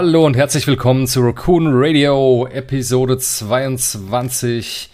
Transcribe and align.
Hallo 0.00 0.24
und 0.24 0.36
herzlich 0.36 0.68
willkommen 0.68 1.08
zu 1.08 1.22
Raccoon 1.22 1.70
Radio, 1.72 2.46
Episode 2.46 3.18
22 3.18 4.90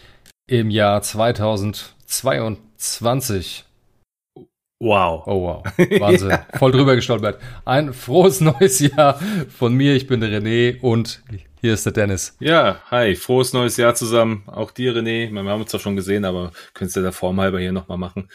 im 0.47 0.71
Jahr 0.71 1.03
2022. 1.03 3.67
Wow. 4.81 5.27
Oh 5.27 5.43
wow, 5.43 5.63
Wahnsinn, 6.01 6.31
ja. 6.31 6.47
voll 6.55 6.73
drüber 6.73 6.95
gestolpert. 6.95 7.39
Ein 7.67 7.93
frohes 7.93 8.41
neues 8.41 8.81
Jahr 8.81 9.21
von 9.55 9.75
mir, 9.75 9.95
ich 9.95 10.07
bin 10.07 10.21
der 10.21 10.31
René 10.31 10.81
und 10.81 11.23
hier 11.61 11.75
ist 11.75 11.85
der 11.85 11.93
Dennis. 11.93 12.35
Ja, 12.41 12.81
hi, 12.91 13.15
frohes 13.15 13.53
neues 13.53 13.77
Jahr 13.77 13.95
zusammen. 13.95 14.45
Auch 14.47 14.71
dir, 14.71 14.95
René. 14.95 15.31
Wir 15.31 15.51
haben 15.51 15.61
uns 15.61 15.71
zwar 15.71 15.81
schon 15.81 15.97
gesehen, 15.97 16.25
aber 16.25 16.51
könntest 16.73 16.97
du 16.97 17.03
der 17.03 17.13
Form 17.13 17.39
halber 17.43 17.61
hier 17.61 17.73
nochmal 17.73 17.99
machen. 17.99 18.31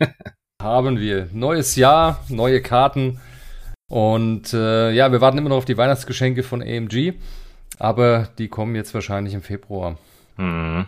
haben 0.62 0.98
wir. 0.98 1.28
Neues 1.34 1.76
Jahr, 1.76 2.24
neue 2.30 2.62
Karten. 2.62 3.20
Und 3.88 4.52
äh, 4.52 4.90
ja, 4.92 5.12
wir 5.12 5.20
warten 5.20 5.38
immer 5.38 5.48
noch 5.48 5.58
auf 5.58 5.64
die 5.64 5.76
Weihnachtsgeschenke 5.76 6.42
von 6.42 6.62
AMG, 6.62 7.14
aber 7.78 8.28
die 8.38 8.48
kommen 8.48 8.74
jetzt 8.74 8.94
wahrscheinlich 8.94 9.34
im 9.34 9.42
Februar. 9.42 9.98
Mhm. 10.36 10.86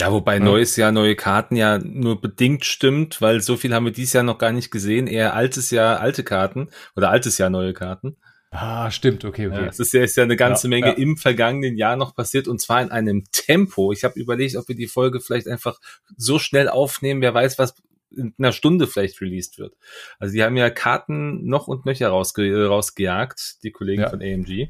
Ja, 0.00 0.10
wobei 0.10 0.34
ja. 0.34 0.40
neues 0.40 0.74
Jahr, 0.76 0.90
neue 0.90 1.14
Karten 1.14 1.54
ja 1.54 1.78
nur 1.78 2.20
bedingt 2.20 2.64
stimmt, 2.64 3.20
weil 3.20 3.40
so 3.40 3.56
viel 3.56 3.72
haben 3.72 3.84
wir 3.84 3.92
dieses 3.92 4.12
Jahr 4.12 4.24
noch 4.24 4.38
gar 4.38 4.50
nicht 4.50 4.72
gesehen. 4.72 5.06
Eher 5.06 5.34
altes 5.34 5.70
Jahr, 5.70 6.00
alte 6.00 6.24
Karten 6.24 6.68
oder 6.96 7.10
altes 7.10 7.38
Jahr, 7.38 7.48
neue 7.48 7.72
Karten. 7.74 8.16
Ah, 8.50 8.90
stimmt, 8.90 9.24
okay, 9.24 9.48
okay. 9.48 9.62
Ja, 9.62 9.66
es 9.66 9.80
ist 9.80 9.92
ja, 9.92 10.02
ist 10.02 10.16
ja 10.16 10.22
eine 10.24 10.36
ganze 10.36 10.66
ja, 10.66 10.70
Menge 10.70 10.86
ja. 10.88 10.92
im 10.92 11.16
vergangenen 11.16 11.76
Jahr 11.76 11.96
noch 11.96 12.14
passiert 12.14 12.46
und 12.48 12.60
zwar 12.60 12.82
in 12.82 12.90
einem 12.90 13.24
Tempo. 13.32 13.92
Ich 13.92 14.04
habe 14.04 14.18
überlegt, 14.18 14.56
ob 14.56 14.68
wir 14.68 14.76
die 14.76 14.86
Folge 14.86 15.20
vielleicht 15.20 15.48
einfach 15.48 15.78
so 16.16 16.38
schnell 16.38 16.68
aufnehmen. 16.68 17.20
Wer 17.20 17.34
weiß, 17.34 17.58
was 17.58 17.74
in 18.16 18.34
einer 18.38 18.52
Stunde 18.52 18.86
vielleicht 18.86 19.20
released 19.20 19.58
wird. 19.58 19.74
Also 20.18 20.34
die 20.34 20.42
haben 20.42 20.56
ja 20.56 20.70
Karten 20.70 21.46
noch 21.46 21.68
und 21.68 21.86
nöcher 21.86 22.08
rausge 22.08 22.66
rausgejagt, 22.66 23.62
die 23.62 23.70
Kollegen 23.70 24.02
ja. 24.02 24.10
von 24.10 24.22
AMG. 24.22 24.68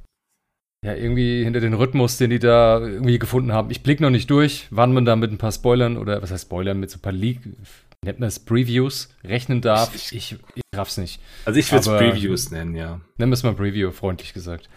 Ja, 0.85 0.95
irgendwie 0.95 1.43
hinter 1.43 1.61
den 1.61 1.73
Rhythmus, 1.73 2.19
den 2.19 2.29
die 2.29 2.39
da 2.39 2.79
irgendwie 2.79 3.19
gefunden 3.19 3.53
haben. 3.53 3.71
Ich 3.71 3.83
blicke 3.83 4.03
noch 4.03 4.11
nicht 4.11 4.29
durch, 4.29 4.67
wann 4.71 4.93
man 4.93 5.07
da 5.07 5.17
mit 5.17 5.33
ein 5.33 5.39
paar 5.39 5.53
Spoilern 5.53 5.97
oder 5.97 6.21
was 6.21 6.31
heißt 6.31 6.45
Spoilern, 6.45 6.79
mit 6.79 6.91
so 6.91 6.99
ein 6.99 7.01
paar 7.01 7.13
Leak, 7.13 7.41
nennt 8.05 8.21
man 8.21 8.29
es 8.29 8.39
Previews, 8.39 9.09
rechnen 9.25 9.63
darf. 9.63 9.95
Ich, 9.95 10.15
ich, 10.15 10.37
ich 10.55 10.63
raff's 10.77 10.99
nicht. 10.99 11.21
Also 11.47 11.59
ich 11.59 11.73
würde 11.73 11.81
es 11.81 11.87
Previews 11.87 12.51
nennen, 12.51 12.75
ja. 12.75 13.01
Nennen 13.17 13.31
wir 13.31 13.35
es 13.35 13.43
mal 13.43 13.55
Preview, 13.55 13.93
freundlich 13.93 14.35
gesagt. 14.35 14.69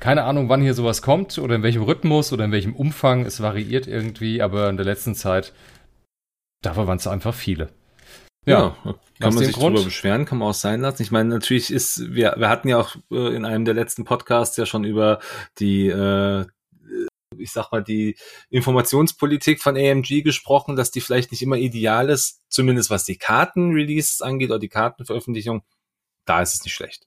Keine 0.00 0.24
Ahnung, 0.24 0.48
wann 0.48 0.62
hier 0.62 0.72
sowas 0.72 1.02
kommt 1.02 1.38
oder 1.38 1.56
in 1.56 1.62
welchem 1.62 1.82
Rhythmus 1.82 2.32
oder 2.32 2.46
in 2.46 2.52
welchem 2.52 2.74
Umfang. 2.74 3.26
Es 3.26 3.42
variiert 3.42 3.86
irgendwie, 3.86 4.40
aber 4.40 4.70
in 4.70 4.78
der 4.78 4.86
letzten 4.86 5.14
Zeit, 5.14 5.52
dafür 6.62 6.86
waren 6.86 6.96
es 6.96 7.06
einfach 7.06 7.34
viele. 7.34 7.68
Ja, 8.46 8.76
ja 8.84 8.94
kann 9.20 9.34
man 9.34 9.44
sich 9.44 9.54
Grund? 9.54 9.76
drüber 9.76 9.84
beschweren, 9.84 10.24
kann 10.24 10.38
man 10.38 10.48
auch 10.48 10.54
sein 10.54 10.80
lassen. 10.80 11.02
Ich 11.02 11.10
meine, 11.10 11.28
natürlich 11.28 11.70
ist, 11.70 12.14
wir, 12.14 12.34
wir 12.38 12.48
hatten 12.48 12.68
ja 12.68 12.78
auch 12.78 12.96
äh, 13.10 13.34
in 13.34 13.44
einem 13.44 13.64
der 13.64 13.74
letzten 13.74 14.04
Podcasts 14.04 14.56
ja 14.56 14.64
schon 14.64 14.84
über 14.84 15.20
die, 15.58 15.88
äh, 15.88 16.46
ich 17.36 17.52
sag 17.52 17.70
mal, 17.70 17.82
die 17.82 18.16
Informationspolitik 18.48 19.62
von 19.62 19.76
AMG 19.76 20.22
gesprochen, 20.22 20.74
dass 20.74 20.90
die 20.90 21.02
vielleicht 21.02 21.30
nicht 21.32 21.42
immer 21.42 21.56
ideal 21.56 22.08
ist, 22.08 22.42
zumindest 22.48 22.88
was 22.90 23.04
die 23.04 23.18
Kartenreleases 23.18 24.22
angeht 24.22 24.50
oder 24.50 24.58
die 24.58 24.68
Kartenveröffentlichung. 24.68 25.62
Da 26.24 26.40
ist 26.40 26.54
es 26.54 26.64
nicht 26.64 26.74
schlecht. 26.74 27.06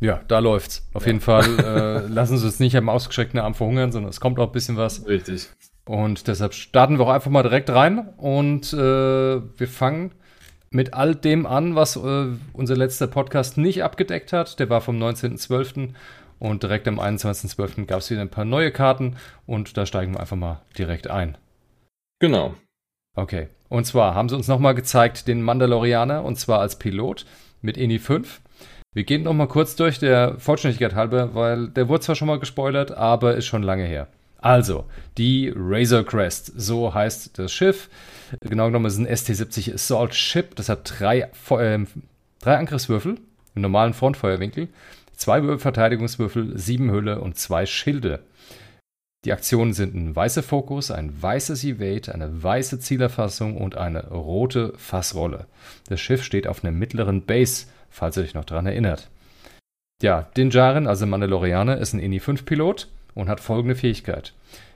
Ja, 0.00 0.22
da 0.28 0.38
läuft's. 0.38 0.88
Auf 0.92 1.02
ja. 1.02 1.08
jeden 1.08 1.20
Fall 1.20 1.58
äh, 1.58 2.06
lassen 2.06 2.38
Sie 2.38 2.46
es 2.46 2.60
nicht 2.60 2.76
am 2.76 2.88
ausgestreckten 2.88 3.40
Arm 3.40 3.54
verhungern, 3.54 3.90
sondern 3.90 4.10
es 4.10 4.20
kommt 4.20 4.38
auch 4.38 4.46
ein 4.46 4.52
bisschen 4.52 4.76
was. 4.76 5.06
Richtig. 5.06 5.48
Und 5.84 6.28
deshalb 6.28 6.54
starten 6.54 6.98
wir 6.98 7.06
auch 7.06 7.12
einfach 7.12 7.30
mal 7.30 7.42
direkt 7.42 7.70
rein 7.70 8.14
und 8.16 8.72
äh, 8.72 8.78
wir 8.78 9.68
fangen 9.68 10.14
mit 10.74 10.92
all 10.92 11.14
dem 11.14 11.46
an, 11.46 11.76
was 11.76 11.94
äh, 11.96 12.26
unser 12.52 12.76
letzter 12.76 13.06
Podcast 13.06 13.56
nicht 13.56 13.84
abgedeckt 13.84 14.32
hat. 14.32 14.58
Der 14.58 14.68
war 14.68 14.80
vom 14.80 15.00
19.12. 15.00 15.90
und 16.40 16.62
direkt 16.64 16.88
am 16.88 16.98
21.12. 16.98 17.86
gab 17.86 18.00
es 18.00 18.10
wieder 18.10 18.20
ein 18.20 18.28
paar 18.28 18.44
neue 18.44 18.72
Karten 18.72 19.16
und 19.46 19.76
da 19.76 19.86
steigen 19.86 20.14
wir 20.14 20.20
einfach 20.20 20.36
mal 20.36 20.62
direkt 20.76 21.08
ein. 21.08 21.38
Genau. 22.18 22.54
Okay. 23.14 23.48
Und 23.68 23.86
zwar 23.86 24.16
haben 24.16 24.28
sie 24.28 24.34
uns 24.34 24.48
nochmal 24.48 24.74
gezeigt 24.74 25.28
den 25.28 25.42
Mandalorianer 25.42 26.24
und 26.24 26.38
zwar 26.40 26.58
als 26.58 26.76
Pilot 26.76 27.24
mit 27.62 27.76
INI 27.76 28.00
5. 28.00 28.40
Wir 28.92 29.04
gehen 29.04 29.22
nochmal 29.22 29.48
kurz 29.48 29.76
durch, 29.76 30.00
der 30.00 30.38
Vollständigkeit 30.38 30.96
halber, 30.96 31.34
weil 31.34 31.68
der 31.68 31.88
wurde 31.88 32.00
zwar 32.00 32.16
schon 32.16 32.28
mal 32.28 32.40
gespoilert, 32.40 32.90
aber 32.90 33.36
ist 33.36 33.46
schon 33.46 33.62
lange 33.62 33.84
her. 33.84 34.08
Also, 34.38 34.84
die 35.18 35.52
Razor 35.54 36.04
Crest, 36.04 36.52
so 36.56 36.92
heißt 36.92 37.38
das 37.38 37.52
Schiff. 37.52 37.88
Genau 38.40 38.66
genommen 38.66 38.86
ist 38.86 38.98
ein 38.98 39.06
ST-70 39.06 39.74
Assault 39.74 40.14
Ship. 40.14 40.54
Das 40.54 40.68
hat 40.68 40.98
drei, 40.98 41.20
äh, 41.50 41.84
drei 42.40 42.56
Angriffswürfel 42.56 43.18
im 43.54 43.62
normalen 43.62 43.94
Frontfeuerwinkel, 43.94 44.68
zwei 45.16 45.58
Verteidigungswürfel, 45.58 46.58
sieben 46.58 46.90
Hülle 46.90 47.20
und 47.20 47.38
zwei 47.38 47.66
Schilde. 47.66 48.20
Die 49.24 49.32
Aktionen 49.32 49.72
sind 49.72 49.94
ein 49.94 50.14
weißer 50.14 50.42
Fokus, 50.42 50.90
ein 50.90 51.22
weißes 51.22 51.64
Evade, 51.64 52.12
eine 52.12 52.42
weiße 52.42 52.78
Zielerfassung 52.78 53.56
und 53.56 53.76
eine 53.76 54.08
rote 54.08 54.74
Fassrolle. 54.76 55.46
Das 55.88 56.00
Schiff 56.00 56.22
steht 56.22 56.46
auf 56.46 56.62
einer 56.62 56.72
mittleren 56.72 57.24
Base, 57.24 57.66
falls 57.88 58.18
ihr 58.18 58.24
euch 58.24 58.34
noch 58.34 58.44
daran 58.44 58.66
erinnert. 58.66 59.08
Ja, 60.02 60.28
Din 60.36 60.50
Djarin, 60.50 60.86
also 60.86 61.06
Mandalorianer, 61.06 61.78
ist 61.78 61.94
ein 61.94 62.00
INI-5-Pilot 62.00 62.88
und 63.14 63.30
hat 63.30 63.40
folgende 63.40 63.76
Fähigkeit. 63.76 64.34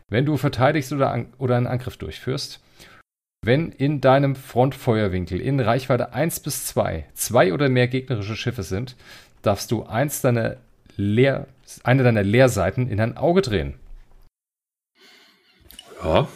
Wenn 0.09 0.25
du 0.25 0.39
verteidigst 0.39 0.93
oder, 0.93 1.13
an, 1.13 1.27
oder 1.37 1.57
einen 1.57 1.67
Angriff 1.67 1.99
durchführst, 1.99 2.61
wenn 3.43 3.71
in 3.71 4.00
deinem 4.00 4.34
Frontfeuerwinkel 4.37 5.41
in 5.41 5.60
Reichweite 5.60 6.12
1 6.12 6.41
bis 6.41 6.66
2 6.66 7.06
zwei 7.15 7.53
oder 7.53 7.69
mehr 7.69 7.88
gegnerische 7.88 8.37
Schiffe 8.37 8.62
sind, 8.62 8.97
darfst 9.43 9.71
du 9.71 9.84
eins 9.84 10.21
deiner 10.21 10.56
Leer, 10.97 11.47
eine 11.84 12.03
deiner 12.03 12.25
Leerseiten 12.25 12.88
in 12.88 13.00
ein 13.00 13.16
Auge 13.16 13.43
drehen. 13.43 13.75
Ja. 16.03 16.28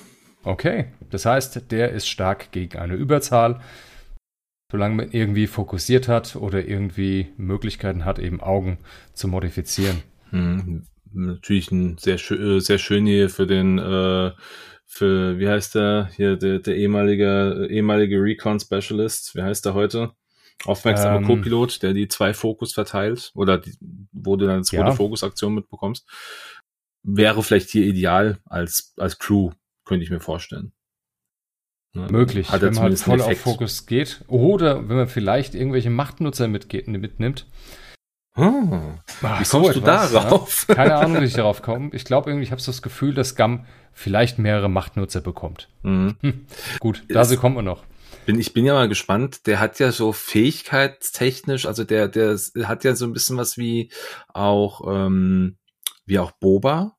Okay, 0.45 0.87
das 1.11 1.25
heißt, 1.25 1.71
der 1.71 1.91
ist 1.91 2.09
stark 2.09 2.51
gegen 2.51 2.79
eine 2.79 2.95
Überzahl, 2.95 3.61
solange 4.71 4.97
man 4.97 5.13
irgendwie 5.13 5.47
fokussiert 5.47 6.09
hat 6.09 6.35
oder 6.35 6.67
irgendwie 6.67 7.29
Möglichkeiten 7.37 8.05
hat, 8.05 8.19
eben 8.19 8.41
Augen 8.41 8.79
zu 9.13 9.29
modifizieren. 9.29 10.03
Hm, 10.31 10.85
natürlich 11.13 11.71
ein 11.71 11.99
sehr, 11.99 12.15
äh, 12.31 12.61
sehr 12.61 12.79
schön 12.79 13.07
hier 13.07 13.31
für 13.31 13.47
den, 13.47 13.79
äh, 13.79 14.33
für, 14.93 15.39
wie 15.39 15.49
heißt 15.49 15.75
der, 15.75 16.11
hier, 16.15 16.37
der, 16.37 16.59
der 16.59 16.77
ehemalige, 16.77 17.67
ehemalige 17.71 18.23
Recon 18.23 18.61
Specialist, 18.61 19.35
wie 19.35 19.41
heißt 19.41 19.65
der 19.65 19.73
heute? 19.73 20.13
Aufmerksamer 20.67 21.17
ähm, 21.17 21.25
Co-Pilot, 21.25 21.83
der 21.83 21.95
die 21.95 22.09
zwei 22.09 22.35
Fokus 22.35 22.75
verteilt, 22.75 23.33
oder 23.35 23.57
die, 23.57 23.75
wo 24.13 24.37
du 24.37 24.45
dann 24.45 24.57
eine 24.57 24.65
zweite 24.65 24.91
ja. 24.91 24.95
Fokusaktion 24.95 25.55
mitbekommst. 25.55 26.07
Wäre 27.03 27.43
vielleicht 27.43 27.71
hier 27.71 27.87
ideal 27.87 28.39
als, 28.45 28.93
als 28.99 29.19
Crew, 29.19 29.53
könnte 29.87 30.05
ich 30.05 30.11
mir 30.11 30.21
vorstellen. 30.21 30.73
Ne? 31.95 32.09
Möglich, 32.11 32.51
Hat 32.51 32.61
wenn 32.61 32.75
man 32.75 32.85
halt 32.85 32.99
voll 32.99 33.23
auf 33.23 33.39
Fokus 33.39 33.87
geht. 33.87 34.23
Oder 34.29 34.91
wenn 34.91 34.97
man 34.97 35.09
vielleicht 35.09 35.55
irgendwelche 35.55 35.91
Machtnutzer 35.91 36.49
mitgeht, 36.49 36.87
mitnimmt. 36.87 37.47
Hm. 38.35 38.99
Ach, 39.23 39.41
wie 39.41 39.45
kommst 39.45 39.51
so 39.51 39.73
du 39.73 39.81
darauf? 39.81 40.67
Ja? 40.69 40.75
Keine 40.75 40.97
Ahnung, 40.97 41.23
wie 41.23 41.27
ich 41.27 41.35
darauf 41.35 41.63
komme. 41.63 41.91
Ich 41.95 42.05
glaube 42.05 42.31
irgendwie, 42.31 42.45
ich 42.45 42.51
habe 42.51 42.61
so 42.61 42.73
das 42.73 42.83
Gefühl, 42.83 43.15
dass 43.15 43.37
Gam 43.37 43.67
vielleicht 43.93 44.39
mehrere 44.39 44.69
Machtnutzer 44.69 45.21
bekommt. 45.21 45.69
Mhm. 45.83 46.17
Hm. 46.21 46.47
Gut, 46.81 47.05
dazu 47.09 47.37
kommen 47.37 47.57
wir 47.57 47.63
noch. 47.63 47.85
Bin, 48.27 48.39
ich 48.39 48.53
bin 48.53 48.65
ja 48.65 48.75
mal 48.75 48.89
gespannt. 48.89 49.47
Der 49.47 49.59
hat 49.59 49.79
ja 49.79 49.91
so 49.91 50.13
fähigkeitstechnisch, 50.13 51.67
also 51.67 51.85
der, 51.85 52.09
der 52.09 52.39
hat 52.65 52.85
ja 52.85 52.95
so 52.95 53.05
ein 53.05 53.13
bisschen 53.13 53.37
was 53.37 53.59
wie 53.59 53.91
auch, 54.29 54.83
ähm, 54.87 55.59
wie 56.07 56.19
auch 56.19 56.31
Boba. 56.33 56.97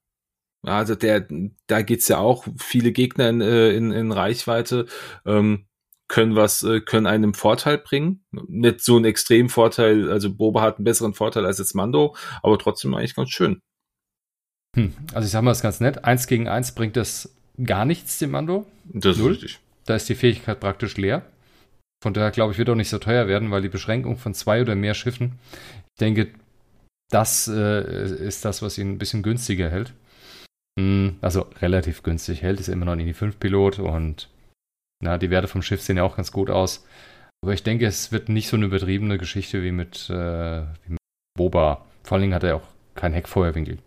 Also 0.64 0.96
der, 0.96 1.28
da 1.68 1.82
geht's 1.82 2.08
ja 2.08 2.20
auch 2.20 2.46
viele 2.58 2.92
Gegner 2.92 3.30
in, 3.30 3.42
äh, 3.42 3.72
in, 3.72 3.92
in 3.92 4.12
Reichweite. 4.12 4.86
Ähm, 5.26 5.68
können 6.08 6.36
was, 6.36 6.64
äh, 6.64 6.82
können 6.82 7.08
einem 7.08 7.34
Vorteil 7.34 7.78
bringen. 7.78 8.24
Nicht 8.48 8.82
so 8.82 8.96
einen 8.98 9.06
extremen 9.06 9.50
Vorteil, 9.50 10.12
also 10.12 10.34
Boba 10.34 10.62
hat 10.62 10.78
einen 10.78 10.84
besseren 10.84 11.14
Vorteil 11.14 11.46
als 11.46 11.58
jetzt 11.58 11.74
Mando, 11.74 12.16
aber 12.44 12.60
trotzdem 12.60 12.94
eigentlich 12.94 13.16
ganz 13.16 13.30
schön. 13.30 13.62
Hm. 14.76 14.94
Also 15.14 15.26
ich 15.26 15.32
sag 15.32 15.44
mal, 15.44 15.52
das 15.52 15.60
ist 15.60 15.64
ganz 15.64 15.80
nett. 15.80 16.04
Eins 16.04 16.28
gegen 16.28 16.48
eins 16.48 16.74
bringt 16.74 16.96
das 16.96 17.34
gar 17.64 17.86
nichts, 17.86 18.18
dem 18.20 18.32
Mando. 18.32 18.66
Das 18.86 19.18
Null. 19.18 19.32
ist 19.34 19.44
richtig. 19.44 19.60
Da 19.86 19.96
ist 19.96 20.10
die 20.10 20.16
Fähigkeit 20.16 20.60
praktisch 20.60 20.98
leer. 20.98 21.24
Von 22.02 22.14
daher 22.14 22.32
glaube 22.32 22.52
ich, 22.52 22.58
wird 22.58 22.70
auch 22.70 22.76
nicht 22.76 22.90
so 22.90 22.98
teuer 23.00 23.28
werden, 23.28 23.52
weil 23.52 23.62
die 23.62 23.70
Beschränkung 23.70 24.18
von 24.18 24.34
zwei 24.34 24.62
oder 24.62 24.76
mehr 24.76 24.94
Schiffen, 24.94 25.40
ich 25.96 26.00
denke, 26.00 26.30
das 27.10 27.48
äh, 27.48 28.26
ist 28.28 28.44
das, 28.44 28.62
was 28.62 28.78
ihn 28.78 28.92
ein 28.92 28.98
bisschen 28.98 29.24
günstiger 29.24 29.70
hält. 29.70 29.94
Hm, 30.80 31.18
also 31.22 31.46
relativ 31.62 32.04
günstig 32.04 32.42
hält, 32.42 32.60
ist 32.60 32.68
immer 32.68 32.86
noch 32.86 32.94
ein 32.94 33.00
INI-5-Pilot 33.00 33.80
und 33.80 34.30
na, 35.02 35.18
die 35.18 35.30
Werte 35.30 35.48
vom 35.48 35.62
Schiff 35.62 35.82
sehen 35.82 35.98
ja 35.98 36.04
auch 36.04 36.16
ganz 36.16 36.32
gut 36.32 36.50
aus. 36.50 36.86
Aber 37.44 37.54
ich 37.54 37.64
denke, 37.64 37.86
es 37.86 38.12
wird 38.12 38.30
nicht 38.30 38.48
so 38.48 38.56
eine 38.56 38.66
übertriebene 38.66 39.18
Geschichte 39.18 39.64
wie 39.64 39.72
mit, 39.72 40.10
äh, 40.10 40.62
wie 40.64 40.92
mit 40.92 41.00
Boba. 41.38 41.86
Vor 42.04 42.16
allen 42.16 42.24
Dingen 42.24 42.34
hat 42.34 42.44
er 42.44 42.56
auch 42.56 42.68
keinen 42.96 43.14
Heckfeuerwinkel. 43.14 43.78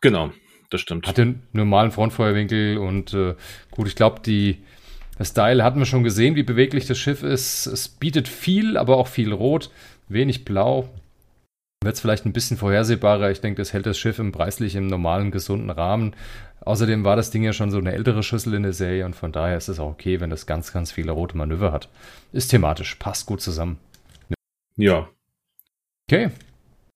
Genau, 0.00 0.32
das 0.70 0.80
stimmt. 0.80 1.06
Hat 1.06 1.18
den 1.18 1.42
normalen 1.52 1.90
Frontfeuerwinkel 1.90 2.78
und 2.78 3.14
äh, 3.14 3.34
gut, 3.70 3.88
ich 3.88 3.96
glaube, 3.96 4.20
die 4.20 4.62
das 5.18 5.30
Style 5.30 5.64
hatten 5.64 5.80
wir 5.80 5.86
schon 5.86 6.04
gesehen, 6.04 6.36
wie 6.36 6.44
beweglich 6.44 6.86
das 6.86 6.96
Schiff 6.98 7.24
ist. 7.24 7.66
Es 7.66 7.88
bietet 7.88 8.28
viel, 8.28 8.76
aber 8.76 8.96
auch 8.96 9.08
viel 9.08 9.32
Rot, 9.32 9.70
wenig 10.08 10.44
Blau. 10.44 10.88
wird 11.82 11.96
es 11.96 12.00
vielleicht 12.00 12.24
ein 12.24 12.32
bisschen 12.32 12.56
vorhersehbarer. 12.56 13.30
Ich 13.32 13.40
denke, 13.40 13.60
das 13.60 13.72
hält 13.72 13.86
das 13.86 13.98
Schiff 13.98 14.20
im 14.20 14.30
preislich 14.30 14.76
im 14.76 14.86
normalen, 14.86 15.32
gesunden 15.32 15.70
Rahmen. 15.70 16.14
Außerdem 16.60 17.04
war 17.04 17.16
das 17.16 17.30
Ding 17.30 17.42
ja 17.42 17.52
schon 17.52 17.72
so 17.72 17.78
eine 17.78 17.92
ältere 17.92 18.22
Schüssel 18.22 18.54
in 18.54 18.62
der 18.62 18.72
Serie 18.72 19.06
und 19.06 19.16
von 19.16 19.32
daher 19.32 19.56
ist 19.56 19.68
es 19.68 19.80
auch 19.80 19.90
okay, 19.90 20.20
wenn 20.20 20.30
das 20.30 20.46
ganz, 20.46 20.72
ganz 20.72 20.92
viele 20.92 21.12
rote 21.12 21.36
Manöver 21.36 21.72
hat. 21.72 21.88
Ist 22.32 22.48
thematisch, 22.48 22.94
passt 22.96 23.26
gut 23.26 23.40
zusammen. 23.40 23.78
Ja. 24.76 25.08
Okay. 26.08 26.30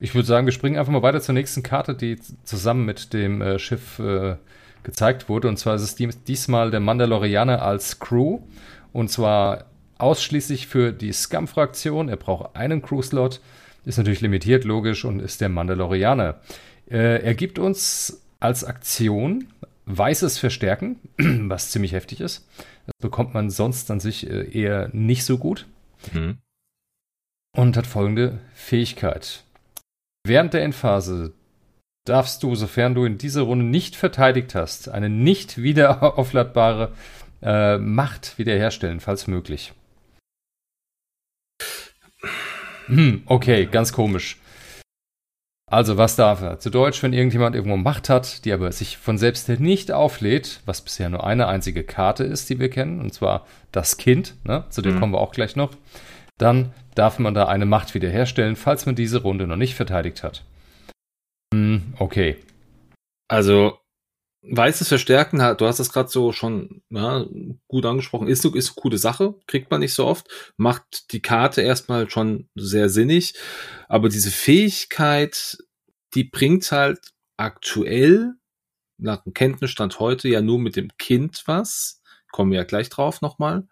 Ich 0.02 0.16
würde 0.16 0.26
sagen, 0.26 0.48
wir 0.48 0.52
springen 0.52 0.78
einfach 0.78 0.90
mal 0.92 1.02
weiter 1.02 1.20
zur 1.20 1.32
nächsten 1.32 1.62
Karte, 1.62 1.94
die 1.94 2.18
zusammen 2.42 2.84
mit 2.84 3.12
dem 3.12 3.40
äh, 3.40 3.60
Schiff 3.60 4.00
äh, 4.00 4.34
gezeigt 4.82 5.28
wurde. 5.28 5.46
Und 5.46 5.58
zwar 5.58 5.76
ist 5.76 5.82
es 5.82 6.24
diesmal 6.24 6.72
der 6.72 6.80
Mandalorianer 6.80 7.62
als 7.62 8.00
Crew. 8.00 8.40
Und 8.92 9.12
zwar 9.12 9.66
ausschließlich 9.98 10.66
für 10.66 10.90
die 10.92 11.12
Scum-Fraktion. 11.12 12.08
Er 12.08 12.16
braucht 12.16 12.56
einen 12.56 12.82
Crew-Slot. 12.82 13.40
Ist 13.84 13.96
natürlich 13.96 14.20
limitiert, 14.20 14.64
logisch, 14.64 15.04
und 15.04 15.20
ist 15.20 15.40
der 15.40 15.48
Mandalorianer. 15.48 16.40
Äh, 16.90 17.22
er 17.22 17.34
gibt 17.36 17.60
uns 17.60 18.24
als 18.40 18.64
Aktion 18.64 19.46
weißes 19.86 20.36
Verstärken, 20.36 20.96
was 21.16 21.70
ziemlich 21.70 21.92
heftig 21.92 22.20
ist. 22.20 22.44
Das 22.86 22.94
bekommt 23.00 23.34
man 23.34 23.50
sonst 23.50 23.88
an 23.92 24.00
sich 24.00 24.28
äh, 24.28 24.50
eher 24.50 24.90
nicht 24.92 25.24
so 25.24 25.38
gut. 25.38 25.68
Mhm. 26.12 26.38
Und 27.56 27.76
hat 27.76 27.86
folgende 27.86 28.40
Fähigkeit. 28.52 29.44
Während 30.24 30.54
der 30.54 30.62
Endphase 30.62 31.32
darfst 32.04 32.42
du, 32.42 32.54
sofern 32.54 32.94
du 32.94 33.04
in 33.04 33.18
dieser 33.18 33.42
Runde 33.42 33.64
nicht 33.64 33.96
verteidigt 33.96 34.54
hast, 34.54 34.88
eine 34.88 35.08
nicht 35.08 35.62
wieder 35.62 36.18
aufladbare 36.18 36.92
äh, 37.42 37.78
Macht 37.78 38.38
wiederherstellen, 38.38 39.00
falls 39.00 39.26
möglich. 39.26 39.72
Hm, 42.86 43.22
okay, 43.26 43.66
ganz 43.66 43.92
komisch. 43.92 44.38
Also, 45.70 45.96
was 45.96 46.16
darf 46.16 46.42
er? 46.42 46.58
Zu 46.58 46.68
Deutsch, 46.68 47.02
wenn 47.02 47.14
irgendjemand 47.14 47.56
irgendwo 47.56 47.78
Macht 47.78 48.10
hat, 48.10 48.44
die 48.44 48.52
aber 48.52 48.70
sich 48.72 48.98
von 48.98 49.16
selbst 49.16 49.48
nicht 49.48 49.90
auflädt, 49.90 50.60
was 50.66 50.82
bisher 50.82 51.08
nur 51.08 51.24
eine 51.24 51.46
einzige 51.46 51.82
Karte 51.82 52.24
ist, 52.24 52.50
die 52.50 52.58
wir 52.58 52.68
kennen, 52.68 53.00
und 53.00 53.14
zwar 53.14 53.46
das 53.70 53.96
Kind, 53.96 54.34
ne? 54.44 54.64
zu 54.68 54.82
dem 54.82 54.96
mhm. 54.96 55.00
kommen 55.00 55.14
wir 55.14 55.20
auch 55.20 55.32
gleich 55.32 55.56
noch, 55.56 55.70
dann 56.38 56.72
darf 56.94 57.18
man 57.18 57.34
da 57.34 57.46
eine 57.46 57.66
Macht 57.66 57.94
wiederherstellen, 57.94 58.56
falls 58.56 58.86
man 58.86 58.94
diese 58.94 59.22
Runde 59.22 59.46
noch 59.46 59.56
nicht 59.56 59.74
verteidigt 59.74 60.22
hat. 60.22 60.44
Hm, 61.54 61.94
okay. 61.98 62.36
Also, 63.28 63.78
weißes 64.42 64.88
Verstärken, 64.88 65.38
du 65.56 65.66
hast 65.66 65.78
das 65.78 65.92
gerade 65.92 66.08
so 66.08 66.32
schon 66.32 66.82
ja, 66.90 67.24
gut 67.68 67.86
angesprochen, 67.86 68.28
ist, 68.28 68.44
ist 68.44 68.68
eine 68.70 68.82
coole 68.82 68.98
Sache, 68.98 69.34
kriegt 69.46 69.70
man 69.70 69.80
nicht 69.80 69.94
so 69.94 70.06
oft, 70.06 70.28
macht 70.56 71.12
die 71.12 71.22
Karte 71.22 71.62
erstmal 71.62 72.10
schon 72.10 72.48
sehr 72.54 72.88
sinnig, 72.88 73.34
aber 73.88 74.08
diese 74.08 74.30
Fähigkeit, 74.30 75.58
die 76.14 76.24
bringt 76.24 76.70
halt 76.72 76.98
aktuell 77.36 78.34
nach 78.98 79.22
dem 79.24 79.32
Kenntnisstand 79.32 79.98
heute 80.00 80.28
ja 80.28 80.40
nur 80.40 80.58
mit 80.58 80.76
dem 80.76 80.90
Kind 80.98 81.42
was, 81.46 82.02
kommen 82.30 82.50
wir 82.50 82.58
ja 82.58 82.64
gleich 82.64 82.88
drauf 82.88 83.20
nochmal. 83.20 83.66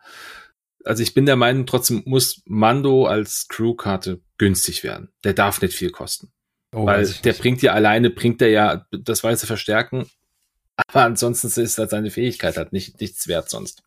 Also 0.85 1.03
ich 1.03 1.15
bin 1.15 1.27
der 1.27 1.37
Meinung, 1.37 1.67
trotzdem 1.67 2.03
muss 2.07 2.43
Mando 2.47 3.07
als 3.07 3.49
Crewkarte 3.49 4.21
günstig 4.39 4.83
werden. 4.83 5.11
Der 5.25 5.35
darf 5.35 5.61
nicht 5.61 5.75
viel 5.75 5.91
kosten. 5.91 6.33
Oh, 6.73 6.87
Weil 6.87 7.07
der 7.07 7.33
nicht. 7.33 7.43
bringt 7.43 7.63
ja 7.63 7.73
alleine, 7.73 8.11
bringt 8.11 8.41
er 8.41 8.49
ja 8.49 8.87
das 8.91 9.23
weiße 9.23 9.47
Verstärken 9.47 10.07
aber 10.89 11.05
ansonsten 11.05 11.49
ist 11.49 11.79
halt 11.79 11.91
seine 11.91 12.11
Fähigkeit 12.11 12.57
halt 12.57 12.73
nicht, 12.73 13.01
nichts 13.01 13.29
wert 13.29 13.51
sonst. 13.51 13.83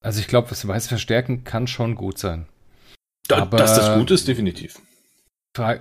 Also 0.00 0.20
ich 0.20 0.28
glaube, 0.28 0.48
das 0.48 0.66
weiße 0.66 0.88
Verstärken 0.88 1.44
kann 1.44 1.66
schon 1.66 1.94
gut 1.94 2.18
sein. 2.18 2.46
Da, 3.26 3.44
dass 3.44 3.76
das 3.76 3.98
gut 3.98 4.10
ist, 4.10 4.28
definitiv. 4.28 4.78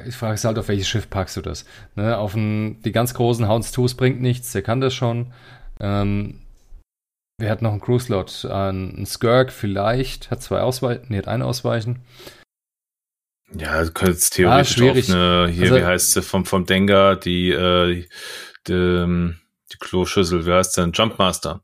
Ich 0.07 0.15
frage 0.15 0.33
es 0.33 0.44
halt, 0.44 0.57
auf 0.57 0.69
welches 0.69 0.88
Schiff 0.88 1.09
packst 1.09 1.38
du 1.38 1.42
das? 1.42 1.65
Ne, 1.95 2.18
auf 2.18 2.33
ein, 2.33 2.81
die 2.81 2.92
ganz 2.92 3.13
großen 3.13 3.48
Hounds 3.48 3.71
2 3.71 3.94
bringt 3.95 4.21
nichts, 4.21 4.51
der 4.51 4.63
kann 4.63 4.81
das 4.81 4.94
schon. 4.94 5.33
Ähm, 5.80 6.42
wer 7.37 7.51
hat 7.51 7.61
noch 7.61 7.71
einen 7.71 7.81
Crew-Slot? 7.81 8.45
Ein, 8.45 9.01
ein 9.01 9.05
Skirk 9.05 9.51
vielleicht, 9.51 10.31
hat 10.31 10.41
zwei 10.41 10.61
Ausweichen, 10.61 11.05
nee, 11.09 11.17
hat 11.17 11.27
einen 11.27 11.43
Ausweichen. 11.43 12.03
Ja, 13.53 13.83
du 13.83 13.91
könntest 13.91 14.33
theoretisch 14.33 14.81
ah, 14.81 14.91
auf 14.91 15.09
eine, 15.09 15.47
hier, 15.51 15.63
also, 15.63 15.75
wie 15.75 15.85
heißt 15.85 16.11
sie, 16.11 16.21
vom, 16.21 16.45
vom 16.45 16.65
Denker, 16.65 17.15
die, 17.15 17.49
äh, 17.49 18.05
die, 18.67 18.73
ähm, 18.73 19.39
die 19.71 19.77
Kloschüssel, 19.77 20.45
wie 20.45 20.51
heißt 20.51 20.77
denn? 20.77 20.91
Jumpmaster. 20.91 21.61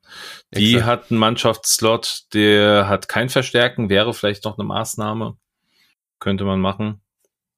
Die 0.55 0.75
Exakt. 0.75 0.85
hat 0.85 1.11
einen 1.11 1.19
Mannschaftsslot, 1.19 2.23
der 2.33 2.87
hat 2.87 3.09
kein 3.09 3.29
Verstärken, 3.29 3.89
wäre 3.89 4.13
vielleicht 4.13 4.45
noch 4.45 4.57
eine 4.57 4.67
Maßnahme. 4.67 5.37
Könnte 6.19 6.45
man 6.45 6.61
machen. 6.61 7.01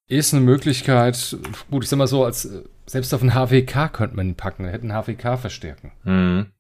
Ist 0.08 0.34
eine 0.34 0.44
Möglichkeit, 0.44 1.38
gut, 1.70 1.84
ich 1.84 1.90
sag 1.90 1.98
mal 1.98 2.08
so, 2.08 2.26
als 2.26 2.48
selbst 2.88 3.14
auf 3.14 3.22
einen 3.22 3.34
HWK 3.34 3.92
könnte 3.92 4.16
man 4.16 4.30
ihn 4.30 4.36
packen, 4.36 4.66
hätten 4.66 4.94
HWK 4.94 5.38
verstärken. 5.38 5.92
Mhm. 6.04 6.52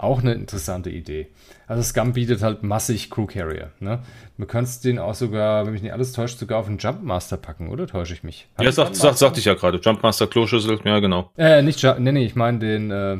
Auch 0.00 0.22
eine 0.22 0.32
interessante 0.32 0.88
Idee. 0.88 1.28
Also 1.66 1.82
Scum 1.82 2.14
bietet 2.14 2.42
halt 2.42 2.62
massig 2.62 3.10
Crew 3.10 3.26
Carrier. 3.26 3.70
Ne? 3.80 4.00
Man 4.38 4.48
könnte 4.48 4.70
den 4.82 4.98
auch 4.98 5.14
sogar, 5.14 5.66
wenn 5.66 5.74
mich 5.74 5.82
nicht 5.82 5.92
alles 5.92 6.12
täuscht, 6.12 6.38
sogar 6.38 6.58
auf 6.58 6.68
einen 6.68 6.78
Jumpmaster 6.78 7.36
packen, 7.36 7.68
oder 7.68 7.86
täusche 7.86 8.14
ich 8.14 8.22
mich? 8.22 8.48
Hat 8.56 8.64
ja, 8.64 8.72
sagt, 8.72 8.96
sagt, 8.96 9.18
sagte 9.18 9.40
ich 9.40 9.44
ja 9.44 9.52
gerade. 9.52 9.78
Jumpmaster 9.78 10.26
Kloschüssel, 10.26 10.80
ja 10.84 11.00
genau. 11.00 11.30
Äh, 11.36 11.60
nicht, 11.60 11.82
nee, 11.98 12.12
nee, 12.12 12.24
ich 12.24 12.34
meine 12.34 12.58
den, 12.60 12.90
äh, 12.90 13.18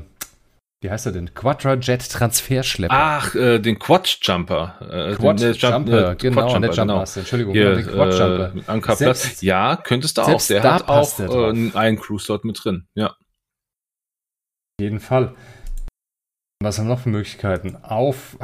wie 0.80 0.90
heißt 0.90 1.04
er 1.04 1.12
denn? 1.12 1.34
Quadrajet 1.34 2.10
Transferschlepper. 2.10 2.94
Ach, 2.96 3.34
äh, 3.34 3.58
den 3.58 3.78
Quad 3.78 4.18
Jumper. 4.22 4.76
Äh, 4.80 5.16
Quad 5.16 5.38
den, 5.38 5.52
Jumper, 5.52 6.12
äh, 6.12 6.16
genau, 6.16 6.48
Quad 6.48 6.62
der 6.62 6.70
Jump 6.72 6.86
Master, 6.86 7.20
Entschuldigung, 7.20 7.52
Hier, 7.52 7.74
den 7.74 7.86
Quad 7.88 8.14
Jumper. 8.14 8.52
Äh, 8.56 8.62
Ankerplatz. 8.68 9.42
Ja, 9.42 9.76
könntest 9.76 10.16
du 10.16 10.22
auch. 10.22 10.42
Der 10.46 10.62
hat 10.62 10.88
auch 10.88 11.18
äh, 11.18 11.72
einen 11.74 11.98
Crew-Slot 11.98 12.46
mit 12.46 12.58
drin, 12.64 12.86
ja. 12.94 13.08
Auf 13.08 13.16
jeden 14.80 15.00
Fall. 15.00 15.34
Was 16.62 16.78
haben 16.78 16.88
wir 16.88 16.94
noch 16.94 17.02
für 17.02 17.08
Möglichkeiten? 17.08 17.76
Auf, 17.76 18.36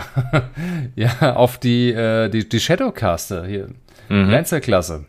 ja, 0.96 1.36
auf 1.36 1.58
die, 1.58 1.90
äh, 1.92 2.30
die, 2.30 2.48
die 2.48 2.60
Shadowcaster 2.60 3.46
hier. 3.46 3.68
Mhm. 4.08 4.30
Lancer-Klasse. 4.30 5.04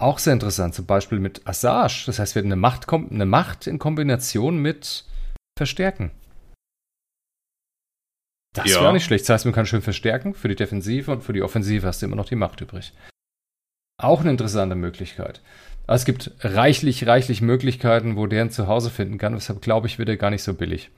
Auch 0.00 0.18
sehr 0.18 0.32
interessant, 0.32 0.74
zum 0.74 0.86
Beispiel 0.86 1.18
mit 1.18 1.46
Assage. 1.46 2.04
Das 2.06 2.18
heißt, 2.18 2.34
wir 2.34 2.42
haben 2.42 2.48
eine 2.48 2.56
Macht, 2.56 2.92
eine 2.92 3.26
Macht 3.26 3.66
in 3.66 3.78
Kombination 3.78 4.58
mit 4.58 5.04
Verstärken. 5.56 6.12
Das 8.54 8.70
ja. 8.70 8.80
wäre 8.80 8.92
nicht 8.92 9.04
schlecht. 9.04 9.24
Das 9.24 9.34
heißt, 9.34 9.44
man 9.46 9.54
kann 9.54 9.66
schön 9.66 9.82
verstärken. 9.82 10.34
Für 10.34 10.48
die 10.48 10.56
Defensive 10.56 11.10
und 11.10 11.22
für 11.22 11.32
die 11.32 11.42
Offensive 11.42 11.86
hast 11.86 12.02
du 12.02 12.06
immer 12.06 12.16
noch 12.16 12.28
die 12.28 12.36
Macht 12.36 12.60
übrig. 12.60 12.92
Auch 14.00 14.20
eine 14.20 14.30
interessante 14.30 14.76
Möglichkeit. 14.76 15.40
Es 15.86 16.04
gibt 16.04 16.30
reichlich, 16.40 17.06
reichlich 17.06 17.42
Möglichkeiten, 17.42 18.16
wo 18.16 18.26
der 18.26 18.42
ein 18.42 18.50
Zuhause 18.50 18.90
finden 18.90 19.18
kann. 19.18 19.34
Deshalb 19.34 19.60
glaube 19.60 19.86
ich, 19.86 19.98
wird 19.98 20.08
er 20.08 20.16
gar 20.16 20.30
nicht 20.30 20.42
so 20.42 20.54
billig. 20.54 20.90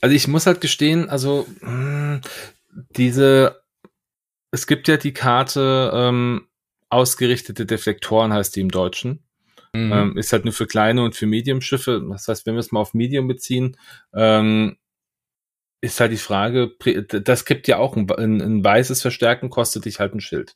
Also 0.00 0.16
ich 0.16 0.26
muss 0.26 0.46
halt 0.46 0.60
gestehen, 0.60 1.08
also 1.08 1.46
mh, 1.60 1.70
hm, 1.70 2.20
diese, 2.96 3.62
es 4.50 4.66
gibt 4.66 4.88
ja 4.88 4.96
die 4.96 5.12
Karte 5.12 5.90
ähm, 5.94 6.48
ausgerichtete 6.88 7.66
Deflektoren, 7.66 8.32
heißt 8.32 8.56
die 8.56 8.60
im 8.60 8.70
Deutschen. 8.70 9.22
Mhm. 9.74 9.92
Ähm, 9.92 10.16
ist 10.18 10.32
halt 10.32 10.44
nur 10.44 10.52
für 10.52 10.66
kleine 10.66 11.02
und 11.02 11.14
für 11.14 11.26
Medium-Schiffe. 11.26 12.04
Das 12.10 12.28
heißt, 12.28 12.46
wenn 12.46 12.54
wir 12.54 12.60
es 12.60 12.72
mal 12.72 12.80
auf 12.80 12.94
Medium 12.94 13.28
beziehen, 13.28 13.76
ähm, 14.14 14.76
ist 15.80 15.98
halt 16.00 16.12
die 16.12 16.16
Frage, 16.16 16.70
das 17.06 17.44
gibt 17.44 17.66
ja 17.68 17.78
auch 17.78 17.96
ein, 17.96 18.08
ein, 18.10 18.40
ein 18.40 18.64
weißes 18.64 19.02
Verstärken, 19.02 19.50
kostet 19.50 19.84
dich 19.84 19.98
halt 19.98 20.14
ein 20.14 20.20
Schild. 20.20 20.54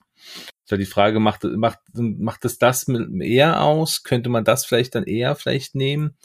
Halt 0.71 0.81
die 0.81 0.87
Frage, 0.87 1.21
macht, 1.21 1.45
macht, 1.45 1.79
macht 1.95 2.45
es 2.45 2.59
das 2.59 2.89
eher 2.89 3.63
aus? 3.63 4.03
Könnte 4.03 4.29
man 4.29 4.45
das 4.45 4.65
vielleicht 4.65 4.95
dann 4.95 5.05
eher 5.05 5.37
vielleicht 5.37 5.75
nehmen? 5.75 6.17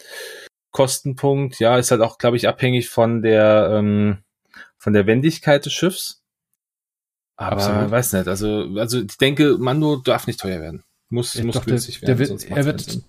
Kostenpunkt, 0.71 1.60
ja, 1.60 1.77
ist 1.77 1.91
halt 1.91 2.01
auch, 2.01 2.17
glaube 2.17 2.38
ich, 2.38 2.48
abhängig 2.48 2.89
von 2.89 3.21
der, 3.21 3.69
ähm, 3.74 4.24
von 4.77 4.93
der 4.93 5.05
Wendigkeit 5.05 5.65
des 5.65 5.74
Schiffs. 5.74 6.24
Aber 7.36 7.57
Absolut. 7.57 7.91
weiß 7.91 8.13
nicht, 8.13 8.27
also, 8.27 8.67
also 8.77 9.01
ich 9.01 9.17
denke, 9.17 9.57
Mando 9.57 9.98
darf 9.98 10.27
nicht 10.27 10.39
teuer 10.39 10.62
werden. 10.62 10.83
Muss, 11.10 11.33
ja, 11.33 11.43
muss 11.43 11.55
doch, 11.55 11.65
günstig 11.65 12.01
werden. 12.01 12.17
Wird, 12.19 12.50
er 12.50 12.65
wird, 12.65 13.03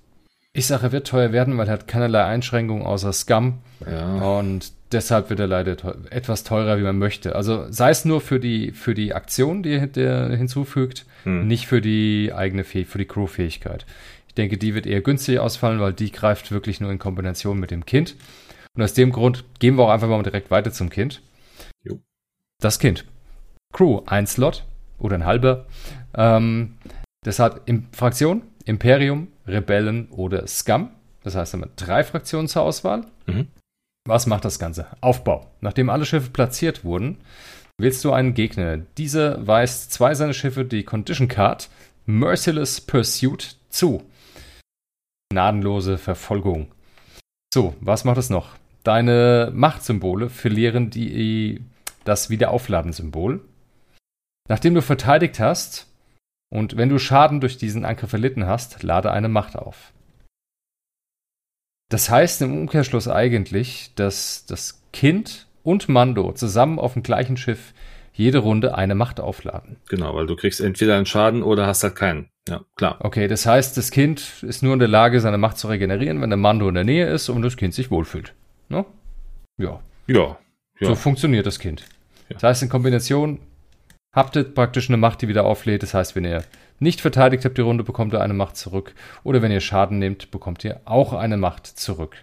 ich 0.54 0.66
sage, 0.66 0.84
er 0.84 0.92
wird 0.92 1.06
teuer 1.06 1.32
werden, 1.32 1.56
weil 1.56 1.66
er 1.66 1.74
hat 1.74 1.88
keinerlei 1.88 2.24
Einschränkungen 2.24 2.84
außer 2.84 3.12
Scum. 3.12 3.58
Ja. 3.90 4.38
Und 4.38 4.72
deshalb 4.92 5.30
wird 5.30 5.40
er 5.40 5.46
leider 5.46 5.76
teuer, 5.76 5.96
etwas 6.10 6.44
teurer, 6.44 6.78
wie 6.78 6.82
man 6.82 6.98
möchte. 6.98 7.34
Also 7.34 7.70
sei 7.70 7.90
es 7.90 8.04
nur 8.04 8.20
für 8.20 8.38
die, 8.38 8.72
für 8.72 8.94
die 8.94 9.14
Aktion, 9.14 9.62
die 9.62 9.74
er 9.96 10.36
hinzufügt, 10.36 11.06
hm. 11.24 11.46
nicht 11.46 11.66
für 11.66 11.80
die 11.80 12.32
eigene 12.34 12.64
Fähigkeit, 12.64 12.92
für 12.92 12.98
die 12.98 13.06
Crew-Fähigkeit. 13.06 13.86
Ich 14.28 14.34
denke, 14.34 14.58
die 14.58 14.74
wird 14.74 14.86
eher 14.86 15.00
günstig 15.00 15.38
ausfallen, 15.38 15.80
weil 15.80 15.92
die 15.92 16.12
greift 16.12 16.52
wirklich 16.52 16.80
nur 16.80 16.90
in 16.90 16.98
Kombination 16.98 17.58
mit 17.58 17.70
dem 17.70 17.86
Kind. 17.86 18.16
Und 18.74 18.82
aus 18.82 18.94
dem 18.94 19.12
Grund 19.12 19.44
gehen 19.58 19.76
wir 19.76 19.84
auch 19.84 19.90
einfach 19.90 20.08
mal 20.08 20.22
direkt 20.22 20.50
weiter 20.50 20.72
zum 20.72 20.90
Kind. 20.90 21.22
Jo. 21.82 22.00
Das 22.60 22.78
Kind. 22.78 23.04
Crew, 23.72 24.02
ein 24.06 24.26
Slot 24.26 24.64
oder 24.98 25.16
ein 25.16 25.26
halber. 25.26 25.66
Ähm, 26.14 26.76
deshalb 27.24 27.62
Fraktion, 27.92 28.42
Imperium, 28.64 29.28
Rebellen 29.46 30.08
oder 30.10 30.46
Scum. 30.46 30.90
Das 31.22 31.34
heißt, 31.34 31.52
haben 31.52 31.60
wir 31.60 31.70
drei 31.76 32.04
Fraktionen 32.04 32.48
zur 32.48 32.62
Auswahl. 32.62 33.06
Mhm. 33.26 33.48
Was 34.06 34.26
macht 34.26 34.44
das 34.44 34.58
Ganze? 34.58 34.86
Aufbau. 35.00 35.50
Nachdem 35.60 35.88
alle 35.88 36.04
Schiffe 36.04 36.30
platziert 36.30 36.84
wurden, 36.84 37.18
wählst 37.78 38.04
du 38.04 38.12
einen 38.12 38.34
Gegner. 38.34 38.78
Dieser 38.98 39.46
weist 39.46 39.92
zwei 39.92 40.14
seiner 40.14 40.32
Schiffe 40.32 40.64
die 40.64 40.82
Condition 40.82 41.28
Card 41.28 41.68
Merciless 42.06 42.80
Pursuit 42.80 43.56
zu. 43.68 44.02
Gnadenlose 45.30 45.98
Verfolgung. 45.98 46.72
So, 47.54 47.74
was 47.80 48.04
macht 48.04 48.18
es 48.18 48.28
noch? 48.28 48.56
Deine 48.82 49.52
Machtsymbole 49.54 50.28
verlieren 50.28 50.90
die, 50.90 51.64
das 52.04 52.28
Wiederaufladen-Symbol. 52.30 53.40
Nachdem 54.48 54.74
du 54.74 54.82
verteidigt 54.82 55.38
hast 55.38 55.86
und 56.52 56.76
wenn 56.76 56.90
du 56.90 56.98
Schaden 56.98 57.40
durch 57.40 57.56
diesen 57.56 57.86
Angriff 57.86 58.12
erlitten 58.12 58.46
hast, 58.46 58.82
lade 58.82 59.10
eine 59.10 59.30
Macht 59.30 59.56
auf. 59.56 59.94
Das 61.88 62.10
heißt 62.10 62.42
im 62.42 62.52
Umkehrschluss 62.52 63.08
eigentlich, 63.08 63.94
dass 63.94 64.44
das 64.44 64.82
Kind 64.92 65.46
und 65.62 65.88
Mando 65.88 66.30
zusammen 66.32 66.78
auf 66.78 66.92
dem 66.92 67.02
gleichen 67.02 67.38
Schiff 67.38 67.72
jede 68.12 68.36
Runde 68.36 68.74
eine 68.74 68.94
Macht 68.94 69.18
aufladen. 69.18 69.76
Genau, 69.88 70.14
weil 70.14 70.26
du 70.26 70.36
kriegst 70.36 70.60
entweder 70.60 70.96
einen 70.96 71.06
Schaden 71.06 71.42
oder 71.42 71.66
hast 71.66 71.84
halt 71.84 71.96
keinen. 71.96 72.28
Ja, 72.46 72.60
klar. 72.76 72.98
Okay, 73.00 73.28
das 73.28 73.46
heißt, 73.46 73.78
das 73.78 73.90
Kind 73.90 74.42
ist 74.42 74.62
nur 74.62 74.74
in 74.74 74.78
der 74.78 74.88
Lage, 74.88 75.22
seine 75.22 75.38
Macht 75.38 75.56
zu 75.56 75.68
regenerieren, 75.68 76.20
wenn 76.20 76.28
der 76.28 76.36
Mando 76.36 76.68
in 76.68 76.74
der 76.74 76.84
Nähe 76.84 77.06
ist 77.06 77.30
und 77.30 77.40
das 77.40 77.56
Kind 77.56 77.72
sich 77.72 77.90
wohlfühlt. 77.90 78.34
Ne? 78.68 78.84
Ja. 79.56 79.80
Ja. 80.06 80.36
ja. 80.80 80.88
So 80.88 80.96
funktioniert 80.96 81.46
das 81.46 81.58
Kind. 81.58 81.86
Ja. 82.28 82.34
Das 82.34 82.42
heißt, 82.42 82.62
in 82.64 82.68
Kombination 82.68 83.38
habt 84.14 84.36
ihr 84.36 84.44
praktisch 84.44 84.88
eine 84.88 84.96
Macht, 84.96 85.22
die 85.22 85.28
wieder 85.28 85.44
auflädt. 85.44 85.82
Das 85.82 85.94
heißt, 85.94 86.14
wenn 86.16 86.24
ihr 86.24 86.44
nicht 86.78 87.00
verteidigt 87.00 87.44
habt 87.44 87.58
die 87.58 87.62
Runde, 87.62 87.84
bekommt 87.84 88.12
ihr 88.12 88.20
eine 88.20 88.34
Macht 88.34 88.56
zurück. 88.56 88.94
Oder 89.24 89.42
wenn 89.42 89.52
ihr 89.52 89.60
Schaden 89.60 89.98
nehmt, 89.98 90.30
bekommt 90.30 90.64
ihr 90.64 90.80
auch 90.84 91.12
eine 91.12 91.36
Macht 91.36 91.66
zurück. 91.66 92.16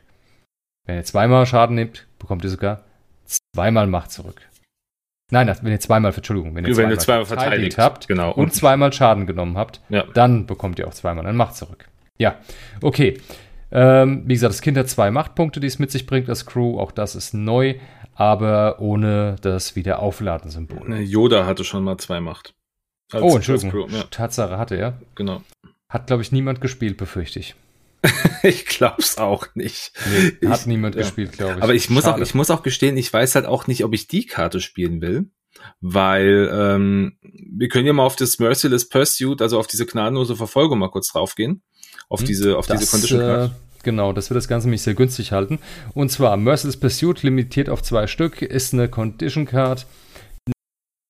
Wenn 0.86 0.98
ihr 0.98 1.04
zweimal 1.04 1.46
Schaden 1.46 1.76
nehmt, 1.76 2.08
bekommt 2.18 2.44
ihr 2.44 2.50
sogar 2.50 2.84
zweimal 3.26 3.88
Macht 3.88 4.12
zurück. 4.12 4.42
Nein, 5.32 5.56
wenn 5.62 5.72
ihr 5.72 5.80
zweimal, 5.80 6.12
Entschuldigung, 6.14 6.56
wenn 6.56 6.66
ihr 6.66 6.70
wenn 6.70 6.76
zweimal, 6.76 7.00
zweimal 7.00 7.26
verteidigt, 7.26 7.78
habt 7.78 8.08
genau. 8.08 8.32
und 8.32 8.54
zweimal 8.54 8.92
Schaden 8.92 9.28
genommen 9.28 9.58
habt, 9.58 9.80
ja. 9.90 10.04
dann 10.14 10.48
bekommt 10.48 10.80
ihr 10.80 10.88
auch 10.88 10.94
zweimal 10.94 11.26
eine 11.26 11.38
Macht 11.38 11.56
zurück. 11.56 11.88
Ja, 12.18 12.38
okay. 12.82 13.20
Ähm, 13.72 14.24
wie 14.26 14.34
gesagt, 14.34 14.54
das 14.54 14.62
Kind 14.62 14.78
hat 14.78 14.90
zwei 14.90 15.12
Machtpunkte, 15.12 15.60
die 15.60 15.68
es 15.68 15.78
mit 15.78 15.92
sich 15.92 16.08
bringt 16.08 16.28
als 16.28 16.48
Crew. 16.48 16.80
Auch 16.80 16.92
das 16.92 17.16
ist 17.16 17.36
neu, 17.36 17.76
aber 18.20 18.82
ohne 18.82 19.38
das 19.42 19.78
Wiederaufladen-Symbol. 19.78 21.00
Yoda 21.00 21.46
hatte 21.46 21.64
schon 21.64 21.86
mal 21.86 21.98
zwei 21.98 22.20
Macht. 22.20 22.54
Als, 23.14 23.24
oh, 23.24 23.38
Entschuldigung. 23.38 23.90
Ja. 23.92 24.04
Tatsache 24.12 24.58
hatte 24.58 24.76
er. 24.76 25.00
Genau. 25.16 25.42
Hat, 25.88 26.08
glaube 26.08 26.22
ich, 26.22 26.34
niemand 26.34 26.60
gespielt, 26.60 26.98
befürchte 26.98 27.40
ich. 27.40 27.56
ich 28.44 28.66
glaub's 28.66 29.18
auch 29.18 29.48
nicht. 29.56 29.94
Nee, 30.42 30.50
hat 30.50 30.60
ich, 30.60 30.66
niemand 30.66 30.96
ja. 30.96 31.04
gespielt, 31.04 31.32
glaube 31.32 31.56
ich. 31.56 31.64
Aber 31.64 31.74
ich 31.74 31.90
muss 31.90 32.04
auch, 32.04 32.18
ich 32.18 32.36
muss 32.36 32.52
auch 32.52 32.62
gestehen, 32.62 32.98
ich 32.98 33.12
weiß 33.12 33.36
halt 33.36 33.46
auch 33.46 33.68
nicht, 33.68 33.86
ob 33.86 33.94
ich 33.94 34.10
die 34.10 34.26
Karte 34.26 34.60
spielen 34.60 35.02
will. 35.02 35.32
Weil 35.80 36.50
ähm, 36.52 37.18
wir 37.22 37.70
können 37.70 37.88
ja 37.88 37.94
mal 37.94 38.04
auf 38.04 38.18
das 38.18 38.38
Merciless 38.38 38.90
Pursuit, 38.90 39.42
also 39.42 39.58
auf 39.58 39.68
diese 39.68 39.86
gnadenlose 39.86 40.36
Verfolgung 40.36 40.80
mal 40.80 40.92
kurz 40.92 41.14
draufgehen. 41.14 41.64
Auf 42.10 42.20
hm, 42.20 42.28
diese, 42.28 42.58
auf 42.58 42.68
das, 42.68 42.80
diese 42.82 42.92
Condition 42.92 43.20
Card. 43.22 43.52
Äh, 43.52 43.69
genau, 43.84 44.14
das 44.14 44.30
wird 44.30 44.38
das 44.38 44.48
Ganze 44.48 44.68
mich 44.68 44.82
sehr 44.82 44.94
günstig 44.94 45.32
halten. 45.32 45.60
Und 45.94 46.12
zwar 46.12 46.38
Merciless 46.38 46.78
Pursuit 46.78 47.24
limitiert 47.24 47.70
auf 47.70 47.84
zwei 47.84 48.08
Stück, 48.08 48.42
ist 48.42 48.74
eine 48.74 48.88
Condition 48.88 49.46
Card, 49.46 49.86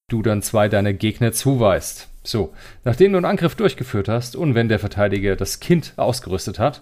du 0.10 0.22
dann 0.22 0.42
zwei 0.42 0.68
deiner 0.68 0.94
Gegner 0.94 1.32
zuweist. 1.32 2.10
So, 2.24 2.54
nachdem 2.84 3.14
du 3.14 3.18
einen 3.18 3.26
Angriff 3.26 3.56
durchgeführt 3.56 4.10
hast 4.10 4.36
und 4.36 4.56
wenn 4.56 4.70
der 4.70 4.80
Verteidiger 4.80 5.36
das 5.36 5.60
Kind 5.60 5.94
ausgerüstet 5.96 6.60
hat, 6.60 6.82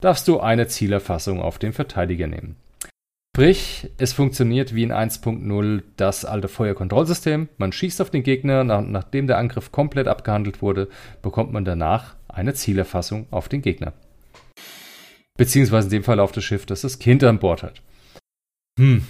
darfst 0.00 0.26
du 0.26 0.40
eine 0.40 0.66
Zielerfassung 0.66 1.40
auf 1.40 1.58
den 1.58 1.72
Verteidiger 1.72 2.26
nehmen. 2.26 2.56
Sprich, 3.34 3.88
es 3.96 4.12
funktioniert 4.12 4.74
wie 4.74 4.82
in 4.82 4.92
1.0 4.92 5.82
das 5.96 6.26
alte 6.26 6.48
Feuerkontrollsystem. 6.48 7.48
Man 7.56 7.72
schießt 7.72 8.02
auf 8.02 8.10
den 8.10 8.24
Gegner, 8.24 8.62
nach, 8.62 8.82
nachdem 8.82 9.26
der 9.26 9.38
Angriff 9.38 9.72
komplett 9.72 10.06
abgehandelt 10.06 10.60
wurde, 10.60 10.88
bekommt 11.22 11.50
man 11.50 11.64
danach 11.64 12.14
eine 12.28 12.52
Zielerfassung 12.52 13.26
auf 13.30 13.48
den 13.48 13.62
Gegner. 13.62 13.94
Beziehungsweise 15.36 15.86
in 15.86 15.92
dem 15.92 16.04
Fall 16.04 16.20
auf 16.20 16.32
das 16.32 16.44
Schiff, 16.44 16.66
das 16.66 16.82
das 16.82 16.98
Kind 16.98 17.24
an 17.24 17.38
Bord 17.38 17.62
hat. 17.62 17.82
Hm, 18.78 19.02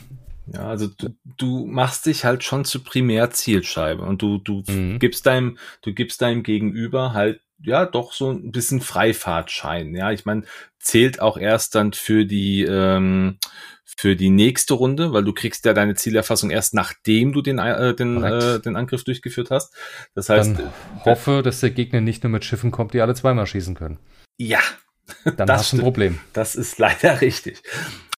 ja, 0.47 0.69
also 0.69 0.89
du, 0.89 1.15
du 1.37 1.67
machst 1.67 2.07
dich 2.07 2.25
halt 2.25 2.43
schon 2.43 2.65
zur 2.65 2.83
Primärzielscheibe 2.85 4.03
und 4.03 4.23
du, 4.23 4.39
du 4.39 4.63
mhm. 4.67 4.99
gibst 4.99 5.27
deinem, 5.27 5.59
du 5.83 5.93
gibst 5.93 6.21
deinem 6.21 6.43
Gegenüber 6.43 7.13
halt 7.13 7.41
ja 7.65 7.87
doch 7.87 8.13
so 8.13 8.31
ein 8.31 8.51
bisschen 8.51 8.81
Freifahrtschein. 8.81 9.95
Ja, 9.95 10.11
ich 10.11 10.25
meine, 10.25 10.43
zählt 10.81 11.21
auch 11.21 11.37
erst 11.37 11.77
dann 11.77 11.93
für 11.93 12.25
die 12.25 12.63
ähm, 12.63 13.39
für 13.85 14.17
die 14.17 14.31
nächste 14.31 14.75
Runde, 14.75 15.13
weil 15.13 15.23
du 15.23 15.33
kriegst 15.33 15.65
ja 15.65 15.75
deine 15.75 15.95
Zielerfassung 15.95 16.51
erst 16.51 16.75
nachdem 16.75 17.33
du 17.33 17.41
den 17.41 17.59
äh, 17.59 17.95
den, 17.95 18.23
äh, 18.25 18.59
den 18.59 18.75
Angriff 18.75 19.05
durchgeführt 19.05 19.51
hast. 19.51 19.75
Das 20.15 20.29
heißt, 20.29 20.59
dann 20.59 20.73
hoffe, 21.05 21.43
dass 21.45 21.61
der 21.61 21.71
Gegner 21.71 22.01
nicht 22.01 22.25
nur 22.25 22.31
mit 22.31 22.45
Schiffen 22.45 22.73
kommt, 22.73 22.95
die 22.95 23.01
alle 23.01 23.15
zweimal 23.15 23.47
schießen 23.47 23.77
können. 23.77 23.99
Ja, 24.39 24.61
dann 25.25 25.47
das 25.47 25.61
hast 25.61 25.73
du 25.73 25.77
ein 25.79 25.83
Problem. 25.83 26.19
Das 26.33 26.55
ist 26.55 26.79
leider 26.79 27.21
richtig. 27.21 27.63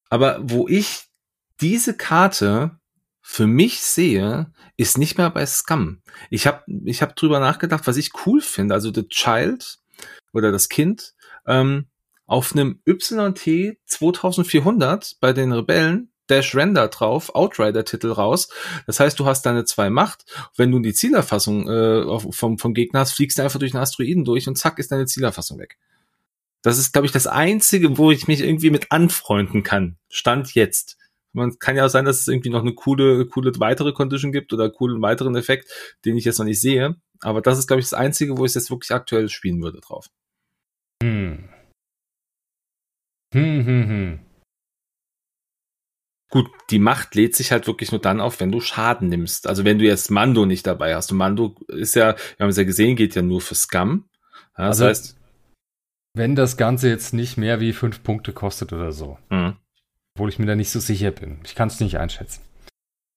Aber 0.09 0.39
wo 0.41 0.67
ich 0.67 1.05
diese 1.61 1.95
Karte 1.95 2.79
für 3.21 3.47
mich 3.47 3.81
sehe, 3.81 4.51
ist 4.77 4.97
nicht 4.97 5.17
mehr 5.17 5.29
bei 5.29 5.45
Scum. 5.45 6.01
Ich 6.29 6.47
habe 6.47 6.63
ich 6.85 7.01
hab 7.01 7.15
drüber 7.15 7.39
nachgedacht, 7.39 7.87
was 7.87 7.97
ich 7.97 8.11
cool 8.25 8.41
finde. 8.41 8.73
Also 8.73 8.93
The 8.93 9.07
Child 9.07 9.79
oder 10.33 10.51
das 10.51 10.69
Kind 10.69 11.13
ähm, 11.47 11.87
auf 12.27 12.53
einem 12.53 12.81
YT 12.85 13.77
2400 13.85 15.17
bei 15.19 15.33
den 15.33 15.51
Rebellen 15.51 16.11
Dash 16.27 16.55
Render 16.55 16.87
drauf, 16.87 17.33
Outrider-Titel 17.35 18.11
raus. 18.11 18.49
Das 18.87 18.99
heißt, 18.99 19.19
du 19.19 19.25
hast 19.25 19.45
deine 19.45 19.65
zwei 19.65 19.89
Macht. 19.89 20.25
Wenn 20.55 20.71
du 20.71 20.79
die 20.79 20.93
Zielerfassung 20.93 21.69
äh, 21.69 22.19
vom, 22.31 22.57
vom 22.57 22.73
Gegner 22.73 23.01
hast, 23.01 23.13
fliegst 23.13 23.37
du 23.37 23.43
einfach 23.43 23.59
durch 23.59 23.71
den 23.71 23.81
Asteroiden 23.81 24.25
durch 24.25 24.47
und 24.47 24.57
zack 24.57 24.79
ist 24.79 24.91
deine 24.91 25.05
Zielerfassung 25.05 25.59
weg. 25.59 25.77
Das 26.65 26.79
ist, 26.79 26.93
glaube 26.93 27.05
ich, 27.05 27.11
das 27.11 27.27
Einzige, 27.27 27.99
wo 27.99 28.09
ich 28.09 28.27
mich 28.27 28.41
irgendwie 28.41 28.71
mit 28.71 28.91
anfreunden 28.91 29.61
kann. 29.61 29.99
Stand 30.09 30.55
jetzt. 30.55 30.97
Man 31.31 31.59
kann 31.59 31.75
ja 31.75 31.85
auch 31.85 31.89
sein, 31.89 32.05
dass 32.05 32.21
es 32.21 32.27
irgendwie 32.27 32.49
noch 32.49 32.61
eine 32.61 32.73
coole, 32.73 33.27
coole 33.27 33.51
weitere 33.59 33.93
Condition 33.93 34.31
gibt 34.31 34.51
oder 34.51 34.71
coolen 34.71 34.99
weiteren 34.99 35.35
Effekt, 35.35 35.69
den 36.05 36.17
ich 36.17 36.25
jetzt 36.25 36.39
noch 36.39 36.45
nicht 36.45 36.59
sehe. 36.59 36.95
Aber 37.21 37.41
das 37.41 37.59
ist, 37.59 37.67
glaube 37.67 37.81
ich, 37.81 37.85
das 37.85 37.93
Einzige, 37.93 38.39
wo 38.39 38.45
ich 38.45 38.49
es 38.49 38.55
jetzt 38.55 38.71
wirklich 38.71 38.91
aktuell 38.91 39.29
spielen 39.29 39.61
würde 39.61 39.79
drauf. 39.79 40.07
Hm. 41.03 41.49
Hm, 43.35 43.65
hm, 43.65 43.87
hm. 43.87 44.19
Gut, 46.31 46.49
die 46.71 46.79
Macht 46.79 47.13
lädt 47.13 47.35
sich 47.35 47.51
halt 47.51 47.67
wirklich 47.67 47.91
nur 47.91 48.01
dann 48.01 48.19
auf, 48.19 48.39
wenn 48.39 48.51
du 48.51 48.59
Schaden 48.59 49.09
nimmst. 49.09 49.45
Also 49.45 49.65
wenn 49.65 49.77
du 49.77 49.85
jetzt 49.85 50.09
Mando 50.09 50.47
nicht 50.47 50.65
dabei 50.65 50.95
hast. 50.95 51.11
Und 51.11 51.19
Mando 51.19 51.55
ist 51.67 51.93
ja, 51.93 52.15
wir 52.15 52.43
haben 52.43 52.49
es 52.49 52.57
ja 52.57 52.63
gesehen, 52.63 52.95
geht 52.95 53.13
ja 53.13 53.21
nur 53.21 53.41
für 53.41 53.53
Scum. 53.53 54.09
Ja, 54.57 54.69
das 54.69 54.81
also, 54.81 54.85
heißt, 54.85 55.24
wenn 56.15 56.35
das 56.35 56.57
Ganze 56.57 56.89
jetzt 56.89 57.13
nicht 57.13 57.37
mehr 57.37 57.59
wie 57.59 57.73
fünf 57.73 58.01
Punkte 58.03 58.33
kostet 58.33 58.73
oder 58.73 58.91
so, 58.91 59.17
mhm 59.29 59.55
obwohl 60.15 60.29
ich 60.29 60.39
mir 60.39 60.45
da 60.45 60.55
nicht 60.55 60.71
so 60.71 60.79
sicher 60.79 61.11
bin. 61.11 61.39
Ich 61.43 61.55
kann 61.55 61.67
es 61.67 61.79
nicht 61.79 61.97
einschätzen. 61.97 62.41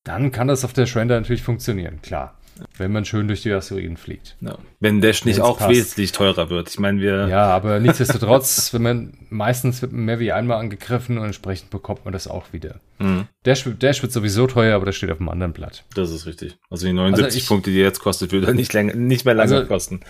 Dann 0.05 0.33
kann 0.33 0.49
das 0.49 0.65
auf 0.65 0.73
der 0.73 0.87
Shredder 0.87 1.21
natürlich 1.21 1.43
funktionieren, 1.43 2.03
klar. 2.03 2.35
Wenn 2.77 2.91
man 2.91 3.05
schön 3.05 3.29
durch 3.29 3.43
die 3.43 3.53
Asteroiden 3.53 3.97
fliegt. 3.97 4.37
Ja. 4.41 4.59
Wenn 4.81 5.01
Dash 5.01 5.25
nicht 5.25 5.41
auch 5.41 5.59
passt. 5.59 5.71
wesentlich 5.71 6.11
teurer 6.11 6.51
wird. 6.51 6.69
Ich 6.69 6.81
meine, 6.81 7.01
wir. 7.01 7.29
Ja, 7.29 7.45
aber 7.45 7.79
nichtsdestotrotz, 7.81 8.75
wenn 8.75 8.83
man 8.83 9.13
meistens 9.31 9.81
wird 9.81 9.93
man 9.93 10.07
mehr 10.07 10.19
wie 10.19 10.33
einmal 10.33 10.59
angegriffen 10.59 11.19
und 11.19 11.25
entsprechend 11.25 11.71
bekommt 11.71 12.05
man 12.05 12.11
das 12.11 12.27
auch 12.27 12.53
wieder. 12.53 12.81
Mhm. 12.99 13.29
Dash, 13.45 13.65
Dash 13.79 14.03
wird 14.03 14.11
sowieso 14.11 14.49
teuer, 14.49 14.75
aber 14.75 14.87
das 14.87 14.97
steht 14.97 15.13
auf 15.13 15.19
dem 15.19 15.29
anderen 15.29 15.53
Blatt. 15.53 15.85
Das 15.95 16.11
ist 16.11 16.27
richtig. 16.27 16.59
Also 16.69 16.89
die 16.89 16.93
79 16.93 17.25
also 17.25 17.39
ich, 17.39 17.47
Punkte, 17.47 17.71
die 17.71 17.79
jetzt 17.79 18.01
kostet, 18.01 18.33
würde 18.33 18.53
nicht, 18.53 18.73
länger, 18.73 18.97
nicht 18.97 19.25
mehr 19.25 19.35
lange 19.35 19.55
also 19.55 19.69
kosten. 19.69 20.01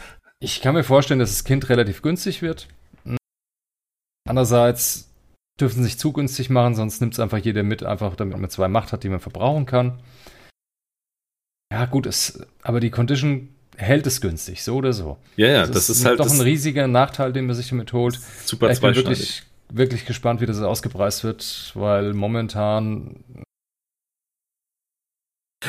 Ich 0.40 0.62
kann 0.62 0.74
mir 0.74 0.84
vorstellen, 0.84 1.20
dass 1.20 1.30
das 1.30 1.44
Kind 1.44 1.68
relativ 1.68 2.00
günstig 2.00 2.40
wird. 2.40 2.66
Andererseits 4.28 5.10
dürfen 5.60 5.82
sich 5.82 5.98
zu 5.98 6.12
günstig 6.12 6.50
machen, 6.50 6.74
sonst 6.74 7.00
nimmt 7.00 7.14
es 7.14 7.20
einfach 7.20 7.38
jeder 7.38 7.62
mit, 7.62 7.82
einfach 7.82 8.14
damit 8.14 8.38
man 8.38 8.50
zwei 8.50 8.68
Macht 8.68 8.92
hat, 8.92 9.02
die 9.02 9.08
man 9.08 9.20
verbrauchen 9.20 9.66
kann. 9.66 10.00
Ja, 11.72 11.86
gut, 11.86 12.06
es, 12.06 12.40
aber 12.62 12.80
die 12.80 12.90
Condition 12.90 13.48
hält 13.76 14.06
es 14.06 14.20
günstig, 14.20 14.62
so 14.62 14.76
oder 14.76 14.92
so. 14.92 15.18
Ja, 15.36 15.48
ja, 15.48 15.60
das, 15.60 15.70
das 15.70 15.90
ist, 15.90 15.98
ist 16.00 16.04
halt 16.04 16.20
doch 16.20 16.30
ein 16.30 16.40
riesiger 16.40 16.86
Nachteil, 16.86 17.32
den 17.32 17.46
man 17.46 17.56
sich 17.56 17.68
damit 17.68 17.92
holt. 17.92 18.18
Super 18.44 18.70
Ich 18.70 18.80
bin 18.80 18.94
wirklich, 18.94 19.42
wirklich 19.70 20.04
gespannt, 20.04 20.40
wie 20.40 20.46
das 20.46 20.60
ausgepreist 20.60 21.24
wird, 21.24 21.72
weil 21.74 22.12
momentan 22.12 23.24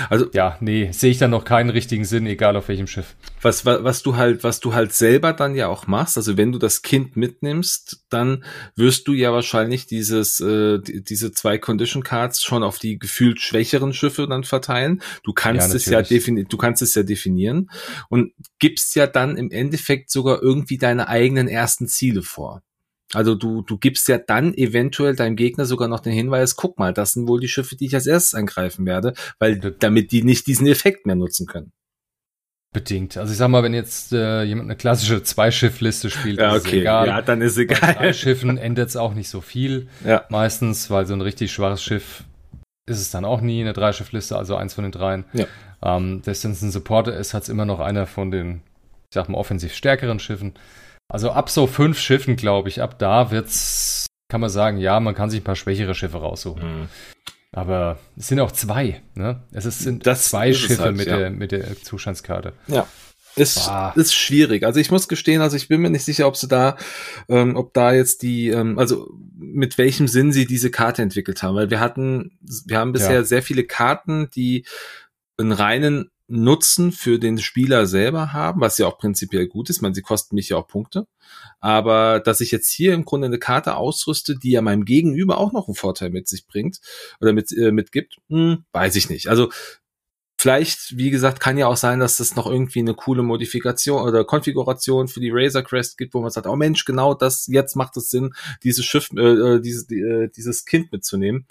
also 0.09 0.27
ja, 0.33 0.55
nee, 0.61 0.91
sehe 0.91 1.09
ich 1.09 1.17
dann 1.17 1.31
noch 1.31 1.45
keinen 1.45 1.71
richtigen 1.71 2.05
Sinn, 2.05 2.27
egal 2.27 2.55
auf 2.55 2.67
welchem 2.67 2.85
Schiff. 2.85 3.15
Was, 3.41 3.65
was, 3.65 3.83
was 3.83 4.03
du 4.03 4.15
halt, 4.15 4.43
was 4.43 4.59
du 4.59 4.73
halt 4.73 4.93
selber 4.93 5.33
dann 5.33 5.55
ja 5.55 5.67
auch 5.67 5.87
machst, 5.87 6.15
also 6.15 6.37
wenn 6.37 6.51
du 6.51 6.59
das 6.59 6.83
Kind 6.83 7.17
mitnimmst, 7.17 8.05
dann 8.09 8.43
wirst 8.75 9.07
du 9.07 9.13
ja 9.13 9.33
wahrscheinlich 9.33 9.87
dieses, 9.87 10.39
äh, 10.41 10.79
diese 10.79 11.31
zwei 11.31 11.57
Condition 11.57 12.03
Cards 12.03 12.43
schon 12.43 12.61
auf 12.61 12.77
die 12.77 12.99
gefühlt 12.99 13.41
schwächeren 13.41 13.93
Schiffe 13.93 14.27
dann 14.27 14.43
verteilen. 14.43 15.01
Du 15.23 15.33
kannst 15.33 15.69
ja, 15.69 15.75
es 15.75 15.85
ja 15.85 16.01
definieren, 16.03 16.47
du 16.47 16.57
kannst 16.57 16.83
es 16.83 16.93
ja 16.93 17.01
definieren 17.01 17.71
und 18.09 18.33
gibst 18.59 18.95
ja 18.95 19.07
dann 19.07 19.37
im 19.37 19.49
Endeffekt 19.49 20.11
sogar 20.11 20.41
irgendwie 20.43 20.77
deine 20.77 21.07
eigenen 21.07 21.47
ersten 21.47 21.87
Ziele 21.87 22.21
vor. 22.21 22.61
Also 23.13 23.35
du, 23.35 23.61
du 23.61 23.77
gibst 23.77 24.07
ja 24.07 24.17
dann 24.17 24.53
eventuell 24.53 25.15
deinem 25.15 25.35
Gegner 25.35 25.65
sogar 25.65 25.87
noch 25.87 25.99
den 25.99 26.13
Hinweis, 26.13 26.55
guck 26.55 26.77
mal, 26.77 26.93
das 26.93 27.13
sind 27.13 27.27
wohl 27.27 27.39
die 27.39 27.47
Schiffe, 27.47 27.75
die 27.75 27.85
ich 27.87 27.95
als 27.95 28.07
erstes 28.07 28.35
angreifen 28.35 28.85
werde, 28.85 29.13
weil 29.39 29.57
damit 29.57 30.11
die 30.11 30.23
nicht 30.23 30.47
diesen 30.47 30.67
Effekt 30.67 31.05
mehr 31.05 31.15
nutzen 31.15 31.47
können. 31.47 31.71
Bedingt. 32.71 33.17
Also 33.17 33.31
ich 33.31 33.39
sag 33.39 33.47
mal, 33.47 33.63
wenn 33.63 33.73
jetzt 33.73 34.13
äh, 34.13 34.43
jemand 34.43 34.67
eine 34.67 34.75
klassische 34.75 35.23
Zwei-Schiff-Liste 35.23 36.11
spielt, 36.11 36.39
ja, 36.39 36.51
okay. 36.51 36.57
ist 36.57 36.73
egal. 36.73 37.07
Ja, 37.07 37.21
dann 37.23 37.41
ist 37.41 37.57
egal. 37.57 37.79
Bei 37.81 37.93
drei 37.93 38.13
Schiffen 38.13 38.59
endet 38.59 38.89
es 38.89 38.95
auch 38.95 39.15
nicht 39.15 39.29
so 39.29 39.41
viel. 39.41 39.87
Ja. 40.05 40.25
Meistens, 40.29 40.91
weil 40.91 41.07
so 41.07 41.15
ein 41.15 41.21
richtig 41.21 41.51
schwaches 41.51 41.81
Schiff 41.81 42.25
ist 42.85 43.01
es 43.01 43.09
dann 43.09 43.25
auch 43.25 43.41
nie 43.41 43.61
eine 43.61 43.73
Dreischiff-Liste, 43.73 44.37
also 44.37 44.55
eins 44.55 44.75
von 44.75 44.83
den 44.83 44.91
dreien. 44.91 45.25
Ja. 45.33 45.47
Ähm, 45.81 46.21
selbst 46.23 46.43
wenn 46.43 46.51
es 46.51 46.61
ein 46.61 46.69
Supporter 46.69 47.15
ist, 47.15 47.33
hat 47.33 47.43
es 47.43 47.49
immer 47.49 47.65
noch 47.65 47.79
einer 47.79 48.05
von 48.05 48.29
den, 48.29 48.61
ich 49.09 49.15
sag 49.15 49.29
mal, 49.29 49.37
offensiv 49.39 49.73
stärkeren 49.73 50.19
Schiffen. 50.19 50.53
Also 51.11 51.31
ab 51.31 51.49
so 51.49 51.65
fünf 51.67 51.99
Schiffen, 51.99 52.35
glaube 52.35 52.69
ich, 52.69 52.81
ab 52.81 52.99
da 52.99 53.31
wird's, 53.31 54.05
kann 54.29 54.41
man 54.41 54.51
sagen, 54.51 54.77
ja, 54.77 54.99
man 54.99 55.15
kann 55.15 55.29
sich 55.29 55.41
ein 55.41 55.43
paar 55.43 55.55
schwächere 55.55 55.95
Schiffe 55.95 56.17
raussuchen. 56.17 56.81
Mhm. 56.81 56.87
Aber 57.51 57.97
es 58.15 58.27
sind 58.27 58.39
auch 58.39 58.51
zwei, 58.51 59.01
ne? 59.15 59.43
Es 59.51 59.63
sind 59.63 60.05
das 60.05 60.25
zwei 60.25 60.53
Schiffe 60.53 60.83
halt, 60.83 60.95
mit, 60.95 61.07
ja. 61.07 61.17
der, 61.17 61.29
mit 61.31 61.51
der 61.51 61.81
Zustandskarte. 61.81 62.53
Ja. 62.67 62.87
Ist, 63.35 63.71
ist 63.95 64.13
schwierig. 64.13 64.63
Also 64.65 64.79
ich 64.79 64.91
muss 64.91 65.07
gestehen, 65.07 65.41
also 65.41 65.55
ich 65.55 65.67
bin 65.67 65.81
mir 65.81 65.89
nicht 65.89 66.03
sicher, 66.03 66.27
ob 66.27 66.35
sie 66.35 66.47
da, 66.47 66.77
ähm, 67.27 67.55
ob 67.55 67.73
da 67.73 67.93
jetzt 67.93 68.21
die, 68.21 68.49
ähm, 68.49 68.77
also 68.77 69.09
mit 69.37 69.77
welchem 69.77 70.07
Sinn 70.07 70.33
sie 70.33 70.45
diese 70.45 70.69
Karte 70.69 71.01
entwickelt 71.01 71.41
haben, 71.41 71.55
weil 71.55 71.69
wir 71.69 71.79
hatten, 71.79 72.37
wir 72.65 72.77
haben 72.77 72.91
bisher 72.91 73.13
ja. 73.13 73.23
sehr 73.23 73.41
viele 73.41 73.63
Karten, 73.63 74.29
die 74.35 74.65
einen 75.37 75.53
reinen 75.53 76.11
Nutzen 76.29 76.91
für 76.91 77.19
den 77.19 77.39
Spieler 77.39 77.87
selber 77.87 78.33
haben, 78.33 78.61
was 78.61 78.77
ja 78.77 78.87
auch 78.87 78.97
prinzipiell 78.97 79.47
gut 79.47 79.69
ist. 79.69 79.81
Man, 79.81 79.93
sie 79.93 80.01
kosten 80.01 80.35
mich 80.35 80.49
ja 80.49 80.57
auch 80.57 80.67
Punkte. 80.67 81.07
Aber 81.59 82.19
dass 82.19 82.39
ich 82.39 82.51
jetzt 82.51 82.69
hier 82.69 82.93
im 82.93 83.03
Grunde 83.03 83.27
eine 83.27 83.39
Karte 83.39 83.75
ausrüste, 83.75 84.37
die 84.37 84.51
ja 84.51 84.61
meinem 84.61 84.85
Gegenüber 84.85 85.39
auch 85.39 85.51
noch 85.51 85.67
einen 85.67 85.75
Vorteil 85.75 86.11
mit 86.11 86.27
sich 86.27 86.45
bringt 86.45 86.79
oder 87.19 87.33
mit, 87.33 87.51
äh, 87.51 87.71
mitgibt, 87.71 88.17
hm, 88.29 88.63
weiß 88.71 88.95
ich 88.95 89.09
nicht. 89.09 89.27
Also 89.27 89.49
Vielleicht, 90.41 90.97
wie 90.97 91.09
gesagt, 91.09 91.41
kann 91.41 91.57
ja 91.57 91.67
auch 91.67 91.75
sein, 91.75 91.99
dass 91.99 92.21
es 92.21 92.37
noch 92.37 92.47
irgendwie 92.49 92.79
eine 92.79 92.93
coole 92.93 93.23
Modifikation 93.23 94.01
oder 94.01 94.23
Konfiguration 94.23 95.09
für 95.09 95.19
die 95.19 95.31
Razor 95.33 95.63
Crest 95.63 95.97
gibt, 95.97 96.13
wo 96.13 96.21
man 96.21 96.31
sagt, 96.31 96.47
oh 96.47 96.55
Mensch, 96.55 96.85
genau 96.85 97.13
das, 97.13 97.47
jetzt 97.47 97.75
macht 97.75 97.97
es 97.97 98.09
Sinn, 98.09 98.31
dieses 98.63 98.85
Schiff, 98.85 99.09
äh, 99.17 99.19
äh 99.19 99.59
dieses, 99.59 99.91
äh, 99.91 100.29
dieses 100.29 100.63
Kind 100.63 100.93
mitzunehmen. 100.93 101.45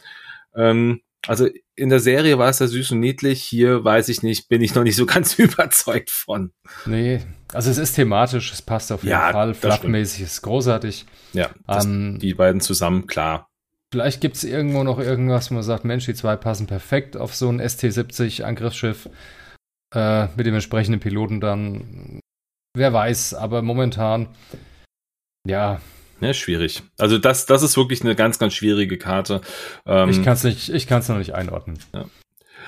Ähm, 0.54 1.02
also 1.26 1.48
in 1.74 1.88
der 1.88 2.00
Serie 2.00 2.38
war 2.38 2.48
es 2.48 2.58
ja 2.58 2.66
süß 2.66 2.92
und 2.92 3.00
niedlich, 3.00 3.42
hier 3.42 3.84
weiß 3.84 4.08
ich 4.08 4.22
nicht, 4.22 4.48
bin 4.48 4.62
ich 4.62 4.74
noch 4.74 4.84
nicht 4.84 4.96
so 4.96 5.06
ganz 5.06 5.34
überzeugt 5.38 6.10
von. 6.10 6.52
Nee, 6.86 7.20
also 7.52 7.70
es 7.70 7.78
ist 7.78 7.94
thematisch, 7.94 8.52
es 8.52 8.62
passt 8.62 8.92
auf 8.92 9.02
jeden 9.02 9.12
ja, 9.12 9.32
Fall, 9.32 9.54
fluffmäßig 9.54 10.22
ist 10.22 10.42
großartig. 10.42 11.06
Ja, 11.32 11.50
ähm, 11.68 12.18
die 12.20 12.34
beiden 12.34 12.60
zusammen, 12.60 13.06
klar. 13.06 13.48
Vielleicht 13.92 14.20
gibt 14.20 14.36
es 14.36 14.44
irgendwo 14.44 14.84
noch 14.84 14.98
irgendwas, 14.98 15.50
wo 15.50 15.54
man 15.54 15.62
sagt, 15.62 15.84
Mensch, 15.84 16.04
die 16.04 16.14
zwei 16.14 16.36
passen 16.36 16.66
perfekt 16.66 17.16
auf 17.16 17.34
so 17.34 17.48
ein 17.48 17.58
ST-70 17.58 18.42
Angriffsschiff 18.42 19.08
äh, 19.94 20.26
mit 20.36 20.46
dem 20.46 20.54
entsprechenden 20.54 21.00
Piloten 21.00 21.40
dann. 21.40 22.20
Wer 22.76 22.92
weiß, 22.92 23.32
aber 23.32 23.62
momentan, 23.62 24.28
ja, 25.46 25.80
ja, 26.20 26.34
schwierig. 26.34 26.82
Also 26.98 27.18
das, 27.18 27.46
das 27.46 27.62
ist 27.62 27.76
wirklich 27.76 28.02
eine 28.02 28.16
ganz, 28.16 28.38
ganz 28.38 28.54
schwierige 28.54 28.98
Karte. 28.98 29.40
Ähm, 29.86 30.10
ich 30.10 30.22
kann 30.22 30.34
es 30.34 30.44
nicht, 30.44 30.68
ich 30.68 30.86
kann 30.86 31.00
es 31.00 31.08
noch 31.08 31.18
nicht 31.18 31.34
einordnen. 31.34 31.78
Ja. 31.94 32.04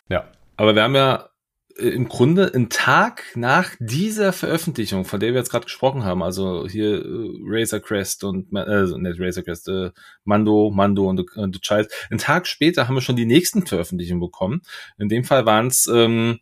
ja. 0.08 0.28
Aber 0.56 0.74
wir 0.74 0.82
haben 0.82 0.94
ja 0.94 1.30
äh, 1.76 1.88
im 1.88 2.08
Grunde 2.08 2.52
einen 2.54 2.68
Tag 2.68 3.24
nach 3.34 3.74
dieser 3.78 4.32
Veröffentlichung, 4.32 5.04
von 5.04 5.20
der 5.20 5.32
wir 5.32 5.38
jetzt 5.38 5.50
gerade 5.50 5.64
gesprochen 5.64 6.04
haben, 6.04 6.22
also 6.22 6.66
hier 6.68 7.04
äh, 7.04 7.28
Razor 7.44 7.80
Crest 7.80 8.24
und 8.24 8.52
äh, 8.52 8.98
nicht 8.98 9.20
Razor 9.20 9.42
Crest, 9.42 9.68
äh, 9.68 9.90
Mando, 10.24 10.70
Mando 10.70 11.08
und, 11.08 11.36
und 11.36 11.54
The 11.54 11.60
Child. 11.60 11.90
Einen 12.10 12.18
Tag 12.18 12.46
später 12.46 12.86
haben 12.86 12.94
wir 12.94 13.00
schon 13.00 13.16
die 13.16 13.26
nächsten 13.26 13.66
Veröffentlichungen 13.66 14.20
bekommen. 14.20 14.62
In 14.98 15.08
dem 15.08 15.24
Fall 15.24 15.46
waren 15.46 15.68
es 15.68 15.86
ähm, 15.86 16.40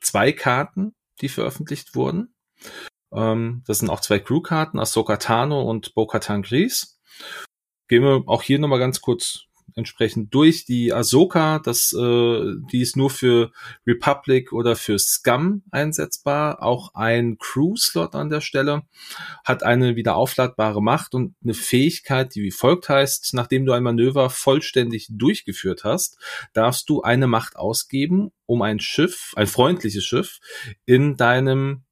zwei 0.00 0.32
Karten, 0.32 0.94
die 1.20 1.28
veröffentlicht 1.28 1.94
wurden. 1.94 2.34
Ähm, 3.12 3.62
das 3.66 3.78
sind 3.78 3.90
auch 3.90 4.00
zwei 4.00 4.18
Crewkarten, 4.18 4.80
Ahsoka 4.80 5.16
Tano 5.16 5.62
und 5.62 5.94
Bo-Katan 5.94 6.42
Grease. 6.42 6.86
Gehen 7.88 8.02
wir 8.02 8.22
auch 8.26 8.42
hier 8.42 8.58
nochmal 8.58 8.78
ganz 8.78 9.00
kurz 9.00 9.46
entsprechend 9.76 10.34
durch. 10.34 10.64
Die 10.64 10.92
Ahsoka, 10.92 11.58
das, 11.58 11.92
äh, 11.92 12.54
die 12.72 12.80
ist 12.80 12.96
nur 12.96 13.10
für 13.10 13.52
Republic 13.86 14.52
oder 14.52 14.76
für 14.76 14.98
Scum 14.98 15.62
einsetzbar. 15.70 16.62
Auch 16.62 16.94
ein 16.94 17.38
Crew-Slot 17.38 18.14
an 18.14 18.30
der 18.30 18.40
Stelle 18.40 18.82
hat 19.44 19.62
eine 19.62 19.96
wieder 19.96 20.16
aufladbare 20.16 20.82
Macht 20.82 21.14
und 21.14 21.34
eine 21.42 21.54
Fähigkeit, 21.54 22.34
die 22.34 22.42
wie 22.42 22.50
folgt 22.50 22.88
heißt, 22.88 23.34
nachdem 23.34 23.66
du 23.66 23.72
ein 23.72 23.82
Manöver 23.82 24.30
vollständig 24.30 25.08
durchgeführt 25.10 25.84
hast, 25.84 26.18
darfst 26.52 26.88
du 26.88 27.02
eine 27.02 27.26
Macht 27.26 27.56
ausgeben, 27.56 28.32
um 28.46 28.62
ein 28.62 28.80
Schiff, 28.80 29.32
ein 29.36 29.46
freundliches 29.46 30.04
Schiff, 30.04 30.40
in 30.84 31.16
deinem 31.16 31.84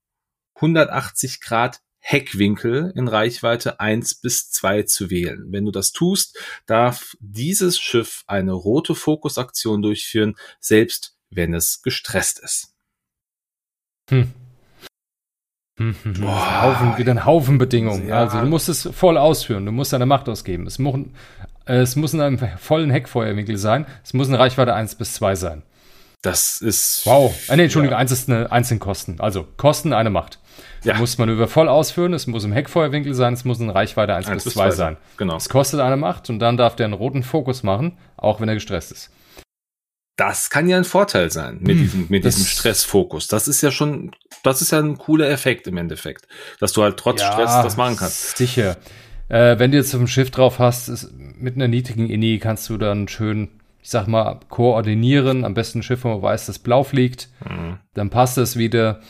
180 0.59 1.41
Grad 1.41 1.81
Heckwinkel 2.01 2.93
in 2.95 3.09
Reichweite 3.09 3.81
1 3.81 4.17
bis 4.17 4.51
2 4.51 4.85
zu 4.85 5.11
wählen. 5.11 5.47
Wenn 5.51 5.65
du 5.65 5.71
das 5.71 5.93
tust, 5.93 6.39
darf 6.67 7.17
dieses 7.21 7.79
Schiff 7.79 8.23
eine 8.27 8.53
rote 8.53 8.95
Fokusaktion 8.95 9.83
durchführen, 9.83 10.37
selbst 10.61 11.17
wenn 11.31 11.55
es 11.55 11.83
gestresst 11.83 12.39
ist. 12.39 12.75
Hm. 14.11 14.33
Hm, 15.79 15.95
hm, 16.03 16.15
hm. 16.15 16.21
Boah, 16.23 16.63
Haufen, 16.63 16.99
wieder 16.99 17.13
ein 17.13 17.25
Haufen 17.25 17.59
Bedingungen. 17.59 18.09
Ja. 18.09 18.21
Also 18.21 18.41
du 18.41 18.47
musst 18.47 18.69
es 18.69 18.89
voll 18.93 19.19
ausführen, 19.19 19.67
du 19.67 19.73
musst 19.73 19.93
deine 19.93 20.07
Macht 20.07 20.29
ausgeben. 20.29 20.67
Es, 20.67 20.79
muss, 20.79 21.01
es 21.67 21.95
muss 21.95 22.15
in 22.15 22.21
einem 22.21 22.39
vollen 22.59 22.91
Heckfeuerwinkel 22.91 23.59
sein, 23.59 23.87
es 24.03 24.15
muss 24.15 24.29
eine 24.29 24.39
Reichweite 24.39 24.75
1 24.75 24.95
bis 24.97 25.15
2 25.15 25.35
sein. 25.35 25.63
Das 26.23 26.61
ist. 26.61 27.03
Wow. 27.05 27.35
Äh, 27.49 27.57
nee, 27.57 27.65
Entschuldigung, 27.65 27.93
ja. 27.93 27.99
eins 27.99 28.11
ist 28.11 28.29
eine 28.29 28.51
einzelne 28.51 28.81
Kosten. 28.81 29.21
Also 29.21 29.47
Kosten, 29.57 29.93
eine 29.93 30.11
Macht. 30.11 30.41
Ja. 30.85 30.95
Du 30.95 31.01
musst 31.01 31.19
Manöver 31.19 31.49
voll 31.49 31.69
ausführen, 31.69 32.13
es 32.13 32.27
muss 32.27 32.45
im 32.45 32.53
Heckfeuerwinkel 32.53 33.15
sein, 33.15 33.35
es 33.35 33.45
muss 33.45 33.61
in 33.61 33.71
Reichweite 33.71 34.15
1, 34.15 34.29
1 34.29 34.45
bis 34.45 34.53
2 34.55 34.71
sein. 34.71 34.97
Genau. 35.17 35.37
Es 35.37 35.49
kostet 35.49 35.81
eine 35.81 35.97
Macht 35.97 36.31
und 36.31 36.39
dann 36.39 36.57
darf 36.57 36.77
der 36.77 36.87
einen 36.87 36.95
roten 36.95 37.23
Fokus 37.23 37.63
machen, 37.63 37.99
auch 38.17 38.41
wenn 38.41 38.49
er 38.49 38.55
gestresst 38.55 38.93
ist. 38.93 39.11
Das 40.17 40.51
kann 40.51 40.69
ja 40.69 40.77
ein 40.77 40.85
Vorteil 40.85 41.31
sein 41.31 41.59
mit 41.61 41.77
hm, 41.77 41.79
diesem, 41.79 42.07
mit 42.09 42.25
diesem 42.25 42.45
Stressfokus. 42.45 43.29
Das 43.29 43.47
ist 43.47 43.63
ja 43.63 43.71
schon, 43.71 44.11
das 44.43 44.63
ist 44.63 44.73
ja 44.73 44.81
ein 44.81 44.99
cooler 44.99 45.29
Effekt 45.31 45.67
im 45.69 45.77
Endeffekt, 45.77 46.27
dass 46.59 46.73
du 46.73 46.83
halt 46.83 46.97
trotz 46.97 47.21
ja, 47.21 47.33
Stress 47.33 47.63
das 47.63 47.77
machen 47.77 47.97
kannst. 47.97 48.37
Sicher. 48.37 48.77
Äh, 49.29 49.59
wenn 49.59 49.71
du 49.71 49.77
jetzt 49.77 49.95
auf 49.95 50.01
dem 50.01 50.09
Schiff 50.09 50.31
drauf 50.31 50.59
hast, 50.59 50.89
ist, 50.89 51.13
mit 51.13 51.55
einer 51.55 51.69
niedrigen 51.69 52.11
INI 52.11 52.39
kannst 52.39 52.69
du 52.69 52.79
dann 52.79 53.07
schön 53.07 53.59
ich 53.89 53.93
sag 53.93 54.07
mal, 54.07 54.39
koordinieren. 54.51 55.47
Am 55.47 55.55
besten 55.55 55.83
Schiff, 55.83 56.05
wo 56.05 56.09
man 56.09 56.21
weiß, 56.21 56.45
dass 56.45 56.59
blau 56.59 56.85
fliegt. 56.85 57.31
Mhm. 57.49 57.79
Dann 57.95 58.11
passt 58.11 58.37
es 58.37 58.57
wieder. 58.57 59.01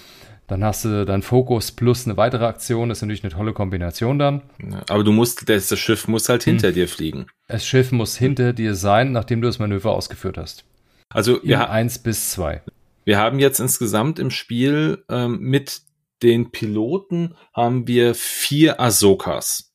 Dann 0.49 0.65
hast 0.65 0.87
du 0.87 1.05
deinen 1.05 1.23
Fokus 1.23 1.73
plus 1.73 2.07
eine 2.07 2.17
weitere 2.17 2.47
Aktion. 2.47 2.89
Das 2.89 2.99
ist 2.99 3.03
natürlich 3.03 3.23
eine 3.23 3.33
tolle 3.33 3.53
Kombination 3.53 4.19
dann. 4.19 4.43
aber 4.89 5.05
du 5.05 5.13
musst, 5.13 5.49
das, 5.49 5.69
das 5.69 5.79
Schiff 5.79 6.09
muss 6.09 6.29
halt 6.29 6.43
hinter 6.43 6.69
hm. 6.69 6.75
dir 6.75 6.89
fliegen. 6.89 7.27
Das 7.47 7.67
Schiff 7.67 7.93
muss 7.93 8.17
hinter 8.17 8.53
dir 8.53 8.75
sein, 8.75 9.13
nachdem 9.13 9.43
du 9.43 9.47
das 9.47 9.59
Manöver 9.59 9.93
ausgeführt 9.93 10.39
hast. 10.39 10.65
Also 11.11 11.41
ja, 11.45 11.69
eins 11.69 11.99
bis 11.99 12.31
zwei. 12.31 12.63
Wir 13.05 13.19
haben 13.19 13.39
jetzt 13.39 13.61
insgesamt 13.61 14.19
im 14.19 14.31
Spiel 14.31 15.05
ähm, 15.09 15.39
mit 15.41 15.83
den 16.23 16.51
Piloten 16.51 17.35
haben 17.55 17.87
wir 17.87 18.15
vier 18.15 18.81
Ahsokas. 18.81 19.73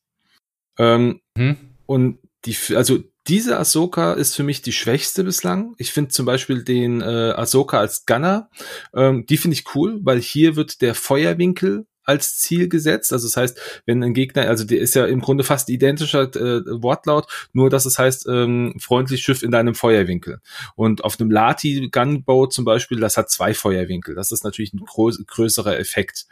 Ähm, 0.78 1.20
hm? 1.36 1.56
Und 1.86 2.18
die, 2.44 2.56
also 2.76 2.98
diese 3.26 3.58
Ahsoka 3.58 4.12
ist 4.12 4.34
für 4.34 4.42
mich 4.42 4.62
die 4.62 4.72
schwächste 4.72 5.24
bislang. 5.24 5.74
Ich 5.78 5.92
finde 5.92 6.10
zum 6.10 6.26
Beispiel 6.26 6.62
den 6.62 7.00
äh, 7.00 7.32
Ahsoka 7.36 7.78
als 7.78 8.04
Gunner, 8.06 8.50
ähm, 8.94 9.24
die 9.26 9.36
finde 9.36 9.56
ich 9.56 9.74
cool, 9.74 9.98
weil 10.02 10.20
hier 10.20 10.56
wird 10.56 10.82
der 10.82 10.94
Feuerwinkel 10.94 11.86
als 12.04 12.38
Ziel 12.38 12.68
gesetzt. 12.68 13.12
Also 13.12 13.26
das 13.26 13.36
heißt, 13.36 13.82
wenn 13.86 14.02
ein 14.02 14.14
Gegner, 14.14 14.48
also 14.48 14.64
der 14.64 14.78
ist 14.78 14.94
ja 14.94 15.06
im 15.06 15.20
Grunde 15.20 15.42
fast 15.42 15.70
identischer 15.70 16.24
äh, 16.36 16.62
Wortlaut, 16.82 17.26
nur 17.52 17.70
dass 17.70 17.86
es 17.86 17.98
heißt, 17.98 18.26
ähm, 18.28 18.74
freundlich 18.78 19.22
Schiff 19.22 19.42
in 19.42 19.50
deinem 19.50 19.74
Feuerwinkel. 19.74 20.40
Und 20.76 21.02
auf 21.02 21.18
einem 21.18 21.30
Lati 21.30 21.88
Gunboat 21.90 22.52
zum 22.52 22.64
Beispiel, 22.64 23.00
das 23.00 23.16
hat 23.16 23.30
zwei 23.30 23.54
Feuerwinkel. 23.54 24.14
Das 24.14 24.32
ist 24.32 24.44
natürlich 24.44 24.74
ein 24.74 24.84
größerer 24.84 25.78
Effekt. 25.78 26.26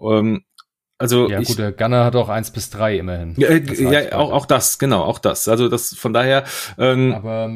Ähm, 0.00 0.44
also 0.98 1.28
ja, 1.28 1.40
ich, 1.40 1.48
gut, 1.48 1.58
der 1.58 1.72
Gunner 1.72 2.04
hat 2.04 2.16
auch 2.16 2.28
eins 2.28 2.50
bis 2.50 2.70
drei 2.70 2.98
immerhin. 2.98 3.34
Ja, 3.36 3.52
ja 3.52 4.12
auch, 4.12 4.32
auch 4.32 4.46
das, 4.46 4.78
genau, 4.78 5.02
auch 5.02 5.18
das. 5.18 5.48
Also 5.48 5.68
das 5.68 5.94
von 5.94 6.12
daher. 6.12 6.44
Ähm, 6.78 7.12
Aber 7.12 7.50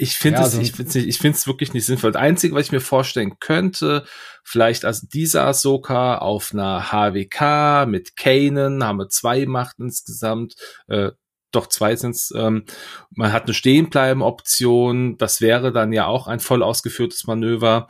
ich 0.00 0.16
finde 0.16 0.40
ja, 0.40 0.46
es, 0.46 0.54
also, 0.54 0.62
ich 0.62 0.72
finde 0.72 0.98
ich 1.00 1.18
finde 1.18 1.36
es 1.36 1.46
wirklich 1.48 1.74
nicht 1.74 1.84
sinnvoll. 1.84 2.12
Das 2.12 2.22
Einzige, 2.22 2.54
was 2.54 2.66
ich 2.66 2.72
mir 2.72 2.80
vorstellen 2.80 3.40
könnte, 3.40 4.04
vielleicht 4.44 4.84
als 4.84 5.00
dieser 5.00 5.44
Ahsoka 5.46 6.18
auf 6.18 6.52
einer 6.52 6.92
HWK 6.92 7.86
mit 7.88 8.16
Kanan, 8.16 8.84
haben 8.84 8.98
wir 8.98 9.08
zwei 9.08 9.44
Macht 9.44 9.80
insgesamt, 9.80 10.54
äh, 10.86 11.10
doch 11.50 11.66
zwei 11.66 11.96
sind's. 11.96 12.32
Ähm, 12.36 12.64
man 13.10 13.32
hat 13.32 13.44
eine 13.44 13.54
Stehenbleiben-Option, 13.54 15.16
das 15.18 15.40
wäre 15.40 15.72
dann 15.72 15.92
ja 15.92 16.06
auch 16.06 16.28
ein 16.28 16.38
voll 16.38 16.62
ausgeführtes 16.62 17.26
Manöver. 17.26 17.88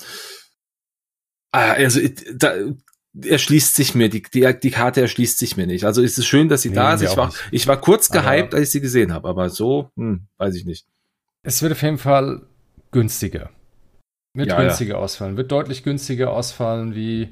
Ah, 1.53 1.73
also 1.73 2.01
da, 2.35 2.55
erschließt 3.25 3.75
sich 3.75 3.95
mir, 3.95 4.09
die, 4.09 4.23
die, 4.23 4.47
die 4.63 4.71
Karte 4.71 5.01
erschließt 5.01 5.39
sich 5.39 5.57
mir 5.57 5.67
nicht. 5.67 5.85
Also 5.85 6.03
ist 6.03 6.19
es 6.19 6.27
schön, 6.27 6.49
dass 6.49 6.63
sie 6.63 6.71
nee, 6.71 6.77
da 6.77 6.95
ist. 6.95 7.03
Ich 7.03 7.17
war, 7.17 7.33
ich 7.51 7.67
war 7.67 7.81
kurz 7.81 8.11
gehypt, 8.11 8.55
als 8.55 8.65
ich 8.65 8.71
sie 8.71 8.81
gesehen 8.81 9.13
habe, 9.13 9.29
aber 9.29 9.51
so, 9.51 9.91
hm, 9.97 10.27
weiß 10.39 10.55
ich 10.55 10.65
nicht. 10.65 10.87
Es 11.43 11.63
wird 11.63 11.73
auf 11.73 11.83
jeden 11.83 11.99
Fall 11.99 12.43
günstiger. 12.91 13.51
Wird 14.35 14.49
Ja, 14.49 14.57
ja. 14.57 14.63
günstiger 14.63 14.99
ausfallen. 14.99 15.37
Wird 15.37 15.51
deutlich 15.51 15.83
günstiger 15.83 16.33
ausfallen, 16.33 16.95
wie 16.95 17.29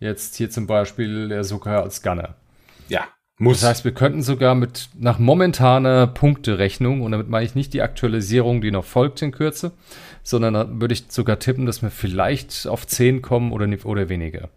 jetzt 0.00 0.36
hier 0.36 0.50
zum 0.50 0.66
Beispiel 0.66 1.28
der 1.28 1.42
Zucker 1.42 1.82
als 1.82 2.02
Gunner. 2.02 2.36
Ja, 2.88 3.06
muss. 3.38 3.60
Das 3.60 3.70
heißt, 3.70 3.84
wir 3.84 3.92
könnten 3.92 4.22
sogar 4.22 4.54
mit 4.54 4.88
nach 4.98 5.18
momentaner 5.18 6.06
Punkterechnung, 6.08 7.02
und 7.02 7.12
damit 7.12 7.28
meine 7.28 7.44
ich 7.44 7.54
nicht 7.54 7.72
die 7.72 7.82
Aktualisierung, 7.82 8.60
die 8.60 8.70
noch 8.70 8.84
folgt 8.84 9.22
in 9.22 9.30
Kürze, 9.30 9.72
sondern 10.22 10.54
da 10.54 10.68
würde 10.68 10.94
ich 10.94 11.04
sogar 11.08 11.38
tippen, 11.38 11.64
dass 11.64 11.82
wir 11.82 11.90
vielleicht 11.90 12.66
auf 12.66 12.86
10 12.86 13.22
kommen 13.22 13.52
oder, 13.52 13.68
oder 13.84 14.08
weniger. 14.08 14.48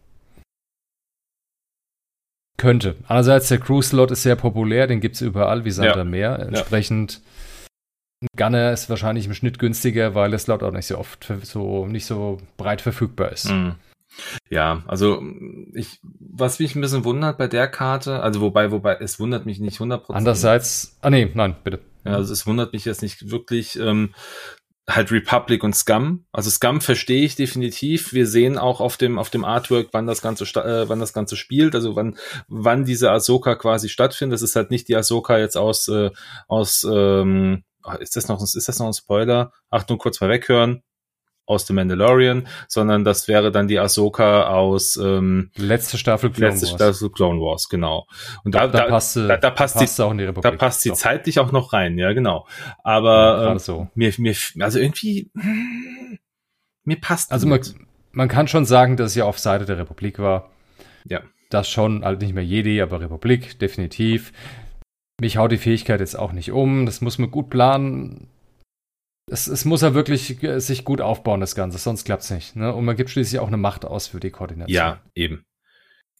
Könnte. 2.61 2.95
Andererseits, 3.07 3.47
der 3.47 3.57
Cruise-Slot 3.57 4.11
ist 4.11 4.21
sehr 4.21 4.35
populär, 4.35 4.85
den 4.85 4.99
gibt 4.99 5.15
es 5.15 5.21
überall 5.21 5.65
wie 5.65 5.71
Sand 5.71 5.95
Ja. 5.95 6.01
am 6.01 6.11
Meer. 6.11 6.37
Entsprechend, 6.37 7.19
ein 8.21 8.27
Gunner 8.37 8.71
ist 8.71 8.87
wahrscheinlich 8.87 9.25
im 9.25 9.33
Schnitt 9.33 9.57
günstiger, 9.57 10.13
weil 10.13 10.29
der 10.29 10.37
Slot 10.37 10.61
auch 10.61 10.71
nicht 10.71 10.85
so 10.85 10.99
oft 10.99 11.27
so 11.41 11.87
nicht 11.87 12.05
so 12.05 12.39
breit 12.57 12.81
verfügbar 12.81 13.31
ist. 13.31 13.49
Mhm. 13.49 13.77
Ja, 14.51 14.83
also 14.85 15.23
ich, 15.73 16.01
was 16.19 16.59
mich 16.59 16.75
ein 16.75 16.81
bisschen 16.81 17.03
wundert 17.03 17.39
bei 17.39 17.47
der 17.47 17.67
Karte, 17.67 18.21
also 18.21 18.41
wobei, 18.41 18.69
wobei, 18.71 18.95
es 18.97 19.19
wundert 19.19 19.47
mich 19.47 19.59
nicht 19.59 19.79
100%. 19.79 20.13
Andererseits, 20.13 20.97
ah 21.01 21.09
nee, 21.09 21.31
nein, 21.33 21.55
bitte. 21.63 21.79
Ja, 22.05 22.13
also 22.13 22.31
es 22.31 22.45
wundert 22.45 22.73
mich 22.73 22.85
jetzt 22.85 23.01
nicht 23.01 23.31
wirklich. 23.31 23.79
Ähm, 23.79 24.13
halt 24.95 25.11
Republic 25.11 25.63
und 25.63 25.75
Scum. 25.75 26.25
Also 26.31 26.49
Scum 26.49 26.81
verstehe 26.81 27.23
ich 27.23 27.35
definitiv. 27.35 28.13
Wir 28.13 28.27
sehen 28.27 28.57
auch 28.57 28.81
auf 28.81 28.97
dem 28.97 29.17
auf 29.19 29.29
dem 29.29 29.45
Artwork, 29.45 29.89
wann 29.91 30.07
das 30.07 30.21
ganze 30.21 30.43
äh, 30.43 30.89
wann 30.89 30.99
das 30.99 31.13
ganze 31.13 31.35
spielt, 31.35 31.75
also 31.75 31.95
wann 31.95 32.17
wann 32.47 32.85
diese 32.85 33.11
Ahsoka 33.11 33.55
quasi 33.55 33.89
stattfindet. 33.89 34.35
Das 34.35 34.41
ist 34.41 34.55
halt 34.55 34.71
nicht 34.71 34.87
die 34.87 34.95
Ahsoka 34.95 35.37
jetzt 35.37 35.57
aus 35.57 35.87
äh, 35.87 36.11
aus 36.47 36.85
ähm, 36.89 37.63
ah, 37.83 37.95
ist 37.95 38.15
das 38.15 38.27
noch 38.27 38.41
ist 38.41 38.67
das 38.67 38.79
noch 38.79 38.87
ein 38.87 38.93
Spoiler? 38.93 39.51
Achtung, 39.69 39.97
kurz 39.97 40.21
mal 40.21 40.29
weghören 40.29 40.83
aus 41.45 41.67
The 41.67 41.73
Mandalorian, 41.73 42.47
sondern 42.67 43.03
das 43.03 43.27
wäre 43.27 43.51
dann 43.51 43.67
die 43.67 43.79
Ahsoka 43.79 44.47
aus 44.47 44.95
ähm, 44.97 45.51
Letzte 45.55 45.97
Staffel 45.97 46.31
Clone 46.31 46.51
letzte 46.51 46.67
Wars. 46.67 46.75
Staffel 46.75 47.09
Clone 47.09 47.41
Wars, 47.41 47.67
genau. 47.69 48.07
Und 48.43 48.55
da, 48.55 48.67
da, 48.67 48.79
da, 48.79 48.85
passt 48.87 49.13
sie, 49.13 49.27
da, 49.27 49.37
da 49.37 49.49
passt 49.49 49.79
die 49.81 49.87
sie 49.87 50.05
auch 50.05 50.11
in 50.11 50.17
die 50.17 50.25
da 50.25 50.29
Republik. 50.29 50.59
passt 50.59 50.81
sie 50.81 50.93
zeitlich 50.93 51.39
auch 51.39 51.51
noch 51.51 51.73
rein, 51.73 51.97
ja, 51.97 52.13
genau. 52.13 52.47
Ja, 52.47 52.75
Aber 52.83 53.37
gerade 53.37 53.51
ähm, 53.53 53.59
so. 53.59 53.87
mir, 53.95 54.13
mir, 54.17 54.35
also 54.59 54.79
irgendwie, 54.79 55.31
mir 56.83 56.99
passt 56.99 57.31
Also 57.31 57.45
die 57.45 57.49
man, 57.49 57.61
man 58.11 58.27
kann 58.27 58.47
schon 58.47 58.65
sagen, 58.65 58.97
dass 58.97 59.11
es 59.11 59.15
ja 59.15 59.25
auf 59.25 59.39
Seite 59.39 59.65
der 59.65 59.77
Republik 59.77 60.19
war. 60.19 60.49
Ja. 61.05 61.21
Das 61.49 61.69
schon, 61.69 62.05
halt 62.05 62.21
nicht 62.21 62.33
mehr 62.33 62.45
Jedi, 62.45 62.81
aber 62.81 63.01
Republik, 63.01 63.59
definitiv. 63.59 64.31
Mich 65.19 65.37
haut 65.37 65.51
die 65.51 65.57
Fähigkeit 65.57 65.99
jetzt 65.99 66.17
auch 66.17 66.31
nicht 66.31 66.51
um. 66.51 66.85
Das 66.85 67.01
muss 67.01 67.17
man 67.17 67.29
gut 67.29 67.49
planen. 67.49 68.27
Es, 69.29 69.47
es 69.47 69.65
muss 69.65 69.81
ja 69.81 69.93
wirklich 69.93 70.41
äh, 70.43 70.59
sich 70.59 70.83
gut 70.83 71.01
aufbauen, 71.01 71.39
das 71.41 71.55
Ganze, 71.55 71.77
sonst 71.77 72.05
klappt 72.05 72.23
es 72.23 72.31
nicht. 72.31 72.55
Ne? 72.55 72.73
Und 72.73 72.85
man 72.85 72.95
gibt 72.95 73.09
schließlich 73.09 73.39
auch 73.39 73.47
eine 73.47 73.57
Macht 73.57 73.85
aus 73.85 74.07
für 74.07 74.19
die 74.19 74.31
Koordination. 74.31 74.73
Ja, 74.75 75.01
eben. 75.15 75.43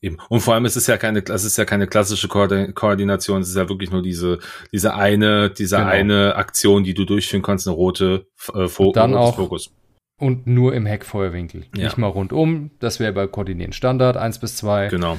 Eben. 0.04 0.18
Und 0.30 0.40
vor 0.40 0.56
allem, 0.56 0.66
es 0.66 0.76
ist 0.76 0.88
ja 0.88 0.98
keine, 0.98 1.20
es 1.24 1.44
ist 1.44 1.58
ja 1.58 1.66
keine 1.66 1.86
klassische 1.88 2.28
Koordi- 2.28 2.72
Koordination, 2.74 3.42
es 3.42 3.50
ist 3.50 3.56
ja 3.56 3.70
wirklich 3.70 3.92
nur 3.92 4.02
diese, 4.02 4.40
diese 4.72 4.96
eine, 4.96 5.52
diese 5.52 5.76
Genau. 5.78 5.90
eine 5.90 6.36
Aktion, 6.36 6.84
die 6.84 6.96
du 6.96 7.06
durchführen 7.06 7.44
kannst, 7.44 7.68
eine 7.68 7.76
rote 7.76 8.26
äh, 8.56 8.68
Fo 8.68 8.92
dann 8.94 9.14
auch- 9.14 9.36
Fokus. 9.36 9.72
Und 10.20 10.46
nur 10.48 10.74
im 10.76 10.86
Heckfeuerwinkel. 10.86 11.66
Ja. 11.76 11.86
Nicht 11.86 11.98
mal 11.98 12.08
rundum. 12.08 12.72
Das 12.80 13.00
wäre 13.00 13.12
bei 13.14 13.26
Koordinieren 13.28 13.74
Standard 13.74 14.18
1 14.18 14.40
bis 14.40 14.56
2. 14.58 14.88
Genau. 14.90 15.18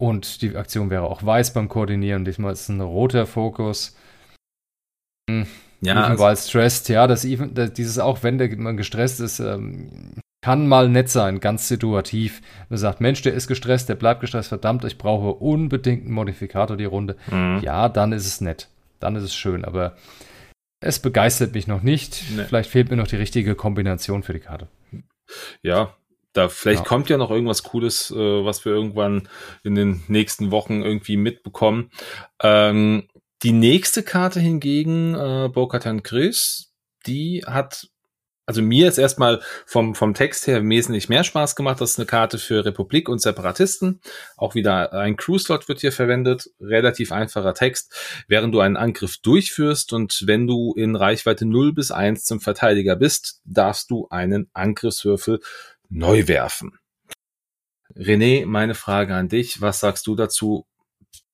Und 0.00 0.40
die 0.42 0.56
Aktion 0.56 0.90
wäre 0.90 1.02
auch 1.04 1.24
weiß 1.24 1.52
beim 1.52 1.68
Koordinieren. 1.68 2.24
Diesmal 2.24 2.52
ist 2.52 2.62
es 2.62 2.68
ein 2.68 2.80
roter 2.80 3.26
Fokus. 3.26 3.96
Ja, 5.84 5.92
Even 5.92 6.12
also, 6.12 6.24
while 6.24 6.36
stressed, 6.36 6.88
ja, 6.88 7.06
das, 7.06 7.24
even, 7.24 7.54
das 7.54 7.72
dieses 7.72 7.98
auch 7.98 8.22
wenn 8.22 8.38
der 8.38 8.54
man 8.56 8.76
gestresst 8.76 9.20
ist, 9.20 9.40
ähm, 9.40 10.14
kann 10.42 10.66
mal 10.68 10.88
nett 10.88 11.08
sein, 11.08 11.40
ganz 11.40 11.68
situativ. 11.68 12.40
Man 12.68 12.78
sagt, 12.78 13.00
Mensch, 13.00 13.22
der 13.22 13.32
ist 13.34 13.48
gestresst, 13.48 13.88
der 13.88 13.94
bleibt 13.94 14.20
gestresst, 14.20 14.48
verdammt, 14.50 14.84
ich 14.84 14.98
brauche 14.98 15.32
unbedingt 15.32 16.04
einen 16.04 16.12
Modifikator 16.14 16.76
die 16.76 16.84
Runde. 16.84 17.16
mh. 17.30 17.60
Ja, 17.60 17.88
dann 17.88 18.12
ist 18.12 18.26
es 18.26 18.40
nett. 18.40 18.68
Dann 19.00 19.16
ist 19.16 19.24
es 19.24 19.34
schön, 19.34 19.64
aber 19.64 19.96
es 20.80 20.98
begeistert 20.98 21.54
mich 21.54 21.66
noch 21.66 21.82
nicht. 21.82 22.22
Nee. 22.36 22.44
Vielleicht 22.44 22.70
fehlt 22.70 22.90
mir 22.90 22.96
noch 22.96 23.06
die 23.06 23.16
richtige 23.16 23.54
Kombination 23.54 24.22
für 24.22 24.32
die 24.34 24.40
Karte. 24.40 24.68
ja, 25.62 25.94
da 26.34 26.48
vielleicht 26.48 26.82
Ja. 26.82 26.88
kommt 26.88 27.08
ja 27.08 27.16
noch 27.16 27.30
irgendwas 27.30 27.62
Cooles, 27.62 28.10
äh, 28.10 28.16
was 28.44 28.64
wir 28.64 28.72
irgendwann 28.72 29.28
in 29.62 29.74
den 29.74 30.02
nächsten 30.08 30.50
Wochen 30.50 30.82
irgendwie 30.82 31.16
mitbekommen. 31.16 31.90
Ähm, 32.42 33.04
die 33.44 33.52
nächste 33.52 34.02
Karte 34.02 34.40
hingegen, 34.40 35.14
äh, 35.14 35.48
Bo-Katan 35.52 36.02
Chris, 36.02 36.72
die 37.06 37.44
hat 37.46 37.88
also 38.46 38.60
mir 38.60 38.88
ist 38.88 38.98
erstmal 38.98 39.40
vom, 39.64 39.94
vom 39.94 40.12
Text 40.12 40.46
her 40.46 40.62
wesentlich 40.68 41.08
mehr 41.08 41.24
Spaß 41.24 41.56
gemacht. 41.56 41.80
Das 41.80 41.92
ist 41.92 41.98
eine 41.98 42.04
Karte 42.04 42.36
für 42.36 42.62
Republik 42.64 43.08
und 43.08 43.22
Separatisten. 43.22 44.02
Auch 44.36 44.54
wieder 44.54 44.92
ein 44.92 45.16
Crew-Slot 45.16 45.66
wird 45.66 45.80
hier 45.80 45.92
verwendet. 45.92 46.50
Relativ 46.60 47.10
einfacher 47.10 47.54
Text. 47.54 47.94
Während 48.28 48.54
du 48.54 48.60
einen 48.60 48.76
Angriff 48.76 49.16
durchführst 49.16 49.94
und 49.94 50.24
wenn 50.26 50.46
du 50.46 50.74
in 50.76 50.94
Reichweite 50.94 51.46
0 51.46 51.72
bis 51.72 51.90
1 51.90 52.24
zum 52.24 52.38
Verteidiger 52.40 52.96
bist, 52.96 53.40
darfst 53.46 53.90
du 53.90 54.08
einen 54.10 54.50
Angriffswürfel 54.52 55.40
neu 55.88 56.28
werfen. 56.28 56.78
René, 57.96 58.44
meine 58.44 58.74
Frage 58.74 59.14
an 59.14 59.30
dich. 59.30 59.62
Was 59.62 59.80
sagst 59.80 60.06
du 60.06 60.16
dazu? 60.16 60.66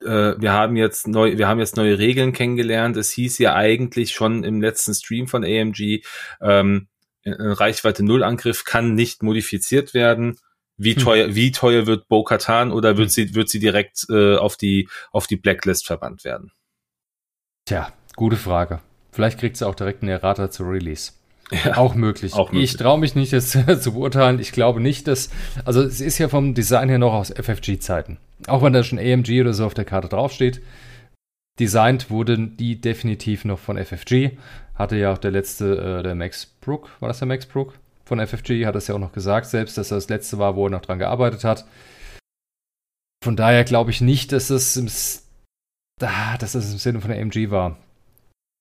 Äh, 0.02 0.40
wir 0.40 0.52
haben 0.52 0.76
jetzt 0.76 1.08
neu, 1.08 1.36
wir 1.38 1.48
haben 1.48 1.58
jetzt 1.58 1.76
neue 1.76 1.98
Regeln 1.98 2.32
kennengelernt. 2.32 2.96
Es 2.96 3.10
hieß 3.10 3.38
ja 3.38 3.54
eigentlich 3.54 4.12
schon 4.12 4.44
im 4.44 4.60
letzten 4.60 4.94
Stream 4.94 5.26
von 5.26 5.44
AMG, 5.44 6.02
ähm, 6.40 6.88
ein 7.24 7.52
Reichweite 7.52 8.02
Null 8.02 8.22
Angriff 8.22 8.64
kann 8.64 8.94
nicht 8.94 9.22
modifiziert 9.22 9.92
werden. 9.94 10.38
Wie 10.78 10.94
Hm. 10.94 11.02
teuer, 11.02 11.34
wie 11.34 11.52
teuer 11.52 11.86
wird 11.86 12.08
Bo-Katan 12.08 12.72
oder 12.72 12.96
wird 12.96 13.10
sie, 13.10 13.34
wird 13.34 13.50
sie 13.50 13.58
direkt 13.58 14.06
äh, 14.08 14.36
auf 14.36 14.56
die, 14.56 14.88
auf 15.12 15.26
die 15.26 15.36
Blacklist 15.36 15.86
verbannt 15.86 16.24
werden? 16.24 16.52
Tja, 17.66 17.92
gute 18.16 18.36
Frage. 18.36 18.80
Vielleicht 19.12 19.38
kriegt 19.38 19.58
sie 19.58 19.66
auch 19.66 19.74
direkt 19.74 20.02
einen 20.02 20.10
Errata 20.10 20.50
zu 20.50 20.64
Release. 20.64 21.12
Ja. 21.50 21.76
Auch 21.76 21.94
möglich. 21.94 22.32
Auch 22.32 22.52
möglich. 22.52 22.70
Ich 22.70 22.76
traue 22.78 22.98
mich 22.98 23.14
nicht, 23.14 23.32
das 23.32 23.50
zu 23.82 23.92
beurteilen. 23.92 24.38
Ich 24.38 24.52
glaube 24.52 24.80
nicht, 24.80 25.08
dass. 25.08 25.30
Also, 25.64 25.82
es 25.82 26.00
ist 26.00 26.18
ja 26.18 26.28
vom 26.28 26.54
Design 26.54 26.88
her 26.88 26.98
noch 26.98 27.12
aus 27.12 27.30
FFG-Zeiten. 27.30 28.18
Auch 28.46 28.62
wenn 28.62 28.72
da 28.72 28.82
schon 28.82 28.98
AMG 28.98 29.40
oder 29.40 29.52
so 29.52 29.66
auf 29.66 29.74
der 29.74 29.84
Karte 29.84 30.08
draufsteht. 30.08 30.62
Designt 31.58 32.10
wurden 32.10 32.56
die 32.56 32.80
definitiv 32.80 33.44
noch 33.44 33.58
von 33.58 33.76
FFG. 33.76 34.38
Hatte 34.74 34.96
ja 34.96 35.12
auch 35.12 35.18
der 35.18 35.30
letzte, 35.30 35.98
äh, 35.98 36.02
der 36.02 36.14
Max 36.14 36.46
Brook, 36.46 36.90
war 37.00 37.08
das 37.08 37.18
der 37.18 37.28
Max 37.28 37.44
Brook 37.46 37.78
von 38.04 38.18
FFG, 38.18 38.64
hat 38.66 38.76
es 38.76 38.88
ja 38.88 38.94
auch 38.94 39.00
noch 39.00 39.12
gesagt, 39.12 39.46
selbst, 39.46 39.76
dass 39.76 39.92
er 39.92 39.96
das 39.96 40.08
letzte 40.08 40.38
war, 40.38 40.56
wo 40.56 40.66
er 40.66 40.70
noch 40.70 40.80
dran 40.80 40.98
gearbeitet 40.98 41.44
hat. 41.44 41.66
Von 43.22 43.36
daher 43.36 43.64
glaube 43.64 43.90
ich 43.90 44.00
nicht, 44.00 44.32
dass 44.32 44.48
es 44.48 44.76
im, 44.76 44.86
dass 45.98 46.54
es 46.54 46.72
im 46.72 46.78
Sinne 46.78 47.00
von 47.00 47.12
AMG 47.12 47.50
war. 47.50 47.76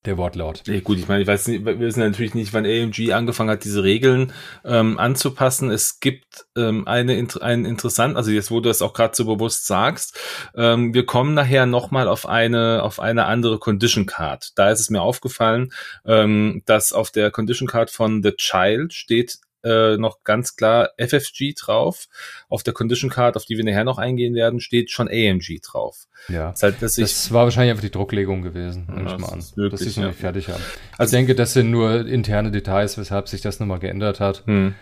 Der 0.05 0.17
Wortlaut. 0.17 0.63
Nee, 0.65 0.79
gut, 0.79 0.97
ich 0.97 1.09
meine, 1.09 1.23
ich 1.23 1.27
weiß 1.27 1.49
nicht, 1.49 1.65
wir 1.65 1.77
wissen 1.77 1.99
natürlich 1.99 2.33
nicht, 2.33 2.53
wann 2.53 2.65
AMG 2.65 3.11
angefangen 3.11 3.49
hat, 3.49 3.65
diese 3.65 3.83
Regeln 3.83 4.31
ähm, 4.63 4.97
anzupassen. 4.97 5.69
Es 5.71 5.99
gibt 5.99 6.45
ähm, 6.55 6.87
eine 6.87 7.27
einen 7.41 7.65
interessant, 7.65 8.15
also 8.15 8.31
jetzt, 8.31 8.49
wo 8.49 8.61
du 8.61 8.69
das 8.69 8.81
auch 8.81 8.93
gerade 8.93 9.13
so 9.13 9.25
bewusst 9.25 9.67
sagst, 9.67 10.17
ähm, 10.55 10.93
wir 10.93 11.05
kommen 11.05 11.33
nachher 11.33 11.65
nochmal 11.65 12.07
auf 12.07 12.25
eine 12.25 12.81
auf 12.81 13.01
eine 13.01 13.25
andere 13.25 13.59
Condition 13.59 14.05
Card. 14.05 14.51
Da 14.55 14.71
ist 14.71 14.79
es 14.79 14.89
mir 14.89 15.01
aufgefallen, 15.01 15.73
ähm, 16.05 16.61
dass 16.65 16.93
auf 16.93 17.11
der 17.11 17.29
Condition 17.29 17.67
Card 17.67 17.91
von 17.91 18.23
The 18.23 18.31
Child 18.31 18.93
steht 18.93 19.39
äh, 19.63 19.97
noch 19.97 20.23
ganz 20.23 20.55
klar 20.55 20.89
FFG 20.97 21.53
drauf. 21.59 22.07
Auf 22.49 22.63
der 22.63 22.73
Condition 22.73 23.09
Card, 23.09 23.35
auf 23.35 23.45
die 23.45 23.57
wir 23.57 23.63
nachher 23.63 23.83
noch 23.83 23.97
eingehen 23.97 24.35
werden, 24.35 24.59
steht 24.59 24.91
schon 24.91 25.07
AMG 25.07 25.59
drauf. 25.61 26.05
Ja. 26.27 26.53
Das, 26.59 26.97
ich, 26.97 27.03
Das 27.03 27.31
war 27.33 27.43
wahrscheinlich 27.45 27.71
einfach 27.71 27.83
die 27.83 27.91
Drucklegung 27.91 28.41
gewesen, 28.41 28.87
nehme 28.89 29.09
Ja, 29.09 29.15
ich 29.15 29.21
mal 29.21 29.27
das 29.27 29.31
an. 29.33 29.39
ist 29.39 29.57
möglich, 29.57 29.71
dass 29.71 29.81
sie 29.81 29.87
es 29.89 29.95
noch 29.97 30.03
ja. 30.03 30.09
nicht 30.09 30.19
fertig 30.19 30.47
haben. 30.49 30.63
Also- 30.97 31.15
ich 31.15 31.17
denke, 31.19 31.35
das 31.35 31.53
sind 31.53 31.71
nur 31.71 32.05
interne 32.05 32.51
Details, 32.51 32.97
weshalb 32.97 33.27
sich 33.27 33.41
das 33.41 33.59
nochmal 33.59 33.79
geändert 33.79 34.19
hat. 34.19 34.45
hm. 34.45 34.75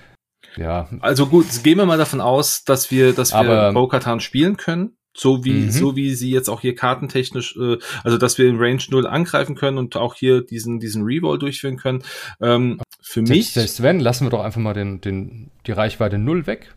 Ja, 0.55 0.87
Also 1.01 1.27
gut, 1.27 1.45
gehen 1.63 1.77
wir 1.77 1.85
mal 1.85 1.97
davon 1.97 2.21
aus, 2.21 2.63
dass 2.63 2.89
wir, 2.89 3.13
dass 3.13 3.33
wir 3.33 3.71
Bo-Katan 3.73 4.19
spielen 4.19 4.55
können. 4.57 4.96
So 5.19 5.43
wie, 5.43 5.51
Mhm. 5.65 5.71
so 5.71 5.95
wie 5.95 6.13
sie 6.13 6.29
jetzt 6.29 6.47
auch 6.47 6.61
hier 6.61 6.75
kartentechnisch, 6.75 7.57
äh, 7.57 7.77
also 8.03 8.17
dass 8.17 8.37
wir 8.37 8.47
in 8.47 8.57
Range 8.59 8.81
0 8.89 9.07
angreifen 9.07 9.55
können 9.55 9.77
und 9.79 9.95
auch 9.95 10.13
hier 10.13 10.41
diesen, 10.41 10.79
diesen 10.79 11.03
Reroll 11.03 11.39
durchführen 11.39 11.77
können. 11.77 12.03
Ähm, 12.39 12.79
für 13.01 13.21
mich, 13.21 13.29
selbst, 13.29 13.53
selbst 13.53 13.83
wenn, 13.83 13.99
lassen 13.99 14.25
wir 14.25 14.29
doch 14.29 14.43
einfach 14.43 14.61
mal 14.61 14.73
den, 14.73 15.01
den, 15.01 15.49
die 15.65 15.71
Reichweite 15.71 16.17
0 16.17 16.45
weg. 16.45 16.73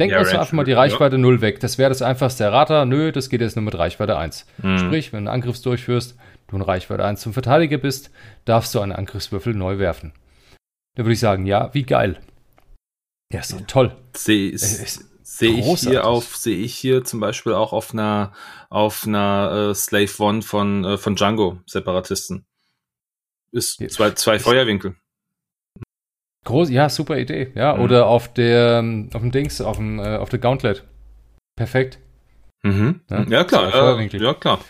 Denken 0.00 0.12
Ja, 0.12 0.16
wir 0.16 0.20
uns 0.22 0.30
Range 0.30 0.40
einfach 0.40 0.52
mal 0.54 0.64
die 0.64 0.72
Reichweite 0.72 1.18
0 1.18 1.40
weg. 1.42 1.60
Das 1.60 1.76
wäre 1.78 1.90
das 1.90 2.00
einfachste 2.02 2.42
Errata. 2.44 2.84
Nö, 2.86 3.12
das 3.12 3.28
geht 3.28 3.40
jetzt 3.40 3.54
nur 3.54 3.64
mit 3.64 3.76
Reichweite 3.78 4.16
1. 4.16 4.46
Hm. 4.62 4.78
Sprich, 4.78 5.12
wenn 5.12 5.24
du 5.26 5.30
einen 5.30 5.42
Angriff 5.42 5.60
durchführst, 5.60 6.16
du 6.48 6.56
in 6.56 6.62
Reichweite 6.62 7.04
1 7.04 7.20
zum 7.20 7.32
Verteidiger 7.34 7.78
bist, 7.78 8.10
darfst 8.46 8.74
du 8.74 8.80
einen 8.80 8.92
Angriffswürfel 8.92 9.54
neu 9.54 9.78
werfen. 9.78 10.12
Da 10.96 11.04
würde 11.04 11.12
ich 11.12 11.20
sagen, 11.20 11.46
ja, 11.46 11.72
wie 11.74 11.84
geil. 11.84 12.18
Ja, 13.32 13.40
ist 13.40 13.52
doch 13.52 13.60
toll. 13.66 13.96
Es 14.12 14.26
ist 14.28 15.09
sehe 15.40 15.58
ich 15.58 15.80
hier 15.80 16.06
auf, 16.06 16.36
sehe 16.36 16.56
ich 16.56 16.76
hier 16.76 17.02
zum 17.04 17.18
Beispiel 17.18 17.54
auch 17.54 17.72
auf 17.72 17.92
einer, 17.92 18.32
auf 18.68 19.06
einer 19.06 19.70
äh, 19.70 19.74
Slave 19.74 20.10
One 20.18 20.42
von, 20.42 20.84
äh, 20.84 20.98
von 20.98 21.16
Django 21.16 21.58
Separatisten. 21.66 22.44
Ist 23.50 23.82
zwei, 23.90 24.12
zwei 24.12 24.36
Ist- 24.36 24.44
Feuerwinkel. 24.44 24.94
Groß, 26.44 26.70
ja, 26.70 26.88
super 26.88 27.18
Idee. 27.18 27.52
Ja, 27.54 27.74
mhm. 27.74 27.82
oder 27.82 28.06
auf 28.06 28.32
der, 28.32 28.78
auf 29.12 29.20
dem 29.20 29.30
Dings, 29.30 29.60
auf 29.60 29.76
dem, 29.76 29.98
äh, 29.98 30.16
auf 30.16 30.28
der 30.28 30.38
Gauntlet. 30.38 30.84
Perfekt. 31.56 31.98
Mhm. 32.62 33.00
Ja, 33.10 33.22
ja 33.24 33.44
klar. 33.44 33.98
Äh, 33.98 34.06
ja, 34.06 34.34
klar. 34.34 34.60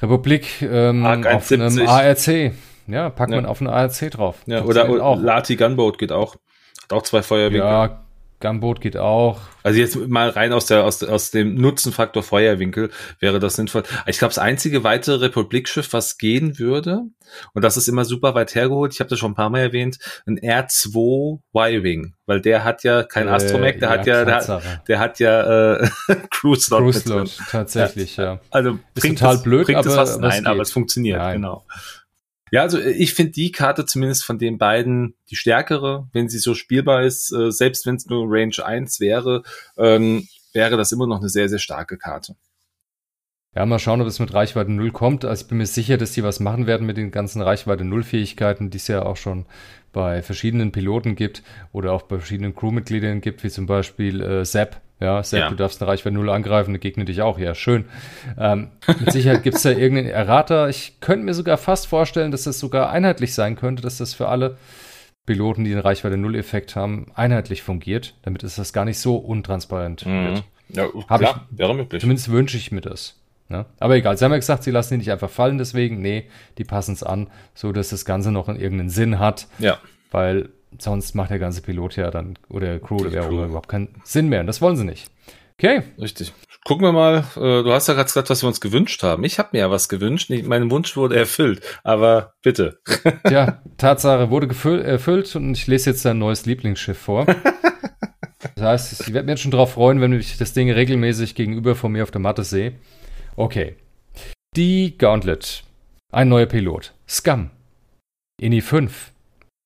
Republik 0.00 0.62
ähm, 0.62 1.04
auf 1.04 1.52
einem 1.52 1.88
ARC. 1.88 2.52
Ja, 2.86 3.10
packt 3.10 3.30
ja. 3.30 3.36
man 3.36 3.46
auf 3.46 3.60
einen 3.60 3.70
ARC 3.70 4.10
drauf. 4.10 4.42
Ja, 4.46 4.64
oder, 4.64 4.88
oder 4.88 5.04
auch. 5.04 5.20
Lati 5.20 5.56
Gunboat 5.56 5.98
geht 5.98 6.12
auch. 6.12 6.36
Hat 6.82 6.92
auch 6.92 7.02
zwei 7.02 7.22
Feuerwinkel. 7.22 7.60
Ja, 7.60 8.04
Gunboat 8.40 8.80
geht 8.80 8.96
auch. 8.96 9.40
Also 9.62 9.78
jetzt 9.78 9.96
mal 10.08 10.30
rein 10.30 10.52
aus 10.52 10.66
der 10.66 10.84
aus, 10.84 11.02
aus 11.02 11.30
dem 11.30 11.54
Nutzenfaktor 11.54 12.22
Feuerwinkel 12.22 12.90
wäre 13.18 13.38
das 13.38 13.56
sinnvoll. 13.56 13.82
Ich 14.06 14.18
glaube, 14.18 14.30
das 14.30 14.38
einzige 14.38 14.82
weitere 14.84 15.16
Republikschiff, 15.16 15.92
was 15.92 16.18
gehen 16.18 16.58
würde, 16.58 17.02
und 17.52 17.62
das 17.62 17.76
ist 17.76 17.88
immer 17.88 18.04
super 18.04 18.34
weit 18.34 18.54
hergeholt, 18.54 18.92
ich 18.94 19.00
habe 19.00 19.10
das 19.10 19.18
schon 19.18 19.32
ein 19.32 19.36
paar 19.36 19.50
Mal 19.50 19.60
erwähnt, 19.60 19.98
ein 20.26 20.38
R2 20.38 21.40
Y-Wing, 21.54 22.14
weil 22.26 22.40
der 22.40 22.64
hat 22.64 22.82
ja 22.82 23.02
kein 23.02 23.28
äh, 23.28 23.32
Astromech, 23.32 23.78
der 23.78 23.88
ja, 23.88 23.98
hat 23.98 24.06
ja 24.06 24.24
der, 24.24 24.62
der, 24.88 24.98
hat 24.98 25.20
ja 25.20 25.74
äh, 25.74 25.88
Cruise 26.30 26.62
Slot. 26.62 26.80
Cruise 26.80 27.00
Slot, 27.00 27.38
tatsächlich, 27.50 28.16
ja. 28.16 28.24
ja. 28.24 28.40
Also 28.50 28.78
ist 28.94 29.06
total 29.06 29.34
das, 29.34 29.42
blöd, 29.42 29.66
bringt 29.66 29.78
aber, 29.78 29.96
was? 29.96 30.18
Nein, 30.18 30.46
aber 30.46 30.62
es 30.62 30.72
funktioniert, 30.72 31.18
Nein. 31.18 31.36
genau. 31.36 31.64
Ja, 32.50 32.62
also 32.62 32.78
äh, 32.78 32.90
ich 32.90 33.14
finde 33.14 33.32
die 33.32 33.52
Karte 33.52 33.86
zumindest 33.86 34.24
von 34.24 34.38
den 34.38 34.58
beiden 34.58 35.14
die 35.30 35.36
stärkere, 35.36 36.08
wenn 36.12 36.28
sie 36.28 36.38
so 36.38 36.54
spielbar 36.54 37.02
ist, 37.02 37.32
äh, 37.32 37.50
selbst 37.50 37.86
wenn 37.86 37.96
es 37.96 38.06
nur 38.06 38.26
Range 38.28 38.64
1 38.64 39.00
wäre, 39.00 39.42
ähm, 39.76 40.28
wäre 40.52 40.76
das 40.76 40.92
immer 40.92 41.06
noch 41.06 41.20
eine 41.20 41.28
sehr, 41.28 41.48
sehr 41.48 41.58
starke 41.58 41.96
Karte. 41.96 42.36
Ja, 43.54 43.66
mal 43.66 43.80
schauen, 43.80 44.00
ob 44.00 44.06
es 44.06 44.20
mit 44.20 44.32
Reichweite 44.32 44.70
0 44.70 44.92
kommt. 44.92 45.24
Also 45.24 45.42
ich 45.42 45.48
bin 45.48 45.58
mir 45.58 45.66
sicher, 45.66 45.96
dass 45.96 46.12
die 46.12 46.22
was 46.22 46.38
machen 46.38 46.68
werden 46.68 46.86
mit 46.86 46.96
den 46.96 47.10
ganzen 47.10 47.42
Reichweite 47.42 47.84
0 47.84 48.04
Fähigkeiten, 48.04 48.70
die 48.70 48.76
es 48.76 48.86
ja 48.86 49.02
auch 49.02 49.16
schon 49.16 49.46
bei 49.92 50.22
verschiedenen 50.22 50.72
Piloten 50.72 51.16
gibt 51.16 51.42
oder 51.72 51.92
auch 51.92 52.02
bei 52.02 52.16
verschiedenen 52.16 52.54
Crewmitgliedern 52.54 53.20
gibt, 53.20 53.42
wie 53.44 53.50
zum 53.50 53.66
Beispiel 53.66 54.20
äh, 54.20 54.44
Sepp, 54.44 54.80
ja, 55.00 55.22
Sepp, 55.22 55.40
ja. 55.40 55.48
du 55.48 55.56
darfst 55.56 55.80
eine 55.80 55.90
Reichweite 55.90 56.14
0 56.14 56.28
angreifen, 56.28 56.72
der 56.72 56.78
Gegner 56.78 57.04
dich 57.04 57.22
auch. 57.22 57.38
Ja, 57.38 57.54
schön. 57.54 57.86
Ähm, 58.38 58.68
mit 59.00 59.12
Sicherheit 59.12 59.42
gibt 59.42 59.56
es 59.56 59.62
da 59.62 59.70
irgendeinen 59.70 60.10
Errater. 60.10 60.68
Ich 60.68 61.00
könnte 61.00 61.24
mir 61.24 61.34
sogar 61.34 61.56
fast 61.56 61.86
vorstellen, 61.86 62.30
dass 62.30 62.44
das 62.44 62.58
sogar 62.58 62.90
einheitlich 62.90 63.34
sein 63.34 63.56
könnte, 63.56 63.82
dass 63.82 63.96
das 63.96 64.12
für 64.12 64.28
alle 64.28 64.58
Piloten, 65.24 65.64
die 65.64 65.70
den 65.70 65.78
Reichweite 65.78 66.18
0 66.18 66.36
Effekt 66.36 66.76
haben, 66.76 67.06
einheitlich 67.14 67.62
fungiert, 67.62 68.14
damit 68.22 68.42
es 68.44 68.56
das 68.56 68.72
gar 68.72 68.84
nicht 68.84 68.98
so 68.98 69.16
untransparent 69.16 70.04
mhm. 70.04 70.26
wird. 70.26 70.44
Ja, 70.68 70.84
Hab 71.08 71.20
klar, 71.20 71.46
ich, 71.50 71.58
wäre 71.58 71.74
möglich. 71.74 72.00
Zumindest 72.00 72.30
wünsche 72.30 72.56
ich 72.56 72.70
mir 72.70 72.80
das. 72.82 73.19
Ja? 73.50 73.66
Aber 73.78 73.96
egal, 73.96 74.16
sie 74.16 74.24
haben 74.24 74.32
ja 74.32 74.38
gesagt, 74.38 74.62
sie 74.62 74.70
lassen 74.70 74.94
die 74.94 74.98
nicht 74.98 75.10
einfach 75.10 75.30
fallen, 75.30 75.58
deswegen, 75.58 76.00
nee, 76.00 76.28
die 76.58 76.64
passen 76.64 76.92
es 76.92 77.02
an, 77.02 77.28
so 77.54 77.72
dass 77.72 77.90
das 77.90 78.04
Ganze 78.04 78.30
noch 78.30 78.48
irgendeinen 78.48 78.90
Sinn 78.90 79.18
hat. 79.18 79.48
Ja. 79.58 79.78
Weil 80.10 80.50
sonst 80.78 81.14
macht 81.14 81.30
der 81.30 81.38
ganze 81.38 81.62
Pilot 81.62 81.96
ja 81.96 82.10
dann, 82.10 82.38
oder 82.48 82.78
Crew 82.78 82.98
oder 82.98 83.12
wer 83.12 83.28
überhaupt 83.28 83.68
keinen 83.68 84.00
Sinn 84.04 84.28
mehr. 84.28 84.40
Und 84.40 84.46
das 84.46 84.60
wollen 84.60 84.76
sie 84.76 84.84
nicht. 84.84 85.10
Okay. 85.58 85.82
Richtig. 86.00 86.32
Gucken 86.64 86.86
wir 86.86 86.92
mal. 86.92 87.24
Äh, 87.36 87.62
du 87.62 87.72
hast 87.72 87.86
ja 87.88 87.94
gerade 87.94 88.06
gesagt, 88.06 88.30
was 88.30 88.42
wir 88.42 88.48
uns 88.48 88.60
gewünscht 88.60 89.02
haben. 89.02 89.24
Ich 89.24 89.38
habe 89.38 89.50
mir 89.52 89.58
ja 89.58 89.70
was 89.70 89.88
gewünscht. 89.88 90.30
Mein 90.44 90.70
Wunsch 90.70 90.96
wurde 90.96 91.16
erfüllt. 91.16 91.60
Aber 91.84 92.34
bitte. 92.42 92.80
Tja, 93.26 93.60
Tatsache 93.76 94.30
wurde 94.30 94.48
erfüllt 94.84 95.36
und 95.36 95.52
ich 95.52 95.66
lese 95.66 95.90
jetzt 95.90 96.04
dein 96.04 96.18
neues 96.18 96.46
Lieblingsschiff 96.46 96.98
vor. 96.98 97.26
Das 98.54 98.64
heißt, 98.64 99.00
ich 99.00 99.12
werde 99.12 99.26
mir 99.26 99.32
jetzt 99.32 99.40
schon 99.40 99.50
darauf 99.50 99.72
freuen, 99.72 100.00
wenn 100.00 100.12
ich 100.12 100.38
das 100.38 100.52
Ding 100.52 100.70
regelmäßig 100.70 101.34
gegenüber 101.34 101.76
von 101.76 101.92
mir 101.92 102.02
auf 102.02 102.10
der 102.10 102.20
Matte 102.20 102.44
sehe. 102.44 102.72
Okay. 103.36 103.76
Die 104.56 104.96
Gauntlet. 104.98 105.64
Ein 106.12 106.28
neuer 106.28 106.46
Pilot. 106.46 106.92
Scum. 107.08 107.50
INI 108.40 108.60
5. 108.60 109.12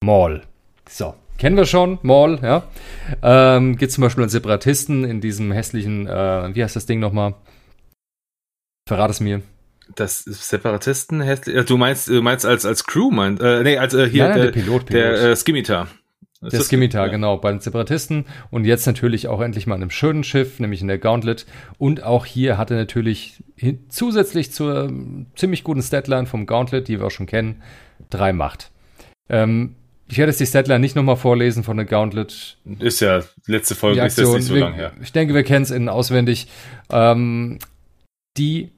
Maul. 0.05 0.43
So, 0.89 1.15
kennen 1.39 1.57
wir 1.57 1.65
schon, 1.65 1.99
Maul, 2.03 2.39
ja. 2.43 2.65
Ähm, 3.23 3.77
Geht 3.77 3.93
zum 3.93 4.03
Beispiel 4.03 4.25
an 4.25 4.31
Separatisten 4.31 5.05
in 5.05 5.21
diesem 5.21 5.53
hässlichen, 5.53 6.07
äh, 6.07 6.55
wie 6.55 6.63
heißt 6.63 6.77
das 6.77 6.87
Ding 6.87 7.01
nochmal? 7.01 7.35
Verrat 8.87 9.11
es 9.11 9.21
mir. 9.21 9.41
Das 9.95 10.21
Separatisten 10.21 11.21
hässlich. 11.23 11.65
Du 11.67 11.77
meinst, 11.77 12.09
du 12.09 12.21
meinst 12.23 12.45
als 12.45 12.67
als 12.67 12.85
Crew, 12.85 13.11
meint, 13.11 13.41
äh, 13.41 13.63
nee, 13.63 13.79
als 13.79 13.95
äh, 13.95 14.09
hier 14.09 14.25
nein, 14.25 14.31
nein, 14.33 14.43
der, 14.43 14.53
der 14.53 14.61
Pilot, 14.61 14.87
Pilot. 14.87 14.93
der 14.93 15.31
äh, 15.31 15.37
Skimitar. 15.37 15.89
Der 16.53 16.61
Skimitar, 16.61 17.07
ja. 17.07 17.13
genau, 17.13 17.37
bei 17.37 17.51
den 17.51 17.61
Separatisten 17.61 18.27
und 18.51 18.65
jetzt 18.65 18.87
natürlich 18.87 19.29
auch 19.29 19.41
endlich 19.41 19.67
mal 19.67 19.77
in 19.77 19.83
einem 19.83 19.91
schönen 19.91 20.25
Schiff, 20.25 20.61
nämlich 20.61 20.81
in 20.81 20.89
der 20.89 20.99
Gauntlet. 20.99 21.47
Und 21.79 22.03
auch 22.03 22.27
hier 22.27 22.59
hat 22.59 22.71
er 22.71 22.77
natürlich 22.77 23.43
zusätzlich 23.89 24.53
zur 24.53 24.85
ähm, 24.85 25.27
ziemlich 25.37 25.65
guten 25.65 25.83
Statline 25.83 26.27
vom 26.27 26.47
Gauntlet, 26.47 26.89
die 26.89 26.99
wir 26.99 27.07
auch 27.07 27.11
schon 27.11 27.27
kennen, 27.27 27.63
drei 28.11 28.33
Macht. 28.33 28.71
Ähm, 29.29 29.77
ich 30.07 30.19
werde 30.19 30.31
jetzt 30.31 30.41
die 30.41 30.47
Statline 30.47 30.81
nicht 30.81 30.97
nochmal 30.97 31.17
vorlesen 31.17 31.65
von 31.65 31.77
der 31.77 31.87
Gauntlet. 31.87 32.59
Ist 32.79 33.01
ja 33.01 33.23
letzte 33.47 33.75
Folge, 33.75 34.05
ist 34.05 34.19
jetzt 34.19 34.33
nicht 34.33 34.47
so 34.47 34.57
lange 34.57 34.77
her. 34.77 34.93
Ich 35.03 35.13
denke, 35.13 35.35
wir 35.35 35.45
kennen 35.45 35.63
es 35.63 35.71
innen 35.71 35.89
auswendig. 35.89 36.49
Ähm, 36.91 37.59
die 38.37 38.71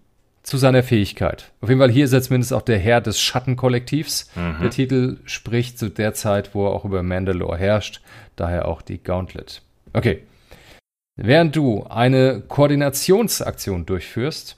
zu 0.46 0.58
seiner 0.58 0.84
Fähigkeit. 0.84 1.50
Auf 1.60 1.68
jeden 1.68 1.80
Fall 1.80 1.90
hier 1.90 2.04
ist 2.04 2.12
er 2.12 2.22
zumindest 2.22 2.52
auch 2.52 2.62
der 2.62 2.78
Herr 2.78 3.00
des 3.00 3.20
Schattenkollektivs. 3.20 4.30
Mhm. 4.36 4.62
Der 4.62 4.70
Titel 4.70 5.16
spricht 5.24 5.76
zu 5.76 5.90
der 5.90 6.14
Zeit, 6.14 6.54
wo 6.54 6.66
er 6.66 6.70
auch 6.70 6.84
über 6.84 7.02
Mandalore 7.02 7.58
herrscht, 7.58 8.00
daher 8.36 8.68
auch 8.68 8.80
die 8.80 9.02
Gauntlet. 9.02 9.62
Okay. 9.92 10.22
Während 11.16 11.56
du 11.56 11.84
eine 11.84 12.42
Koordinationsaktion 12.46 13.86
durchführst 13.86 14.56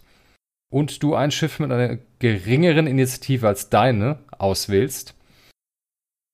und 0.70 1.02
du 1.02 1.14
ein 1.14 1.30
Schiff 1.30 1.58
mit 1.58 1.72
einer 1.72 1.96
geringeren 2.18 2.86
Initiative 2.86 3.48
als 3.48 3.70
deine 3.70 4.18
auswählst, 4.36 5.14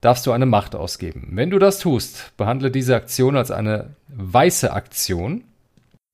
darfst 0.00 0.26
du 0.26 0.32
eine 0.32 0.46
Macht 0.46 0.74
ausgeben. 0.74 1.28
Wenn 1.32 1.50
du 1.50 1.60
das 1.60 1.78
tust, 1.78 2.36
behandle 2.36 2.72
diese 2.72 2.96
Aktion 2.96 3.36
als 3.36 3.52
eine 3.52 3.94
weiße 4.08 4.72
Aktion, 4.72 5.44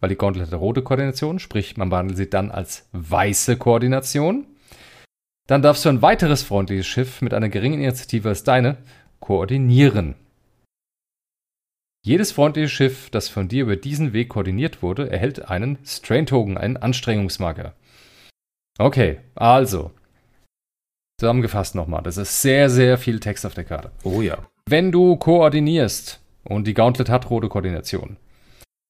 weil 0.00 0.08
die 0.08 0.16
Gauntlet 0.16 0.50
hat 0.50 0.58
rote 0.58 0.82
Koordination, 0.82 1.38
sprich 1.38 1.76
man 1.76 1.90
behandelt 1.90 2.16
sie 2.16 2.28
dann 2.28 2.50
als 2.50 2.88
weiße 2.92 3.56
Koordination. 3.56 4.46
Dann 5.46 5.62
darfst 5.62 5.84
du 5.84 5.88
ein 5.88 6.02
weiteres 6.02 6.42
freundliches 6.42 6.86
Schiff 6.86 7.22
mit 7.22 7.34
einer 7.34 7.48
geringen 7.48 7.80
Initiative 7.80 8.28
als 8.28 8.44
deine 8.44 8.78
koordinieren. 9.20 10.14
Jedes 12.02 12.32
freundliche 12.32 12.68
Schiff, 12.68 13.10
das 13.10 13.28
von 13.28 13.48
dir 13.48 13.64
über 13.64 13.76
diesen 13.76 14.12
Weg 14.12 14.30
koordiniert 14.30 14.82
wurde, 14.82 15.10
erhält 15.10 15.50
einen 15.50 15.78
Strain-Token, 15.84 16.56
einen 16.56 16.78
Anstrengungsmarker. 16.78 17.74
Okay, 18.78 19.18
also, 19.34 19.90
Zusammengefasst 21.20 21.74
nochmal, 21.74 22.02
das 22.02 22.16
ist 22.16 22.40
sehr, 22.40 22.70
sehr 22.70 22.96
viel 22.96 23.20
Text 23.20 23.44
auf 23.44 23.52
der 23.52 23.64
Karte. 23.64 23.90
Oh 24.04 24.22
ja. 24.22 24.38
Wenn 24.66 24.90
du 24.90 25.16
koordinierst 25.16 26.18
und 26.44 26.66
die 26.66 26.72
Gauntlet 26.72 27.10
hat 27.10 27.28
rote 27.28 27.50
Koordination 27.50 28.16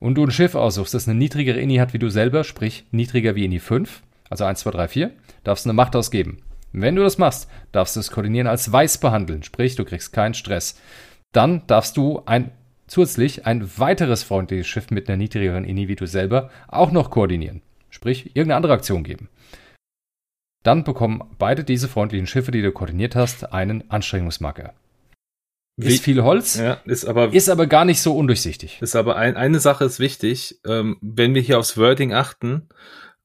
und 0.01 0.17
du 0.17 0.25
ein 0.25 0.33
Schiff 0.33 0.57
aussuchst, 0.57 0.95
das 0.95 1.07
eine 1.07 1.17
niedrigere 1.17 1.61
INI 1.61 1.77
hat 1.77 1.93
wie 1.93 1.99
du 1.99 2.09
selber, 2.09 2.43
sprich 2.43 2.85
niedriger 2.91 3.37
wie 3.37 3.45
INI 3.45 3.61
5, 3.61 4.03
also 4.29 4.45
1, 4.45 4.61
2, 4.61 4.71
3, 4.73 4.89
4, 4.89 5.11
darfst 5.45 5.65
du 5.65 5.69
eine 5.69 5.77
Macht 5.77 5.95
ausgeben. 5.95 6.39
Wenn 6.73 6.97
du 6.97 7.03
das 7.03 7.19
machst, 7.19 7.49
darfst 7.73 7.95
du 7.95 8.01
das 8.01 8.11
Koordinieren 8.11 8.47
als 8.47 8.73
weiß 8.73 8.99
behandeln, 8.99 9.43
sprich 9.43 9.77
du 9.77 9.85
kriegst 9.85 10.13
keinen 10.13 10.35
Stress. 10.35 10.81
Dann 11.33 11.67
darfst 11.67 11.97
du 11.97 12.23
ein 12.27 12.51
zusätzlich 12.87 13.47
ein 13.47 13.79
weiteres 13.79 14.25
freundliches 14.25 14.67
Schiff 14.67 14.91
mit 14.91 15.09
einer 15.09 15.17
niedrigeren 15.17 15.65
INI 15.65 15.87
wie 15.87 15.97
du 15.97 16.07
selber 16.07 16.51
auch 16.67 16.91
noch 16.91 17.11
koordinieren, 17.11 17.63
sprich 17.89 18.27
irgendeine 18.29 18.57
andere 18.57 18.73
Aktion 18.73 19.05
geben. 19.05 19.29
Dann 20.63 20.85
bekommen 20.85 21.23
beide 21.39 21.65
diese 21.65 21.89
freundlichen 21.89 22.27
Schiffe, 22.27 22.51
die 22.51 22.63
du 22.63 22.73
koordiniert 22.73 23.17
hast, 23.17 23.53
einen 23.53 23.89
Anstrengungsmarker. 23.91 24.75
Ist 25.89 26.05
viel 26.05 26.23
Holz, 26.23 26.57
ja, 26.57 26.75
ist, 26.85 27.05
aber, 27.05 27.33
ist 27.33 27.49
aber 27.49 27.67
gar 27.67 27.85
nicht 27.85 28.01
so 28.01 28.17
undurchsichtig. 28.17 28.79
Ist 28.81 28.97
aber 28.97 29.17
ein, 29.17 29.37
eine 29.37 29.61
Sache 29.61 29.85
ist 29.85 30.01
wichtig, 30.01 30.61
ähm, 30.67 30.99
wenn 31.01 31.35
wir 31.35 31.43
hier 31.43 31.59
aufs 31.59 31.77
Wording 31.77 32.13
achten, 32.13 32.69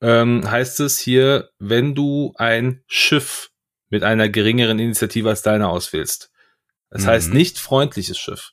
ähm, 0.02 0.50
heißt 0.50 0.80
es 0.82 1.00
hier, 1.00 1.50
wenn 1.60 1.96
du 1.96 2.34
ein 2.36 2.84
Schiff 2.88 3.52
mit 3.90 4.04
einer 4.04 4.30
geringeren 4.30 4.80
Initiative 4.80 5.30
als 5.30 5.42
deiner 5.42 5.70
auswählst. 5.70 6.32
Das 6.90 7.04
mhm. 7.04 7.08
heißt 7.08 7.34
nicht 7.34 7.60
freundliches 7.60 8.18
Schiff. 8.18 8.52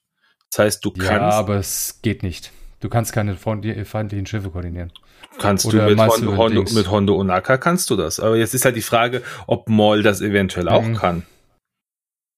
Das 0.50 0.58
heißt, 0.64 0.84
du 0.84 0.90
kannst. 0.92 1.10
Ja, 1.10 1.30
aber 1.30 1.56
es 1.56 2.00
geht 2.02 2.22
nicht. 2.22 2.52
Du 2.80 2.88
kannst 2.88 3.12
keine 3.12 3.36
feindlichen 3.36 4.26
Schiffe 4.26 4.50
koordinieren. 4.50 4.92
Kannst 5.38 5.66
Oder 5.66 5.88
du 5.88 5.94
mit 5.94 5.98
Hondo, 5.98 6.36
Hondo, 6.36 6.64
mit 6.74 6.90
Hondo 6.90 7.16
Onaka 7.16 7.56
kannst 7.56 7.88
du 7.90 7.96
das. 7.96 8.20
Aber 8.20 8.36
jetzt 8.36 8.54
ist 8.54 8.64
halt 8.64 8.76
die 8.76 8.82
Frage, 8.82 9.22
ob 9.46 9.68
Maul 9.68 10.02
das 10.02 10.20
eventuell 10.20 10.68
auch 10.68 10.82
mhm. 10.82 10.96
kann. 10.96 11.22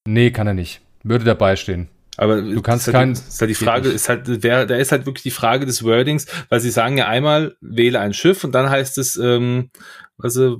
Nee, 0.06 0.30
kann 0.30 0.46
er 0.46 0.54
nicht. 0.54 0.80
Würde 1.04 1.24
dabei 1.24 1.54
stehen. 1.56 1.88
Aber 2.16 2.40
du 2.40 2.62
kannst 2.62 2.86
halt, 2.86 2.94
kein. 2.94 3.12
Ist 3.12 3.40
halt 3.40 3.50
die 3.50 3.54
Frage, 3.54 3.88
ist 3.88 4.08
halt, 4.08 4.22
wer, 4.26 4.66
da 4.66 4.76
ist 4.76 4.92
halt 4.92 5.06
wirklich 5.06 5.24
die 5.24 5.30
Frage 5.30 5.66
des 5.66 5.84
Wordings, 5.84 6.26
weil 6.48 6.60
sie 6.60 6.70
sagen 6.70 6.96
ja 6.96 7.08
einmal, 7.08 7.56
wähle 7.60 8.00
ein 8.00 8.14
Schiff 8.14 8.44
und 8.44 8.52
dann 8.52 8.70
heißt 8.70 8.98
es, 8.98 9.16
ähm, 9.16 9.70
also, 10.18 10.58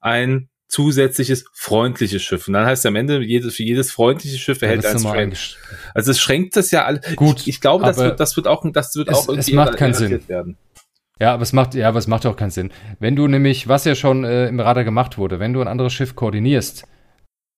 ein 0.00 0.48
zusätzliches 0.68 1.44
freundliches 1.52 2.22
Schiff. 2.22 2.46
Und 2.46 2.54
dann 2.54 2.64
heißt 2.64 2.84
es 2.84 2.86
am 2.86 2.96
Ende, 2.96 3.20
jedes, 3.22 3.56
für 3.56 3.64
jedes 3.64 3.90
freundliche 3.90 4.38
Schiff 4.38 4.62
erhält 4.62 4.84
ja, 4.84 4.90
ein 4.90 4.98
Strength. 4.98 5.58
Also 5.94 6.12
es 6.12 6.20
schränkt 6.20 6.56
das 6.56 6.70
ja 6.70 6.84
alle. 6.84 7.00
Gut. 7.16 7.40
Ich, 7.40 7.48
ich 7.48 7.60
glaube, 7.60 7.84
das 7.84 7.98
wird, 7.98 8.20
das 8.20 8.36
wird 8.36 8.46
auch, 8.46 8.64
das 8.72 8.94
wird 8.94 9.08
es, 9.08 9.14
auch 9.14 9.28
irgendwie 9.28 9.50
es 9.50 9.56
macht 9.56 9.76
keinen 9.76 9.94
Sinn. 9.94 10.26
werden. 10.28 10.56
Ja, 11.20 11.34
aber 11.34 11.42
es 11.42 11.52
macht, 11.52 11.74
ja, 11.74 11.88
aber 11.88 11.98
es 11.98 12.06
macht 12.06 12.24
auch 12.24 12.36
keinen 12.36 12.50
Sinn. 12.50 12.70
Wenn 12.98 13.14
du 13.14 13.26
nämlich, 13.28 13.68
was 13.68 13.84
ja 13.84 13.94
schon 13.94 14.24
äh, 14.24 14.46
im 14.46 14.58
Radar 14.58 14.84
gemacht 14.84 15.18
wurde, 15.18 15.38
wenn 15.38 15.52
du 15.52 15.60
ein 15.60 15.68
anderes 15.68 15.92
Schiff 15.92 16.14
koordinierst, 16.14 16.86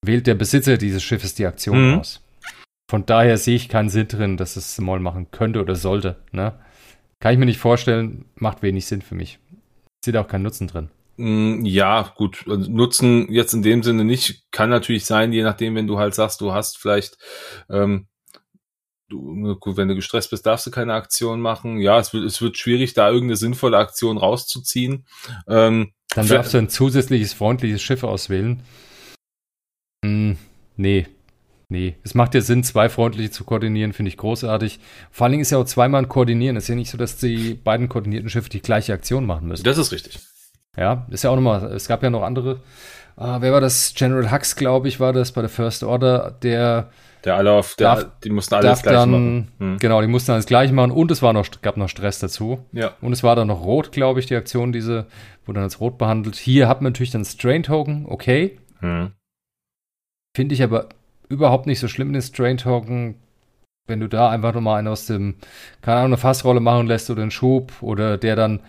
wählt 0.05 0.27
der 0.27 0.35
Besitzer 0.35 0.77
dieses 0.77 1.03
Schiffes 1.03 1.35
die 1.35 1.45
Aktion 1.45 1.91
mhm. 1.91 1.99
aus. 1.99 2.21
Von 2.89 3.05
daher 3.05 3.37
sehe 3.37 3.55
ich 3.55 3.69
keinen 3.69 3.89
Sinn 3.89 4.07
drin, 4.07 4.37
dass 4.37 4.55
es 4.55 4.79
Maul 4.79 4.99
machen 4.99 5.31
könnte 5.31 5.61
oder 5.61 5.75
sollte. 5.75 6.17
Ne? 6.31 6.53
Kann 7.19 7.33
ich 7.33 7.39
mir 7.39 7.45
nicht 7.45 7.59
vorstellen, 7.59 8.25
macht 8.35 8.61
wenig 8.61 8.85
Sinn 8.85 9.01
für 9.01 9.15
mich. 9.15 9.39
Sehe 10.03 10.19
auch 10.19 10.27
keinen 10.27 10.43
Nutzen 10.43 10.67
drin. 10.67 10.89
Mm, 11.17 11.63
ja, 11.65 12.13
gut. 12.15 12.45
Also 12.47 12.69
Nutzen 12.69 13.31
jetzt 13.31 13.53
in 13.53 13.63
dem 13.63 13.83
Sinne 13.83 14.03
nicht. 14.03 14.43
Kann 14.51 14.69
natürlich 14.69 15.05
sein, 15.05 15.31
je 15.31 15.43
nachdem, 15.43 15.75
wenn 15.75 15.87
du 15.87 15.97
halt 15.97 16.15
sagst, 16.15 16.41
du 16.41 16.53
hast 16.53 16.77
vielleicht, 16.77 17.17
ähm, 17.69 18.07
du, 19.09 19.55
gut, 19.55 19.77
wenn 19.77 19.87
du 19.87 19.95
gestresst 19.95 20.31
bist, 20.31 20.45
darfst 20.45 20.65
du 20.67 20.71
keine 20.71 20.93
Aktion 20.93 21.39
machen. 21.39 21.79
Ja, 21.79 21.99
es 21.99 22.13
wird, 22.13 22.25
es 22.25 22.41
wird 22.41 22.57
schwierig, 22.57 22.93
da 22.93 23.07
irgendeine 23.07 23.37
sinnvolle 23.37 23.77
Aktion 23.77 24.17
rauszuziehen. 24.17 25.05
Ähm, 25.47 25.93
Dann 26.13 26.27
darfst 26.27 26.53
du 26.53 26.57
ein 26.57 26.69
zusätzliches 26.69 27.33
freundliches 27.33 27.81
Schiff 27.81 28.03
auswählen. 28.03 28.61
Hm, 30.03 30.37
nee, 30.77 31.07
Nee, 31.73 31.95
es 32.03 32.13
macht 32.13 32.35
ja 32.35 32.41
Sinn, 32.41 32.63
zwei 32.63 32.87
freundliche 32.87 33.31
zu 33.31 33.45
koordinieren, 33.45 33.93
finde 33.93 34.09
ich 34.09 34.17
großartig. 34.17 34.79
Vor 35.09 35.25
allen 35.25 35.31
Dingen 35.31 35.41
ist 35.41 35.49
ja 35.49 35.57
auch 35.57 35.65
zweimal 35.65 36.03
ein 36.03 36.07
Koordinieren. 36.07 36.55
Es 36.55 36.65
ist 36.65 36.69
ja 36.69 36.75
nicht 36.75 36.91
so, 36.91 36.99
dass 36.99 37.17
die 37.17 37.55
beiden 37.55 37.89
koordinierten 37.89 38.29
Schiffe 38.29 38.49
die 38.49 38.61
gleiche 38.61 38.93
Aktion 38.93 39.25
machen 39.25 39.47
müssen. 39.47 39.63
Das 39.63 39.79
ist 39.79 39.91
richtig. 39.91 40.19
Ja, 40.77 41.07
ist 41.09 41.23
ja 41.23 41.31
auch 41.31 41.35
nochmal, 41.35 41.63
es 41.71 41.87
gab 41.87 42.03
ja 42.03 42.11
noch 42.11 42.21
andere. 42.21 42.61
Uh, 43.17 43.41
wer 43.41 43.51
war 43.53 43.61
das? 43.61 43.93
General 43.95 44.31
Hux, 44.31 44.55
glaube 44.55 44.87
ich, 44.87 44.99
war 44.99 45.13
das 45.13 45.31
bei 45.31 45.41
der 45.41 45.49
First 45.49 45.83
Order, 45.83 46.37
der. 46.43 46.91
Der 47.25 47.35
alle 47.37 47.51
auf, 47.53 47.75
der, 47.75 47.95
darf, 47.95 48.05
die 48.23 48.29
mussten 48.29 48.53
alles 48.53 48.83
gleich 48.83 48.93
dann, 48.93 49.11
machen. 49.11 49.51
Hm. 49.57 49.77
Genau, 49.79 50.01
die 50.01 50.07
mussten 50.07 50.31
alles 50.31 50.45
gleich 50.45 50.71
machen 50.71 50.91
und 50.91 51.09
es 51.09 51.23
war 51.23 51.33
noch, 51.33 51.47
gab 51.63 51.77
noch 51.77 51.89
Stress 51.89 52.19
dazu. 52.19 52.65
Ja. 52.71 52.91
Und 53.01 53.13
es 53.13 53.23
war 53.23 53.35
dann 53.35 53.47
noch 53.47 53.63
rot, 53.63 53.91
glaube 53.91 54.19
ich, 54.19 54.27
die 54.27 54.35
Aktion, 54.35 54.73
diese, 54.73 55.07
wurde 55.45 55.55
dann 55.55 55.63
als 55.63 55.79
rot 55.79 55.97
behandelt. 55.97 56.35
Hier 56.35 56.67
hat 56.67 56.81
man 56.81 56.91
natürlich 56.91 57.11
dann 57.11 57.25
Strain 57.25 57.63
Token, 57.63 58.05
okay. 58.07 58.59
Hm. 58.79 59.13
Finde 60.35 60.55
ich 60.55 60.63
aber 60.63 60.89
überhaupt 61.29 61.67
nicht 61.67 61.79
so 61.79 61.87
schlimm 61.87 62.07
in 62.09 62.13
den 62.13 62.21
Strain 62.21 62.57
Token, 62.57 63.15
wenn 63.87 63.99
du 63.99 64.07
da 64.07 64.29
einfach 64.29 64.53
nochmal 64.53 64.79
einen 64.79 64.87
aus 64.87 65.05
dem, 65.05 65.35
keine 65.81 65.97
Ahnung, 65.97 66.13
eine 66.13 66.17
Fassrolle 66.17 66.59
machen 66.59 66.87
lässt 66.87 67.09
oder 67.09 67.21
einen 67.21 67.31
Schub 67.31 67.71
oder 67.81 68.17
der 68.17 68.35
dann, 68.35 68.61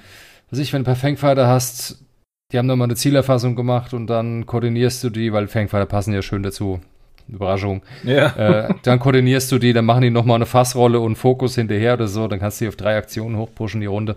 was 0.51 0.59
ich, 0.59 0.73
wenn 0.73 0.83
du 0.83 0.91
ein 0.91 0.95
paar 0.95 1.01
Fangfighter 1.01 1.47
hast, 1.47 2.05
die 2.53 2.59
haben 2.59 2.67
nochmal 2.67 2.87
eine 2.87 2.97
Zielerfassung 2.97 3.57
gemacht 3.57 3.95
und 3.95 4.07
dann 4.07 4.47
koordinierst 4.47 5.03
du 5.05 5.11
die, 5.11 5.33
weil 5.33 5.49
Fangfighter 5.49 5.87
passen 5.87 6.13
ja 6.13 6.23
schön 6.23 6.43
dazu. 6.43 6.81
Überraschung. 7.27 7.83
Ja. 8.03 8.37
Äh, 8.37 8.75
dann 8.83 8.99
koordinierst 8.99 9.51
du 9.51 9.59
die, 9.59 9.73
dann 9.73 9.87
machen 9.87 10.03
die 10.03 10.11
nochmal 10.11 10.37
eine 10.37 10.47
Fassrolle 10.47 11.01
und 11.01 11.17
Fokus 11.17 11.55
hinterher 11.55 11.95
oder 11.95 12.07
so, 12.07 12.29
dann 12.29 12.39
kannst 12.39 12.61
du 12.61 12.65
die 12.65 12.69
auf 12.69 12.77
drei 12.77 12.97
Aktionen 12.97 13.39
hochpushen, 13.39 13.81
die 13.81 13.87
Runde. 13.87 14.17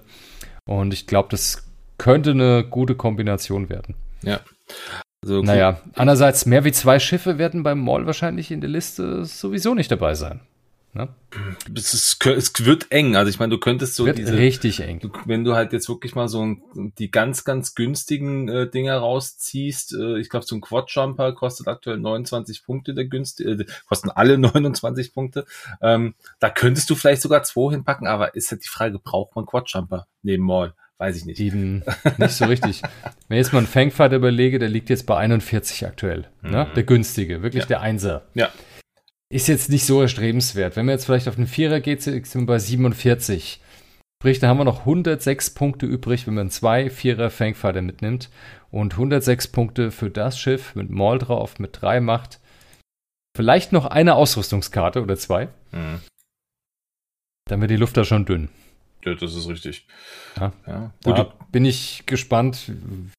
Und 0.65 0.93
ich 0.93 1.07
glaube, 1.07 1.29
das 1.31 1.65
könnte 1.97 2.31
eine 2.31 2.65
gute 2.69 2.95
Kombination 2.95 3.69
werden. 3.69 3.95
Ja. 4.23 4.41
Also, 5.27 5.41
naja, 5.41 5.81
andererseits 5.93 6.45
mehr 6.45 6.63
wie 6.63 6.71
zwei 6.71 6.99
Schiffe 6.99 7.37
werden 7.37 7.61
beim 7.61 7.83
Mall 7.83 8.05
wahrscheinlich 8.05 8.49
in 8.49 8.61
der 8.61 8.69
Liste 8.69 9.25
sowieso 9.25 9.75
nicht 9.75 9.91
dabei 9.91 10.13
sein. 10.15 10.39
Ne? 10.93 11.09
Es, 11.75 11.93
ist, 11.93 12.25
es 12.25 12.65
wird 12.65 12.91
eng. 12.93 13.17
Also 13.17 13.29
ich 13.29 13.37
meine, 13.37 13.49
du 13.49 13.59
könntest 13.59 13.95
so 13.95 14.05
wird 14.05 14.17
diese, 14.17 14.37
richtig 14.37 14.79
eng. 14.79 15.01
Du, 15.01 15.11
wenn 15.25 15.43
du 15.43 15.53
halt 15.53 15.73
jetzt 15.73 15.89
wirklich 15.89 16.15
mal 16.15 16.29
so 16.29 16.45
ein, 16.45 16.93
die 16.97 17.11
ganz, 17.11 17.43
ganz 17.43 17.75
günstigen 17.75 18.47
äh, 18.47 18.69
Dinger 18.69 18.97
rausziehst, 18.97 19.93
äh, 19.99 20.17
ich 20.17 20.29
glaube, 20.29 20.45
so 20.45 20.55
ein 20.55 20.61
Quad-Jumper 20.61 21.33
kostet 21.33 21.67
aktuell 21.67 21.97
29 21.97 22.63
Punkte, 22.63 22.93
der 22.93 23.05
günstige, 23.05 23.51
äh, 23.51 23.65
kosten 23.85 24.09
alle 24.09 24.37
29 24.37 25.13
Punkte. 25.13 25.45
Ähm, 25.81 26.15
da 26.39 26.49
könntest 26.49 26.89
du 26.89 26.95
vielleicht 26.95 27.21
sogar 27.21 27.43
zwei 27.43 27.71
hinpacken, 27.71 28.07
aber 28.07 28.33
ist 28.33 28.49
halt 28.49 28.63
die 28.63 28.69
Frage, 28.69 28.97
braucht 28.97 29.35
man 29.35 29.45
Quad-Jumper 29.45 30.07
neben 30.23 30.45
Mall? 30.45 30.73
Weiß 30.99 31.15
ich 31.15 31.25
nicht. 31.25 31.39
Eben 31.39 31.83
nicht 32.17 32.31
so 32.31 32.45
richtig. 32.45 32.81
Wenn 33.27 33.37
ich 33.37 33.45
jetzt 33.45 33.53
mal 33.53 33.59
einen 33.59 33.67
Fangfighter 33.67 34.15
überlege, 34.15 34.59
der 34.59 34.69
liegt 34.69 34.89
jetzt 34.89 35.05
bei 35.05 35.17
41 35.17 35.85
aktuell. 35.85 36.21
Ne? 36.41 36.49
Mhm. 36.49 36.51
Ne? 36.51 36.67
Der 36.75 36.83
günstige, 36.83 37.43
wirklich 37.43 37.63
ja. 37.63 37.67
der 37.67 37.81
Einser. 37.81 38.27
Ja. 38.33 38.49
Ist 39.29 39.47
jetzt 39.47 39.69
nicht 39.69 39.85
so 39.85 40.01
erstrebenswert. 40.01 40.75
Wenn 40.75 40.85
man 40.85 40.93
jetzt 40.93 41.05
vielleicht 41.05 41.27
auf 41.27 41.35
den 41.35 41.47
Vierer 41.47 41.81
geht, 41.81 42.01
sind 42.01 42.33
wir 42.33 42.45
bei 42.45 42.59
47. 42.59 43.61
Sprich, 44.19 44.39
da 44.39 44.47
haben 44.47 44.57
wir 44.57 44.63
noch 44.63 44.79
106 44.79 45.51
Punkte 45.51 45.85
übrig, 45.85 46.25
wenn 46.25 46.33
man 46.33 46.49
zwei 46.49 46.89
Vierer 46.89 47.29
Fangfighter 47.29 47.81
mitnimmt. 47.81 48.29
Und 48.71 48.93
106 48.93 49.49
Punkte 49.49 49.91
für 49.91 50.09
das 50.09 50.39
Schiff 50.39 50.75
mit 50.75 50.89
Maul 50.89 51.19
drauf, 51.19 51.59
mit 51.59 51.81
drei 51.81 51.99
Macht. 51.99 52.39
Vielleicht 53.35 53.71
noch 53.71 53.85
eine 53.85 54.15
Ausrüstungskarte 54.15 55.03
oder 55.03 55.15
zwei. 55.17 55.49
Mhm. 55.71 56.01
Dann 57.45 57.61
wird 57.61 57.71
die 57.71 57.75
Luft 57.77 57.95
da 57.95 58.03
schon 58.03 58.25
dünn. 58.25 58.49
Ja, 59.05 59.13
das 59.13 59.35
ist 59.35 59.47
richtig. 59.47 59.87
Ja, 60.39 60.51
ja. 60.65 60.91
Da 61.01 61.33
bin 61.51 61.65
ich 61.65 62.03
gespannt, 62.05 62.71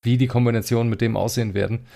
wie 0.03 0.17
die 0.17 0.27
Kombinationen 0.27 0.91
mit 0.91 1.01
dem 1.01 1.17
aussehen 1.17 1.55
werden. 1.55 1.87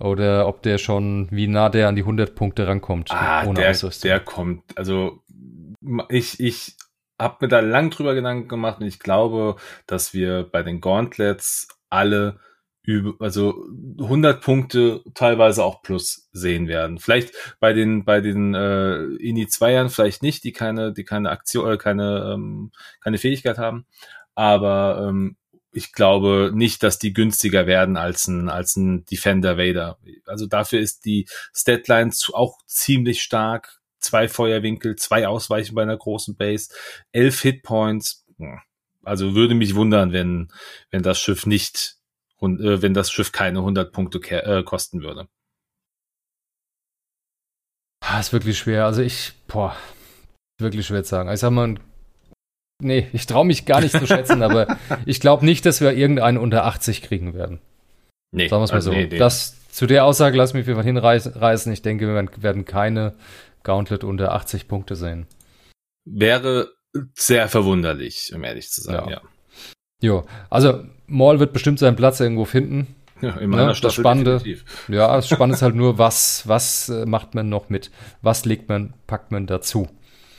Oder 0.00 0.48
ob 0.48 0.62
der 0.62 0.78
schon, 0.78 1.28
wie 1.30 1.46
nah 1.46 1.68
der 1.68 1.88
an 1.88 1.94
die 1.94 2.02
100 2.02 2.34
Punkte 2.34 2.66
rankommt. 2.66 3.10
Ah, 3.12 3.44
ohne 3.46 3.60
der, 3.60 3.90
der 4.02 4.20
kommt. 4.20 4.76
Also, 4.76 5.22
ich, 6.08 6.40
ich 6.40 6.76
habe 7.20 7.36
mir 7.42 7.48
da 7.48 7.60
lang 7.60 7.90
drüber 7.90 8.14
Gedanken 8.14 8.48
gemacht 8.48 8.80
und 8.80 8.86
ich 8.86 8.98
glaube, 8.98 9.56
dass 9.86 10.12
wir 10.12 10.44
bei 10.50 10.62
den 10.62 10.80
Gauntlets 10.80 11.68
alle 11.90 12.40
also 13.18 13.66
100 13.98 14.42
Punkte 14.42 15.02
teilweise 15.14 15.64
auch 15.64 15.82
plus 15.82 16.28
sehen 16.32 16.68
werden. 16.68 16.98
Vielleicht 16.98 17.32
bei 17.58 17.72
den 17.72 18.04
bei 18.04 18.20
den 18.20 18.54
äh, 18.54 19.04
Ini 19.04 19.46
Zweiern 19.46 19.88
vielleicht 19.88 20.22
nicht, 20.22 20.44
die 20.44 20.52
keine 20.52 20.92
die 20.92 21.04
keine 21.04 21.30
Aktion 21.30 21.72
äh, 21.72 21.76
keine 21.78 22.32
ähm, 22.34 22.72
keine 23.00 23.18
Fähigkeit 23.18 23.58
haben, 23.58 23.86
aber 24.34 25.06
ähm, 25.08 25.36
ich 25.72 25.92
glaube 25.92 26.52
nicht, 26.54 26.82
dass 26.82 26.98
die 26.98 27.12
günstiger 27.12 27.66
werden 27.66 27.96
als 27.96 28.28
ein 28.28 28.48
als 28.48 28.76
ein 28.76 29.04
Defender 29.06 29.56
Vader. 29.56 29.98
Also 30.26 30.46
dafür 30.46 30.80
ist 30.80 31.04
die 31.06 31.26
Statline 31.54 32.12
auch 32.32 32.58
ziemlich 32.66 33.22
stark. 33.22 33.80
Zwei 33.98 34.28
Feuerwinkel, 34.28 34.96
zwei 34.96 35.26
Ausweichen 35.26 35.74
bei 35.74 35.82
einer 35.82 35.96
großen 35.96 36.36
Base, 36.36 36.68
elf 37.12 37.40
Hitpoints. 37.40 38.26
Also 39.02 39.34
würde 39.34 39.54
mich 39.54 39.74
wundern, 39.74 40.12
wenn 40.12 40.52
wenn 40.90 41.02
das 41.02 41.18
Schiff 41.18 41.46
nicht 41.46 41.96
wenn 42.40 42.94
das 42.94 43.10
Schiff 43.10 43.32
keine 43.32 43.60
100 43.60 43.92
Punkte 43.92 44.18
äh, 44.30 44.62
kosten 44.62 45.02
würde. 45.02 45.28
Ah, 48.00 48.20
ist 48.20 48.32
wirklich 48.32 48.58
schwer. 48.58 48.84
Also 48.84 49.02
ich, 49.02 49.32
boah, 49.46 49.76
wirklich 50.60 50.86
schwer 50.86 51.04
zu 51.04 51.10
sagen. 51.10 51.30
Ich 51.32 51.40
sag 51.40 51.50
mal, 51.50 51.76
nee, 52.82 53.08
ich 53.12 53.26
traue 53.26 53.46
mich 53.46 53.64
gar 53.64 53.80
nicht 53.80 53.96
zu 53.96 54.06
schätzen, 54.06 54.42
aber 54.42 54.78
ich 55.06 55.20
glaube 55.20 55.44
nicht, 55.44 55.64
dass 55.64 55.80
wir 55.80 55.92
irgendeinen 55.92 56.38
unter 56.38 56.66
80 56.66 57.02
kriegen 57.02 57.34
werden. 57.34 57.60
Nee. 58.30 58.48
Sagen 58.48 58.60
wir 58.60 58.64
es 58.64 58.70
mal 58.70 58.76
also 58.76 58.90
so. 58.90 58.96
Nee, 58.96 59.06
nee. 59.06 59.18
Das, 59.18 59.68
zu 59.70 59.86
der 59.86 60.04
Aussage 60.04 60.36
lass 60.36 60.54
mich 60.54 60.68
einfach 60.68 60.84
hinreißen. 60.84 61.72
Ich 61.72 61.82
denke, 61.82 62.06
wir 62.06 62.42
werden 62.42 62.64
keine 62.64 63.14
Gauntlet 63.62 64.04
unter 64.04 64.32
80 64.32 64.68
Punkte 64.68 64.96
sehen. 64.96 65.26
Wäre 66.04 66.72
sehr 67.14 67.48
verwunderlich, 67.48 68.32
um 68.34 68.44
ehrlich 68.44 68.70
zu 68.70 68.82
sein, 68.82 68.94
ja. 69.06 69.10
ja. 69.10 69.22
Jo, 70.00 70.26
also 70.50 70.84
Maul 71.06 71.40
wird 71.40 71.52
bestimmt 71.52 71.78
seinen 71.78 71.96
Platz 71.96 72.20
irgendwo 72.20 72.44
finden. 72.44 72.94
Ja, 73.20 73.36
in 73.36 73.50
meiner 73.50 73.68
ne? 73.68 73.78
das 73.80 73.94
Spannende, 73.94 74.42
Ja, 74.88 75.14
das 75.14 75.28
Spannende 75.28 75.56
ist 75.56 75.62
halt 75.62 75.74
nur, 75.74 75.98
was, 75.98 76.46
was 76.46 76.88
äh, 76.88 77.06
macht 77.06 77.34
man 77.34 77.48
noch 77.48 77.68
mit? 77.70 77.90
Was 78.22 78.44
legt 78.44 78.68
man, 78.68 78.94
packt 79.06 79.30
man 79.30 79.46
dazu? 79.46 79.88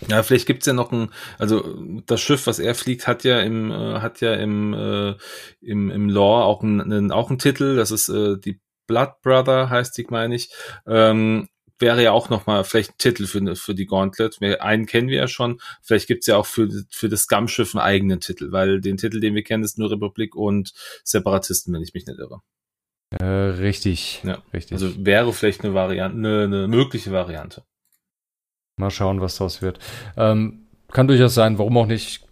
Ja, 0.08 0.22
vielleicht 0.24 0.46
gibt's 0.46 0.66
ja 0.66 0.74
noch 0.74 0.92
ein, 0.92 1.10
also 1.40 1.64
das 2.06 2.22
Schiff, 2.22 2.48
was 2.48 2.60
er 2.60 2.76
fliegt, 2.76 3.08
hat 3.08 3.24
ja 3.24 3.40
im, 3.40 3.72
äh, 3.72 4.00
hat 4.02 4.22
ja 4.22 4.34
im, 4.34 4.74
äh, 4.74 5.16
im, 5.62 5.90
im 5.90 6.10
Lore 6.10 6.44
auch 6.44 6.62
einen, 6.62 7.12
auch 7.12 7.30
einen 7.30 7.40
Titel, 7.40 7.76
das 7.76 7.92
ist 7.92 8.10
äh, 8.10 8.38
die 8.38 8.60
Blood 8.88 9.22
Brother, 9.24 9.70
heißt 9.70 9.98
die, 9.98 10.06
meine 10.10 10.36
ich. 10.36 10.52
Ähm, 10.86 11.48
wäre 11.80 12.04
ja 12.04 12.12
auch 12.12 12.30
nochmal 12.30 12.64
vielleicht 12.64 12.92
ein 12.92 12.98
Titel 12.98 13.26
für, 13.26 13.56
für 13.56 13.76
die 13.76 13.86
Gauntlet. 13.86 14.42
Einen 14.62 14.86
kennen 14.86 15.10
wir 15.10 15.18
ja 15.18 15.28
schon. 15.28 15.60
Vielleicht 15.82 16.08
gibt's 16.08 16.28
ja 16.28 16.38
auch 16.38 16.46
für, 16.46 16.70
für 16.90 17.10
das 17.10 17.24
Scum-Schiff 17.24 17.76
einen 17.76 17.84
eigenen 17.84 18.20
Titel, 18.20 18.52
weil 18.52 18.82
den 18.82 18.98
Titel, 18.98 19.20
den 19.20 19.36
wir 19.36 19.44
kennen, 19.44 19.64
ist 19.64 19.78
nur 19.78 19.92
Republik 19.92 20.36
und 20.36 20.74
Separatisten, 21.04 21.74
wenn 21.74 21.82
ich 21.82 21.94
mich 21.94 22.06
nicht 22.06 22.20
irre. 22.20 22.42
Äh, 23.20 23.26
richtig. 23.26 24.22
Ja, 24.24 24.42
richtig. 24.54 24.74
Also 24.74 25.06
wäre 25.06 25.32
vielleicht 25.34 25.64
eine 25.64 25.74
Variante, 25.74 26.18
eine, 26.18 26.44
eine 26.44 26.68
mögliche 26.68 27.12
Variante. 27.12 27.64
Mal 28.78 28.92
schauen, 28.92 29.22
was 29.22 29.38
daraus 29.38 29.62
wird. 29.62 29.80
Ähm, 30.18 30.68
kann 30.92 31.08
durchaus 31.08 31.34
sein, 31.34 31.58
warum 31.58 31.78
auch 31.78 31.88
nicht. 31.88 32.26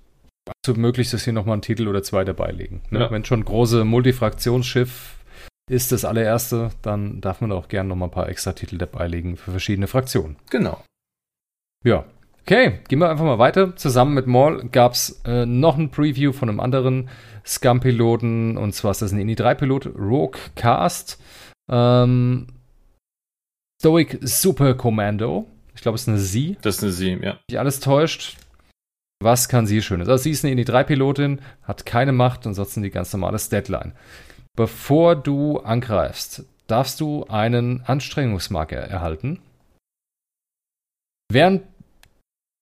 Absolut 0.45 0.81
möglich, 0.81 1.09
dass 1.09 1.23
hier 1.23 1.31
nochmal 1.31 1.53
einen 1.53 1.61
Titel 1.61 1.87
oder 1.87 2.03
zwei 2.03 2.25
dabei 2.25 2.51
liegen. 2.51 2.83
Ne? 2.89 2.99
Ja. 2.99 3.11
Wenn 3.11 3.23
schon 3.23 3.45
große 3.45 3.85
Multifraktionsschiff 3.85 5.15
ist 5.69 5.91
das 5.91 6.05
allererste, 6.05 6.71
dann 6.81 7.21
darf 7.21 7.41
man 7.41 7.51
auch 7.51 7.67
gerne 7.67 7.89
noch 7.89 7.95
mal 7.95 8.05
ein 8.05 8.11
paar 8.11 8.29
extra 8.29 8.53
Titel 8.53 8.77
dabei 8.77 9.07
legen 9.07 9.37
für 9.37 9.51
verschiedene 9.51 9.87
Fraktionen. 9.87 10.35
Genau. 10.49 10.83
Ja. 11.83 12.05
Okay, 12.41 12.79
gehen 12.89 12.99
wir 12.99 13.09
einfach 13.09 13.23
mal 13.23 13.39
weiter. 13.39 13.75
Zusammen 13.77 14.13
mit 14.13 14.27
Maul 14.27 14.67
gab 14.69 14.93
es 14.93 15.21
äh, 15.25 15.45
noch 15.45 15.77
ein 15.77 15.91
Preview 15.91 16.33
von 16.33 16.49
einem 16.49 16.59
anderen 16.59 17.09
Scum-Piloten 17.45 18.57
und 18.57 18.73
zwar 18.73 18.91
ist 18.91 19.01
das 19.01 19.13
ein 19.13 19.19
Ini-3-Pilot, 19.19 19.95
Rogue 19.97 20.39
Cast. 20.55 21.21
Ähm, 21.69 22.47
Stoic 23.79 24.19
Super 24.21 24.73
Commando. 24.73 25.47
Ich 25.73 25.81
glaube, 25.81 25.95
es 25.95 26.01
ist 26.01 26.09
eine 26.09 26.19
Sie. 26.19 26.57
Das 26.61 26.77
ist 26.77 26.83
eine 26.83 26.91
Sie, 26.91 27.17
ja. 27.21 27.39
Die 27.49 27.57
alles 27.57 27.79
täuscht. 27.79 28.37
Was 29.21 29.47
kann 29.47 29.65
sie 29.65 29.81
Schönes? 29.81 30.09
Also, 30.09 30.23
sie 30.23 30.31
ist 30.31 30.43
eine 30.43 30.51
Ini-3-Pilotin, 30.51 31.39
hat 31.63 31.85
keine 31.85 32.11
Macht, 32.11 32.45
ansonsten 32.45 32.83
die 32.83 32.89
ganz 32.89 33.13
normale 33.13 33.37
Deadline. 33.37 33.93
Bevor 34.55 35.15
du 35.15 35.59
angreifst, 35.59 36.45
darfst 36.67 36.99
du 36.99 37.25
einen 37.25 37.81
Anstrengungsmarker 37.81 38.77
erhalten. 38.77 39.41
Während 41.31 41.63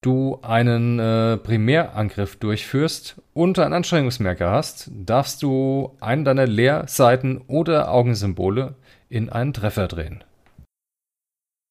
du 0.01 0.39
einen 0.41 0.99
äh, 0.99 1.37
Primärangriff 1.37 2.37
durchführst 2.37 3.21
und 3.33 3.59
einen 3.59 3.73
Anstrengungsmerker 3.73 4.49
hast, 4.49 4.89
darfst 4.93 5.43
du 5.43 5.95
einen 5.99 6.25
deiner 6.25 6.47
Leerseiten 6.47 7.41
oder 7.47 7.91
Augensymbole 7.91 8.75
in 9.09 9.29
einen 9.29 9.53
Treffer 9.53 9.87
drehen. 9.87 10.23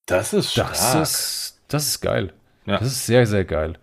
Das 0.07 0.33
ist 0.33 0.53
stark. 0.53 0.73
Das 0.73 0.95
ist, 0.95 1.61
das 1.69 1.87
ist 1.87 2.01
geil. 2.01 2.33
Ja. 2.67 2.79
Das 2.79 2.89
ist 2.89 3.07
sehr, 3.07 3.27
sehr 3.27 3.45
geil. 3.45 3.79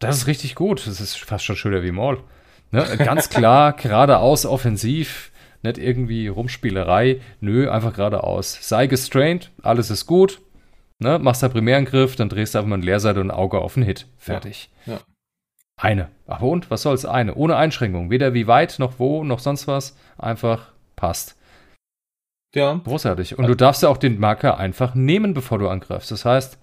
Das 0.00 0.16
ist 0.16 0.26
richtig 0.26 0.54
gut. 0.54 0.86
Das 0.86 1.00
ist 1.00 1.16
fast 1.16 1.44
schon 1.44 1.56
schöner 1.56 1.82
wie 1.82 1.92
Maul. 1.92 2.22
Ne? 2.70 2.84
Ganz 2.98 3.30
klar, 3.30 3.72
geradeaus 3.76 4.46
offensiv, 4.46 5.32
nicht 5.62 5.78
irgendwie 5.78 6.28
Rumspielerei. 6.28 7.20
Nö, 7.40 7.70
einfach 7.70 7.94
geradeaus. 7.94 8.58
Sei 8.60 8.86
gestrained, 8.86 9.50
alles 9.62 9.90
ist 9.90 10.06
gut. 10.06 10.40
Ne? 10.98 11.18
Machst 11.18 11.42
da 11.42 11.48
Primärangriff, 11.48 12.16
dann 12.16 12.28
drehst 12.28 12.54
du 12.54 12.58
einfach 12.58 12.68
mal 12.68 12.76
eine 12.76 12.84
Leerseite 12.84 13.20
und 13.20 13.30
ein 13.30 13.36
Auge 13.36 13.58
auf 13.58 13.74
den 13.74 13.84
Hit. 13.84 14.06
Fertig. 14.16 14.70
Ja, 14.86 14.94
ja. 14.94 15.00
Eine. 15.80 16.08
Aber 16.26 16.46
und? 16.46 16.70
Was 16.70 16.82
soll's? 16.82 17.04
Eine. 17.04 17.36
Ohne 17.36 17.56
Einschränkung. 17.56 18.10
Weder 18.10 18.34
wie 18.34 18.48
weit, 18.48 18.80
noch 18.80 18.98
wo, 18.98 19.22
noch 19.22 19.38
sonst 19.38 19.68
was. 19.68 19.96
Einfach 20.18 20.72
passt. 20.96 21.36
Ja. 22.54 22.80
Großartig. 22.82 23.38
Und 23.38 23.46
du 23.46 23.54
darfst 23.54 23.82
ja 23.82 23.88
auch 23.88 23.96
den 23.96 24.18
Marker 24.18 24.58
einfach 24.58 24.94
nehmen, 24.94 25.34
bevor 25.34 25.58
du 25.58 25.68
angreifst. 25.68 26.10
Das 26.10 26.24
heißt, 26.24 26.58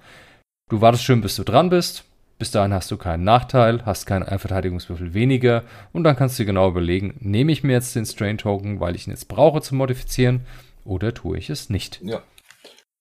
du 0.69 0.81
wartest 0.81 1.05
schön, 1.05 1.21
bis 1.21 1.37
du 1.37 1.43
dran 1.43 1.69
bist. 1.69 2.03
Bis 2.37 2.51
dahin 2.51 2.73
hast 2.73 2.91
du 2.91 2.97
keinen 2.97 3.23
Nachteil, 3.23 3.85
hast 3.85 4.05
keinen 4.05 4.25
Verteidigungswürfel 4.25 5.13
weniger 5.13 5.63
und 5.93 6.03
dann 6.03 6.17
kannst 6.17 6.37
du 6.37 6.43
dir 6.43 6.47
genau 6.47 6.69
überlegen, 6.69 7.15
nehme 7.19 7.51
ich 7.51 7.63
mir 7.63 7.73
jetzt 7.73 7.95
den 7.95 8.05
Strain 8.05 8.37
Token, 8.37 8.79
weil 8.81 8.95
ich 8.95 9.07
ihn 9.07 9.11
jetzt 9.11 9.29
brauche 9.29 9.61
zum 9.61 9.77
Modifizieren 9.77 10.41
oder 10.83 11.13
tue 11.13 11.37
ich 11.37 11.49
es 11.49 11.69
nicht. 11.69 12.01
Ja. 12.03 12.21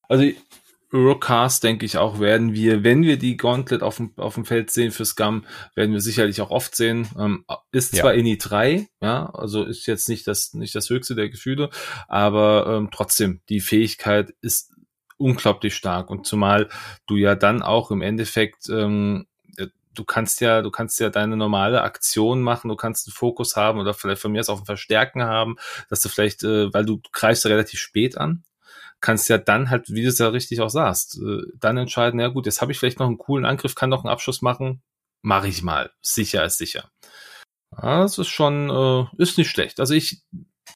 Also 0.09 0.25
Rookcast, 0.95 1.65
denke 1.65 1.85
ich 1.85 1.99
auch, 1.99 2.21
werden 2.21 2.55
wir, 2.55 2.85
wenn 2.85 3.03
wir 3.03 3.19
die 3.19 3.37
Gauntlet 3.37 3.83
auf 3.83 3.97
dem, 3.97 4.13
auf 4.17 4.35
dem 4.35 4.45
Feld 4.45 4.71
sehen 4.71 4.93
für 4.93 5.05
Scum, 5.05 5.45
werden 5.75 5.93
wir 5.93 6.01
sicherlich 6.01 6.41
auch 6.41 6.51
oft 6.51 6.77
sehen. 6.77 7.09
Ähm, 7.19 7.45
ist 7.73 7.97
zwar 7.97 8.15
ja. 8.15 8.21
INI 8.21 8.39
3, 8.39 8.87
ja, 9.01 9.27
also 9.31 9.65
ist 9.65 9.87
jetzt 9.87 10.09
nicht 10.09 10.29
das, 10.29 10.55
nicht 10.55 10.75
das 10.77 10.89
höchste 10.91 11.17
der 11.17 11.29
Gefühle, 11.29 11.71
aber 12.07 12.67
ähm, 12.69 12.91
trotzdem, 12.93 13.41
die 13.49 13.61
Fähigkeit 13.61 14.33
ist 14.41 14.74
unglaublich 15.17 15.75
stark 15.75 16.11
und 16.11 16.27
zumal 16.27 16.69
du 17.07 17.17
ja 17.17 17.35
dann 17.35 17.63
auch 17.63 17.91
im 17.91 18.03
Endeffekt 18.03 18.69
ähm, 18.69 19.27
du 19.95 20.05
kannst 20.05 20.41
ja, 20.41 20.63
du 20.63 20.71
kannst 20.71 21.01
ja 21.01 21.11
deine 21.11 21.37
normale 21.37 21.83
Aktion 21.83 22.43
machen, 22.43 22.69
du 22.69 22.77
kannst 22.77 23.07
einen 23.07 23.15
Fokus 23.15 23.57
haben 23.57 23.79
oder 23.79 23.95
vielleicht 23.95 24.21
von 24.21 24.33
mir 24.33 24.41
aus 24.41 24.49
auch 24.49 24.61
ein 24.61 24.67
Verstärken 24.67 25.23
haben, 25.23 25.57
dass 25.89 26.01
du 26.01 26.09
vielleicht, 26.09 26.43
äh, 26.43 26.73
weil 26.73 26.85
du 26.85 27.01
greifst 27.13 27.45
ja 27.45 27.51
relativ 27.51 27.81
spät 27.81 28.19
an, 28.19 28.45
kannst 29.01 29.29
ja 29.29 29.39
dann 29.39 29.71
halt, 29.71 29.91
wie 29.91 30.03
du 30.03 30.09
es 30.09 30.19
ja 30.19 30.29
richtig 30.29 30.61
auch 30.61 30.71
sagst, 30.71 31.19
äh, 31.19 31.43
dann 31.59 31.77
entscheiden, 31.77 32.21
ja 32.21 32.29
gut, 32.29 32.47
jetzt 32.47 32.61
habe 32.61 32.73
ich 32.73 32.79
vielleicht 32.79 32.99
noch 32.99 33.07
einen 33.07 33.19
coolen 33.19 33.45
Angriff, 33.45 33.75
kann 33.75 33.91
noch 33.91 34.05
einen 34.05 34.13
Abschluss 34.13 34.43
machen, 34.43 34.83
mache 35.23 35.49
ich 35.49 35.63
mal. 35.63 35.91
Sicher 36.03 36.45
ist 36.45 36.59
sicher. 36.59 36.91
Ja, 37.77 38.03
das 38.03 38.19
ist 38.19 38.29
schon, 38.29 38.71
äh, 38.71 39.23
ist 39.23 39.39
nicht 39.39 39.51
schlecht. 39.51 39.81
Also 39.81 39.95
ich 39.95 40.23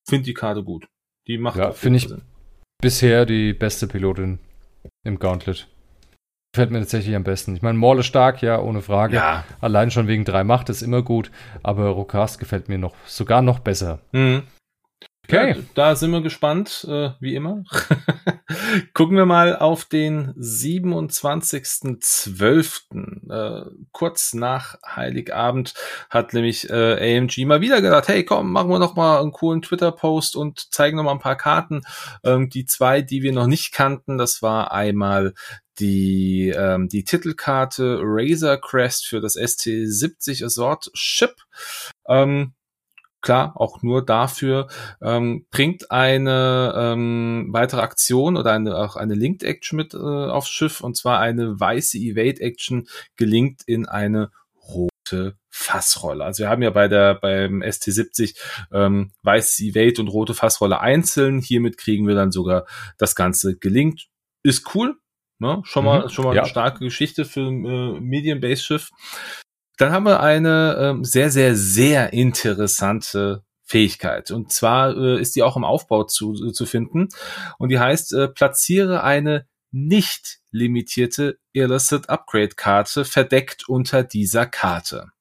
finde 0.07 0.25
die 0.25 0.35
Karte 0.35 0.63
gut. 0.63 0.89
Die 1.27 1.39
macht 1.39 1.59
ja, 1.59 1.73
finde 1.73 1.99
ich 1.99 2.09
Sinn. 2.09 2.23
Bisher 2.81 3.27
die 3.27 3.53
beste 3.53 3.87
Pilotin 3.87 4.39
im 5.05 5.19
Gauntlet. 5.19 5.69
Fällt 6.55 6.71
mir 6.71 6.79
tatsächlich 6.81 7.15
am 7.15 7.25
besten. 7.25 7.55
Ich 7.55 7.63
meine, 7.63 7.77
Maul 7.77 7.99
ist 7.99 8.07
stark, 8.07 8.41
ja, 8.41 8.59
ohne 8.61 8.81
Frage. 8.81 9.17
Ja. 9.17 9.45
Allein 9.61 9.91
schon 9.91 10.07
wegen 10.07 10.25
drei 10.25 10.45
Macht 10.45 10.71
ist 10.71 10.83
immer 10.83 11.03
gut, 11.03 11.31
aber 11.63 11.89
Rokast 11.89 12.39
gefällt 12.39 12.69
mir 12.69 12.79
noch 12.79 12.95
sogar 13.07 13.43
noch 13.43 13.59
besser. 13.59 13.99
Mhm. 14.13 14.45
Okay. 15.31 15.51
Ja, 15.51 15.57
da 15.75 15.95
sind 15.95 16.11
wir 16.11 16.23
gespannt, 16.23 16.87
äh, 16.89 17.11
wie 17.21 17.35
immer. 17.35 17.63
Gucken 18.95 19.15
wir 19.15 19.27
mal 19.27 19.57
auf 19.57 19.85
den 19.85 20.33
27.12. 20.35 23.31
Äh, 23.31 23.67
kurz 23.93 24.33
nach 24.33 24.79
Heiligabend 24.87 25.75
hat 26.09 26.33
nämlich 26.33 26.71
äh, 26.71 27.19
AMG 27.19 27.45
mal 27.45 27.61
wieder 27.61 27.83
gedacht, 27.83 28.09
hey 28.09 28.25
komm, 28.25 28.53
machen 28.53 28.71
wir 28.71 28.79
noch 28.79 28.97
mal 28.97 29.21
einen 29.21 29.33
coolen 29.33 29.61
Twitter-Post 29.61 30.35
und 30.35 30.73
zeigen 30.73 30.97
noch 30.97 31.05
mal 31.05 31.13
ein 31.13 31.19
paar 31.19 31.37
Karten. 31.37 31.83
Ähm, 32.25 32.49
die 32.49 32.65
zwei, 32.65 33.03
die 33.03 33.23
wir 33.23 33.33
noch 33.33 33.49
nicht 33.49 33.75
kannten, 33.75 34.17
das 34.17 34.41
war 34.41 34.73
einmal 34.73 35.35
die, 35.79 36.55
ähm, 36.57 36.89
die 36.89 37.05
Titelkarte 37.05 37.99
Razor 38.01 38.57
Crest 38.57 39.07
für 39.07 39.21
das 39.21 39.37
ST70 39.37 40.43
Assort 40.43 40.91
Ship. 40.95 41.35
Ähm, 42.09 42.55
klar, 43.21 43.53
auch 43.57 43.83
nur 43.83 44.05
dafür, 44.05 44.69
ähm, 45.03 45.47
bringt 45.51 45.91
eine 45.91 46.73
ähm, 46.77 47.49
weitere 47.51 47.81
Aktion 47.81 48.37
oder 48.37 48.53
eine, 48.53 48.77
auch 48.77 48.97
eine 48.97 49.15
Linked 49.15 49.43
Action 49.43 49.77
mit 49.77 49.95
äh, 49.95 49.99
aufs 49.99 50.51
Schiff 50.51 50.81
und 50.81 50.97
zwar 50.97 51.21
eine 51.21 51.59
weiße 51.59 51.99
Evade 51.99 52.41
Action 52.41 52.89
gelingt 53.17 53.63
in 53.67 53.87
eine 53.87 54.31
rote 54.69 55.37
Fassrolle. 55.51 56.25
Also 56.25 56.45
wir 56.45 56.51
haben 56.51 56.63
ja 56.63 56.71
bei 56.71 56.89
der 56.89 57.15
beim 57.15 57.63
ST70 57.63 58.37
ähm, 58.73 59.13
weiße 59.23 59.65
Evade 59.65 60.01
und 60.01 60.09
rote 60.09 60.35
Fassrolle 60.35 60.81
einzeln. 60.81 61.41
Hiermit 61.41 61.79
kriegen 61.79 62.07
wir 62.07 62.15
dann 62.15 62.31
sogar 62.31 62.67
das 62.97 63.15
Ganze 63.15 63.57
gelingt. 63.57 64.09
Ist 64.43 64.75
cool. 64.75 64.97
Ne? 65.41 65.61
Schon 65.65 65.85
mal, 65.85 66.05
mhm, 66.05 66.09
schon 66.09 66.25
mal 66.25 66.35
ja. 66.35 66.43
eine 66.43 66.51
starke 66.51 66.81
Geschichte 66.81 67.25
für 67.25 67.41
ein 67.41 67.65
äh, 67.65 68.01
Medium-Base-Schiff. 68.01 68.91
Dann 69.79 69.93
haben 69.93 70.05
wir 70.05 70.21
eine 70.21 70.77
ähm, 70.79 71.05
sehr, 71.05 71.31
sehr, 71.31 71.55
sehr 71.55 72.13
interessante 72.13 73.45
Fähigkeit. 73.65 74.31
Und 74.31 74.53
zwar 74.53 74.97
äh, 74.97 75.21
ist 75.21 75.37
die 75.37 75.43
auch 75.43 75.57
im 75.57 75.65
Aufbau 75.65 76.05
zu, 76.05 76.51
zu 76.51 76.67
finden. 76.67 77.09
Und 77.59 77.69
die 77.69 77.79
heißt, 77.79 78.13
äh, 78.13 78.29
platziere 78.29 79.03
eine 79.03 79.47
nicht 79.71 80.39
limitierte 80.51 81.39
Illicit 81.53 82.09
Upgrade 82.09 82.57
Karte 82.57 83.05
verdeckt 83.05 83.69
unter 83.69 84.03
dieser 84.03 84.47
Karte. 84.47 85.13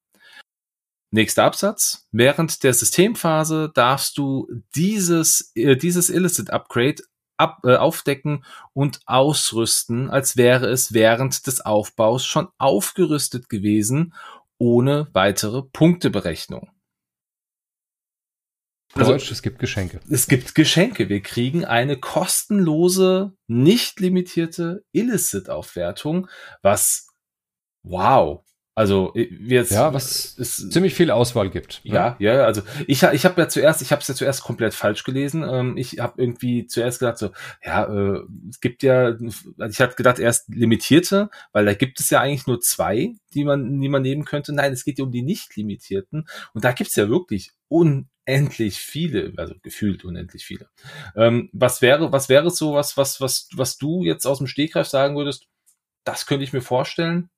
Nächster 1.11 1.43
Absatz. 1.43 2.07
Während 2.11 2.63
der 2.63 2.73
Systemphase 2.73 3.71
darfst 3.73 4.17
du 4.17 4.49
dieses, 4.75 5.51
äh, 5.55 5.75
dieses 5.75 6.09
Illicit 6.09 6.49
Upgrade 6.49 7.03
ab, 7.37 7.59
äh, 7.63 7.75
aufdecken 7.75 8.43
und 8.73 9.01
ausrüsten, 9.05 10.09
als 10.09 10.37
wäre 10.37 10.67
es 10.67 10.93
während 10.93 11.47
des 11.47 11.61
Aufbaus 11.61 12.25
schon 12.25 12.47
aufgerüstet 12.57 13.49
gewesen 13.49 14.13
ohne 14.59 15.07
weitere 15.13 15.63
Punkteberechnung. 15.63 16.69
Also, 18.93 19.11
Deutsch, 19.11 19.31
es 19.31 19.41
gibt 19.41 19.59
Geschenke. 19.59 19.99
Es 20.09 20.27
gibt 20.27 20.55
Geschenke. 20.55 21.09
Wir 21.09 21.21
kriegen 21.21 21.65
eine 21.65 21.99
kostenlose, 21.99 23.33
nicht 23.47 23.99
limitierte 23.99 24.83
Illicit-Aufwertung, 24.91 26.29
was 26.61 27.07
wow, 27.83 28.43
also 28.77 29.11
jetzt 29.15 29.71
ja, 29.71 29.91
was 29.91 30.37
es 30.37 30.69
ziemlich 30.69 30.93
viel 30.93 31.09
Auswahl 31.09 31.49
gibt. 31.49 31.81
Ne? 31.83 31.95
Ja, 31.95 32.15
ja, 32.19 32.43
also 32.43 32.61
ich 32.85 33.01
ich 33.01 33.25
habe 33.25 33.41
ja 33.41 33.49
zuerst, 33.49 33.81
ich 33.81 33.91
habe 33.91 34.03
es 34.03 34.07
ja 34.07 34.13
zuerst 34.13 34.43
komplett 34.43 34.75
falsch 34.75 35.03
gelesen. 35.03 35.43
Ähm, 35.49 35.77
ich 35.77 35.97
habe 35.97 36.21
irgendwie 36.21 36.67
zuerst 36.67 36.99
gedacht 36.99 37.17
so, 37.17 37.31
ja, 37.65 37.85
äh, 37.85 38.19
es 38.47 38.59
gibt 38.61 38.83
ja, 38.83 39.15
also 39.15 39.71
ich 39.71 39.81
hatte 39.81 39.95
gedacht 39.95 40.19
erst 40.19 40.49
limitierte, 40.49 41.31
weil 41.53 41.65
da 41.65 41.73
gibt 41.73 41.99
es 41.99 42.11
ja 42.11 42.21
eigentlich 42.21 42.45
nur 42.45 42.59
zwei, 42.59 43.15
die 43.33 43.45
man, 43.45 43.81
die 43.81 43.89
man 43.89 44.03
nehmen 44.03 44.25
könnte. 44.25 44.53
Nein, 44.53 44.73
es 44.73 44.85
geht 44.85 44.99
ja 44.99 45.05
um 45.05 45.11
die 45.11 45.23
nicht 45.23 45.55
limitierten 45.55 46.27
und 46.53 46.63
da 46.63 46.71
gibt's 46.71 46.95
ja 46.95 47.09
wirklich 47.09 47.53
unendlich 47.69 48.77
viele, 48.77 49.33
also 49.37 49.55
gefühlt 49.63 50.05
unendlich 50.05 50.45
viele. 50.45 50.69
Ähm, 51.15 51.49
was 51.51 51.81
wäre, 51.81 52.11
was 52.11 52.29
wäre 52.29 52.51
so 52.51 52.75
was, 52.75 52.95
was, 52.95 53.19
was, 53.21 53.49
was 53.55 53.79
du 53.79 54.03
jetzt 54.03 54.27
aus 54.27 54.37
dem 54.37 54.45
Stegreif 54.45 54.85
sagen 54.85 55.15
würdest? 55.15 55.47
Das 56.03 56.27
könnte 56.27 56.43
ich 56.43 56.53
mir 56.53 56.61
vorstellen 56.61 57.31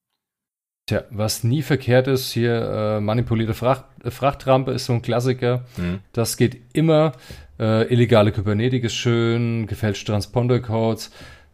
Tja, 0.89 1.03
was 1.11 1.43
nie 1.43 1.61
verkehrt 1.61 2.07
ist, 2.07 2.31
hier 2.31 2.97
äh, 2.97 2.99
manipulierte 2.99 3.53
Fracht, 3.53 3.83
äh, 4.03 4.09
Frachtrampe 4.09 4.71
ist 4.71 4.85
so 4.85 4.93
ein 4.93 5.03
Klassiker. 5.03 5.63
Mhm. 5.77 5.99
Das 6.13 6.35
geht 6.35 6.57
immer. 6.73 7.11
Äh, 7.59 7.93
illegale 7.93 8.31
Kybernetik 8.31 8.83
ist 8.85 8.95
schön, 8.95 9.67
gefälschte 9.67 10.11
Transponder-Codes. 10.11 11.11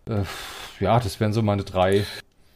Äh, 0.08 0.22
ja, 0.80 1.02
das 1.02 1.20
wären 1.20 1.34
so 1.34 1.42
meine 1.42 1.66
drei. 1.66 2.06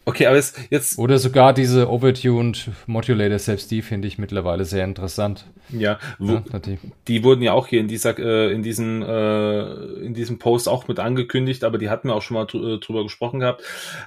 Okay, 0.05 0.27
aber 0.27 0.38
jetzt, 0.38 0.57
jetzt. 0.69 0.97
Oder 0.97 1.19
sogar 1.19 1.51
diese 1.51 1.89
Overtuned 1.89 2.71
Modulator, 2.88 3.39
selbst 3.39 3.69
die 3.71 3.82
finde 3.82 4.07
ich 4.07 4.17
mittlerweile 4.17 4.63
sehr 4.63 4.86
interessant. 4.86 5.47
Ja, 5.67 5.99
wo, 6.17 6.36
ja 6.36 6.77
die, 7.09 7.23
wurden 7.25 7.41
ja 7.41 7.51
auch 7.51 7.67
hier 7.67 7.82
in 7.82 7.89
dieser, 7.89 8.17
äh, 8.17 8.53
in 8.53 8.63
diesem, 8.63 9.01
äh, 9.01 9.63
in 10.05 10.13
diesem 10.13 10.39
Post 10.39 10.69
auch 10.69 10.88
mit 10.88 10.99
angekündigt, 10.99 11.65
aber 11.65 11.77
die 11.77 11.89
hatten 11.89 12.07
wir 12.07 12.15
auch 12.15 12.21
schon 12.21 12.36
mal 12.36 12.45
äh, 12.45 12.80
drüber 12.80 13.03
gesprochen 13.03 13.41
gehabt. 13.41 13.63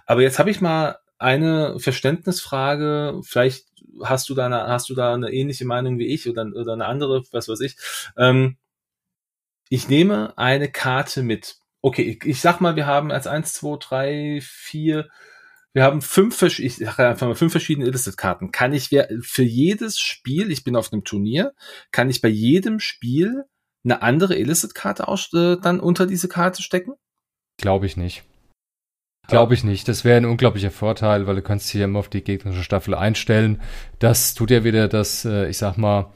Aber 0.07 0.23
jetzt 0.23 0.39
habe 0.39 0.51
ich 0.51 0.63
mal 0.63 0.97
eine 1.23 1.79
Verständnisfrage, 1.79 3.21
vielleicht 3.23 3.67
hast 4.03 4.29
du 4.29 4.35
da 4.35 4.47
eine, 4.47 4.67
hast 4.67 4.89
du 4.91 4.95
da 4.95 5.15
eine 5.15 5.31
ähnliche 5.31 5.65
Meinung 5.65 5.99
wie 5.99 6.07
ich 6.07 6.29
oder, 6.29 6.47
oder 6.47 6.73
eine 6.73 6.87
andere, 6.87 7.23
was 7.33 7.49
weiß 7.49 7.61
ich. 7.61 7.77
Ähm, 8.17 8.57
ich 9.69 9.89
nehme 9.89 10.37
eine 10.37 10.71
Karte 10.71 11.23
mit. 11.23 11.57
Okay, 11.81 12.03
ich, 12.03 12.25
ich 12.25 12.41
sag 12.41 12.61
mal, 12.61 12.77
wir 12.77 12.87
haben 12.87 13.11
als 13.11 13.27
eins, 13.27 13.55
zwei, 13.55 13.77
drei, 13.79 14.41
vier, 14.43 15.09
wir 15.73 15.85
haben 15.85 16.03
fünf, 16.03 16.41
ich 16.43 16.77
sage 16.77 17.09
einfach 17.09 17.27
mal 17.27 17.35
fünf 17.35 17.53
verschiedene 17.53 17.87
Illicit-Karten. 17.87 18.53
Kann 18.53 18.73
ich 18.75 18.91
für 19.21 19.43
jedes 19.43 19.99
Spiel, 19.99 20.51
ich 20.51 20.65
bin 20.65 20.77
auf 20.77 20.93
einem 20.93 21.05
Turnier, 21.05 21.55
kann 21.91 22.11
ich 22.11 22.21
bei 22.21 22.29
jedem 22.29 22.79
Spiel 22.79 23.45
eine 23.85 24.03
andere 24.03 24.37
Illicit-Karte 24.37 25.05
äh, 25.33 25.57
dann 25.61 25.81
unter 25.81 26.07
diese 26.07 26.29
Karte 26.29 26.63
stecken? 26.63 26.93
Glaube 27.57 27.87
ich 27.87 27.97
nicht. 27.97 28.25
Glaube 29.29 29.55
ich 29.55 29.65
nicht. 29.65 29.89
Das 29.89 30.05
wäre 30.05 30.17
ein 30.17 30.25
unglaublicher 30.25 30.71
Vorteil, 30.71 31.27
weil 31.27 31.37
du 31.37 31.43
kannst 31.43 31.71
hier 31.71 31.85
immer 31.85 32.01
auf 32.01 32.09
die 32.09 32.23
gegnerische 32.23 32.65
Staffel 32.65 32.95
einstellen. 32.95 33.61
Das 33.99 34.35
tut 34.35 34.51
ja 34.51 34.65
wieder 34.65 34.89
das, 34.89 35.25
äh, 35.25 35.49
ich 35.49 35.59
sag 35.59 35.77
mal, 35.77 36.13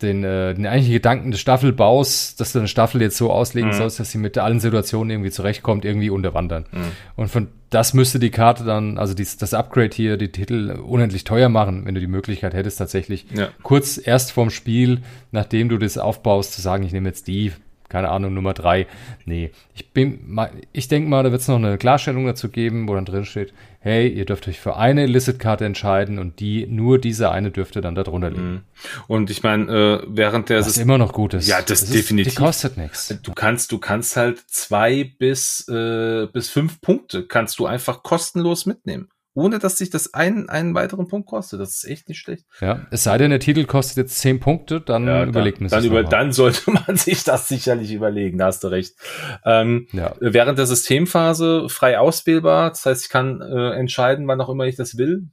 den, 0.00 0.22
äh, 0.22 0.54
den 0.54 0.66
eigentlichen 0.66 0.92
Gedanken 0.92 1.30
des 1.32 1.40
Staffelbaus, 1.40 2.36
dass 2.36 2.52
du 2.52 2.60
eine 2.60 2.68
Staffel 2.68 3.02
jetzt 3.02 3.16
so 3.16 3.32
auslegen 3.32 3.70
mhm. 3.70 3.74
sollst, 3.74 3.98
dass 3.98 4.12
sie 4.12 4.18
mit 4.18 4.38
allen 4.38 4.60
Situationen 4.60 5.10
irgendwie 5.10 5.32
zurechtkommt, 5.32 5.84
irgendwie 5.84 6.10
unterwandern. 6.10 6.66
Mhm. 6.70 6.92
Und 7.16 7.28
von 7.28 7.48
das 7.70 7.94
müsste 7.94 8.20
die 8.20 8.30
Karte 8.30 8.64
dann, 8.64 8.96
also 8.96 9.12
dies, 9.12 9.36
das 9.36 9.54
Upgrade 9.54 9.94
hier, 9.94 10.16
die 10.16 10.30
Titel 10.30 10.70
unendlich 10.70 11.24
teuer 11.24 11.48
machen, 11.48 11.84
wenn 11.84 11.94
du 11.94 12.00
die 12.00 12.06
Möglichkeit 12.06 12.54
hättest, 12.54 12.78
tatsächlich 12.78 13.26
ja. 13.34 13.48
kurz 13.62 14.00
erst 14.02 14.32
vorm 14.32 14.50
Spiel, 14.50 15.02
nachdem 15.32 15.68
du 15.68 15.78
das 15.78 15.98
aufbaust, 15.98 16.54
zu 16.54 16.60
sagen, 16.60 16.84
ich 16.84 16.92
nehme 16.92 17.08
jetzt 17.08 17.26
die, 17.26 17.52
keine 17.88 18.10
Ahnung, 18.10 18.34
Nummer 18.34 18.54
drei. 18.54 18.86
Nee, 19.24 19.50
ich 19.74 19.90
bin, 19.90 20.38
ich 20.72 20.88
denke 20.88 21.08
mal, 21.08 21.22
da 21.22 21.30
wird 21.30 21.40
es 21.40 21.48
noch 21.48 21.56
eine 21.56 21.78
Klarstellung 21.78 22.26
dazu 22.26 22.48
geben, 22.48 22.88
wo 22.88 22.94
dann 22.94 23.04
drin 23.04 23.24
steht, 23.24 23.52
hey, 23.80 24.08
ihr 24.08 24.24
dürft 24.24 24.48
euch 24.48 24.60
für 24.60 24.76
eine 24.76 25.04
Illicit-Karte 25.04 25.64
entscheiden 25.64 26.18
und 26.18 26.40
die, 26.40 26.66
nur 26.66 26.98
diese 26.98 27.30
eine 27.30 27.50
dürfte 27.50 27.80
dann 27.80 27.94
da 27.94 28.02
drunter 28.02 28.30
liegen. 28.30 28.50
Mhm. 28.50 28.60
Und 29.06 29.30
ich 29.30 29.42
meine, 29.42 29.72
äh, 29.72 30.06
während 30.08 30.48
der... 30.48 30.60
Was 30.60 30.76
immer 30.78 30.98
noch 30.98 31.12
gut 31.12 31.34
ist. 31.34 31.48
Ja, 31.48 31.58
das, 31.58 31.80
das 31.80 31.90
definitiv. 31.90 32.28
Ist, 32.28 32.38
die 32.38 32.42
kostet 32.42 32.76
nichts. 32.76 33.14
Du 33.22 33.32
kannst, 33.32 33.72
du 33.72 33.78
kannst 33.78 34.16
halt 34.16 34.38
zwei 34.46 35.12
bis, 35.18 35.66
äh, 35.68 36.26
bis 36.32 36.50
fünf 36.50 36.80
Punkte 36.80 37.26
kannst 37.26 37.58
du 37.58 37.66
einfach 37.66 38.02
kostenlos 38.02 38.66
mitnehmen 38.66 39.08
ohne 39.38 39.60
dass 39.60 39.78
sich 39.78 39.88
das 39.88 40.14
einen, 40.14 40.48
einen 40.48 40.74
weiteren 40.74 41.06
Punkt 41.06 41.28
kostet. 41.28 41.60
Das 41.60 41.76
ist 41.76 41.84
echt 41.84 42.08
nicht 42.08 42.18
schlecht. 42.18 42.44
Ja, 42.60 42.86
es 42.90 43.04
sei 43.04 43.18
denn, 43.18 43.30
der 43.30 43.38
Titel 43.38 43.64
kostet 43.66 43.98
jetzt 43.98 44.18
zehn 44.18 44.40
Punkte, 44.40 44.80
dann 44.80 45.06
ja, 45.06 45.24
überlegt 45.24 45.60
man 45.60 45.68
sich 45.68 45.78
dann, 45.78 45.86
über, 45.86 46.02
dann 46.02 46.32
sollte 46.32 46.70
man 46.72 46.96
sich 46.96 47.22
das 47.22 47.46
sicherlich 47.46 47.92
überlegen, 47.92 48.38
da 48.38 48.46
hast 48.46 48.64
du 48.64 48.68
recht. 48.68 48.96
Ähm, 49.44 49.86
ja. 49.92 50.12
Während 50.18 50.58
der 50.58 50.66
Systemphase 50.66 51.68
frei 51.68 52.00
auswählbar, 52.00 52.70
das 52.70 52.84
heißt, 52.84 53.04
ich 53.04 53.10
kann 53.10 53.40
äh, 53.40 53.70
entscheiden, 53.74 54.26
wann 54.26 54.40
auch 54.40 54.48
immer 54.48 54.66
ich 54.66 54.74
das 54.74 54.98
will. 54.98 55.28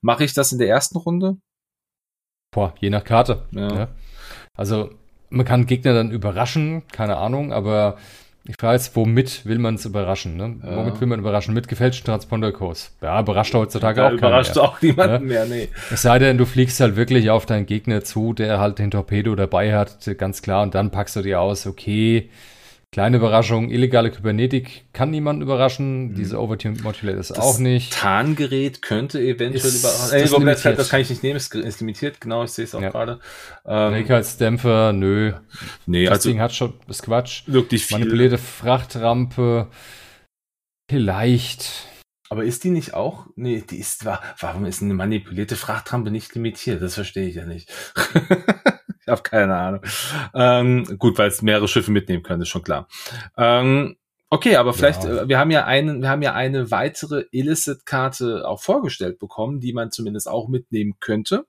Mache 0.00 0.24
ich 0.24 0.34
das 0.34 0.50
in 0.50 0.58
der 0.58 0.68
ersten 0.68 0.98
Runde? 0.98 1.36
Boah, 2.50 2.74
je 2.80 2.90
nach 2.90 3.04
Karte. 3.04 3.46
Ja. 3.52 3.72
ja. 3.72 3.88
Also 4.54 4.90
man 5.30 5.46
kann 5.46 5.66
Gegner 5.66 5.94
dann 5.94 6.10
überraschen, 6.10 6.82
keine 6.90 7.18
Ahnung, 7.18 7.52
aber 7.52 7.98
ich 8.46 8.56
frage 8.58 8.74
jetzt, 8.74 8.94
womit 8.94 9.46
will 9.46 9.58
man 9.58 9.76
es 9.76 9.86
überraschen? 9.86 10.36
Ne? 10.36 10.56
Ja. 10.62 10.76
Womit 10.76 11.00
will 11.00 11.08
man 11.08 11.18
überraschen? 11.18 11.54
Mit 11.54 11.66
gefälschten 11.66 12.04
Transponder-Kurs. 12.04 12.92
Ja, 13.00 13.18
überrascht 13.20 13.54
heutzutage 13.54 14.02
ja, 14.02 14.08
auch 14.08 14.12
überrascht 14.12 14.56
mehr. 14.56 14.64
auch 14.64 14.82
niemanden 14.82 15.26
ne? 15.26 15.32
mehr, 15.32 15.46
nee. 15.46 15.68
Es 15.90 16.02
sei 16.02 16.18
denn, 16.18 16.36
du 16.36 16.44
fliegst 16.44 16.78
halt 16.80 16.96
wirklich 16.96 17.30
auf 17.30 17.46
deinen 17.46 17.64
Gegner 17.64 18.04
zu, 18.04 18.34
der 18.34 18.60
halt 18.60 18.78
den 18.78 18.90
Torpedo 18.90 19.34
dabei 19.34 19.74
hat, 19.74 19.96
ganz 20.18 20.42
klar, 20.42 20.62
und 20.62 20.74
dann 20.74 20.90
packst 20.90 21.16
du 21.16 21.22
dir 21.22 21.40
aus, 21.40 21.66
okay, 21.66 22.28
Kleine 22.94 23.16
Überraschung, 23.16 23.70
illegale 23.70 24.12
Kybernetik 24.12 24.84
kann 24.92 25.10
niemanden 25.10 25.42
überraschen. 25.42 26.10
Mhm. 26.10 26.14
Diese 26.14 26.40
Overtune 26.40 26.80
Modulator 26.80 27.20
ist 27.20 27.30
das 27.30 27.40
auch 27.40 27.58
nicht. 27.58 27.92
Tarngerät 27.92 28.82
könnte 28.82 29.18
eventuell 29.18 29.74
überraschen. 29.74 30.16
Äh, 30.16 30.44
das, 30.44 30.62
das, 30.62 30.88
kann 30.90 31.00
ich 31.00 31.10
nicht 31.10 31.24
nehmen, 31.24 31.34
ist, 31.34 31.52
ist 31.56 31.80
limitiert, 31.80 32.20
genau, 32.20 32.44
ich 32.44 32.52
sehe 32.52 32.64
es 32.64 32.72
auch 32.72 32.80
ja. 32.80 32.90
gerade. 32.90 33.18
Ähm, 33.66 34.08
als 34.12 34.36
Dämpfer, 34.36 34.92
nö. 34.92 35.32
Nee, 35.86 36.04
das 36.04 36.18
also 36.18 36.28
Ding 36.28 36.38
hat 36.40 36.54
schon, 36.54 36.74
ist 36.86 37.02
Quatsch. 37.02 37.42
Wirklich 37.48 37.84
viel. 37.84 37.98
Manipulierte 37.98 38.38
Frachtrampe, 38.38 39.70
vielleicht. 40.88 41.88
Aber 42.30 42.44
ist 42.44 42.62
die 42.62 42.70
nicht 42.70 42.94
auch? 42.94 43.26
Nee, 43.34 43.64
die 43.68 43.78
ist, 43.78 44.06
warum 44.38 44.66
ist 44.66 44.82
eine 44.82 44.94
manipulierte 44.94 45.56
Frachtrampe 45.56 46.12
nicht 46.12 46.32
limitiert? 46.36 46.80
Das 46.80 46.94
verstehe 46.94 47.26
ich 47.26 47.34
ja 47.34 47.44
nicht. 47.44 47.72
ich 49.04 49.10
habe 49.10 49.22
keine 49.22 49.54
Ahnung. 49.54 49.80
Ähm, 50.34 50.98
gut, 50.98 51.18
weil 51.18 51.28
es 51.28 51.42
mehrere 51.42 51.68
Schiffe 51.68 51.90
mitnehmen 51.90 52.22
können, 52.22 52.42
ist 52.42 52.48
schon 52.48 52.62
klar. 52.62 52.88
Ähm, 53.36 53.96
okay, 54.30 54.56
aber 54.56 54.72
vielleicht, 54.72 55.04
ja. 55.04 55.22
äh, 55.22 55.28
wir 55.28 55.38
haben 55.38 55.50
ja 55.50 55.66
einen, 55.66 56.00
wir 56.00 56.08
haben 56.08 56.22
ja 56.22 56.32
eine 56.32 56.70
weitere 56.70 57.26
Illicit-Karte 57.30 58.48
auch 58.48 58.62
vorgestellt 58.62 59.18
bekommen, 59.18 59.60
die 59.60 59.74
man 59.74 59.90
zumindest 59.90 60.26
auch 60.26 60.48
mitnehmen 60.48 60.94
könnte. 61.00 61.44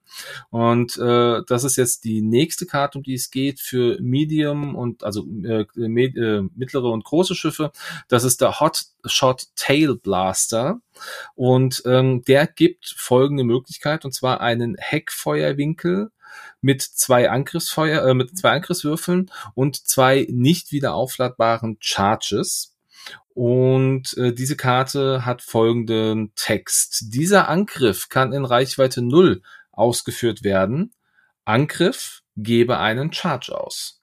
Und 0.50 0.98
äh, 0.98 1.44
das 1.48 1.64
ist 1.64 1.78
jetzt 1.78 2.04
die 2.04 2.22
nächste 2.22 2.66
Karte, 2.66 2.98
um 2.98 3.04
die 3.04 3.14
es 3.14 3.32
geht 3.32 3.62
für 3.62 3.98
Medium 4.02 4.76
und 4.76 5.06
also 5.06 5.22
äh, 5.22 5.66
med, 5.76 6.18
äh, 6.18 6.42
mittlere 6.56 6.92
und 6.92 7.06
große 7.06 7.36
Schiffe. 7.36 7.72
Das 8.10 8.26
ist 8.26 8.42
der 8.42 8.60
Hot 8.60 8.84
Shot 9.06 9.48
Tail 9.56 9.96
Blaster. 9.96 10.80
Und 11.36 11.84
ähm, 11.86 12.24
der 12.24 12.48
gibt 12.48 12.96
folgende 12.98 13.44
Möglichkeit, 13.44 14.04
und 14.04 14.14
zwar 14.14 14.42
einen 14.42 14.76
Heckfeuerwinkel 14.78 16.12
mit 16.62 16.82
zwei 16.82 17.30
Angriffsfeuer, 17.30 18.08
äh, 18.08 18.14
mit 18.14 18.38
zwei 18.38 18.52
Angriffswürfeln 18.52 19.32
und 19.54 19.88
zwei 19.88 20.28
nicht 20.30 20.72
wieder 20.72 20.94
aufladbaren 20.94 21.78
Charges. 21.80 22.76
Und 23.34 24.18
äh, 24.18 24.34
diese 24.34 24.56
Karte 24.56 25.26
hat 25.26 25.42
folgenden 25.42 26.32
Text. 26.36 27.14
Dieser 27.14 27.50
Angriff 27.50 28.08
kann 28.08 28.32
in 28.32 28.46
Reichweite 28.46 29.02
0 29.02 29.42
ausgeführt 29.74 30.44
werden. 30.44 30.94
Angriff 31.44 32.22
gebe 32.38 32.80
einen 32.80 33.12
Charge 33.12 33.58
aus. 33.58 34.02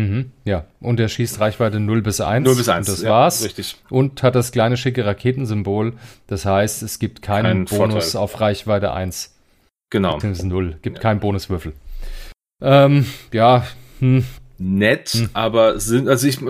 Mhm, 0.00 0.30
ja, 0.44 0.64
und 0.80 1.00
er 1.00 1.08
schießt 1.08 1.40
Reichweite 1.40 1.80
0 1.80 2.02
bis 2.02 2.20
1. 2.20 2.44
0 2.46 2.56
bis 2.56 2.68
1, 2.68 2.88
und 2.88 2.94
das 2.94 3.02
ja, 3.02 3.10
war's. 3.10 3.44
Richtig. 3.44 3.76
Und 3.90 4.22
hat 4.22 4.36
das 4.36 4.52
kleine 4.52 4.76
schicke 4.76 5.04
Raketensymbol. 5.04 5.94
Das 6.28 6.44
heißt, 6.44 6.82
es 6.82 7.00
gibt 7.00 7.20
keinen 7.20 7.66
Kein 7.66 7.78
Bonus 7.78 8.12
Vorteil. 8.12 8.20
auf 8.22 8.40
Reichweite 8.40 8.92
1. 8.92 9.34
Genau. 9.90 10.18
Null. 10.42 10.78
Gibt 10.82 10.98
ja. 10.98 11.02
keinen 11.02 11.20
Bonuswürfel. 11.20 11.72
Ähm, 12.60 13.06
ja, 13.32 13.66
hm, 14.00 14.24
nett, 14.58 15.10
hm. 15.10 15.30
aber 15.34 15.78
sind, 15.78 16.08
also 16.08 16.26
ich, 16.26 16.40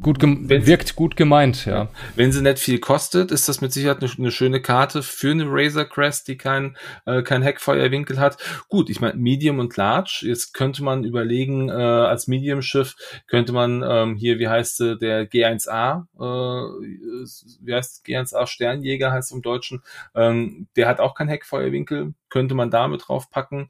gut 0.00 0.22
wirkt 0.22 0.96
gut 0.96 1.16
gemeint, 1.16 1.66
ja. 1.66 1.88
Wenn 2.16 2.32
sie 2.32 2.42
nicht 2.42 2.58
viel 2.58 2.78
kostet, 2.78 3.30
ist 3.30 3.48
das 3.48 3.60
mit 3.60 3.72
Sicherheit 3.72 4.02
eine, 4.02 4.10
eine 4.10 4.30
schöne 4.30 4.62
Karte 4.62 5.02
für 5.02 5.30
eine 5.30 5.44
Razor 5.46 5.84
Crest, 5.84 6.28
die 6.28 6.38
kein, 6.38 6.76
äh, 7.04 7.22
kein 7.22 7.42
Heckfeuerwinkel 7.42 8.18
hat. 8.18 8.38
Gut, 8.68 8.88
ich 8.88 9.00
meine, 9.00 9.14
Medium 9.18 9.58
und 9.58 9.76
Large, 9.76 10.20
jetzt 10.22 10.54
könnte 10.54 10.82
man 10.82 11.04
überlegen, 11.04 11.68
äh, 11.68 11.72
als 11.72 12.26
Medium-Schiff 12.26 12.96
könnte 13.26 13.52
man 13.52 13.84
ähm, 13.86 14.16
hier, 14.16 14.38
wie 14.38 14.48
heißt 14.48 14.80
der 14.80 15.30
G1A, 15.30 16.06
äh, 16.16 16.86
wie 17.62 17.74
heißt 17.74 18.06
G1A 18.06 18.46
Sternjäger 18.46 19.12
heißt 19.12 19.32
im 19.32 19.42
Deutschen, 19.42 19.82
ähm, 20.14 20.68
der 20.76 20.88
hat 20.88 21.00
auch 21.00 21.14
kein 21.14 21.28
Heckfeuerwinkel, 21.28 22.14
könnte 22.30 22.54
man 22.54 22.70
damit 22.70 23.08
draufpacken. 23.08 23.68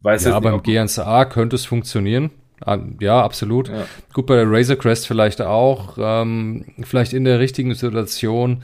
Weiß 0.00 0.24
ja, 0.24 0.38
beim 0.38 0.60
G1A 0.60 1.24
könnte 1.26 1.56
es 1.56 1.64
funktionieren. 1.64 2.30
Ah, 2.64 2.78
ja, 3.00 3.22
absolut. 3.22 3.68
Ja. 3.68 3.86
Gut, 4.12 4.26
bei 4.26 4.36
der 4.36 4.50
Razor 4.50 4.76
Crest 4.76 5.06
vielleicht 5.06 5.40
auch. 5.40 5.96
Ähm, 5.98 6.64
vielleicht 6.82 7.12
in 7.12 7.24
der 7.24 7.40
richtigen 7.40 7.74
Situation. 7.74 8.62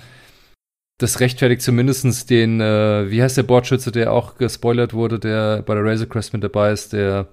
Das 0.98 1.20
rechtfertigt 1.20 1.62
zumindest 1.62 2.28
den, 2.30 2.60
äh, 2.60 3.10
wie 3.10 3.22
heißt 3.22 3.36
der 3.36 3.44
Bordschütze, 3.44 3.92
der 3.92 4.12
auch 4.12 4.36
gespoilert 4.36 4.94
wurde, 4.94 5.18
der 5.18 5.62
bei 5.62 5.74
der 5.74 5.84
Razor 5.84 6.08
Crest 6.08 6.32
mit 6.32 6.42
dabei 6.42 6.72
ist, 6.72 6.92
der, 6.92 7.28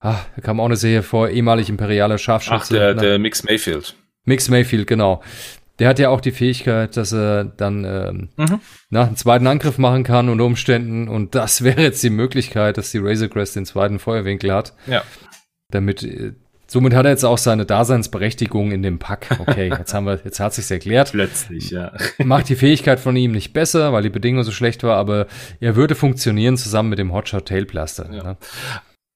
ah, 0.00 0.16
da 0.36 0.42
kam 0.42 0.60
auch 0.60 0.66
eine 0.66 0.76
Serie 0.76 1.02
vor, 1.02 1.28
ehemalig 1.28 1.68
imperialer 1.68 2.18
Scharfschütze. 2.18 2.56
Ach, 2.56 2.68
der, 2.68 2.94
der 2.94 3.18
Mix 3.18 3.44
Mayfield. 3.44 3.94
Mix 4.24 4.48
Mayfield, 4.48 4.86
genau. 4.86 5.22
Der 5.78 5.88
hat 5.88 5.98
ja 5.98 6.08
auch 6.08 6.20
die 6.20 6.32
Fähigkeit, 6.32 6.96
dass 6.96 7.12
er 7.12 7.44
dann 7.44 7.84
ähm, 7.84 8.28
mhm. 8.36 8.60
nach 8.90 9.06
einen 9.06 9.16
zweiten 9.16 9.46
Angriff 9.46 9.78
machen 9.78 10.02
kann 10.02 10.28
unter 10.28 10.44
Umständen. 10.44 11.08
Und 11.08 11.34
das 11.34 11.62
wäre 11.64 11.82
jetzt 11.82 12.02
die 12.02 12.10
Möglichkeit, 12.10 12.78
dass 12.78 12.90
die 12.90 12.98
Razor 12.98 13.28
Crest 13.28 13.54
den 13.56 13.66
zweiten 13.66 13.98
Feuerwinkel 13.98 14.52
hat. 14.52 14.74
Ja 14.86 15.02
damit 15.70 16.02
äh, 16.02 16.32
somit 16.66 16.94
hat 16.94 17.06
er 17.06 17.12
jetzt 17.12 17.24
auch 17.24 17.38
seine 17.38 17.66
Daseinsberechtigung 17.66 18.72
in 18.72 18.82
dem 18.82 18.98
Pack. 18.98 19.36
Okay, 19.40 19.68
jetzt 19.78 19.94
haben 19.94 20.06
wir, 20.06 20.20
jetzt 20.24 20.40
hat 20.40 20.54
sich's 20.54 20.70
erklärt. 20.70 21.12
Plötzlich, 21.12 21.70
ja. 21.70 21.92
Macht 22.18 22.48
die 22.48 22.56
Fähigkeit 22.56 23.00
von 23.00 23.16
ihm 23.16 23.32
nicht 23.32 23.52
besser, 23.52 23.92
weil 23.92 24.02
die 24.02 24.10
Bedingung 24.10 24.44
so 24.44 24.52
schlecht 24.52 24.82
war, 24.82 24.96
aber 24.96 25.26
er 25.60 25.76
würde 25.76 25.94
funktionieren 25.94 26.56
zusammen 26.56 26.90
mit 26.90 26.98
dem 26.98 27.12
Hotshot 27.12 27.46
Tailblaster. 27.46 28.12
Ja. 28.12 28.22
Ne? 28.22 28.36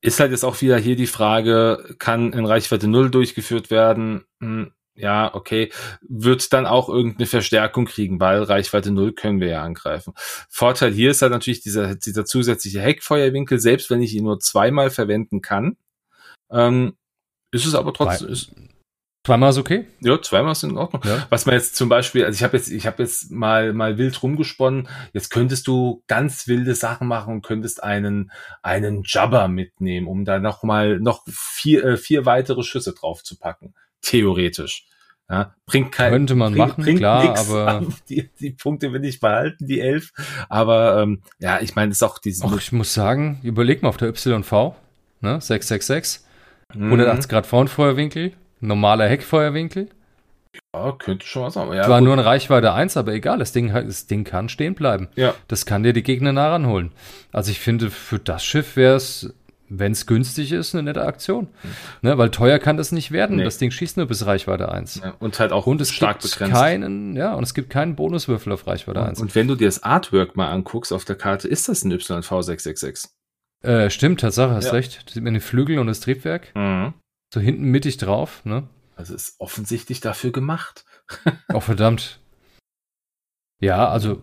Ist 0.01 0.19
halt 0.19 0.33
jetzt 0.33 0.45
auch 0.45 0.61
wieder 0.61 0.79
hier 0.79 0.97
die 0.97 1.07
Frage, 1.07 1.95
kann 1.99 2.33
in 2.33 2.45
Reichweite 2.45 2.89
0 2.89 3.11
durchgeführt 3.11 3.71
werden? 3.71 4.25
Hm, 4.41 4.73
ja, 4.95 5.33
okay, 5.35 5.71
wird 6.07 6.53
dann 6.53 6.67
auch 6.67 6.89
irgendeine 6.89 7.27
Verstärkung 7.27 7.87
kriegen, 7.87 8.21
weil 8.21 8.43
Reichweite 8.43 8.91
0 8.91 9.13
können 9.13 9.41
wir 9.41 9.49
ja 9.49 9.63
angreifen. 9.63 10.13
Vorteil 10.49 10.93
hier 10.93 11.13
ist 11.13 11.23
halt 11.23 11.33
natürlich 11.33 11.61
dieser, 11.61 11.95
dieser 11.95 12.25
zusätzliche 12.25 12.81
Heckfeuerwinkel, 12.81 13.59
selbst 13.59 13.91
wenn 13.91 14.03
ich 14.03 14.15
ihn 14.15 14.25
nur 14.25 14.41
zweimal 14.41 14.91
verwenden 14.91 15.41
kann, 15.41 15.77
ähm, 16.53 16.95
ist 17.51 17.67
es 17.67 17.75
aber 17.75 17.93
trotzdem. 17.93 18.29
Ist, 18.29 18.53
Zweimal 19.25 19.51
ist 19.51 19.59
okay? 19.59 19.87
Ja, 20.01 20.21
zweimal 20.21 20.51
ist 20.51 20.65
in 20.65 20.77
Ordnung. 20.77 21.01
Ja. 21.05 21.27
Was 21.31 21.47
man 21.47 21.55
jetzt 21.55 21.77
zum 21.77 21.89
Beispiel, 21.89 22.25
also 22.25 22.37
ich 22.37 22.43
habe 22.43 22.57
jetzt, 22.57 22.69
ich 22.73 22.87
habe 22.87 23.05
jetzt 23.05 23.31
mal 23.31 23.73
mal 23.73 23.97
wild 23.97 24.21
rumgesponnen. 24.21 24.89
Jetzt 25.13 25.31
könntest 25.31 25.69
du 25.69 26.03
ganz 26.09 26.49
wilde 26.49 26.75
Sachen 26.75 27.07
machen 27.07 27.35
und 27.35 27.43
könntest 27.43 27.85
einen 27.85 28.33
einen 28.63 29.03
Jabber 29.07 29.47
mitnehmen, 29.47 30.09
um 30.09 30.25
da 30.25 30.41
noch 30.41 30.65
mal 30.65 30.99
noch 30.99 31.25
vier 31.31 31.85
äh, 31.85 31.97
vier 31.97 32.27
weitere 32.27 32.65
Schüsse 32.65 32.95
drauf 32.95 33.23
zu 33.23 33.39
packen. 33.39 33.75
Theoretisch. 34.01 34.89
Ja, 35.31 35.55
bringt 35.67 35.93
kein, 35.93 36.11
Könnte 36.11 36.35
man 36.35 36.53
bringt, 36.53 36.69
machen, 36.69 36.83
bringt 36.83 36.99
klar, 36.99 37.39
aber 37.39 37.87
die, 38.09 38.29
die 38.41 38.51
Punkte 38.51 38.93
will 38.93 39.05
ich 39.05 39.21
behalten, 39.21 39.69
die 39.69 39.81
elf. 39.81 40.11
Aber 40.49 41.01
ähm, 41.01 41.23
ja, 41.39 41.61
ich 41.61 41.77
meine, 41.77 41.93
es 41.93 41.99
ist 41.99 42.03
auch 42.03 42.19
diese. 42.19 42.45
Ach, 42.45 42.59
ich 42.59 42.73
muss 42.73 42.93
sagen, 42.93 43.39
überleg 43.45 43.85
mal 43.85 43.89
auf 43.89 43.99
der 43.99 44.09
YV, 44.09 44.75
ne, 45.21 45.41
666 45.41 46.23
180 46.75 47.27
mhm. 47.27 47.31
Grad 47.31 47.47
Frontfeuerwinkel, 47.47 48.33
normaler 48.61 49.09
Heckfeuerwinkel. 49.09 49.89
Ja, 50.75 50.93
könnte 50.93 51.27
schon 51.27 51.45
was 51.45 51.57
haben. 51.57 51.73
Ja, 51.73 51.85
Zwar 51.85 52.01
gut. 52.01 52.07
nur 52.07 52.13
eine 52.15 52.25
Reichweite 52.25 52.73
1, 52.73 52.97
aber 52.97 53.13
egal, 53.13 53.39
das 53.39 53.53
Ding, 53.53 53.73
das 53.73 54.07
Ding 54.07 54.25
kann 54.25 54.49
stehen 54.49 54.75
bleiben. 54.75 55.09
Ja. 55.17 55.35
Das 55.49 55.67
kann 55.67 55.83
dir 55.83 55.93
die 55.93 56.03
Gegner 56.03 56.33
nah 56.33 56.51
ranholen. 56.51 56.93
Also 57.31 57.51
ich 57.51 57.61
finde, 57.61 57.91
für 57.91 58.19
das 58.19 58.45
Schiff 58.45 58.77
wäre 58.77 58.97
es, 58.97 59.35
wenn 59.69 59.93
es 59.93 60.07
günstig 60.07 60.53
ist, 60.53 60.75
eine 60.75 60.83
nette 60.83 61.05
Aktion. 61.05 61.49
Ne, 62.03 62.19
weil 62.19 62.31
teuer 62.31 62.59
kann 62.59 62.77
das 62.77 62.93
nicht 62.93 63.13
werden. 63.13 63.37
Nee. 63.37 63.45
Das 63.45 63.57
Ding 63.57 63.71
schießt 63.71 63.97
nur 63.97 64.07
bis 64.07 64.27
Reichweite 64.27 64.71
1. 64.71 65.01
Ja, 65.03 65.15
und 65.19 65.39
halt 65.41 65.53
auch 65.53 65.67
Und 65.67 65.81
es 65.81 65.91
stark 65.91 66.21
gibt 66.21 66.33
begrenzt. 66.35 66.55
keinen, 66.55 67.17
ja, 67.17 67.35
und 67.35 67.43
es 67.43 67.55
gibt 67.55 67.71
keinen 67.71 67.97
Bonuswürfel 67.97 68.53
auf 68.53 68.67
Reichweite 68.67 69.03
1. 69.03 69.21
Und 69.21 69.35
wenn 69.35 69.49
du 69.49 69.55
dir 69.55 69.69
das 69.69 69.83
Artwork 69.83 70.37
mal 70.37 70.51
anguckst 70.51 70.93
auf 70.93 71.05
der 71.07 71.17
Karte, 71.17 71.49
ist 71.49 71.69
das 71.69 71.85
ein 71.85 71.93
YV666. 71.93 73.09
Äh, 73.63 73.91
stimmt, 73.91 74.21
Tatsache, 74.21 74.53
hast 74.55 74.67
Ja. 74.67 74.73
recht. 74.73 75.05
Da 75.09 75.13
sieht 75.15 75.23
man 75.23 75.35
den 75.35 75.41
Flügel 75.41 75.79
und 75.79 75.87
das 75.87 76.01
Triebwerk. 76.01 76.55
Mhm. 76.55 76.95
So 77.33 77.41
hinten 77.41 77.65
mittig 77.65 77.97
drauf, 77.97 78.45
ne? 78.45 78.69
Also 78.97 79.15
ist 79.15 79.37
offensichtlich 79.41 80.01
dafür 80.01 80.33
gemacht. 80.33 80.85
Oh, 81.53 81.61
verdammt. 81.61 82.21
Ja, 83.61 83.89
also, 83.89 84.23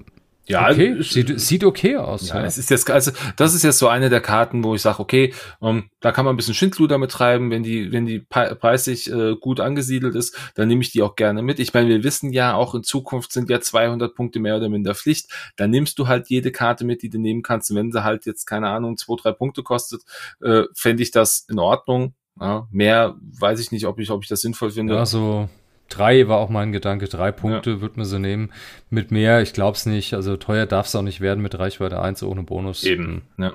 Ja, 0.49 0.71
okay. 0.71 1.01
Sieht, 1.01 1.39
sieht 1.39 1.63
okay 1.63 1.97
aus. 1.97 2.29
Ja, 2.29 2.39
Ja, 2.39 2.45
es 2.45 2.57
ist 2.57 2.71
jetzt, 2.71 2.89
also 2.89 3.11
das 3.37 3.53
ist 3.53 3.63
jetzt 3.63 3.77
so 3.77 3.87
eine 3.87 4.09
der 4.09 4.19
Karten, 4.19 4.63
wo 4.63 4.73
ich 4.73 4.81
sage, 4.81 4.99
okay, 4.99 5.31
ähm, 5.61 5.89
da 5.99 6.11
kann 6.11 6.25
man 6.25 6.33
ein 6.33 6.37
bisschen 6.37 6.55
Schindluder 6.55 6.97
mit 6.97 7.11
treiben, 7.11 7.51
wenn 7.51 7.61
die, 7.61 7.91
wenn 7.91 8.07
die 8.07 8.19
preislich 8.19 9.11
äh, 9.11 9.35
gut 9.39 9.59
angesiedelt 9.59 10.15
ist, 10.15 10.35
dann 10.55 10.67
nehme 10.67 10.81
ich 10.81 10.91
die 10.91 11.03
auch 11.03 11.15
gerne 11.15 11.43
mit. 11.43 11.59
Ich 11.59 11.73
meine, 11.75 11.87
wir 11.89 12.03
wissen 12.03 12.33
ja, 12.33 12.55
auch 12.55 12.73
in 12.73 12.83
Zukunft 12.83 13.31
sind 13.31 13.49
ja 13.49 13.61
200 13.61 14.15
Punkte 14.15 14.39
mehr 14.39 14.57
oder 14.57 14.69
minder 14.69 14.95
Pflicht. 14.95 15.31
Dann 15.55 15.69
nimmst 15.69 15.99
du 15.99 16.07
halt 16.07 16.29
jede 16.29 16.51
Karte 16.51 16.83
mit, 16.83 17.03
die 17.03 17.09
du 17.09 17.19
nehmen 17.19 17.43
kannst. 17.43 17.69
Und 17.69 17.77
wenn 17.77 17.91
sie 17.91 18.03
halt 18.03 18.25
jetzt, 18.25 18.45
keine 18.47 18.69
Ahnung, 18.69 18.97
zwei, 18.97 19.15
drei 19.21 19.31
Punkte 19.33 19.61
kostet, 19.61 20.01
äh, 20.41 20.63
fände 20.73 21.03
ich 21.03 21.11
das 21.11 21.45
in 21.47 21.59
Ordnung. 21.59 22.15
Ja, 22.41 22.67
mehr 22.71 23.17
weiß 23.39 23.59
ich 23.59 23.71
nicht, 23.71 23.85
ob 23.85 23.99
ich, 23.99 24.09
ob 24.09 24.23
ich 24.23 24.29
das 24.29 24.41
sinnvoll 24.41 24.71
finde. 24.71 24.95
Ja, 24.95 25.05
so 25.05 25.49
drei 25.89 26.27
war 26.27 26.37
auch 26.37 26.49
mein 26.49 26.71
Gedanke. 26.71 27.07
Drei 27.07 27.31
Punkte 27.31 27.81
wird 27.81 27.97
man 27.97 28.05
so 28.05 28.19
nehmen. 28.19 28.51
Mit 28.89 29.11
mehr, 29.11 29.41
ich 29.41 29.53
glaube 29.53 29.75
es 29.75 29.85
nicht. 29.85 30.13
Also 30.13 30.37
teuer 30.37 30.65
darf 30.65 30.87
es 30.87 30.95
auch 30.95 31.01
nicht 31.01 31.21
werden 31.21 31.41
mit 31.41 31.57
Reichweite 31.57 32.01
1 32.01 32.23
ohne 32.23 32.43
Bonus. 32.43 32.83
Eben, 32.83 33.23
ja. 33.37 33.53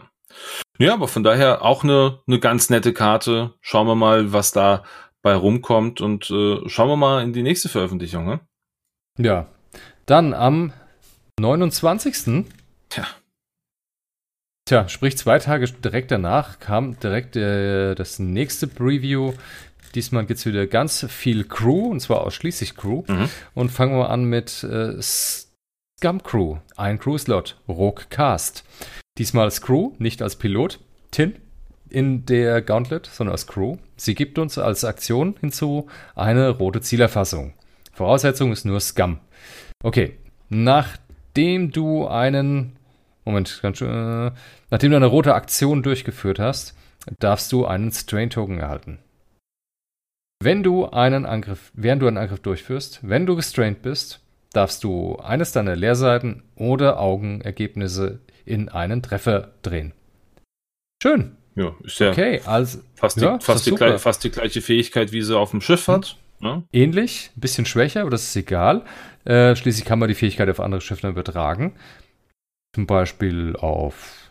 Ja, 0.78 0.94
aber 0.94 1.08
von 1.08 1.22
daher 1.22 1.62
auch 1.62 1.84
eine, 1.84 2.18
eine 2.26 2.40
ganz 2.40 2.70
nette 2.70 2.92
Karte. 2.92 3.54
Schauen 3.60 3.86
wir 3.86 3.94
mal, 3.94 4.32
was 4.32 4.50
da 4.50 4.82
bei 5.22 5.34
rumkommt 5.34 6.00
und 6.00 6.30
äh, 6.30 6.68
schauen 6.68 6.88
wir 6.88 6.96
mal 6.96 7.22
in 7.22 7.32
die 7.32 7.42
nächste 7.42 7.68
Veröffentlichung. 7.68 8.26
Ne? 8.26 8.40
Ja. 9.18 9.46
Dann 10.06 10.34
am 10.34 10.72
29. 11.40 12.44
Tja. 12.90 13.06
Tja, 14.66 14.88
sprich 14.88 15.16
zwei 15.16 15.38
Tage 15.38 15.66
direkt 15.66 16.10
danach 16.10 16.58
kam 16.58 16.98
direkt 16.98 17.36
äh, 17.36 17.94
das 17.94 18.18
nächste 18.18 18.66
Preview. 18.66 19.32
Diesmal 19.94 20.26
geht's 20.26 20.46
wieder 20.46 20.66
ganz 20.66 21.06
viel 21.08 21.44
Crew, 21.44 21.90
und 21.90 22.00
zwar 22.00 22.22
ausschließlich 22.22 22.76
Crew. 22.76 23.02
Mhm. 23.06 23.28
Und 23.54 23.70
fangen 23.70 23.96
wir 23.96 24.10
an 24.10 24.24
mit 24.24 24.64
äh, 24.64 25.00
Scum 25.00 26.22
Crew. 26.22 26.56
Ein 26.76 26.98
Crew-Slot, 26.98 27.60
Rogue 27.68 28.04
Cast. 28.10 28.64
Diesmal 29.18 29.44
als 29.44 29.60
Crew, 29.60 29.92
nicht 29.98 30.22
als 30.22 30.36
Pilot. 30.36 30.80
Tin 31.10 31.36
in 31.88 32.26
der 32.26 32.60
Gauntlet, 32.60 33.06
sondern 33.06 33.32
als 33.32 33.46
Crew. 33.46 33.76
Sie 33.96 34.14
gibt 34.14 34.38
uns 34.38 34.58
als 34.58 34.84
Aktion 34.84 35.36
hinzu 35.40 35.86
eine 36.16 36.48
rote 36.48 36.80
Zielerfassung. 36.80 37.54
Voraussetzung 37.92 38.50
ist 38.50 38.64
nur 38.64 38.80
Scum. 38.80 39.20
Okay, 39.82 40.18
nachdem 40.48 41.70
du 41.70 42.08
einen 42.08 42.76
Moment, 43.24 43.60
ganz 43.62 43.78
schön, 43.78 43.88
äh, 43.88 44.32
nachdem 44.70 44.90
du 44.90 44.96
eine 44.96 45.06
rote 45.06 45.34
Aktion 45.34 45.82
durchgeführt 45.82 46.38
hast, 46.38 46.74
darfst 47.18 47.52
du 47.52 47.66
einen 47.66 47.90
Strain-Token 47.90 48.58
erhalten. 48.58 48.98
Wenn 50.44 50.62
du 50.62 50.84
einen 50.90 51.24
Angriff, 51.24 51.70
während 51.72 52.02
du 52.02 52.06
einen 52.06 52.18
Angriff 52.18 52.40
durchführst, 52.40 53.00
wenn 53.02 53.24
du 53.24 53.34
gestrained 53.34 53.80
bist, 53.80 54.20
darfst 54.52 54.84
du 54.84 55.16
eines 55.16 55.52
deiner 55.52 55.74
Leerseiten 55.74 56.42
oder 56.54 57.00
Augenergebnisse 57.00 58.20
in 58.44 58.68
einen 58.68 59.02
Treffer 59.02 59.52
drehen. 59.62 59.94
Schön. 61.02 61.36
Ja, 61.54 61.74
ist 61.82 61.98
ja 61.98 62.10
Okay, 62.10 62.42
also 62.44 62.80
fast, 62.94 63.16
die, 63.16 63.22
Ja, 63.24 63.38
fast, 63.40 63.64
die, 63.64 63.70
gleich- 63.70 63.98
fast 63.98 64.22
die 64.22 64.30
gleiche 64.30 64.60
Fähigkeit, 64.60 65.12
wie 65.12 65.22
sie 65.22 65.34
auf 65.34 65.50
dem 65.52 65.62
Schiff 65.62 65.88
hat. 65.88 66.16
Ne? 66.40 66.62
ähnlich, 66.74 67.30
ein 67.34 67.40
bisschen 67.40 67.64
schwächer, 67.64 68.02
aber 68.02 68.10
das 68.10 68.24
ist 68.24 68.36
egal. 68.36 68.84
Äh, 69.24 69.56
schließlich 69.56 69.86
kann 69.86 69.98
man 69.98 70.08
die 70.08 70.14
Fähigkeit 70.14 70.50
auf 70.50 70.60
andere 70.60 70.82
Schiffe 70.82 71.08
übertragen. 71.08 71.72
Zum 72.74 72.86
Beispiel 72.86 73.56
auf 73.56 74.23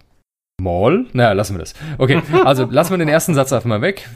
Maul. 0.62 1.08
Naja, 1.14 1.34
lassen 1.34 1.56
wir 1.56 1.60
das. 1.60 1.74
Okay, 1.97 2.22
also 2.45 2.66
lassen 2.66 2.91
wir 2.91 2.97
den 2.97 3.10
ersten 3.10 3.34
Satz 3.34 3.51
einfach 3.51 3.68
mal 3.68 3.82
weg. 3.82 4.10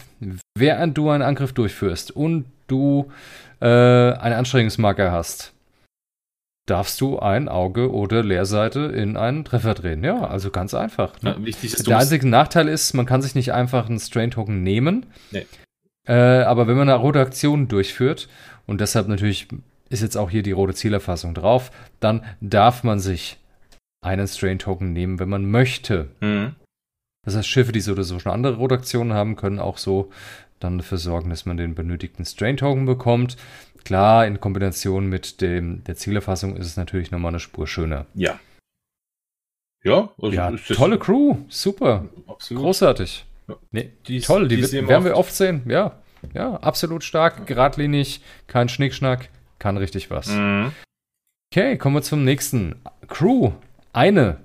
Während 0.58 0.98
du 0.98 1.10
einen 1.10 1.24
Angriff 1.24 1.54
durchführst 1.54 2.12
und 2.12 2.46
du 2.68 3.12
äh, 3.60 3.66
einen 3.66 4.36
Anstrengungsmarker 4.36 5.12
hast, 5.12 5.54
darfst 6.68 7.00
du 7.02 7.20
ein 7.20 7.48
Auge 7.50 7.92
oder 7.92 8.24
Leerseite 8.24 8.82
in 8.82 9.18
einen 9.18 9.46
Treffer 9.46 9.74
drehen. 9.74 10.04
Ja, 10.04 10.26
also 10.26 10.52
ganz 10.52 10.74
einfach. 10.74 11.22
Ne? 11.22 11.32
Ja, 11.32 11.46
wichtig 11.46 11.74
ist, 11.74 11.88
Der 11.88 11.98
einzige 11.98 12.28
Nachteil 12.28 12.68
ist, 12.68 12.94
man 12.94 13.06
kann 13.06 13.22
sich 13.22 13.36
nicht 13.36 13.54
einfach 13.54 13.90
einen 13.90 14.00
Strain-Token 14.00 14.64
nehmen. 14.64 15.06
Nee. 15.32 15.46
Äh, 16.08 16.14
aber 16.14 16.68
wenn 16.68 16.78
man 16.78 16.90
eine 16.90 17.00
rote 17.00 17.20
Aktion 17.20 17.68
durchführt, 17.68 18.28
und 18.66 18.82
deshalb 18.82 19.08
natürlich 19.08 19.48
ist 19.90 20.02
jetzt 20.02 20.18
auch 20.18 20.30
hier 20.30 20.44
die 20.44 20.52
rote 20.52 20.74
Zielerfassung 20.74 21.34
drauf, 21.34 21.72
dann 22.00 22.24
darf 22.42 22.84
man 22.84 23.00
sich 23.00 23.38
einen 24.02 24.28
Strain-Token 24.28 24.94
nehmen, 24.94 25.20
wenn 25.20 25.30
man 25.30 25.50
möchte. 25.50 26.10
Mhm. 26.22 26.56
Das 27.26 27.36
heißt, 27.36 27.48
Schiffe, 27.48 27.72
die 27.72 27.82
so 27.82 27.92
oder 27.92 28.04
so 28.04 28.20
schon 28.20 28.32
andere 28.32 28.56
rote 28.56 28.76
Aktionen 28.76 29.14
haben, 29.14 29.36
können 29.36 29.60
auch 29.60 29.78
so 29.78 30.12
dann 30.60 30.78
dafür 30.78 30.98
sorgen, 30.98 31.30
dass 31.30 31.46
man 31.46 31.58
den 31.58 31.76
benötigten 31.76 32.26
Strain-Token 32.26 32.86
bekommt. 32.86 33.38
Klar, 33.84 34.26
in 34.26 34.40
Kombination 34.40 35.08
mit 35.08 35.42
dem, 35.42 35.84
der 35.84 35.96
Zielerfassung 35.96 36.56
ist 36.58 36.66
es 36.68 36.78
natürlich 36.78 37.12
nochmal 37.12 37.30
eine 37.32 37.40
Spur 37.40 37.68
schöner. 37.68 38.06
Ja. 38.14 38.40
Ja, 39.84 40.10
also 40.22 40.36
Ja, 40.36 40.52
tolle 40.52 40.98
Crew, 40.98 41.38
super. 41.50 42.06
absolut. 42.28 42.64
Großartig. 42.64 43.26
Ja. 43.48 43.56
Nee, 43.72 43.92
Die- 44.08 44.20
toll, 44.22 44.48
die, 44.48 44.58
wir 44.58 44.88
werden 44.88 45.06
wir 45.06 45.12
oft. 45.12 45.28
oft 45.30 45.36
sehen. 45.36 45.62
Ja, 45.68 46.00
ja, 46.34 46.56
absolut 46.56 47.04
stark, 47.04 47.46
geradlinig, 47.48 48.22
kein 48.48 48.68
Schnickschnack, 48.70 49.30
kann 49.60 49.78
richtig 49.78 50.10
was. 50.10 50.28
Mhm. 50.28 50.72
Okay, 51.54 51.78
kommen 51.78 51.96
wir 51.96 52.02
zum 52.02 52.26
nächsten. 52.26 52.76
Crew, 53.08 53.52
eine. 53.98 54.38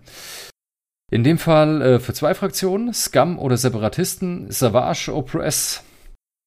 In 1.11 1.25
dem 1.25 1.39
Fall 1.39 1.83
äh, 1.83 1.99
für 2.01 2.15
zwei 2.15 2.35
Fraktionen, 2.35 2.93
Scum 2.95 3.39
oder 3.39 3.57
Separatisten, 3.59 4.51
Savage 4.51 5.13
Oppress. 5.15 5.85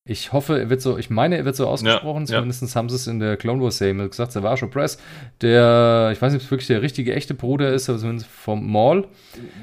Ich 0.08 0.34
hoffe, 0.34 0.60
er 0.60 0.70
wird 0.70 0.82
so, 0.82 1.00
ich 1.00 1.10
meine, 1.10 1.36
er 1.36 1.46
wird 1.46 1.56
so 1.56 1.68
ausgesprochen, 1.68 2.26
Ja, 2.26 2.34
ja. 2.34 2.40
zumindest 2.42 2.76
haben 2.76 2.90
sie 2.90 2.96
es 2.96 3.08
in 3.08 3.20
der 3.20 3.38
Clone 3.38 3.60
Wars 3.64 3.80
Serie 3.80 4.08
gesagt, 4.08 4.32
Savage 4.34 4.66
Oppress, 4.66 5.00
der, 5.42 6.12
ich 6.14 6.22
weiß 6.22 6.32
nicht, 6.32 6.42
ob 6.42 6.46
es 6.46 6.52
wirklich 6.52 6.68
der 6.68 6.84
richtige, 6.84 7.16
echte 7.16 7.34
Bruder 7.34 7.74
ist, 7.74 7.90
aber 7.90 7.98
zumindest 7.98 8.28
vom 8.30 8.72
Maul. 8.72 9.08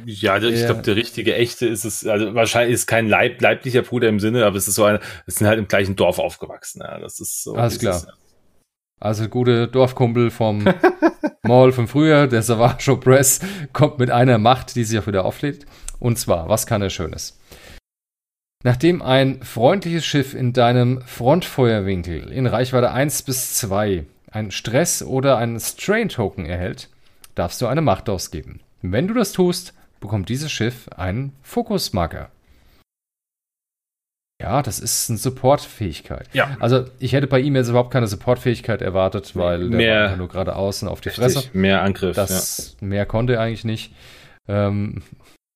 Ja, 0.04 0.40
der, 0.40 0.50
ich 0.50 0.64
glaube, 0.64 0.82
der 0.82 0.96
richtige 0.96 1.36
echte 1.36 1.66
ist 1.68 1.84
es, 1.84 2.04
also 2.06 2.34
wahrscheinlich 2.34 2.74
ist 2.74 2.86
kein 2.88 3.08
Leib, 3.08 3.40
leiblicher 3.40 3.82
Bruder 3.82 4.08
im 4.08 4.18
Sinne, 4.18 4.44
aber 4.44 4.56
es 4.56 4.66
ist 4.66 4.74
so 4.74 4.82
ein, 4.84 4.98
es 5.26 5.36
sind 5.36 5.46
halt 5.46 5.60
im 5.60 5.68
gleichen 5.68 5.94
Dorf 5.94 6.18
aufgewachsen. 6.18 6.80
Ja, 6.84 6.98
das 6.98 7.20
ist 7.20 7.44
so. 7.44 7.54
Alles 7.54 7.78
dieses- 7.78 8.06
Also 9.02 9.28
gute 9.28 9.66
Dorfkumpel 9.66 10.30
vom 10.30 10.64
Maul 11.42 11.72
von 11.72 11.88
früher, 11.88 12.28
der 12.28 12.42
Savage 12.42 12.96
Press, 12.98 13.40
kommt 13.72 13.98
mit 13.98 14.12
einer 14.12 14.38
Macht, 14.38 14.76
die 14.76 14.84
sich 14.84 14.96
auch 14.96 15.08
wieder 15.08 15.24
auflädt. 15.24 15.66
Und 15.98 16.20
zwar, 16.20 16.48
was 16.48 16.66
kann 16.66 16.82
er 16.82 16.90
Schönes? 16.90 17.36
Nachdem 18.62 19.02
ein 19.02 19.42
freundliches 19.42 20.06
Schiff 20.06 20.34
in 20.34 20.52
deinem 20.52 21.02
Frontfeuerwinkel 21.02 22.30
in 22.30 22.46
Reichweite 22.46 22.92
1 22.92 23.22
bis 23.22 23.56
2 23.56 24.04
einen 24.30 24.52
Stress 24.52 25.02
oder 25.02 25.36
einen 25.36 25.58
Strain-Token 25.58 26.46
erhält, 26.46 26.88
darfst 27.34 27.60
du 27.60 27.66
eine 27.66 27.80
Macht 27.80 28.08
ausgeben. 28.08 28.60
Wenn 28.82 29.08
du 29.08 29.14
das 29.14 29.32
tust, 29.32 29.74
bekommt 29.98 30.28
dieses 30.28 30.52
Schiff 30.52 30.88
einen 30.96 31.32
Fokusmarker. 31.42 32.30
Ja, 34.42 34.62
das 34.62 34.78
ist 34.80 35.08
eine 35.08 35.18
Support-Fähigkeit. 35.18 36.28
Ja. 36.32 36.56
Also 36.60 36.84
ich 36.98 37.12
hätte 37.12 37.26
bei 37.26 37.40
ihm 37.40 37.54
jetzt 37.56 37.68
überhaupt 37.68 37.90
keine 37.92 38.06
Support-Fähigkeit 38.06 38.82
erwartet, 38.82 39.34
weil 39.36 39.68
der 39.70 39.76
Mehr- 39.76 40.10
war 40.10 40.16
nur 40.16 40.28
geradeaus 40.28 40.82
und 40.82 40.88
auf 40.88 41.00
die 41.00 41.10
Fresse. 41.10 41.38
Richtig, 41.38 41.54
mehr 41.54 41.82
Angriff. 41.82 42.16
Das 42.16 42.76
mehr 42.80 43.06
konnte 43.06 43.34
er 43.34 43.40
eigentlich 43.40 43.64
nicht. 43.64 43.94
Ähm, 44.48 45.02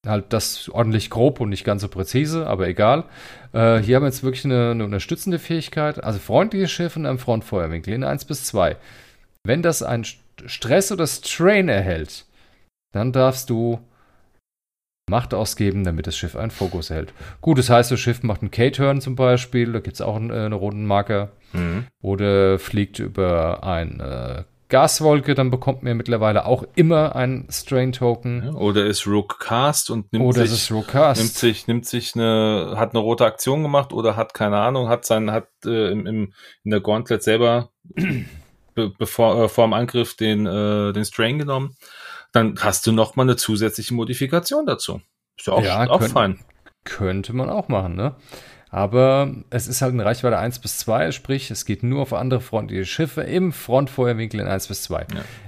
halt 0.06 0.26
das 0.32 0.68
ordentlich 0.68 1.10
grob 1.10 1.40
und 1.40 1.48
nicht 1.48 1.64
ganz 1.64 1.82
so 1.82 1.88
präzise, 1.88 2.46
aber 2.46 2.68
egal. 2.68 3.04
Äh, 3.52 3.78
hier 3.78 3.96
haben 3.96 4.04
wir 4.04 4.08
jetzt 4.08 4.22
wirklich 4.22 4.44
eine, 4.44 4.70
eine 4.70 4.84
unterstützende 4.84 5.38
Fähigkeit. 5.40 6.02
Also 6.04 6.20
freundliches 6.20 6.70
Schiff 6.70 6.94
in 6.94 7.06
einem 7.06 7.18
Frontfeuerwinkel 7.18 7.92
in 7.92 8.04
1 8.04 8.24
bis 8.26 8.44
2. 8.44 8.76
Wenn 9.44 9.62
das 9.62 9.82
St- 9.84 10.16
Stress 10.46 10.92
oder 10.92 11.06
Strain 11.08 11.68
erhält, 11.68 12.24
dann 12.92 13.10
darfst 13.12 13.50
du 13.50 13.80
Macht 15.08 15.34
ausgeben, 15.34 15.84
damit 15.84 16.08
das 16.08 16.16
Schiff 16.16 16.34
einen 16.34 16.50
Fokus 16.50 16.90
erhält. 16.90 17.12
Gut, 17.40 17.58
das 17.58 17.70
heißt, 17.70 17.92
das 17.92 18.00
Schiff 18.00 18.24
macht 18.24 18.42
einen 18.42 18.50
K-Turn 18.50 19.00
zum 19.00 19.14
Beispiel, 19.14 19.72
da 19.72 19.78
gibt 19.78 19.94
es 19.94 20.00
auch 20.00 20.16
einen, 20.16 20.30
äh, 20.30 20.34
einen 20.34 20.52
roten 20.52 20.84
Marker. 20.84 21.30
Mhm. 21.52 21.86
oder 22.02 22.58
fliegt 22.58 22.98
über 22.98 23.64
ein 23.64 24.00
äh, 24.00 24.42
Gaswolke, 24.68 25.34
dann 25.34 25.50
bekommt 25.50 25.84
man 25.84 25.96
mittlerweile 25.96 26.44
auch 26.44 26.64
immer 26.74 27.14
ein 27.14 27.46
Strain-Token. 27.48 28.42
Ja, 28.46 28.52
oder 28.54 28.84
ist 28.84 29.06
Rook 29.06 29.38
Cast 29.38 29.90
und 29.90 30.12
nimmt 30.12 30.24
oder 30.24 30.42
sich, 30.42 30.52
ist 30.52 30.72
Rook 30.72 30.88
Cast. 30.88 31.20
nimmt 31.20 31.34
sich, 31.34 31.66
nimmt 31.68 31.86
sich 31.86 32.14
eine, 32.16 32.74
hat 32.76 32.90
eine 32.90 32.98
rote 32.98 33.24
Aktion 33.24 33.62
gemacht 33.62 33.92
oder 33.92 34.16
hat 34.16 34.34
keine 34.34 34.58
Ahnung, 34.58 34.88
hat 34.88 35.04
sein, 35.04 35.30
hat 35.30 35.48
äh, 35.64 35.92
im, 35.92 36.06
im, 36.06 36.32
in 36.64 36.70
der 36.70 36.80
Gauntlet 36.80 37.22
selber 37.22 37.70
be, 38.74 38.92
bevor 38.98 39.44
äh, 39.44 39.48
vor 39.48 39.66
dem 39.66 39.72
Angriff 39.72 40.16
den, 40.16 40.46
äh, 40.46 40.92
den 40.92 41.04
Strain 41.04 41.38
genommen. 41.38 41.76
Dann 42.36 42.54
hast 42.60 42.86
du 42.86 42.92
noch 42.92 43.16
mal 43.16 43.22
eine 43.24 43.36
zusätzliche 43.36 43.94
Modifikation 43.94 44.66
dazu. 44.66 45.00
Ist 45.38 45.46
ja 45.46 45.52
auch, 45.54 45.62
Ja, 45.64 45.88
auch 45.88 46.00
könnt- 46.00 46.12
fein. 46.12 46.38
Könnte 46.84 47.32
man 47.34 47.48
auch 47.50 47.68
machen, 47.68 47.96
ne? 47.96 48.14
Aber 48.70 49.32
es 49.50 49.68
ist 49.68 49.80
halt 49.80 49.92
eine 49.94 50.04
Reichweite 50.04 50.38
1 50.38 50.58
bis 50.58 50.78
2, 50.78 51.12
sprich, 51.12 51.50
es 51.50 51.64
geht 51.64 51.82
nur 51.82 52.02
auf 52.02 52.12
andere 52.12 52.40
freundliche 52.40 52.84
Schiffe 52.84 53.22
im 53.22 53.52
Frontfeuerwinkel 53.52 54.40
in 54.40 54.46
1 54.48 54.66
bis 54.68 54.82
2. 54.82 55.06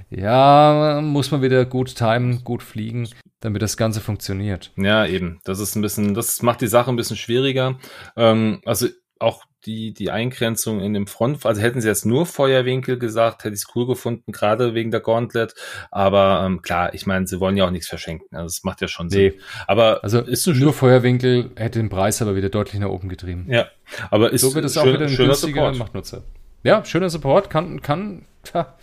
Ja. 0.09 1.01
muss 1.01 1.31
man 1.31 1.41
wieder 1.41 1.65
gut 1.65 1.95
timen, 1.95 2.43
gut 2.43 2.63
fliegen, 2.63 3.07
damit 3.41 3.61
das 3.61 3.77
Ganze 3.77 4.01
funktioniert. 4.01 4.71
Ja, 4.77 5.05
eben. 5.05 5.39
Das 5.43 5.59
ist 5.59 5.75
ein 5.75 5.81
bisschen, 5.81 6.13
das 6.13 6.41
macht 6.41 6.61
die 6.61 6.67
Sache 6.67 6.89
ein 6.89 6.95
bisschen 6.95 7.17
schwieriger. 7.17 7.77
Ähm, 8.17 8.61
also 8.65 8.87
auch 9.19 9.43
die, 9.65 9.93
die 9.93 10.09
Eingrenzung 10.09 10.79
in 10.79 10.93
dem 10.93 11.05
Front, 11.05 11.45
also 11.45 11.61
hätten 11.61 11.81
sie 11.81 11.87
jetzt 11.89 12.05
nur 12.05 12.25
Feuerwinkel 12.25 12.97
gesagt, 12.97 13.43
hätte 13.43 13.53
ich 13.53 13.63
es 13.63 13.75
cool 13.75 13.85
gefunden, 13.85 14.31
gerade 14.31 14.73
wegen 14.73 14.89
der 14.89 15.01
Gauntlet. 15.01 15.53
Aber 15.91 16.43
ähm, 16.45 16.61
klar, 16.61 16.93
ich 16.93 17.05
meine, 17.05 17.27
sie 17.27 17.41
wollen 17.41 17.57
ja 17.57 17.65
auch 17.65 17.71
nichts 17.71 17.89
verschenken. 17.89 18.33
Also 18.35 18.45
das 18.45 18.63
macht 18.63 18.79
ja 18.79 18.87
schon 18.87 19.09
Sinn. 19.09 19.33
Nee. 19.33 19.39
Aber 19.67 20.01
Also 20.03 20.21
ist 20.21 20.47
ein 20.47 20.57
nur 20.57 20.71
Feuerwinkel 20.73 21.51
hätte 21.57 21.79
den 21.79 21.89
Preis 21.89 22.21
aber 22.21 22.35
wieder 22.37 22.47
deutlich 22.49 22.79
nach 22.79 22.87
oben 22.89 23.09
getrieben. 23.09 23.47
Ja, 23.49 23.67
aber 24.09 24.31
ist 24.31 24.41
so 24.41 24.55
wird 24.55 24.63
es 24.63 24.77
auch 24.77 24.83
schön- 24.85 24.93
wieder 24.93 25.05
ein 25.05 25.09
schöner 25.09 25.27
günstiger 25.29 25.61
Support. 25.61 25.77
Machtnutzer. 25.77 26.23
Ja, 26.63 26.85
schöner 26.85 27.09
Support, 27.09 27.49
kann, 27.49 27.81
kann, 27.81 28.25
tja, 28.43 28.77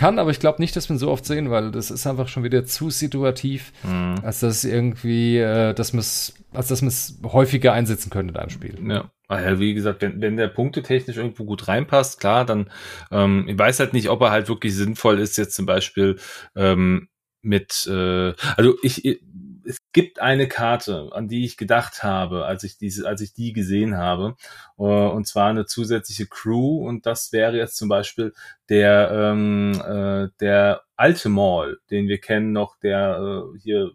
kann, 0.00 0.18
aber 0.18 0.30
ich 0.30 0.40
glaube 0.40 0.60
nicht, 0.60 0.74
dass 0.74 0.88
wir 0.88 0.96
ihn 0.96 0.98
so 0.98 1.10
oft 1.10 1.24
sehen, 1.24 1.50
weil 1.50 1.70
das 1.70 1.90
ist 1.90 2.06
einfach 2.06 2.26
schon 2.28 2.42
wieder 2.42 2.64
zu 2.64 2.90
situativ, 2.90 3.72
Mhm. 3.84 4.16
als 4.22 4.40
dass 4.40 4.64
irgendwie, 4.64 5.38
äh, 5.38 5.74
dass 5.74 5.92
man 5.92 6.00
es, 6.00 6.34
als 6.52 6.68
dass 6.68 6.82
man 6.82 6.88
es 6.88 7.18
häufiger 7.22 7.72
einsetzen 7.72 8.10
könnte 8.10 8.32
in 8.34 8.40
einem 8.40 8.50
Spiel. 8.50 8.76
Ja. 8.88 9.10
Ah 9.28 9.40
ja, 9.40 9.60
wie 9.60 9.74
gesagt, 9.74 10.02
wenn, 10.02 10.20
wenn 10.20 10.36
der 10.36 10.48
punktetechnisch 10.48 11.16
irgendwo 11.16 11.44
gut 11.44 11.68
reinpasst, 11.68 12.18
klar, 12.18 12.44
dann, 12.44 12.68
ähm, 13.12 13.44
ich 13.46 13.56
weiß 13.56 13.78
halt 13.78 13.92
nicht, 13.92 14.08
ob 14.08 14.20
er 14.22 14.30
halt 14.32 14.48
wirklich 14.48 14.74
sinnvoll 14.74 15.20
ist, 15.20 15.36
jetzt 15.38 15.54
zum 15.54 15.66
Beispiel 15.66 16.16
ähm, 16.56 17.06
mit, 17.42 17.86
äh, 17.90 18.32
also 18.56 18.74
ich- 18.82 19.20
es 19.64 19.78
gibt 19.92 20.20
eine 20.20 20.48
Karte, 20.48 21.10
an 21.12 21.28
die 21.28 21.44
ich 21.44 21.56
gedacht 21.56 22.02
habe, 22.02 22.44
als 22.46 22.64
ich 22.64 22.78
diese, 22.78 23.06
als 23.08 23.20
ich 23.20 23.32
die 23.32 23.52
gesehen 23.52 23.96
habe, 23.96 24.36
äh, 24.78 24.82
und 24.82 25.26
zwar 25.26 25.48
eine 25.50 25.66
zusätzliche 25.66 26.26
Crew, 26.26 26.86
und 26.86 27.06
das 27.06 27.32
wäre 27.32 27.56
jetzt 27.56 27.76
zum 27.76 27.88
Beispiel 27.88 28.32
der, 28.68 29.10
ähm, 29.12 29.72
äh, 29.84 30.28
der 30.40 30.82
alte 30.96 31.28
Maul, 31.28 31.80
den 31.90 32.08
wir 32.08 32.18
kennen 32.18 32.52
noch, 32.52 32.76
der 32.78 33.44
äh, 33.54 33.58
hier 33.58 33.92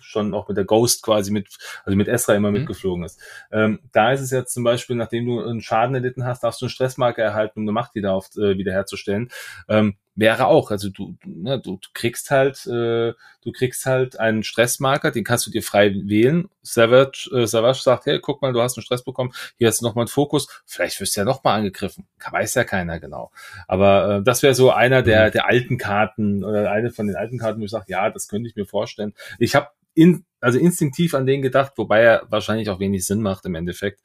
schon 0.00 0.34
auch 0.34 0.46
mit 0.46 0.56
der 0.56 0.64
Ghost 0.64 1.02
quasi 1.02 1.32
mit, 1.32 1.48
also 1.84 1.96
mit 1.96 2.06
Esra 2.06 2.34
immer 2.34 2.50
Mhm. 2.52 2.58
mitgeflogen 2.58 3.04
ist. 3.04 3.20
Ähm, 3.50 3.80
da 3.92 4.12
ist 4.12 4.20
es 4.20 4.30
jetzt 4.30 4.54
zum 4.54 4.62
Beispiel, 4.62 4.94
nachdem 4.94 5.26
du 5.26 5.40
einen 5.42 5.60
Schaden 5.60 5.94
erlitten 5.96 6.24
hast, 6.24 6.44
darfst 6.44 6.60
du 6.60 6.66
einen 6.66 6.70
Stressmarker 6.70 7.22
erhalten, 7.22 7.58
um 7.60 7.64
eine 7.64 7.72
Macht 7.72 7.94
wieder 7.96 8.12
auf, 8.14 8.28
äh, 8.36 8.56
wiederherzustellen. 8.56 9.30
Ähm, 9.68 9.96
wäre 10.16 10.46
auch, 10.46 10.70
also 10.70 10.88
du, 10.88 11.14
du, 11.22 11.30
ne, 11.42 11.60
du, 11.60 11.76
du 11.76 11.88
kriegst 11.92 12.30
halt, 12.30 12.66
äh, 12.66 13.12
du 13.42 13.52
kriegst 13.52 13.86
halt 13.86 14.18
einen 14.18 14.42
Stressmarker, 14.42 15.10
den 15.10 15.24
kannst 15.24 15.46
du 15.46 15.50
dir 15.50 15.62
frei 15.62 15.94
wählen. 15.94 16.48
Savage, 16.62 17.30
äh, 17.32 17.46
Savage 17.46 17.80
sagt, 17.80 18.06
hey, 18.06 18.18
guck 18.20 18.42
mal, 18.42 18.52
du 18.52 18.60
hast 18.60 18.76
einen 18.76 18.82
Stress 18.82 19.04
bekommen, 19.04 19.32
hier 19.58 19.68
hast 19.68 19.80
du 19.82 19.84
nochmal 19.84 20.02
einen 20.02 20.08
Fokus, 20.08 20.48
vielleicht 20.66 20.98
wirst 21.00 21.16
du 21.16 21.20
ja 21.20 21.24
nochmal 21.24 21.58
angegriffen. 21.58 22.06
Weiß 22.30 22.54
ja 22.54 22.64
keiner 22.64 22.98
genau. 22.98 23.30
Aber 23.68 24.16
äh, 24.16 24.22
das 24.22 24.42
wäre 24.42 24.54
so 24.54 24.72
einer 24.72 25.02
der, 25.02 25.28
Mhm. 25.28 25.32
der 25.32 25.46
alten 25.46 25.78
Karten 25.78 26.42
oder 26.44 26.70
eine 26.70 26.90
von 26.90 27.06
den 27.06 27.16
alten 27.16 27.38
Karten, 27.38 27.60
wo 27.60 27.64
ich 27.64 27.70
sage, 27.70 27.84
ja, 27.88 28.10
das 28.10 28.26
könnte 28.26 28.48
ich 28.48 28.56
mir 28.56 28.66
vorstellen. 28.66 29.12
Ich 29.38 29.54
habe 29.54 29.68
in, 29.94 30.24
also 30.40 30.58
instinktiv 30.58 31.14
an 31.14 31.26
den 31.26 31.42
gedacht, 31.42 31.72
wobei 31.76 32.02
er 32.02 32.26
wahrscheinlich 32.30 32.68
auch 32.70 32.80
wenig 32.80 33.06
Sinn 33.06 33.22
macht 33.22 33.44
im 33.46 33.54
Endeffekt. 33.54 34.00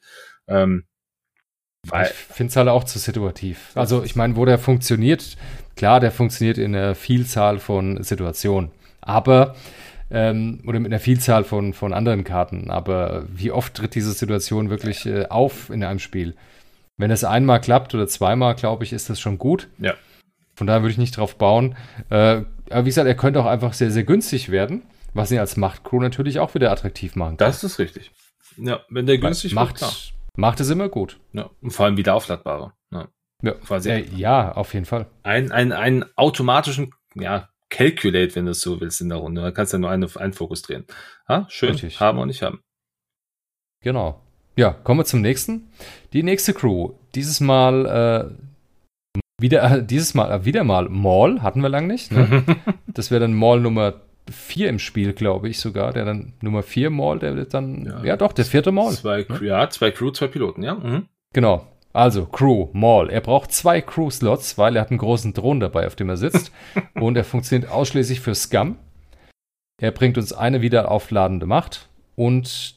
Ähm, 0.46 0.84
weil, 1.88 2.06
Ich 2.06 2.12
finde 2.12 2.50
es 2.50 2.56
halt 2.56 2.68
auch 2.68 2.84
zu 2.84 2.98
situativ. 2.98 3.70
Also 3.74 4.04
ich 4.04 4.14
meine, 4.14 4.36
wo 4.36 4.44
der 4.44 4.58
funktioniert, 4.58 5.36
klar, 5.76 6.00
der 6.00 6.12
funktioniert 6.12 6.58
in 6.58 6.74
einer 6.74 6.94
Vielzahl 6.94 7.58
von 7.58 8.02
Situationen. 8.02 8.70
Aber, 9.00 9.56
ähm, 10.10 10.60
oder 10.66 10.78
mit 10.78 10.92
einer 10.92 11.00
Vielzahl 11.00 11.44
von, 11.44 11.72
von 11.72 11.92
anderen 11.92 12.24
Karten. 12.24 12.70
Aber 12.70 13.24
wie 13.28 13.50
oft 13.50 13.74
tritt 13.74 13.94
diese 13.94 14.12
Situation 14.12 14.70
wirklich 14.70 15.06
äh, 15.06 15.26
auf 15.26 15.70
in 15.70 15.82
einem 15.82 15.98
Spiel? 15.98 16.36
Wenn 16.96 17.10
es 17.10 17.24
einmal 17.24 17.60
klappt 17.60 17.94
oder 17.94 18.06
zweimal, 18.06 18.54
glaube 18.54 18.84
ich, 18.84 18.92
ist 18.92 19.10
das 19.10 19.18
schon 19.18 19.38
gut. 19.38 19.68
Ja. 19.78 19.94
Von 20.54 20.66
daher 20.66 20.82
würde 20.82 20.92
ich 20.92 20.98
nicht 20.98 21.16
drauf 21.16 21.36
bauen. 21.36 21.74
Äh, 22.10 22.42
aber 22.70 22.84
wie 22.84 22.90
gesagt, 22.90 23.08
er 23.08 23.16
könnte 23.16 23.40
auch 23.40 23.46
einfach 23.46 23.72
sehr, 23.72 23.90
sehr 23.90 24.04
günstig 24.04 24.50
werden, 24.50 24.82
was 25.14 25.32
ihn 25.32 25.38
als 25.38 25.56
Machtcrew 25.56 26.00
natürlich 26.00 26.38
auch 26.38 26.54
wieder 26.54 26.70
attraktiv 26.70 27.16
machen 27.16 27.36
kann. 27.38 27.48
das 27.48 27.64
ist 27.64 27.78
richtig. 27.78 28.12
Ja, 28.56 28.80
wenn 28.88 29.06
der 29.06 29.18
günstig 29.18 29.54
macht, 29.54 29.80
wird, 29.80 29.90
klar. 29.90 29.92
Macht 30.36 30.60
es 30.60 30.70
immer 30.70 30.88
gut. 30.88 31.20
Ja, 31.32 31.50
und 31.60 31.70
vor 31.72 31.86
allem 31.86 31.96
wieder 31.96 32.14
aufladbarer. 32.14 32.74
Ja. 32.90 33.08
Ja, 33.42 33.54
äh, 33.76 34.04
ja 34.14 34.52
auf 34.52 34.72
jeden 34.72 34.86
Fall. 34.86 35.06
ein, 35.24 35.50
ein, 35.50 35.72
einen 35.72 36.04
automatischen, 36.16 36.94
ja, 37.14 37.48
Calculate, 37.72 38.36
wenn 38.36 38.44
du 38.44 38.50
es 38.52 38.60
so 38.60 38.80
willst, 38.80 39.00
in 39.00 39.08
der 39.08 39.18
Runde. 39.18 39.40
Da 39.40 39.50
kannst 39.50 39.72
du 39.72 39.78
ja 39.78 39.80
nur 39.80 39.90
eine, 39.90 40.06
einen 40.16 40.32
Fokus 40.34 40.62
drehen. 40.62 40.84
Ha? 41.26 41.46
Schön. 41.48 41.70
Richtig. 41.70 41.98
Haben 42.00 42.18
und 42.18 42.28
nicht 42.28 42.42
haben. 42.42 42.62
Genau. 43.82 44.20
Ja, 44.56 44.72
kommen 44.72 45.00
wir 45.00 45.04
zum 45.06 45.22
nächsten. 45.22 45.70
Die 46.12 46.22
nächste 46.22 46.52
Crew. 46.52 46.92
Dieses 47.14 47.40
Mal 47.40 48.36
äh, 49.16 49.20
wieder, 49.40 49.78
äh, 49.78 49.82
dieses 49.86 50.12
Mal 50.14 50.30
äh, 50.30 50.44
wieder 50.44 50.64
mal 50.64 50.88
Maul, 50.90 51.40
hatten 51.40 51.62
wir 51.62 51.70
lang 51.70 51.86
nicht. 51.86 52.12
Ne? 52.12 52.44
das 52.86 53.10
wäre 53.10 53.20
dann 53.20 53.34
Maul 53.34 53.60
Nummer 53.60 54.02
4 54.30 54.68
im 54.68 54.78
Spiel, 54.78 55.12
glaube 55.12 55.48
ich 55.48 55.58
sogar. 55.60 55.92
Der 55.92 56.04
dann 56.04 56.32
Nummer 56.40 56.62
4 56.62 56.90
Maul, 56.90 57.18
der 57.18 57.36
wird 57.36 57.54
dann, 57.54 57.84
ja, 57.86 58.04
Ja. 58.04 58.16
doch, 58.16 58.32
der 58.32 58.44
vierte 58.44 58.72
Maul. 58.72 58.92
Zwei, 58.92 59.24
Crew- 59.24 59.44
ja, 59.44 59.68
zwei 59.70 59.90
Crew, 59.90 60.10
zwei 60.10 60.28
Piloten, 60.28 60.62
ja. 60.62 60.74
Mhm. 60.74 61.06
Genau. 61.34 61.66
Also, 61.94 62.24
Crew, 62.26 62.68
Maul. 62.72 63.10
Er 63.10 63.20
braucht 63.20 63.52
zwei 63.52 63.82
Crew-Slots, 63.82 64.56
weil 64.56 64.76
er 64.76 64.82
hat 64.82 64.90
einen 64.90 64.98
großen 64.98 65.34
Thron 65.34 65.60
dabei, 65.60 65.86
auf 65.86 65.94
dem 65.96 66.08
er 66.08 66.16
sitzt. 66.16 66.50
und 66.94 67.16
er 67.16 67.24
funktioniert 67.24 67.70
ausschließlich 67.70 68.20
für 68.20 68.34
Scum. 68.34 68.76
Er 69.80 69.90
bringt 69.90 70.16
uns 70.16 70.32
eine 70.32 70.62
wieder 70.62 70.90
aufladende 70.90 71.44
Macht 71.46 71.88
und 72.16 72.76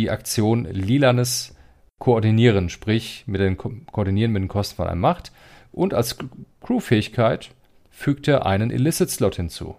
die 0.00 0.10
Aktion 0.10 0.64
lilanes 0.64 1.54
Koordinieren, 2.00 2.68
sprich 2.68 3.24
mit 3.26 3.40
den 3.40 3.56
Ko 3.56 3.72
Koordinieren 3.92 4.32
mit 4.32 4.42
den 4.42 4.48
Kosten 4.48 4.76
von 4.76 4.86
einer 4.86 4.96
Macht. 4.96 5.32
Und 5.72 5.94
als 5.94 6.16
Crew-Fähigkeit 6.60 7.50
fügt 7.90 8.26
er 8.28 8.46
einen 8.46 8.70
Illicit-Slot 8.70 9.36
hinzu. 9.36 9.76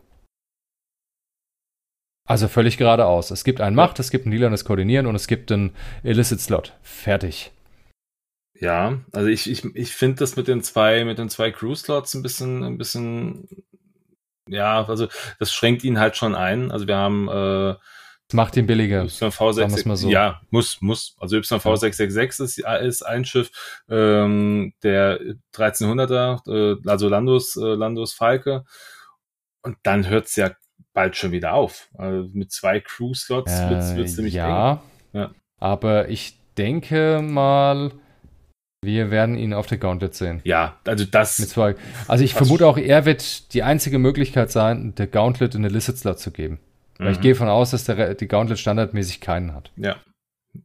Also 2.28 2.50
völlig 2.50 2.78
geradeaus. 2.78 3.32
Es 3.32 3.46
gibt 3.46 3.62
einen 3.62 3.76
Macht, 3.76 4.00
es 4.00 4.12
gibt 4.12 4.26
ein 4.26 4.32
lilanes 4.32 4.66
Koordinieren 4.66 5.08
und 5.08 5.16
es 5.16 5.28
gibt 5.28 5.50
einen 5.52 5.74
Illicit-Slot. 6.04 6.74
Fertig. 6.84 7.52
Ja, 8.54 9.00
also 9.14 9.30
ich, 9.30 9.50
ich, 9.50 9.64
ich 9.76 9.94
finde 9.94 10.18
das 10.18 10.36
mit 10.36 10.50
den 10.50 10.62
zwei, 10.62 11.06
mit 11.06 11.20
den 11.20 11.30
zwei 11.30 11.52
Crew-Slots 11.52 12.16
ein 12.16 12.24
bisschen, 12.24 12.64
ein 12.64 12.78
bisschen, 12.78 13.48
ja, 14.48 14.84
also 14.86 15.08
das 15.40 15.54
schränkt 15.54 15.86
ihn 15.86 16.00
halt 16.00 16.18
schon 16.18 16.36
ein. 16.36 16.70
Also 16.70 16.86
wir 16.86 16.98
haben 16.98 17.30
äh, 17.30 17.76
macht 18.34 18.58
ihn 18.58 18.68
billiger. 18.68 19.06
YV 19.06 19.54
sagen 19.54 19.72
wir's 19.72 19.86
mal 19.86 19.96
so. 19.96 20.10
Ja, 20.10 20.42
muss, 20.50 20.82
muss. 20.82 21.16
Also 21.20 21.38
YV 21.38 21.50
666 21.50 22.66
ist, 22.66 22.82
ist 22.82 23.04
ein 23.04 23.24
Schiff, 23.24 23.52
ähm, 23.90 24.74
der 24.84 25.20
1300er, 25.56 26.42
äh, 26.50 26.90
also 26.90 27.08
Landos, 27.08 27.56
äh, 27.56 27.76
Landos 27.76 28.14
Falke. 28.14 28.66
Und 29.62 29.78
dann 29.84 30.08
hört's 30.08 30.36
ja 30.36 30.52
bald 30.98 31.16
schon 31.16 31.32
wieder 31.32 31.54
auf. 31.54 31.90
Also 31.96 32.28
mit 32.34 32.52
zwei 32.52 32.80
Crew-Slots 32.80 33.52
wird's, 33.70 33.96
wird's 33.96 34.14
Äh, 34.14 34.16
nämlich 34.18 34.34
ja, 34.34 34.72
eng. 34.74 34.80
Ja. 35.14 35.32
aber 35.62 36.10
ich 36.10 36.40
denke 36.58 37.22
mal, 37.24 37.92
wir 38.84 39.12
werden 39.12 39.38
ihn 39.38 39.54
auf 39.54 39.68
der 39.68 39.78
Gauntlet 39.78 40.16
sehen. 40.16 40.42
Ja, 40.44 40.78
also 40.86 41.06
das, 41.06 41.38
Mit 41.40 41.50
zwei. 41.50 41.76
Also 42.08 42.24
ich 42.24 42.34
vermute 42.34 42.66
auch, 42.66 42.78
er 42.78 43.06
wird 43.06 43.54
die 43.54 43.62
einzige 43.62 44.00
Möglichkeit 44.00 44.50
sein, 44.52 44.96
der 44.96 45.06
Gauntlet 45.08 45.54
in 45.56 45.62
eine 45.62 45.68
Illicit 45.70 45.98
Slot 46.00 46.20
zu 46.20 46.32
geben. 46.32 46.60
Weil 46.98 47.12
ich 47.12 47.18
Mhm. 47.20 47.22
gehe 47.22 47.34
davon 47.34 47.48
aus, 47.48 47.72
dass 47.72 47.84
der, 47.84 48.16
die 48.16 48.28
Gauntlet 48.28 48.58
standardmäßig 48.58 49.22
keinen 49.22 49.54
hat. 49.54 49.72
ja. 49.76 49.98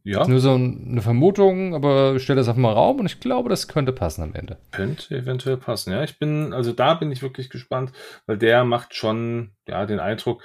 Ja, 0.03 0.21
Ist 0.21 0.27
nur 0.27 0.39
so 0.39 0.53
ein- 0.55 0.87
eine 0.91 1.01
Vermutung, 1.01 1.73
aber 1.75 2.15
ich 2.15 2.23
stelle 2.23 2.37
das 2.37 2.47
auf 2.47 2.55
mal 2.55 2.73
Raum 2.73 2.99
und 2.99 3.05
ich 3.05 3.19
glaube, 3.19 3.49
das 3.49 3.67
könnte 3.67 3.91
passen 3.93 4.21
am 4.23 4.33
Ende. 4.35 4.57
Könnte 4.71 5.15
eventuell 5.15 5.57
passen, 5.57 5.91
ja. 5.91 6.03
Ich 6.03 6.19
bin, 6.19 6.53
also 6.53 6.73
da 6.73 6.93
bin 6.95 7.11
ich 7.11 7.21
wirklich 7.21 7.49
gespannt, 7.49 7.91
weil 8.25 8.37
der 8.37 8.63
macht 8.63 8.95
schon, 8.95 9.51
ja, 9.67 9.85
den 9.85 9.99
Eindruck, 9.99 10.43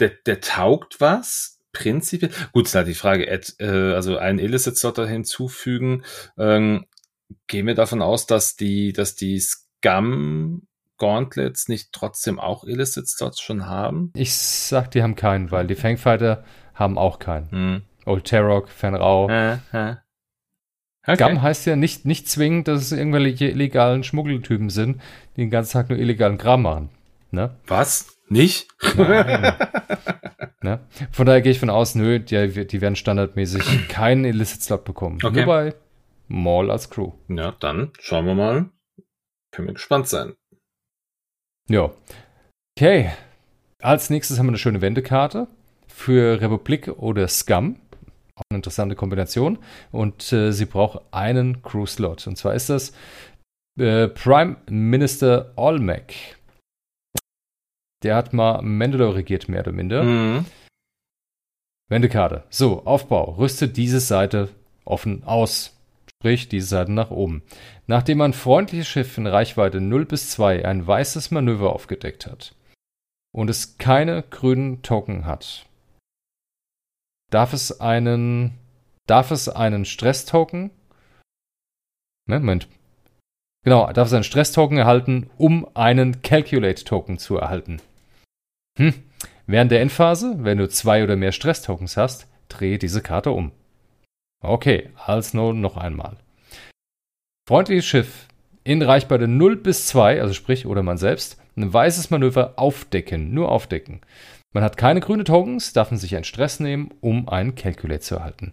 der, 0.00 0.10
der 0.26 0.40
taugt 0.40 1.00
was, 1.00 1.60
prinzipiell. 1.72 2.30
Gut, 2.52 2.66
ist 2.66 2.74
halt 2.74 2.88
die 2.88 2.94
Frage, 2.94 3.26
Ed, 3.28 3.54
äh, 3.58 3.92
also 3.94 4.16
einen 4.18 4.38
Illicit-Slot 4.38 4.98
da 4.98 5.06
hinzufügen, 5.06 6.04
ähm, 6.38 6.86
gehen 7.46 7.66
wir 7.66 7.74
davon 7.74 8.00
aus, 8.02 8.26
dass 8.26 8.56
die, 8.56 8.92
dass 8.92 9.14
die 9.14 9.38
Scum 9.40 10.62
Gauntlets 10.96 11.68
nicht 11.68 11.92
trotzdem 11.92 12.40
auch 12.40 12.64
Illicit-Slots 12.64 13.40
schon 13.40 13.66
haben? 13.66 14.12
Ich 14.16 14.34
sag, 14.34 14.90
die 14.90 15.02
haben 15.02 15.14
keinen, 15.14 15.50
weil 15.52 15.66
die 15.66 15.76
Fangfighter 15.76 16.44
haben 16.74 16.98
auch 16.98 17.18
keinen. 17.18 17.50
Hm. 17.50 17.82
Old 18.08 18.26
Tarok, 18.26 18.68
Fenrau. 18.68 19.28
Äh, 19.28 19.58
äh. 19.72 19.96
Okay. 21.06 21.16
Scum 21.16 21.42
heißt 21.42 21.66
ja 21.66 21.76
nicht, 21.76 22.04
nicht 22.04 22.28
zwingend, 22.28 22.68
dass 22.68 22.82
es 22.82 22.92
irgendwelche 22.92 23.46
illegalen 23.48 24.04
Schmuggeltypen 24.04 24.68
sind, 24.68 25.00
die 25.36 25.42
den 25.42 25.50
ganzen 25.50 25.72
Tag 25.72 25.88
nur 25.88 25.98
illegalen 25.98 26.36
Kram 26.36 26.62
machen. 26.62 26.90
Ne? 27.30 27.56
Was? 27.66 28.18
Nicht? 28.28 28.68
ne? 30.62 30.80
Von 31.12 31.26
daher 31.26 31.40
gehe 31.40 31.52
ich 31.52 31.60
von 31.60 31.70
aus, 31.70 31.94
nö, 31.94 32.20
die, 32.20 32.66
die 32.66 32.80
werden 32.80 32.96
standardmäßig 32.96 33.88
keinen 33.88 34.24
Illicit-Slot 34.24 34.84
bekommen. 34.84 35.18
Okay. 35.22 35.36
Nur 35.36 35.46
bei 35.46 35.74
Mall 36.26 36.70
als 36.70 36.90
Crew. 36.90 37.12
Ja, 37.28 37.52
dann 37.58 37.92
schauen 38.00 38.26
wir 38.26 38.34
mal. 38.34 38.70
Können 39.50 39.68
wir 39.68 39.74
gespannt 39.74 40.08
sein. 40.08 40.34
Ja. 41.70 41.90
Okay. 42.76 43.12
Als 43.80 44.10
nächstes 44.10 44.38
haben 44.38 44.46
wir 44.46 44.50
eine 44.50 44.58
schöne 44.58 44.82
Wendekarte 44.82 45.48
für 45.86 46.40
Republik 46.40 46.88
oder 46.88 47.28
Scum. 47.28 47.76
Auch 48.38 48.42
eine 48.50 48.58
interessante 48.58 48.94
Kombination. 48.94 49.58
Und 49.90 50.32
äh, 50.32 50.52
sie 50.52 50.66
braucht 50.66 51.02
einen 51.10 51.62
Crew-Slot. 51.62 52.28
Und 52.28 52.36
zwar 52.36 52.54
ist 52.54 52.70
das 52.70 52.92
äh, 53.78 54.06
Prime 54.06 54.56
Minister 54.70 55.52
Olmec. 55.56 56.36
Der 58.04 58.14
hat 58.14 58.32
mal 58.32 58.62
Mandalore 58.62 59.16
regiert, 59.16 59.48
mehr 59.48 59.60
oder 59.60 59.72
minder. 59.72 60.04
Mhm. 60.04 60.44
Wendekarte. 61.88 62.44
So, 62.48 62.84
Aufbau. 62.84 63.32
Rüstet 63.32 63.76
diese 63.76 63.98
Seite 63.98 64.50
offen 64.84 65.24
aus. 65.24 65.74
Sprich, 66.08 66.48
diese 66.48 66.66
Seite 66.66 66.92
nach 66.92 67.10
oben. 67.10 67.42
Nachdem 67.88 68.20
ein 68.20 68.34
freundliches 68.34 68.86
Schiff 68.86 69.18
in 69.18 69.26
Reichweite 69.26 69.80
0 69.80 70.04
bis 70.04 70.30
2 70.30 70.64
ein 70.64 70.86
weißes 70.86 71.32
Manöver 71.32 71.72
aufgedeckt 71.72 72.26
hat 72.26 72.54
und 73.32 73.48
es 73.50 73.78
keine 73.78 74.22
grünen 74.22 74.82
Token 74.82 75.26
hat, 75.26 75.66
darf 77.30 77.52
es 77.52 77.80
einen, 77.80 78.54
darf 79.06 79.30
es 79.30 79.48
einen 79.48 79.84
Stress-Token, 79.84 80.70
ne, 82.26 82.40
Moment, 82.40 82.68
genau, 83.64 83.92
darf 83.92 84.08
es 84.08 84.14
einen 84.14 84.24
Stress-Token 84.24 84.78
erhalten, 84.78 85.30
um 85.36 85.68
einen 85.74 86.22
Calculate-Token 86.22 87.18
zu 87.18 87.36
erhalten. 87.36 87.80
Hm. 88.78 88.94
Während 89.46 89.72
der 89.72 89.80
Endphase, 89.80 90.36
wenn 90.40 90.58
du 90.58 90.68
zwei 90.68 91.02
oder 91.02 91.16
mehr 91.16 91.32
Stress-Tokens 91.32 91.96
hast, 91.96 92.28
drehe 92.48 92.78
diese 92.78 93.02
Karte 93.02 93.30
um. 93.30 93.52
Okay, 94.40 94.90
als 94.96 95.34
nun 95.34 95.60
noch 95.60 95.76
einmal. 95.76 96.18
Freundliches 97.48 97.86
Schiff 97.86 98.28
in 98.62 98.82
Reichweite 98.82 99.26
0 99.26 99.56
bis 99.56 99.86
2, 99.86 100.20
also 100.20 100.34
sprich, 100.34 100.66
oder 100.66 100.82
man 100.82 100.98
selbst, 100.98 101.40
ein 101.56 101.72
weißes 101.72 102.10
Manöver 102.10 102.52
aufdecken, 102.56 103.32
nur 103.32 103.50
aufdecken. 103.50 104.02
Man 104.52 104.64
hat 104.64 104.76
keine 104.76 105.00
grüne 105.00 105.24
Tokens, 105.24 105.72
darf 105.72 105.90
man 105.90 106.00
sich 106.00 106.14
einen 106.14 106.24
Stress 106.24 106.58
nehmen, 106.60 106.90
um 107.00 107.28
einen 107.28 107.54
Calculate 107.54 108.00
zu 108.00 108.16
erhalten. 108.16 108.52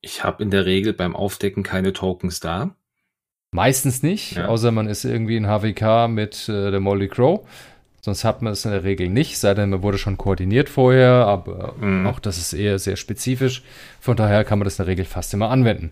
Ich 0.00 0.24
habe 0.24 0.42
in 0.42 0.50
der 0.50 0.64
Regel 0.64 0.92
beim 0.92 1.14
Aufdecken 1.14 1.62
keine 1.62 1.92
Tokens 1.92 2.40
da. 2.40 2.76
Meistens 3.52 4.02
nicht, 4.02 4.36
ja. 4.36 4.46
außer 4.46 4.70
man 4.70 4.86
ist 4.86 5.04
irgendwie 5.04 5.36
in 5.36 5.46
HWK 5.46 6.08
mit 6.08 6.48
äh, 6.48 6.70
der 6.70 6.80
Molly 6.80 7.08
Crow. 7.08 7.46
Sonst 8.00 8.24
hat 8.24 8.40
man 8.40 8.52
es 8.52 8.64
in 8.64 8.70
der 8.70 8.84
Regel 8.84 9.08
nicht, 9.08 9.38
sei 9.38 9.52
denn 9.52 9.70
man 9.70 9.82
wurde 9.82 9.98
schon 9.98 10.16
koordiniert 10.16 10.70
vorher, 10.70 11.26
aber 11.26 11.74
mhm. 11.78 12.06
auch 12.06 12.18
das 12.18 12.38
ist 12.38 12.54
eher 12.54 12.78
sehr 12.78 12.96
spezifisch. 12.96 13.62
Von 14.00 14.16
daher 14.16 14.44
kann 14.44 14.58
man 14.58 14.64
das 14.64 14.78
in 14.78 14.84
der 14.84 14.90
Regel 14.90 15.04
fast 15.04 15.34
immer 15.34 15.50
anwenden. 15.50 15.90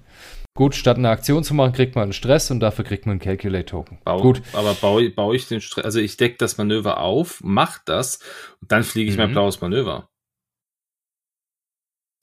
Gut, 0.59 0.75
statt 0.75 0.97
eine 0.97 1.09
Aktion 1.09 1.45
zu 1.45 1.55
machen, 1.55 1.73
kriegt 1.73 1.95
man 1.95 2.03
einen 2.03 2.13
Stress 2.13 2.51
und 2.51 2.59
dafür 2.59 2.85
kriegt 2.85 3.07
man 3.07 3.13
einen 3.13 3.21
Calculate-Token. 3.21 4.01
Gut. 4.05 4.43
Aber 4.53 4.75
baue, 4.75 5.09
baue 5.09 5.37
ich 5.37 5.47
den 5.47 5.61
Stress, 5.61 5.85
also 5.85 6.01
ich 6.01 6.17
decke 6.17 6.35
das 6.37 6.59
Manöver 6.59 6.99
auf, 6.99 7.39
mach 7.45 7.79
das 7.85 8.19
und 8.61 8.73
dann 8.73 8.83
fliege 8.83 9.09
ich 9.09 9.17
mhm. 9.17 9.23
mein 9.23 9.31
blaues 9.31 9.61
Manöver. 9.61 10.09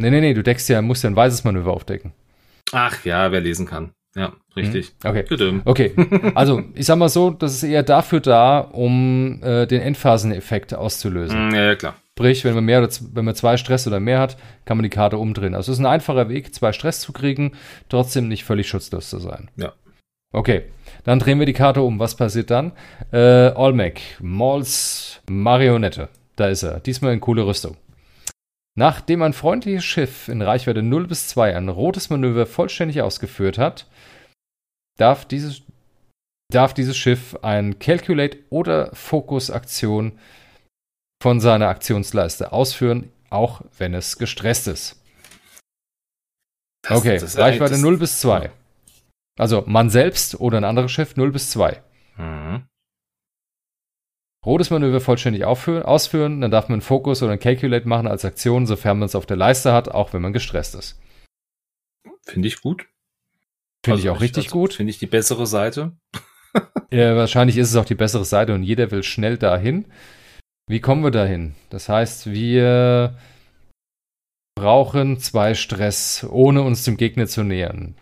Nee, 0.01 0.09
nee, 0.09 0.19
nee, 0.19 0.33
du 0.33 0.43
deckst 0.43 0.67
ja, 0.67 0.81
musst 0.81 1.05
ja 1.05 1.11
ein 1.11 1.15
weißes 1.15 1.45
Manöver 1.45 1.71
aufdecken. 1.71 2.11
Ach 2.73 3.05
ja, 3.05 3.31
wer 3.31 3.39
lesen 3.39 3.67
kann. 3.67 3.93
Ja, 4.17 4.33
richtig. 4.57 4.87
Hm, 5.01 5.11
okay. 5.11 5.23
Gedüm. 5.29 5.61
Okay. 5.63 5.93
Also, 6.35 6.61
ich 6.73 6.87
sag 6.87 6.97
mal 6.97 7.07
so, 7.07 7.29
das 7.29 7.53
ist 7.53 7.63
eher 7.63 7.83
dafür 7.83 8.19
da, 8.19 8.59
um 8.59 9.41
äh, 9.43 9.65
den 9.65 9.79
Endphaseneffekt 9.79 10.73
auszulösen. 10.73 11.37
Hm, 11.37 11.55
ja, 11.55 11.63
ja, 11.67 11.75
klar. 11.75 11.95
Sprich, 12.17 12.45
wenn 12.45 12.55
man 12.55 12.63
mehr 12.63 12.81
oder 12.81 12.89
wenn 13.13 13.25
man 13.25 13.35
zwei 13.35 13.57
Stress 13.57 13.87
oder 13.87 13.99
mehr 13.99 14.19
hat, 14.19 14.37
kann 14.63 14.77
man 14.77 14.83
die 14.83 14.89
Karte 14.89 15.17
umdrehen. 15.17 15.53
Also 15.53 15.73
es 15.73 15.79
ist 15.79 15.83
ein 15.83 15.91
einfacher 15.91 16.29
Weg, 16.29 16.55
zwei 16.55 16.71
Stress 16.71 17.01
zu 17.01 17.11
kriegen, 17.11 17.51
trotzdem 17.89 18.29
nicht 18.29 18.45
völlig 18.45 18.69
schutzlos 18.69 19.09
zu 19.09 19.19
sein. 19.19 19.51
Ja. 19.57 19.73
Okay, 20.31 20.63
dann 21.03 21.19
drehen 21.19 21.39
wir 21.39 21.45
die 21.45 21.51
Karte 21.51 21.81
um. 21.81 21.99
Was 21.99 22.15
passiert 22.15 22.51
dann? 22.51 22.71
Äh, 23.11 23.51
Olmec, 23.55 24.01
Malls 24.21 25.21
Marionette. 25.29 26.07
Da 26.37 26.47
ist 26.47 26.63
er. 26.63 26.79
Diesmal 26.79 27.11
in 27.11 27.19
coole 27.19 27.45
Rüstung. 27.45 27.75
Nachdem 28.77 29.21
ein 29.21 29.33
freundliches 29.33 29.83
Schiff 29.83 30.29
in 30.29 30.41
Reichweite 30.41 30.83
0 30.83 31.07
bis 31.07 31.27
2 31.27 31.55
ein 31.55 31.67
rotes 31.67 32.09
Manöver 32.09 32.45
vollständig 32.45 33.01
ausgeführt 33.01 33.57
hat, 33.57 33.87
darf 34.97 35.25
dieses, 35.25 35.63
darf 36.49 36.73
dieses 36.73 36.95
Schiff 36.95 37.37
ein 37.41 37.79
Calculate 37.79 38.37
oder 38.49 38.93
Fokus-Aktion 38.93 40.13
von 41.25 41.39
seiner 41.39 41.69
Aktionsleiste 41.69 42.53
ausführen, 42.53 43.11
auch 43.31 43.61
wenn 43.79 43.95
es 43.95 44.19
gestresst 44.19 44.67
ist. 44.67 45.03
Das, 46.83 46.99
okay, 46.99 47.17
das 47.17 47.35
Reichweite 47.35 47.79
0 47.79 47.97
bis 47.97 48.19
2. 48.19 48.51
Also 49.35 49.63
man 49.65 49.89
selbst 49.89 50.39
oder 50.39 50.57
ein 50.59 50.63
anderes 50.63 50.91
Schiff 50.91 51.15
0 51.15 51.31
bis 51.31 51.49
2. 51.49 51.81
Mhm. 52.17 52.67
Rotes 54.45 54.69
Manöver 54.69 55.01
vollständig 55.01 55.45
aufführen, 55.45 55.81
ausführen, 55.81 56.41
dann 56.41 56.51
darf 56.51 56.69
man 56.69 56.75
einen 56.75 56.81
Fokus 56.81 57.23
oder 57.23 57.31
ein 57.31 57.39
Calculate 57.39 57.87
machen 57.87 58.05
als 58.05 58.23
Aktion, 58.23 58.67
sofern 58.67 58.99
man 58.99 59.07
es 59.07 59.15
auf 59.15 59.25
der 59.25 59.37
Leiste 59.37 59.73
hat, 59.73 59.89
auch 59.89 60.13
wenn 60.13 60.21
man 60.21 60.31
gestresst 60.31 60.75
ist. 60.75 61.01
Finde 62.21 62.47
ich 62.47 62.61
gut. 62.61 62.85
Finde 63.83 63.95
also 63.95 64.03
ich 64.03 64.09
auch 64.11 64.21
richtig 64.21 64.45
also, 64.45 64.59
gut. 64.59 64.75
Finde 64.75 64.91
ich 64.91 64.99
die 64.99 65.07
bessere 65.07 65.47
Seite. 65.47 65.97
ja, 66.91 67.15
wahrscheinlich 67.15 67.57
ist 67.57 67.71
es 67.71 67.75
auch 67.77 67.85
die 67.85 67.95
bessere 67.95 68.25
Seite 68.25 68.53
und 68.53 68.61
jeder 68.61 68.91
will 68.91 69.01
schnell 69.01 69.39
dahin. 69.39 69.85
Wie 70.67 70.79
kommen 70.79 71.03
wir 71.03 71.11
dahin? 71.11 71.53
Das 71.69 71.89
heißt, 71.89 72.31
wir 72.31 73.15
brauchen 74.55 75.19
zwei 75.19 75.53
Stress, 75.53 76.25
ohne 76.29 76.63
uns 76.63 76.83
dem 76.83 76.97
Gegner 76.97 77.27
zu 77.27 77.43
nähern. 77.43 77.95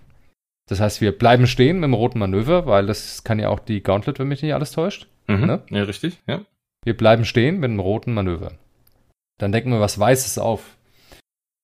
Das 0.69 0.79
heißt, 0.79 1.01
wir 1.01 1.17
bleiben 1.17 1.45
stehen 1.45 1.77
mit 1.77 1.89
dem 1.89 1.93
roten 1.93 2.19
Manöver, 2.19 2.65
weil 2.65 2.85
das 2.85 3.23
kann 3.23 3.39
ja 3.39 3.49
auch 3.49 3.59
die 3.59 3.83
Gauntlet, 3.83 4.19
wenn 4.19 4.29
mich 4.29 4.41
nicht 4.41 4.53
alles 4.53 4.71
täuscht. 4.71 5.07
Mhm. 5.27 5.45
Ne? 5.45 5.63
Ja, 5.69 5.83
richtig, 5.83 6.19
ja. 6.25 6.45
Wir 6.85 6.95
bleiben 6.95 7.25
stehen 7.25 7.59
mit 7.59 7.69
dem 7.69 7.79
roten 7.79 8.13
Manöver. 8.13 8.53
Dann 9.39 9.51
decken 9.51 9.71
wir 9.71 9.81
was 9.81 9.99
Weißes 9.99 10.37
auf. 10.37 10.77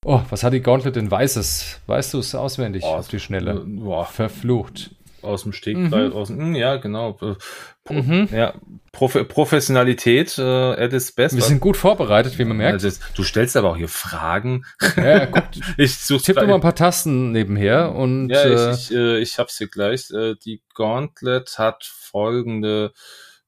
Oh, 0.05 0.21
was 0.29 0.43
hat 0.43 0.53
die 0.53 0.61
Gauntlet 0.61 0.95
denn 0.95 1.11
Weißes? 1.11 1.81
Weißt 1.87 2.13
du 2.13 2.19
es 2.19 2.33
auswendig 2.35 2.83
oh, 2.85 2.95
auf 2.95 3.09
die 3.09 3.19
Schnelle? 3.19 3.51
Äh, 3.51 3.63
boah. 3.65 4.05
Verflucht. 4.05 4.91
Aus 5.21 5.43
dem 5.43 5.53
Steg, 5.53 5.77
mhm. 5.77 5.93
aus 6.13 6.27
dem, 6.27 6.39
hm, 6.39 6.55
ja, 6.55 6.77
genau. 6.77 7.13
Pro, 7.13 7.93
mhm. 7.93 8.29
Ja, 8.31 8.53
Prof 8.91 9.17
Professionalität 9.27 10.37
äh, 10.37 10.41
at 10.41 10.93
its 10.93 11.11
best. 11.11 11.35
Wir 11.35 11.43
sind 11.43 11.59
gut 11.59 11.77
vorbereitet, 11.77 12.37
wie 12.39 12.45
man 12.45 12.57
merkt. 12.57 12.83
Also, 12.83 12.99
du 13.15 13.23
stellst 13.23 13.57
aber 13.57 13.71
auch 13.71 13.77
hier 13.77 13.87
Fragen. 13.87 14.65
Ja, 14.95 15.25
guck, 15.25 15.43
ich 15.77 15.97
such 15.97 16.21
tipp 16.21 16.35
doch 16.35 16.47
mal 16.47 16.55
ein 16.55 16.61
paar 16.61 16.75
Tasten 16.75 17.31
nebenher 17.31 17.93
und. 17.95 18.29
Ja, 18.29 18.43
äh, 18.43 18.71
ich, 18.71 18.91
ich, 18.91 18.95
äh, 18.95 19.17
ich 19.19 19.39
hab's 19.39 19.57
hier 19.57 19.67
gleich. 19.67 20.11
Äh, 20.11 20.35
die 20.43 20.61
Gauntlet 20.73 21.57
hat 21.57 21.83
folgende 21.83 22.93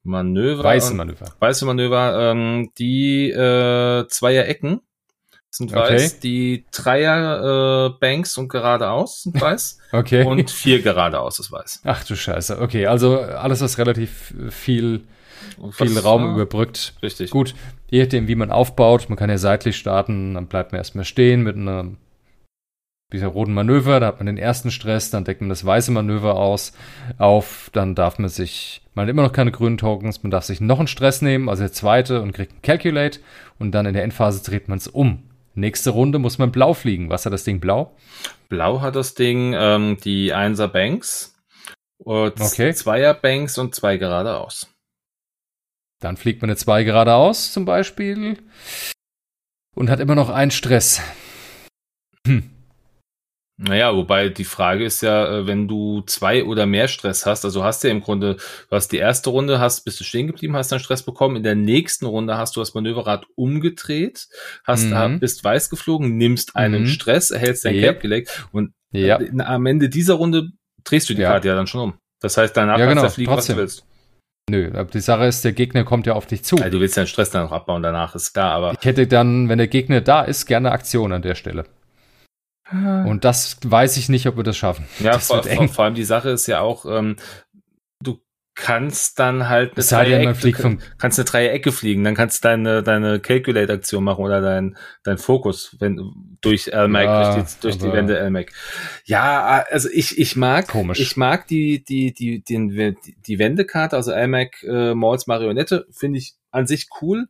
Manöver. 0.03 0.63
Weiße 0.63 0.93
Manöver. 0.93 1.33
Weiße 1.39 1.65
Manöver, 1.65 2.31
ähm, 2.31 2.71
die 2.77 3.29
äh, 3.29 4.07
zweier 4.07 4.45
Ecken 4.45 4.81
sind 5.51 5.73
okay. 5.73 5.93
weiß, 5.93 6.19
die 6.19 6.65
Dreier 6.71 7.89
äh, 7.89 7.99
Banks 7.99 8.37
und 8.37 8.47
geradeaus 8.47 9.23
sind 9.23 9.39
weiß 9.41 9.79
okay. 9.91 10.23
und 10.23 10.49
vier 10.49 10.81
geradeaus 10.81 11.39
ist 11.39 11.51
weiß. 11.51 11.81
Ach 11.83 12.03
du 12.05 12.15
Scheiße, 12.15 12.59
okay, 12.59 12.87
also 12.87 13.19
alles, 13.19 13.61
was 13.61 13.77
relativ 13.77 14.33
viel, 14.49 15.01
viel 15.71 15.95
was, 15.95 16.03
Raum 16.03 16.23
ja, 16.23 16.33
überbrückt. 16.33 16.93
Richtig. 17.03 17.31
Gut, 17.31 17.53
je 17.89 18.01
nachdem, 18.01 18.27
wie 18.27 18.35
man 18.35 18.51
aufbaut, 18.51 19.09
man 19.09 19.17
kann 19.17 19.29
ja 19.29 19.37
seitlich 19.37 19.77
starten, 19.77 20.35
dann 20.35 20.47
bleibt 20.47 20.71
man 20.71 20.79
erstmal 20.79 21.05
stehen 21.05 21.43
mit 21.43 21.57
einer 21.57 21.91
dieser 23.11 23.27
roten 23.27 23.53
Manöver, 23.53 23.99
da 23.99 24.07
hat 24.07 24.19
man 24.19 24.27
den 24.27 24.37
ersten 24.37 24.71
Stress, 24.71 25.09
dann 25.09 25.25
deckt 25.25 25.41
man 25.41 25.49
das 25.49 25.65
weiße 25.65 25.91
Manöver 25.91 26.35
aus, 26.35 26.71
auf, 27.17 27.69
dann 27.73 27.93
darf 27.93 28.19
man 28.19 28.29
sich, 28.29 28.81
man 28.93 29.03
hat 29.03 29.09
immer 29.09 29.23
noch 29.23 29.33
keine 29.33 29.51
grünen 29.51 29.77
Tokens, 29.77 30.23
man 30.23 30.31
darf 30.31 30.45
sich 30.45 30.61
noch 30.61 30.79
einen 30.79 30.87
Stress 30.87 31.21
nehmen, 31.21 31.49
also 31.49 31.63
der 31.63 31.73
zweite 31.73 32.21
und 32.21 32.31
kriegt 32.31 32.53
einen 32.53 32.61
Calculate 32.61 33.19
und 33.59 33.73
dann 33.73 33.85
in 33.85 33.93
der 33.93 34.03
Endphase 34.03 34.43
dreht 34.43 34.69
man 34.69 34.77
es 34.77 34.87
um. 34.87 35.23
Nächste 35.53 35.89
Runde 35.89 36.19
muss 36.19 36.37
man 36.37 36.51
blau 36.51 36.73
fliegen. 36.73 37.09
Was 37.09 37.25
hat 37.25 37.33
das 37.33 37.43
Ding 37.43 37.59
blau? 37.59 37.95
Blau 38.49 38.81
hat 38.81 38.95
das 38.95 39.15
Ding 39.15 39.53
ähm, 39.55 39.97
die 40.03 40.33
Einser 40.33 40.67
Banks, 40.67 41.35
okay. 42.03 42.73
Zweier 42.73 43.13
Banks 43.13 43.57
und 43.57 43.75
zwei 43.75 43.97
geradeaus. 43.97 44.67
Dann 45.99 46.17
fliegt 46.17 46.41
man 46.41 46.49
eine 46.49 46.57
zwei 46.57 46.83
geradeaus 46.83 47.53
zum 47.53 47.65
Beispiel 47.65 48.37
und 49.75 49.89
hat 49.89 49.99
immer 49.99 50.15
noch 50.15 50.29
einen 50.29 50.51
Stress. 50.51 51.01
Hm. 52.25 52.50
Naja, 53.63 53.95
wobei 53.95 54.29
die 54.29 54.43
Frage 54.43 54.83
ist 54.83 55.01
ja, 55.01 55.39
äh, 55.39 55.47
wenn 55.47 55.67
du 55.67 56.01
zwei 56.01 56.43
oder 56.43 56.65
mehr 56.65 56.87
Stress 56.87 57.27
hast, 57.27 57.45
also 57.45 57.63
hast 57.63 57.83
du 57.83 57.89
ja 57.89 57.93
im 57.93 58.01
Grunde, 58.01 58.35
du 58.35 58.75
hast 58.75 58.91
die 58.91 58.97
erste 58.97 59.29
Runde, 59.29 59.59
hast, 59.59 59.83
bist 59.85 59.99
du 59.99 60.03
stehen 60.03 60.25
geblieben, 60.25 60.55
hast 60.55 60.71
dann 60.71 60.79
Stress 60.79 61.03
bekommen, 61.03 61.35
in 61.35 61.43
der 61.43 61.53
nächsten 61.53 62.07
Runde 62.07 62.37
hast 62.37 62.55
du 62.55 62.59
das 62.59 62.73
Manöverrad 62.73 63.27
umgedreht, 63.35 64.27
hast, 64.63 64.85
mhm. 64.85 65.19
bist 65.19 65.43
weiß 65.43 65.69
geflogen, 65.69 66.17
nimmst 66.17 66.55
einen 66.55 66.83
mhm. 66.83 66.87
Stress, 66.87 67.29
erhältst 67.29 67.63
dein 67.63 67.75
yep. 67.75 67.83
Cap 67.83 68.01
gelegt 68.01 68.47
und 68.51 68.73
Ja. 68.91 69.19
Am 69.39 69.65
Ende 69.67 69.89
dieser 69.89 70.15
Runde 70.15 70.49
drehst 70.83 71.09
du 71.09 71.13
die 71.13 71.21
ja. 71.21 71.29
Karte 71.29 71.49
ja 71.49 71.55
dann 71.55 71.67
schon 71.67 71.81
um. 71.81 71.93
Das 72.19 72.37
heißt, 72.37 72.57
danach 72.57 72.79
ja, 72.79 72.87
genau, 72.87 73.01
kannst 73.01 73.13
du 73.13 73.15
fliegen, 73.15 73.31
trotzdem. 73.31 73.57
was 73.57 73.75
du 73.75 73.81
willst. 73.81 73.85
Nö, 74.49 74.71
aber 74.73 74.89
die 74.89 74.99
Sache 75.01 75.25
ist, 75.25 75.45
der 75.45 75.53
Gegner 75.53 75.83
kommt 75.83 76.07
ja 76.07 76.13
auf 76.13 76.25
dich 76.25 76.43
zu. 76.43 76.57
Also 76.57 76.69
du 76.69 76.79
willst 76.79 76.97
deinen 76.97 77.07
Stress 77.07 77.29
dann 77.29 77.43
noch 77.43 77.51
abbauen 77.51 77.83
danach, 77.83 78.15
ist 78.15 78.33
klar, 78.33 78.53
aber. 78.53 78.73
Ich 78.73 78.85
hätte 78.85 79.05
dann, 79.05 79.49
wenn 79.49 79.59
der 79.59 79.67
Gegner 79.67 80.01
da 80.01 80.23
ist, 80.23 80.47
gerne 80.47 80.71
Aktion 80.71 81.13
an 81.13 81.21
der 81.21 81.35
Stelle. 81.35 81.65
Und 82.71 83.25
das 83.25 83.57
weiß 83.63 83.97
ich 83.97 84.09
nicht, 84.09 84.27
ob 84.27 84.37
wir 84.37 84.43
das 84.43 84.57
schaffen. 84.57 84.85
Ja, 84.99 85.13
das 85.13 85.27
vor, 85.27 85.43
vor, 85.43 85.67
vor, 85.67 85.85
allem 85.85 85.95
die 85.95 86.03
Sache 86.03 86.29
ist 86.29 86.47
ja 86.47 86.61
auch, 86.61 86.85
ähm, 86.85 87.17
kannst 88.55 89.17
dann 89.17 89.47
halt 89.47 89.73
eine 89.75 89.83
Dreiecke, 89.83 90.61
von 90.61 90.81
kannst 90.97 91.17
eine 91.19 91.25
Dreiecke 91.25 91.71
fliegen, 91.71 92.03
dann 92.03 92.15
kannst 92.15 92.43
du 92.43 92.47
deine, 92.47 92.83
deine 92.83 93.19
Calculate-Aktion 93.19 94.03
machen 94.03 94.23
oder 94.23 94.41
dein, 94.41 94.77
dein 95.03 95.17
Fokus, 95.17 95.75
wenn, 95.79 96.37
durch 96.41 96.67
LMAC, 96.67 97.03
ja, 97.03 97.33
durch, 97.35 97.45
die, 97.45 97.61
durch 97.61 97.77
die 97.77 97.91
Wände 97.91 98.19
LMAC. 98.19 98.51
Ja, 99.05 99.65
also 99.69 99.89
ich, 99.91 100.17
ich 100.17 100.35
mag, 100.35 100.67
Komisch. 100.67 100.99
ich 100.99 101.15
mag 101.15 101.47
die, 101.47 101.83
die, 101.83 102.13
die, 102.13 102.43
den, 102.43 102.95
die 103.25 103.39
Wendekarte, 103.39 103.95
also 103.95 104.11
LMAC, 104.11 104.63
äh, 104.63 104.93
Malls 104.95 105.27
Marionette, 105.27 105.87
finde 105.91 106.19
ich 106.19 106.35
an 106.51 106.67
sich 106.67 106.89
cool, 107.01 107.27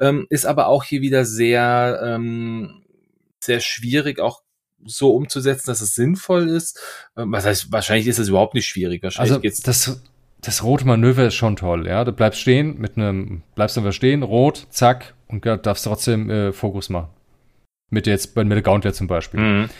ähm, 0.00 0.26
ist 0.30 0.46
aber 0.46 0.68
auch 0.68 0.84
hier 0.84 1.02
wieder 1.02 1.24
sehr, 1.26 2.00
ähm, 2.02 2.82
sehr 3.40 3.60
schwierig, 3.60 4.20
auch 4.20 4.40
so 4.84 5.14
umzusetzen, 5.14 5.66
dass 5.66 5.80
es 5.80 5.94
sinnvoll 5.94 6.48
ist. 6.48 6.80
Ähm, 7.16 7.32
was 7.32 7.44
heißt, 7.44 7.72
wahrscheinlich 7.72 8.06
ist 8.06 8.18
es 8.18 8.28
überhaupt 8.28 8.54
nicht 8.54 8.66
schwierig. 8.66 9.02
Wahrscheinlich 9.02 9.32
also 9.32 9.40
geht's 9.40 9.60
das 9.60 10.02
das 10.42 10.64
rote 10.64 10.84
Manöver 10.84 11.28
ist 11.28 11.34
schon 11.34 11.54
toll, 11.54 11.86
ja. 11.86 12.04
Du 12.04 12.12
bleibst 12.12 12.40
stehen 12.40 12.78
mit 12.78 12.96
einem, 12.96 13.42
bleibst 13.54 13.78
einfach 13.78 13.92
stehen, 13.92 14.24
rot, 14.24 14.66
zack, 14.70 15.14
und 15.28 15.46
darfst 15.46 15.84
trotzdem 15.84 16.28
äh, 16.28 16.52
Fokus 16.52 16.88
machen. 16.88 17.10
Mit 17.90 18.06
jetzt, 18.08 18.34
mit 18.34 18.50
der 18.50 18.62
Gauntlet 18.62 18.94
zum 18.96 19.06
Beispiel. 19.06 19.40
Mhm. 19.40 19.70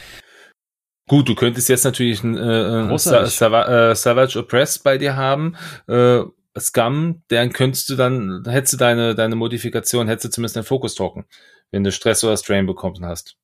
Gut, 1.09 1.28
du 1.28 1.34
könntest 1.34 1.68
jetzt 1.68 1.84
natürlich 1.84 2.22
ein 2.22 2.36
äh, 2.36 2.96
Sa 2.98 3.26
Sa 3.26 3.90
äh, 3.90 3.94
Savage 3.96 4.38
Oppress 4.38 4.78
bei 4.78 4.98
dir 4.98 5.16
haben. 5.16 5.57
Äh, 5.88 6.22
Scum, 6.59 7.22
dann 7.28 7.53
könntest 7.53 7.88
du 7.88 7.96
dann, 7.96 8.44
hättest 8.46 8.74
du 8.74 8.76
deine, 8.76 9.14
deine 9.14 9.34
Modifikation, 9.34 10.07
hättest 10.07 10.26
du 10.26 10.30
zumindest 10.30 10.57
einen 10.59 10.66
Fokus 10.66 10.94
trocken, 10.94 11.24
wenn 11.70 11.82
du 11.82 11.90
Stress 11.90 12.22
oder 12.22 12.36
Strain 12.36 12.66
bekommen 12.66 13.05
hast. 13.05 13.36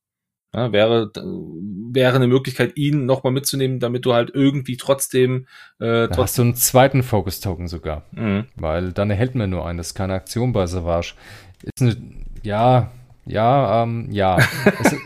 Ja, 0.55 0.73
wäre, 0.73 1.11
wäre 1.15 2.17
eine 2.17 2.27
Möglichkeit, 2.27 2.77
ihn 2.77 3.05
nochmal 3.05 3.35
mitzunehmen, 3.35 3.81
damit 3.81 4.07
du 4.07 4.15
halt 4.15 4.31
irgendwie 4.33 4.79
trotzdem. 4.79 5.47
Äh, 5.79 6.09
trotzdem 6.09 6.23
hast 6.23 6.39
du 6.39 6.43
einen 6.43 6.55
zweiten 6.55 7.03
Focus-Token 7.03 7.69
sogar. 7.69 8.05
Mhm. 8.13 8.47
Weil 8.57 8.93
dann 8.93 9.11
erhält 9.11 9.35
man 9.35 9.51
nur 9.51 9.67
einen. 9.67 9.77
Das 9.77 9.89
ist 9.89 9.95
keine 9.95 10.15
Aktion 10.15 10.53
bei 10.53 10.67
Savage. 10.67 11.15
Ist 11.63 11.83
eine. 11.83 11.97
Ja, 12.43 12.91
ja, 13.27 13.83
ähm, 13.83 14.09
ja. 14.11 14.39
es, 14.81 14.97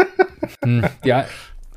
hm, 0.64 0.84
die 1.04 1.14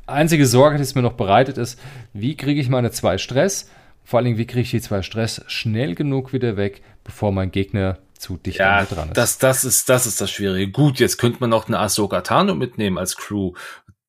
einzige 0.06 0.46
Sorge, 0.46 0.76
die 0.76 0.82
es 0.82 0.94
mir 0.94 1.02
noch 1.02 1.14
bereitet, 1.14 1.58
ist, 1.58 1.80
wie 2.12 2.36
kriege 2.36 2.60
ich 2.60 2.68
meine 2.68 2.92
zwei 2.92 3.18
Stress? 3.18 3.68
Vor 4.04 4.18
allen 4.18 4.26
Dingen, 4.26 4.38
wie 4.38 4.46
kriege 4.46 4.62
ich 4.62 4.70
die 4.70 4.80
zwei 4.80 5.02
Stress 5.02 5.42
schnell 5.48 5.96
genug 5.96 6.32
wieder 6.32 6.56
weg, 6.56 6.82
bevor 7.02 7.32
mein 7.32 7.50
Gegner 7.50 7.98
zu 8.18 8.36
dicht 8.36 8.58
ja, 8.58 8.84
dran 8.84 9.08
ist. 9.08 9.16
Das, 9.16 9.38
das 9.38 9.64
ist, 9.64 9.88
das 9.88 10.06
ist 10.06 10.20
das 10.20 10.30
Schwierige. 10.30 10.70
Gut, 10.70 10.98
jetzt 10.98 11.18
könnte 11.18 11.38
man 11.40 11.50
noch 11.50 11.68
eine 11.68 11.78
Ahsoka 11.78 12.20
Tano 12.20 12.54
mitnehmen 12.54 12.98
als 12.98 13.16
Crew. 13.16 13.52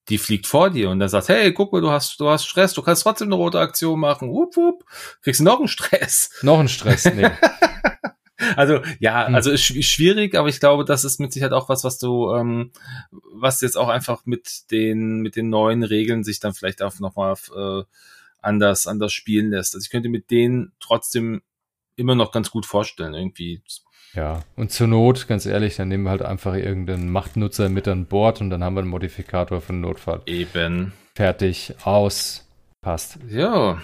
Die 0.10 0.18
fliegt 0.18 0.48
vor 0.48 0.70
dir 0.70 0.90
und 0.90 1.00
dann 1.00 1.10
sagt, 1.10 1.28
hey, 1.28 1.54
guck 1.54 1.74
mal, 1.74 1.82
du 1.82 1.92
hast, 1.92 2.20
du 2.20 2.30
hast 2.30 2.46
Stress, 2.46 2.74
du 2.74 2.82
kannst 2.82 3.04
trotzdem 3.04 3.28
eine 3.28 3.36
rote 3.36 3.60
Aktion 3.60 4.00
machen. 4.00 4.30
Wupp, 4.30 4.56
wupp. 4.56 4.86
Kriegst 5.22 5.42
noch 5.42 5.60
einen 5.60 5.68
Stress. 5.68 6.30
Noch 6.42 6.60
einen 6.60 6.70
Stress, 6.70 7.06
nee. 7.14 7.30
also 8.56 8.82
ja, 9.00 9.28
hm. 9.28 9.36
also 9.36 9.52
ist 9.52 9.64
schwierig, 9.64 10.36
aber 10.36 10.48
ich 10.48 10.60
glaube, 10.60 10.86
das 10.86 11.04
ist 11.04 11.20
mit 11.20 11.34
Sicherheit 11.34 11.54
auch 11.54 11.70
was, 11.70 11.84
was 11.84 11.98
du, 11.98 12.34
ähm, 12.34 12.72
was 13.12 13.62
jetzt 13.62 13.78
auch 13.78 13.90
einfach 13.90 14.26
mit 14.26 14.72
den 14.72 15.22
mit 15.22 15.36
den 15.36 15.50
neuen 15.50 15.84
Regeln 15.84 16.24
sich 16.24 16.40
dann 16.40 16.54
vielleicht 16.54 16.82
auch 16.82 17.00
nochmal 17.00 17.36
äh, 17.56 17.84
anders 18.42 18.88
anders 18.88 19.12
spielen 19.12 19.50
lässt. 19.50 19.76
Also 19.76 19.84
ich 19.84 19.90
könnte 19.90 20.10
mit 20.10 20.32
denen 20.32 20.72
trotzdem 20.80 21.42
immer 21.96 22.16
noch 22.16 22.32
ganz 22.32 22.52
gut 22.52 22.66
vorstellen 22.66 23.14
irgendwie. 23.14 23.62
Ja, 24.14 24.40
und 24.56 24.72
zur 24.72 24.88
Not, 24.88 25.28
ganz 25.28 25.46
ehrlich, 25.46 25.76
dann 25.76 25.90
nehmen 25.90 26.04
wir 26.04 26.12
halt 26.12 26.22
einfach 26.22 26.56
irgendeinen 26.56 27.10
Machtnutzer 27.10 27.70
mit 27.70 27.88
an 27.88 28.06
Bord 28.06 28.42
und 28.42 28.50
dann 28.50 28.64
haben 28.64 28.76
wir 28.76 28.82
einen 28.82 28.90
Modifikator 28.90 29.62
für 29.62 29.74
den 29.74 29.82
Notfall. 29.82 30.22
Eben. 30.26 30.94
Fertig, 31.16 31.76
aus, 31.84 32.48
passt. 32.82 33.20
Ja, 33.30 33.80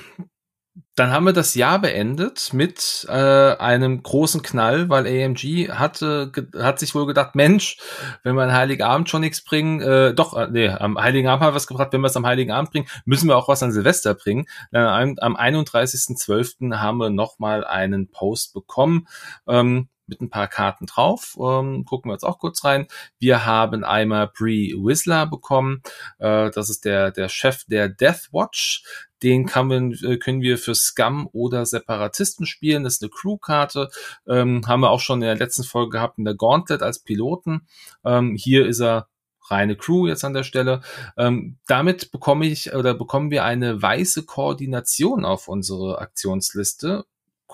dann 0.95 1.11
haben 1.11 1.25
wir 1.25 1.33
das 1.33 1.55
Jahr 1.55 1.79
beendet 1.79 2.51
mit 2.53 3.05
äh, 3.09 3.11
einem 3.11 4.03
großen 4.03 4.43
Knall, 4.43 4.89
weil 4.89 5.07
AMG 5.07 5.69
hatte, 5.69 6.31
hat 6.57 6.79
sich 6.79 6.93
wohl 6.93 7.07
gedacht, 7.07 7.33
Mensch, 7.35 7.77
wenn 8.23 8.35
wir 8.35 8.43
an 8.43 8.53
Heiligabend 8.53 9.09
schon 9.09 9.21
nichts 9.21 9.43
bringen, 9.43 9.81
äh, 9.81 10.13
doch, 10.13 10.37
äh, 10.37 10.47
nee, 10.51 10.69
am 10.69 10.99
Heiligen 10.99 11.27
Abend 11.27 11.43
haben 11.43 11.51
wir 11.51 11.55
was 11.55 11.67
gebracht, 11.67 11.93
wenn 11.93 12.01
wir 12.01 12.07
es 12.07 12.17
am 12.17 12.25
Heiligen 12.27 12.51
Abend 12.51 12.71
bringen, 12.71 12.87
müssen 13.05 13.27
wir 13.27 13.37
auch 13.37 13.47
was 13.47 13.63
an 13.63 13.71
Silvester 13.71 14.13
bringen. 14.13 14.45
Dann 14.71 15.17
am, 15.19 15.35
am 15.35 15.35
31.12. 15.35 16.75
haben 16.77 16.97
wir 16.97 17.09
nochmal 17.09 17.63
einen 17.65 18.09
Post 18.09 18.53
bekommen. 18.53 19.07
Ähm, 19.47 19.89
mit 20.13 20.21
ein 20.21 20.29
paar 20.29 20.47
Karten 20.47 20.85
drauf. 20.85 21.37
Ähm, 21.39 21.85
gucken 21.85 22.09
wir 22.09 22.13
jetzt 22.13 22.23
auch 22.23 22.39
kurz 22.39 22.63
rein. 22.63 22.87
Wir 23.19 23.45
haben 23.45 23.83
einmal 23.83 24.27
Bree 24.27 24.73
Whistler 24.73 25.25
bekommen. 25.25 25.81
Äh, 26.19 26.51
das 26.51 26.69
ist 26.69 26.85
der, 26.85 27.11
der 27.11 27.29
Chef 27.29 27.65
der 27.65 27.89
Death 27.89 28.29
Watch. 28.31 28.83
Den 29.23 29.45
kann 29.45 29.67
man, 29.67 29.93
äh, 30.03 30.17
können 30.17 30.41
wir 30.41 30.57
für 30.57 30.75
Scum 30.75 31.29
oder 31.31 31.65
Separatisten 31.65 32.45
spielen. 32.45 32.83
Das 32.83 32.95
ist 32.95 33.03
eine 33.03 33.09
Crew-Karte. 33.09 33.89
Ähm, 34.27 34.67
haben 34.67 34.81
wir 34.81 34.91
auch 34.91 34.99
schon 34.99 35.21
in 35.21 35.27
der 35.27 35.35
letzten 35.35 35.63
Folge 35.63 35.91
gehabt 35.91 36.17
in 36.17 36.25
der 36.25 36.35
Gauntlet 36.35 36.83
als 36.83 36.99
Piloten. 36.99 37.67
Ähm, 38.03 38.35
hier 38.35 38.67
ist 38.67 38.81
er 38.81 39.07
reine 39.49 39.75
Crew 39.75 40.07
jetzt 40.07 40.23
an 40.23 40.33
der 40.33 40.43
Stelle. 40.43 40.81
Ähm, 41.17 41.57
damit 41.67 42.11
bekomme 42.11 42.45
ich 42.45 42.73
oder 42.73 42.93
bekommen 42.93 43.31
wir 43.31 43.43
eine 43.43 43.81
weiße 43.81 44.23
Koordination 44.25 45.25
auf 45.25 45.47
unsere 45.47 45.99
Aktionsliste. 45.99 47.05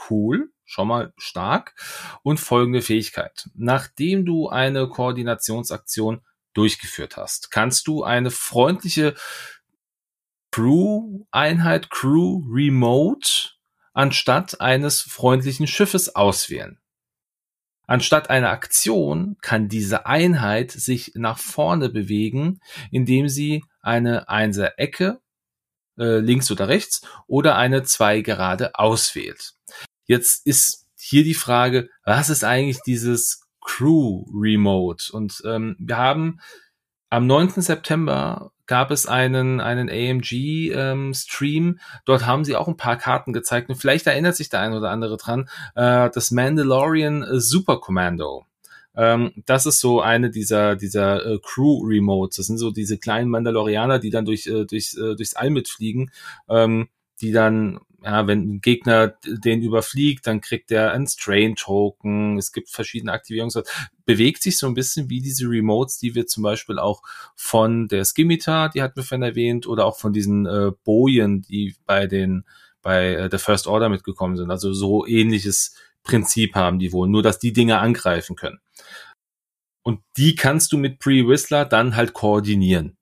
Cool 0.10 0.52
schon 0.70 0.88
mal 0.88 1.14
stark. 1.18 1.74
Und 2.24 2.40
folgende 2.40 2.82
Fähigkeit. 2.82 3.50
Nachdem 3.56 4.26
du 4.26 4.50
eine 4.50 4.88
Koordinationsaktion 4.88 6.22
durchgeführt 6.54 7.18
hast, 7.18 7.52
kannst 7.52 7.88
du 7.88 8.04
eine 8.04 8.32
freundliche 8.32 9.16
Crew-Einheit, 10.52 11.90
Crew 11.90 12.44
Remote, 12.50 13.52
anstatt 13.94 14.62
eines 14.62 15.02
freundlichen 15.02 15.68
Schiffes 15.68 16.16
auswählen. 16.16 16.80
Anstatt 17.88 18.30
einer 18.30 18.50
Aktion 18.50 19.38
kann 19.42 19.68
diese 19.68 20.06
Einheit 20.06 20.72
sich 20.72 21.14
nach 21.16 21.40
vorne 21.40 21.90
bewegen, 21.90 22.60
indem 22.92 23.30
sie 23.30 23.64
eine 23.82 24.30
Einser-Ecke 24.30 25.20
äh, 25.98 26.20
links 26.20 26.52
oder 26.52 26.68
rechts 26.68 27.02
oder 27.28 27.56
eine 27.58 27.84
zwei 27.84 28.22
gerade 28.22 28.76
auswählt. 28.76 29.54
Jetzt 30.10 30.48
ist 30.48 30.88
hier 30.98 31.24
die 31.24 31.36
Frage, 31.36 31.88
was 32.04 32.32
ist 32.32 32.44
eigentlich 32.44 32.82
dieses 32.82 33.44
Crew 33.62 34.26
Remote? 34.34 35.14
Und 35.14 35.44
ähm, 35.46 35.76
wir 35.78 35.98
haben 35.98 36.40
am 37.12 37.28
9. 37.28 37.62
September 37.62 38.52
gab 38.66 38.90
es 38.90 39.06
einen, 39.06 39.60
einen 39.60 39.88
AMG 39.88 40.72
ähm. 40.72 41.14
Dort 42.06 42.26
haben 42.26 42.44
sie 42.44 42.56
auch 42.56 42.68
ein 42.68 42.76
paar 42.76 42.98
Karten 42.98 43.34
gezeigt 43.34 43.70
und 43.70 43.76
vielleicht 43.76 44.08
erinnert 44.08 44.36
sich 44.36 44.50
der 44.50 44.62
ein 44.62 44.74
oder 44.74 44.90
andere 44.90 45.18
dran. 45.18 45.48
Äh, 45.76 46.10
das 46.10 46.32
Mandalorian 46.32 47.24
Super 47.40 47.80
Commando. 47.80 48.48
Ähm, 48.96 49.32
das 49.46 49.68
ist 49.68 49.80
so 49.80 50.02
eine 50.02 50.32
dieser, 50.32 50.76
dieser 50.76 51.24
äh, 51.24 51.40
Crew 51.40 51.86
Remotes. 51.86 52.38
Das 52.38 52.48
sind 52.48 52.58
so 52.58 52.72
diese 52.72 52.98
kleinen 52.98 53.30
Mandalorianer, 53.30 54.00
die 54.00 54.10
dann 54.10 54.26
durch, 54.26 54.48
äh, 54.48 54.66
durch, 54.66 54.96
äh, 54.96 55.16
durchs 55.16 55.36
All 55.36 55.52
mitfliegen, 55.52 56.10
ähm, 56.50 56.90
die 57.22 57.32
dann 57.32 57.80
ja, 58.04 58.28
wenn 58.28 58.56
ein 58.56 58.62
Gegner 58.62 59.16
den 59.26 59.62
überfliegt, 59.62 60.28
dann 60.28 60.42
kriegt 60.42 60.72
er 60.72 60.92
einen 60.92 61.08
Strain-Token. 61.08 62.38
Es 62.38 62.52
gibt 62.52 62.70
verschiedene 62.70 63.12
Aktivierungs... 63.12 63.62
Bewegt 64.06 64.42
sich 64.42 64.58
so 64.58 64.66
ein 64.66 64.74
bisschen 64.74 65.10
wie 65.10 65.22
diese 65.22 65.48
Remotes, 65.48 66.00
die 66.00 66.16
wir 66.16 66.26
zum 66.26 66.42
Beispiel 66.42 66.80
auch 66.80 67.04
von 67.36 67.88
der 67.88 68.06
Skimitar, 68.06 68.70
die 68.70 68.82
hatten 68.82 68.96
wir 68.96 69.04
vorhin 69.04 69.22
erwähnt, 69.22 69.68
oder 69.68 69.86
auch 69.86 70.00
von 70.00 70.14
diesen 70.14 70.48
äh, 70.48 70.72
Bojen, 70.84 71.44
die 71.44 71.76
bei 71.86 72.08
den 72.08 72.44
bei 72.82 73.14
äh, 73.14 73.30
der 73.30 73.40
First 73.40 73.68
Order 73.68 73.90
mitgekommen 73.90 74.38
sind. 74.38 74.52
Also 74.52 74.74
so 74.74 75.06
ähnliches 75.06 75.76
Prinzip 76.04 76.56
haben 76.56 76.80
die 76.80 76.92
wohl, 76.92 77.08
nur 77.08 77.24
dass 77.24 77.40
die 77.40 77.54
Dinge 77.54 77.80
angreifen 77.80 78.36
können. 78.36 78.60
Und 79.84 80.02
die 80.18 80.36
kannst 80.36 80.72
du 80.72 80.78
mit 80.78 81.00
Pre-Whistler 81.00 81.66
dann 81.66 81.96
halt 81.96 82.14
koordinieren. 82.14 82.98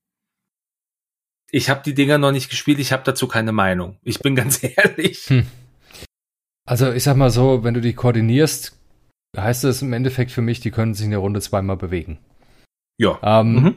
Ich 1.51 1.69
habe 1.69 1.81
die 1.83 1.93
Dinger 1.93 2.17
noch 2.17 2.31
nicht 2.31 2.49
gespielt, 2.49 2.79
ich 2.79 2.91
habe 2.91 3.03
dazu 3.03 3.27
keine 3.27 3.51
Meinung. 3.51 3.97
Ich 4.03 4.19
bin 4.19 4.35
ganz 4.35 4.61
ehrlich. 4.63 5.25
Hm. 5.27 5.47
Also 6.65 6.91
ich 6.91 7.03
sag 7.03 7.15
mal 7.15 7.29
so, 7.29 7.63
wenn 7.63 7.73
du 7.73 7.81
die 7.81 7.93
koordinierst, 7.93 8.77
heißt 9.37 9.63
das 9.63 9.81
im 9.81 9.93
Endeffekt 9.93 10.31
für 10.31 10.41
mich, 10.41 10.59
die 10.59 10.71
können 10.71 10.93
sich 10.93 11.05
in 11.05 11.11
der 11.11 11.19
Runde 11.19 11.41
zweimal 11.41 11.77
bewegen. 11.77 12.19
Ja. 12.97 13.19
Ähm, 13.21 13.53
mhm. 13.53 13.75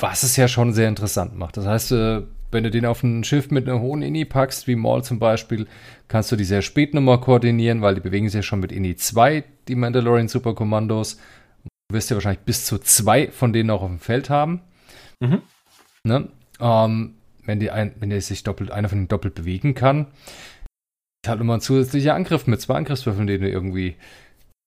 Was 0.00 0.22
es 0.22 0.36
ja 0.36 0.48
schon 0.48 0.72
sehr 0.72 0.88
interessant 0.88 1.36
macht. 1.36 1.56
Das 1.56 1.66
heißt, 1.66 1.92
äh, 1.92 2.22
wenn 2.50 2.64
du 2.64 2.70
den 2.70 2.86
auf 2.86 3.02
ein 3.02 3.24
Schiff 3.24 3.50
mit 3.50 3.68
einer 3.68 3.80
hohen 3.80 4.00
Ini 4.00 4.24
packst, 4.24 4.66
wie 4.66 4.76
Maul 4.76 5.02
zum 5.02 5.18
Beispiel, 5.18 5.66
kannst 6.06 6.32
du 6.32 6.36
die 6.36 6.44
sehr 6.44 6.62
spät 6.62 6.94
nochmal 6.94 7.20
koordinieren, 7.20 7.82
weil 7.82 7.94
die 7.94 8.00
bewegen 8.00 8.28
sich 8.28 8.36
ja 8.36 8.42
schon 8.42 8.60
mit 8.60 8.72
Ini 8.72 8.96
2, 8.96 9.44
die 9.66 9.74
Mandalorian 9.74 10.28
Superkommandos. 10.28 11.18
Du 11.88 11.94
wirst 11.94 12.10
ja 12.10 12.16
wahrscheinlich 12.16 12.44
bis 12.44 12.64
zu 12.64 12.78
zwei 12.78 13.30
von 13.30 13.52
denen 13.52 13.70
auch 13.70 13.82
auf 13.82 13.90
dem 13.90 13.98
Feld 13.98 14.30
haben. 14.30 14.62
Mhm. 15.20 15.42
Ne? 16.04 16.28
Ähm, 16.60 17.14
wenn 17.44 17.60
die, 17.60 17.70
ein, 17.70 17.94
wenn 17.98 18.10
die 18.10 18.20
sich 18.20 18.42
doppelt, 18.42 18.70
einer 18.70 18.88
von 18.88 18.98
denen 18.98 19.08
doppelt 19.08 19.34
bewegen 19.34 19.74
kann, 19.74 20.08
ist 21.24 21.28
halt 21.28 21.38
nochmal 21.38 21.58
ein 21.58 21.62
zusätzlicher 21.62 22.14
Angriff 22.14 22.46
mit 22.46 22.60
zwei 22.60 22.74
Angriffswürfeln, 22.74 23.26
den 23.26 23.40
du 23.40 23.48
irgendwie 23.48 23.96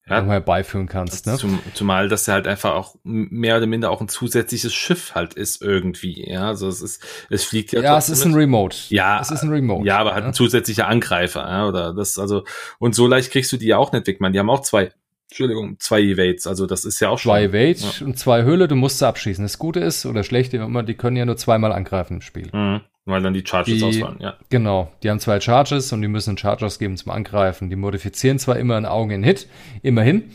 ja, 0.07 0.19
nochmal 0.19 0.41
beiführen 0.41 0.87
kannst. 0.87 1.27
Ne? 1.27 1.37
Zum, 1.37 1.59
zumal 1.73 2.09
das 2.09 2.25
ja 2.25 2.33
halt 2.33 2.47
einfach 2.47 2.73
auch 2.73 2.95
mehr 3.03 3.57
oder 3.57 3.67
minder 3.67 3.91
auch 3.91 4.01
ein 4.01 4.07
zusätzliches 4.07 4.73
Schiff 4.73 5.13
halt 5.13 5.35
ist 5.35 5.61
irgendwie. 5.61 6.27
Ja, 6.29 6.47
also 6.47 6.67
es 6.67 6.81
ist, 6.81 7.03
es 7.29 7.43
fliegt 7.43 7.71
ja. 7.71 7.81
Ja, 7.81 7.97
es 7.97 8.09
ist 8.09 8.25
ein 8.25 8.33
Remote. 8.33 8.75
Ja, 8.89 9.21
es 9.21 9.31
ist 9.31 9.43
ein 9.43 9.49
Remote. 9.49 9.85
Ja, 9.85 9.99
aber 9.99 10.13
halt 10.13 10.23
ja. 10.23 10.29
ein 10.29 10.33
zusätzlicher 10.33 10.87
Angreifer. 10.87 11.47
Ja, 11.47 11.67
oder 11.67 11.93
das 11.93 12.17
also 12.17 12.43
und 12.79 12.95
so 12.95 13.07
leicht 13.07 13.31
kriegst 13.31 13.51
du 13.51 13.57
die 13.57 13.67
ja 13.67 13.77
auch 13.77 13.91
nicht 13.91 14.07
weg, 14.07 14.19
man. 14.19 14.33
Die 14.33 14.39
haben 14.39 14.49
auch 14.49 14.61
zwei 14.61 14.91
Entschuldigung, 15.31 15.79
zwei 15.79 16.01
Evades, 16.01 16.45
also 16.45 16.67
das 16.67 16.83
ist 16.83 16.99
ja 16.99 17.07
auch 17.07 17.17
schon. 17.17 17.29
Zwei 17.29 17.43
Evades 17.45 17.99
ja. 18.01 18.05
und 18.05 18.19
zwei 18.19 18.43
Höhle, 18.43 18.67
du 18.67 18.75
musst 18.75 18.99
sie 18.99 19.07
abschießen. 19.07 19.45
Das 19.45 19.57
Gute 19.57 19.79
ist, 19.79 20.05
oder 20.05 20.23
schlechte, 20.23 20.57
immer, 20.57 20.83
die 20.83 20.93
können 20.93 21.15
ja 21.15 21.25
nur 21.25 21.37
zweimal 21.37 21.71
angreifen 21.71 22.15
im 22.15 22.21
Spiel. 22.21 22.49
Mhm, 22.51 22.81
weil 23.05 23.21
dann 23.21 23.33
die 23.33 23.43
Charges 23.45 23.77
die, 23.77 23.81
ausfallen, 23.81 24.17
ja. 24.19 24.35
Genau, 24.49 24.91
die 25.01 25.09
haben 25.09 25.21
zwei 25.21 25.39
Charges 25.39 25.93
und 25.93 26.01
die 26.01 26.09
müssen 26.09 26.37
Charges 26.37 26.79
geben 26.79 26.97
zum 26.97 27.13
Angreifen. 27.13 27.69
Die 27.69 27.77
modifizieren 27.77 28.39
zwar 28.39 28.57
immer 28.57 28.75
einen 28.75 28.85
Augen 28.85 29.11
in 29.11 29.23
Hit, 29.23 29.47
immerhin. 29.83 30.31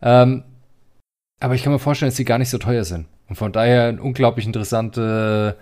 Ähm, 0.00 0.44
aber 1.38 1.54
ich 1.54 1.62
kann 1.62 1.74
mir 1.74 1.78
vorstellen, 1.78 2.08
dass 2.08 2.16
die 2.16 2.24
gar 2.24 2.38
nicht 2.38 2.50
so 2.50 2.56
teuer 2.56 2.84
sind. 2.84 3.08
Und 3.28 3.36
von 3.36 3.52
daher 3.52 3.88
ein 3.88 4.00
unglaublich 4.00 4.46
interessante 4.46 5.58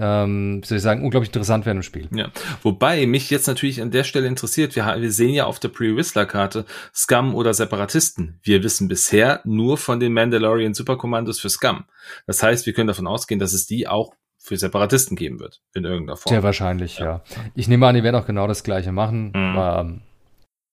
ähm, 0.00 0.62
soll 0.64 0.78
ich 0.78 0.82
sagen, 0.82 1.04
unglaublich 1.04 1.28
interessant 1.28 1.66
werden 1.66 1.78
im 1.78 1.82
Spiel. 1.82 2.08
Ja, 2.12 2.30
wobei 2.62 3.06
mich 3.06 3.28
jetzt 3.30 3.46
natürlich 3.46 3.82
an 3.82 3.90
der 3.90 4.04
Stelle 4.04 4.26
interessiert, 4.26 4.74
wir, 4.74 4.86
wir 4.98 5.12
sehen 5.12 5.34
ja 5.34 5.44
auf 5.44 5.60
der 5.60 5.68
Pre-Whistler-Karte 5.68 6.64
Scum 6.94 7.34
oder 7.34 7.52
Separatisten. 7.52 8.40
Wir 8.42 8.62
wissen 8.62 8.88
bisher 8.88 9.40
nur 9.44 9.76
von 9.76 10.00
den 10.00 10.12
Mandalorian 10.12 10.74
Superkommandos 10.74 11.38
für 11.38 11.50
Scum. 11.50 11.84
Das 12.26 12.42
heißt, 12.42 12.66
wir 12.66 12.72
können 12.72 12.88
davon 12.88 13.06
ausgehen, 13.06 13.38
dass 13.38 13.52
es 13.52 13.66
die 13.66 13.86
auch 13.86 14.14
für 14.42 14.56
Separatisten 14.56 15.16
geben 15.16 15.38
wird, 15.38 15.60
in 15.74 15.84
irgendeiner 15.84 16.16
Form. 16.16 16.30
Sehr 16.30 16.42
wahrscheinlich, 16.42 16.98
ja. 16.98 17.04
ja. 17.06 17.22
Ich 17.54 17.68
nehme 17.68 17.86
an, 17.86 17.94
die 17.94 18.02
werden 18.02 18.16
auch 18.16 18.26
genau 18.26 18.46
das 18.46 18.64
gleiche 18.64 18.90
machen, 18.90 19.32
mhm. 19.34 19.56
aber 19.56 19.80
ähm, 19.82 20.02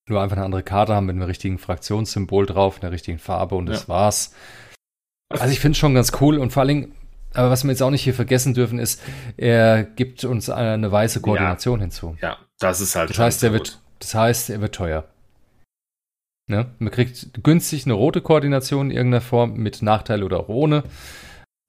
nur 0.08 0.22
einfach 0.22 0.38
eine 0.38 0.46
andere 0.46 0.64
Karte 0.64 0.96
haben 0.96 1.06
mit 1.06 1.16
einem 1.16 1.26
richtigen 1.26 1.58
Fraktionssymbol 1.58 2.46
drauf, 2.46 2.82
einer 2.82 2.94
richtigen 2.94 3.20
Farbe 3.20 3.56
und 3.56 3.66
das 3.66 3.84
ja. 3.84 3.88
war's. 3.90 4.34
Also 5.30 5.52
ich 5.52 5.60
finde 5.60 5.74
es 5.74 5.78
schon 5.80 5.94
ganz 5.94 6.14
cool 6.22 6.38
und 6.38 6.54
vor 6.54 6.62
allen 6.62 6.68
Dingen, 6.70 6.96
aber 7.38 7.52
was 7.52 7.64
wir 7.64 7.72
jetzt 7.72 7.82
auch 7.82 7.92
nicht 7.92 8.04
hier 8.04 8.14
vergessen 8.14 8.54
dürfen, 8.54 8.80
ist, 8.80 9.02
er 9.38 9.84
gibt 9.84 10.24
uns 10.24 10.50
eine 10.50 10.92
weiße 10.92 11.22
Koordination 11.22 11.80
ja. 11.80 11.84
hinzu. 11.84 12.18
Ja, 12.22 12.38
das 12.60 12.82
ist 12.82 12.96
halt. 12.96 13.10
Das 13.10 13.20
heißt, 13.20 13.44
er 13.44 13.54
wird, 13.54 13.80
das 14.00 14.16
heißt, 14.16 14.50
er 14.50 14.62
wird 14.62 14.76
teuer. 14.76 15.06
Ne? 16.48 16.66
Man 16.80 16.92
kriegt 16.92 17.44
günstig 17.44 17.86
eine 17.86 17.94
rote 17.94 18.22
Koordination 18.22 18.90
in 18.90 18.98
irgendeiner 18.98 19.22
Form 19.22 19.56
mit 19.58 19.82
Nachteil 19.82 20.24
oder 20.24 20.50
ohne. 20.50 20.84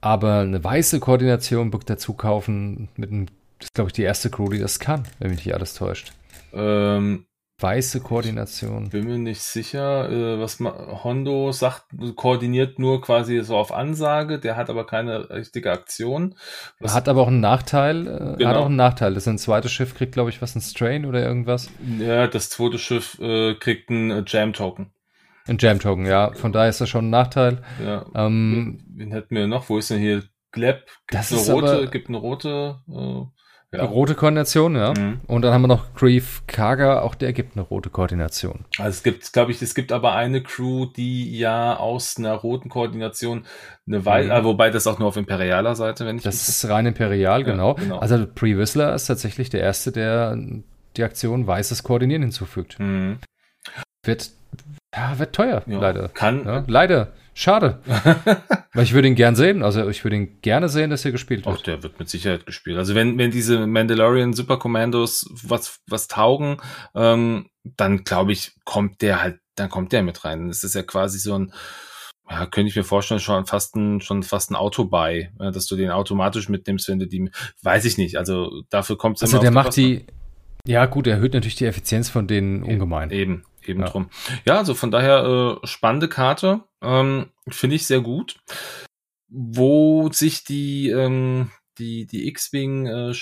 Aber 0.01 0.41
eine 0.41 0.63
weiße 0.63 1.01
Koordination 1.01 1.73
dazu 1.85 2.15
kaufen 2.15 2.89
mit 2.97 3.11
einem, 3.11 3.27
das 3.59 3.67
ist 3.67 3.75
glaube 3.75 3.89
ich 3.89 3.95
die 3.95 4.03
erste 4.03 4.31
Crew, 4.31 4.49
die 4.49 4.61
das 4.61 4.79
kann, 4.79 5.03
wenn 5.19 5.31
mich 5.31 5.45
nicht 5.45 5.55
alles 5.55 5.75
täuscht. 5.75 6.13
Ähm, 6.53 7.27
Weiße 7.61 8.01
Koordination. 8.01 8.89
Bin 8.91 9.07
mir 9.07 9.19
nicht 9.19 9.43
sicher, 9.43 10.09
äh, 10.09 10.39
was 10.39 10.61
Hondo 10.61 11.51
sagt, 11.51 11.87
koordiniert 12.15 12.79
nur 12.79 13.01
quasi 13.01 13.41
so 13.43 13.57
auf 13.57 13.73
Ansage, 13.73 14.39
der 14.39 14.57
hat 14.57 14.71
aber 14.71 14.87
keine 14.87 15.29
richtige 15.31 15.73
Aktion. 15.73 16.37
Was 16.79 16.95
hat 16.95 17.09
aber 17.09 17.23
auch 17.23 17.29
einen 17.29 17.41
Nachteil, 17.41 18.07
äh, 18.07 18.37
genau. 18.37 18.51
hat 18.51 18.57
auch 18.57 18.67
einen 18.67 18.77
Nachteil. 18.77 19.15
Das 19.15 19.25
ist 19.25 19.29
ein 19.29 19.39
zweites 19.39 19.73
Schiff, 19.73 19.97
kriegt, 19.97 20.13
glaube 20.13 20.31
ich, 20.31 20.41
was, 20.41 20.55
ein 20.55 20.61
Strain 20.61 21.05
oder 21.05 21.21
irgendwas? 21.21 21.69
Ja, 21.99 22.29
das 22.29 22.49
zweite 22.49 22.79
Schiff 22.79 23.19
äh, 23.19 23.55
kriegt 23.55 23.91
einen 23.91 24.11
äh, 24.13 24.25
Jam-Token. 24.25 24.93
Ein 25.49 25.59
Jam-Token, 25.59 26.07
ja. 26.07 26.31
Von 26.35 26.53
daher 26.53 26.69
ist 26.69 26.81
das 26.81 26.89
schon 26.89 27.07
ein 27.07 27.11
Nachteil. 27.11 27.63
Ja. 27.85 28.07
Ähm, 28.15 28.79
wen, 28.87 28.99
wen 28.99 29.13
hätten 29.13 29.35
wir 29.35 29.49
noch? 29.49 29.69
Wo 29.69 29.79
ist 29.79 29.91
denn 29.91 29.99
hier 29.99 30.23
Gleb? 30.53 30.87
Gibt 31.09 31.21
das 31.21 31.33
eine 31.33 31.53
rote, 31.53 31.73
aber, 31.73 31.87
gibt 31.89 32.09
eine 32.09 32.19
rote, 32.19 32.79
äh, 32.89 33.23
ja. 33.75 33.85
Rote 33.85 34.15
Koordination, 34.15 34.77
ja. 34.77 34.95
Mhm. 34.97 35.21
Und 35.27 35.43
dann 35.43 35.53
haben 35.53 35.63
wir 35.63 35.69
noch 35.69 35.95
Grief 35.95 36.43
Kaga, 36.47 37.03
auch 37.03 37.15
der 37.15 37.35
gibt 37.35 37.57
eine 37.57 37.67
rote 37.67 37.91
Koordination. 37.91 38.65
Also 38.79 38.89
es 38.89 39.03
gibt, 39.03 39.31
glaube 39.33 39.51
ich, 39.51 39.61
es 39.61 39.75
gibt 39.75 39.93
aber 39.93 40.15
eine 40.15 40.43
Crew, 40.43 40.87
die 40.87 41.37
ja 41.39 41.77
aus 41.77 42.17
einer 42.17 42.33
roten 42.33 42.71
Koordination 42.71 43.45
eine 43.87 44.05
Weiße, 44.05 44.29
mhm. 44.29 44.35
äh, 44.35 44.45
wobei 44.45 44.71
das 44.71 44.87
auch 44.87 44.99
nur 44.99 45.09
auf 45.09 45.17
imperialer 45.19 45.77
Seite, 45.77 46.07
wenn 46.07 46.17
ich 46.17 46.23
Das 46.23 46.49
ist 46.49 46.67
rein 46.69 46.87
imperial, 46.87 47.45
genau. 47.45 47.77
Ja, 47.77 47.83
genau. 47.83 47.99
Also 47.99 48.27
Pre-Whistler 48.27 48.95
ist 48.95 49.07
tatsächlich 49.07 49.51
der 49.51 49.61
erste, 49.61 49.93
der 49.93 50.39
die 50.97 51.05
Aktion 51.05 51.47
weißes 51.47 51.83
Koordinieren 51.83 52.23
hinzufügt. 52.23 52.81
Mhm. 52.81 53.19
Wird, 54.03 54.31
ja, 54.95 55.19
wird 55.19 55.35
teuer, 55.35 55.63
leider. 55.67 56.09
Kann. 56.09 56.65
Leider. 56.67 57.13
Schade. 57.39 57.79
Weil 58.75 58.83
ich 58.83 58.95
würde 58.95 59.07
ihn 59.07 59.15
gern 59.15 59.37
sehen. 59.37 59.63
Also 59.63 59.89
ich 59.89 60.03
würde 60.03 60.17
ihn 60.17 60.41
gerne 60.43 60.69
sehen, 60.69 60.91
dass 60.91 61.05
er 61.05 61.13
gespielt 61.13 61.47
wird. 61.47 61.57
Ach, 61.57 61.63
der 61.63 61.85
wird 61.85 62.01
mit 62.01 62.09
Sicherheit 62.09 62.47
gespielt. 62.47 62.77
Also 62.79 62.97
wenn, 62.97 63.17
wenn 63.17 63.31
diese 63.31 63.65
Mandalorian 63.65 64.33
Super 64.33 64.57
Commandos 64.57 65.25
was, 65.45 65.79
was 65.87 66.09
taugen, 66.09 66.57
ähm, 66.97 67.49
dann 67.63 68.03
glaube 68.03 68.33
ich, 68.33 68.57
kommt 68.65 69.03
der 69.03 69.23
halt, 69.23 69.39
dann 69.55 69.69
kommt 69.69 69.93
der 69.93 70.03
mit 70.03 70.25
rein. 70.25 70.49
Das 70.49 70.65
ist 70.65 70.75
ja 70.75 70.83
quasi 70.83 71.21
so 71.21 71.39
ein, 71.39 71.53
ja, 72.29 72.45
könnte 72.47 72.71
ich 72.71 72.77
mir 72.77 72.83
vorstellen, 72.83 73.21
schon 73.21 73.47
fast 73.47 73.77
ein, 73.77 74.01
schon 74.01 74.25
fast 74.25 74.51
ein 74.51 74.57
Auto 74.57 74.87
bei, 74.87 75.31
dass 75.39 75.67
du 75.67 75.77
den 75.77 75.91
automatisch 75.91 76.49
mitnimmst, 76.49 76.89
wenn 76.89 76.99
du 76.99 77.07
die, 77.07 77.31
weiß 77.63 77.85
ich 77.85 77.99
nicht. 77.99 78.19
Also 78.19 78.63
dafür 78.69 78.99
kommt 78.99 79.19
es 79.19 79.23
Also 79.23 79.39
der 79.39 79.53
macht 79.53 79.77
die, 79.77 80.07
ja 80.67 80.87
gut, 80.87 81.07
er 81.07 81.15
erhöht 81.15 81.35
natürlich 81.35 81.55
die 81.55 81.67
Effizienz 81.67 82.11
von 82.11 82.27
denen 82.27 82.65
ungemein. 82.65 83.11
Eben, 83.11 83.45
eben 83.65 83.81
ja. 83.81 83.87
drum. 83.89 84.11
Ja, 84.45 84.59
also 84.59 84.75
von 84.75 84.91
daher 84.91 85.59
äh, 85.63 85.67
spannende 85.67 86.09
Karte, 86.09 86.65
ähm, 86.83 87.31
finde 87.49 87.77
ich 87.77 87.87
sehr 87.87 88.01
gut. 88.01 88.41
Wo 89.29 90.11
sich 90.11 90.45
die 90.45 90.89
ähm, 90.89 91.51
die 91.79 92.07
die 92.07 92.29
X-Wing 92.29 92.87
äh, 92.87 93.15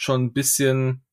schon 0.00 0.24
ein 0.24 0.32
bisschen 0.32 1.04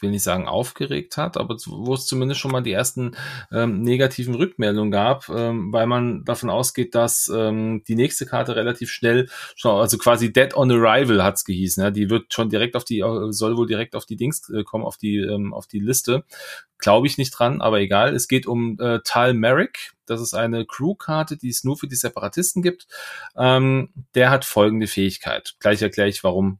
will 0.00 0.10
nicht 0.10 0.22
sagen 0.22 0.48
aufgeregt 0.48 1.16
hat, 1.16 1.36
aber 1.36 1.56
wo 1.66 1.94
es 1.94 2.06
zumindest 2.06 2.40
schon 2.40 2.52
mal 2.52 2.62
die 2.62 2.72
ersten 2.72 3.16
ähm, 3.50 3.82
negativen 3.82 4.34
Rückmeldungen 4.34 4.90
gab, 4.90 5.28
ähm, 5.28 5.72
weil 5.72 5.86
man 5.86 6.24
davon 6.24 6.48
ausgeht, 6.48 6.94
dass 6.94 7.30
ähm, 7.34 7.82
die 7.86 7.96
nächste 7.96 8.24
Karte 8.24 8.56
relativ 8.56 8.90
schnell, 8.90 9.28
also 9.62 9.98
quasi 9.98 10.32
Dead 10.32 10.54
on 10.54 10.70
Arrival 10.70 11.22
hat's 11.22 11.44
gehießen, 11.44 11.82
ja, 11.82 11.90
die 11.90 12.08
wird 12.08 12.32
schon 12.32 12.48
direkt 12.48 12.76
auf 12.76 12.84
die, 12.84 13.00
äh, 13.00 13.32
soll 13.32 13.56
wohl 13.56 13.66
direkt 13.66 13.96
auf 13.96 14.06
die 14.06 14.16
Dings 14.16 14.48
äh, 14.48 14.62
kommen, 14.62 14.84
auf 14.84 14.96
die, 14.96 15.18
ähm, 15.18 15.52
auf 15.52 15.66
die 15.66 15.80
Liste. 15.80 16.24
Glaube 16.78 17.06
ich 17.06 17.18
nicht 17.18 17.30
dran, 17.30 17.60
aber 17.60 17.80
egal. 17.80 18.14
Es 18.14 18.26
geht 18.26 18.46
um 18.46 18.76
äh, 18.80 19.00
Tal 19.04 19.34
Merrick. 19.34 19.92
Das 20.04 20.20
ist 20.20 20.34
eine 20.34 20.66
Crew-Karte, 20.66 21.36
die 21.36 21.48
es 21.48 21.62
nur 21.62 21.76
für 21.76 21.86
die 21.86 21.94
Separatisten 21.94 22.60
gibt. 22.60 22.88
Ähm, 23.36 23.90
der 24.14 24.30
hat 24.30 24.44
folgende 24.44 24.88
Fähigkeit. 24.88 25.54
Gleich 25.60 25.80
erkläre 25.80 26.08
ich, 26.08 26.24
warum 26.24 26.58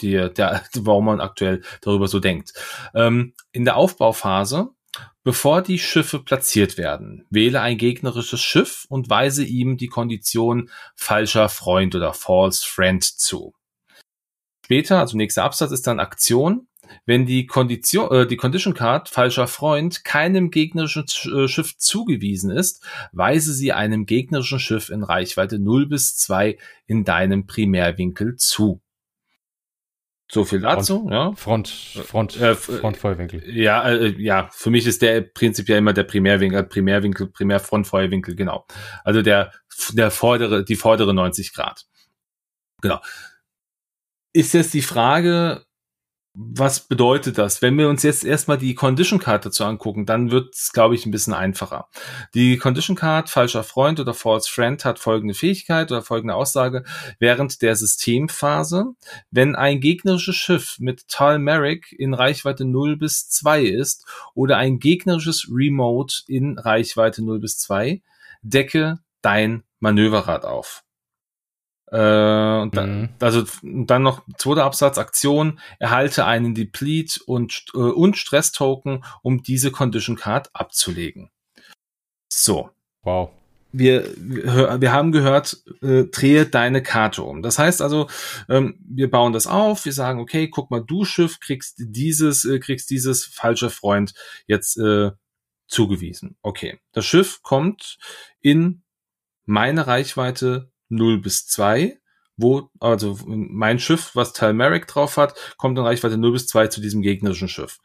die, 0.00 0.30
der, 0.32 0.62
warum 0.74 1.06
man 1.06 1.20
aktuell 1.20 1.62
darüber 1.80 2.08
so 2.08 2.20
denkt. 2.20 2.52
Ähm, 2.94 3.34
in 3.52 3.64
der 3.64 3.76
Aufbauphase, 3.76 4.70
bevor 5.24 5.62
die 5.62 5.78
Schiffe 5.78 6.18
platziert 6.18 6.78
werden, 6.78 7.26
wähle 7.30 7.60
ein 7.60 7.78
gegnerisches 7.78 8.40
Schiff 8.40 8.86
und 8.88 9.08
weise 9.10 9.44
ihm 9.44 9.76
die 9.76 9.88
Kondition 9.88 10.70
falscher 10.94 11.48
Freund 11.48 11.94
oder 11.94 12.12
false 12.12 12.66
friend 12.66 13.04
zu. 13.04 13.54
Später, 14.64 15.00
also 15.00 15.16
nächster 15.16 15.44
Absatz 15.44 15.70
ist 15.70 15.86
dann 15.86 16.00
Aktion. 16.00 16.66
Wenn 17.06 17.26
die 17.26 17.46
Kondition, 17.46 18.10
äh, 18.10 18.26
die 18.26 18.36
Condition 18.36 18.74
Card 18.74 19.08
falscher 19.08 19.46
Freund 19.46 20.04
keinem 20.04 20.50
gegnerischen 20.50 21.04
äh, 21.32 21.48
Schiff 21.48 21.76
zugewiesen 21.78 22.50
ist, 22.50 22.84
weise 23.12 23.52
sie 23.52 23.72
einem 23.72 24.04
gegnerischen 24.04 24.58
Schiff 24.58 24.90
in 24.90 25.02
Reichweite 25.02 25.58
0 25.58 25.86
bis 25.86 26.16
2 26.16 26.58
in 26.86 27.04
deinem 27.04 27.46
Primärwinkel 27.46 28.36
zu. 28.36 28.82
So 30.34 30.46
viel 30.46 30.60
dazu, 30.60 31.00
Front, 31.00 31.10
ja. 31.10 31.32
Front, 31.34 31.68
Front, 31.68 32.40
äh, 32.40 32.54
Frontfeuerwinkel. 32.54 33.54
Ja, 33.54 33.86
äh, 33.86 34.14
ja, 34.16 34.48
für 34.50 34.70
mich 34.70 34.86
ist 34.86 35.02
der 35.02 35.20
prinzipiell 35.20 35.76
immer 35.76 35.92
der 35.92 36.04
Primärwinkel, 36.04 36.58
äh, 36.58 36.62
Primärwinkel, 36.62 37.26
Primärfrontfeuerwinkel, 37.26 38.34
genau. 38.34 38.64
Also 39.04 39.20
der, 39.20 39.52
der 39.90 40.10
vordere, 40.10 40.64
die 40.64 40.76
vordere 40.76 41.12
90 41.12 41.52
Grad. 41.52 41.84
Genau. 42.80 42.98
Ist 44.32 44.54
jetzt 44.54 44.72
die 44.72 44.80
Frage, 44.80 45.66
was 46.34 46.80
bedeutet 46.80 47.36
das? 47.36 47.60
Wenn 47.60 47.76
wir 47.76 47.90
uns 47.90 48.02
jetzt 48.02 48.24
erstmal 48.24 48.56
die 48.56 48.74
Condition 48.74 49.18
Card 49.18 49.44
dazu 49.44 49.64
angucken, 49.64 50.06
dann 50.06 50.30
wird 50.30 50.54
es, 50.54 50.72
glaube 50.72 50.94
ich, 50.94 51.04
ein 51.04 51.10
bisschen 51.10 51.34
einfacher. 51.34 51.88
Die 52.34 52.56
Condition 52.56 52.96
Card, 52.96 53.28
falscher 53.28 53.62
Freund 53.62 54.00
oder 54.00 54.14
false 54.14 54.50
friend, 54.50 54.82
hat 54.84 54.98
folgende 54.98 55.34
Fähigkeit 55.34 55.92
oder 55.92 56.00
folgende 56.00 56.34
Aussage. 56.34 56.84
Während 57.18 57.60
der 57.60 57.76
Systemphase, 57.76 58.94
wenn 59.30 59.54
ein 59.54 59.80
gegnerisches 59.80 60.36
Schiff 60.36 60.76
mit 60.78 61.06
Tal 61.08 61.38
Merrick 61.38 61.92
in 61.92 62.14
Reichweite 62.14 62.64
0 62.64 62.96
bis 62.96 63.28
2 63.28 63.64
ist 63.64 64.06
oder 64.34 64.56
ein 64.56 64.78
gegnerisches 64.78 65.48
Remote 65.52 66.22
in 66.28 66.58
Reichweite 66.58 67.22
0 67.22 67.40
bis 67.40 67.58
2, 67.58 68.00
decke 68.42 69.00
dein 69.20 69.64
Manöverrad 69.80 70.46
auf. 70.46 70.82
Äh, 71.92 72.62
und 72.62 72.74
dann, 72.74 73.00
mhm. 73.02 73.08
Also 73.20 73.44
dann 73.62 74.02
noch 74.02 74.22
zweiter 74.38 74.64
Absatz, 74.64 74.96
Aktion, 74.96 75.60
erhalte 75.78 76.24
einen 76.24 76.54
Deplete 76.54 77.20
und, 77.26 77.66
äh, 77.74 77.78
und 77.78 78.16
Stress-Token, 78.16 79.04
um 79.22 79.42
diese 79.42 79.70
Condition 79.70 80.16
Card 80.16 80.50
abzulegen. 80.54 81.30
So. 82.32 82.70
Wow. 83.02 83.30
wir, 83.72 84.14
wir 84.16 84.92
haben 84.92 85.12
gehört, 85.12 85.62
äh, 85.82 86.04
drehe 86.04 86.46
deine 86.46 86.82
Karte 86.82 87.22
um. 87.22 87.42
Das 87.42 87.58
heißt 87.58 87.82
also, 87.82 88.08
ähm, 88.48 88.78
wir 88.80 89.10
bauen 89.10 89.32
das 89.32 89.46
auf, 89.46 89.84
wir 89.84 89.92
sagen, 89.92 90.20
okay, 90.20 90.48
guck 90.48 90.70
mal, 90.70 90.80
du 90.80 91.04
Schiff 91.04 91.40
kriegst 91.40 91.76
dieses, 91.78 92.44
äh, 92.44 92.58
kriegst 92.58 92.90
dieses 92.90 93.24
falsche 93.24 93.70
Freund 93.70 94.14
jetzt 94.46 94.78
äh, 94.78 95.10
zugewiesen. 95.66 96.36
Okay, 96.42 96.78
das 96.92 97.04
Schiff 97.04 97.42
kommt 97.42 97.98
in 98.40 98.82
meine 99.44 99.86
Reichweite 99.86 100.71
0 100.92 101.20
bis 101.20 101.46
2, 101.46 101.98
wo, 102.36 102.70
also 102.80 103.18
mein 103.26 103.78
Schiff, 103.78 104.12
was 104.14 104.32
Talmeric 104.32 104.86
drauf 104.86 105.16
hat, 105.16 105.34
kommt 105.56 105.78
in 105.78 105.84
Reichweite 105.84 106.16
0 106.16 106.32
bis 106.32 106.46
2 106.46 106.68
zu 106.68 106.80
diesem 106.80 107.02
gegnerischen 107.02 107.48
Schiff. 107.48 107.78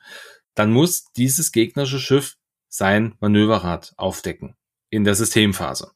Dann 0.56 0.72
muss 0.72 1.06
dieses 1.14 1.52
gegnerische 1.52 2.00
Schiff 2.00 2.38
sein 2.70 3.16
Manöverrad 3.20 3.94
aufdecken 3.98 4.56
in 4.90 5.04
der 5.04 5.16
Systemphase. 5.16 5.92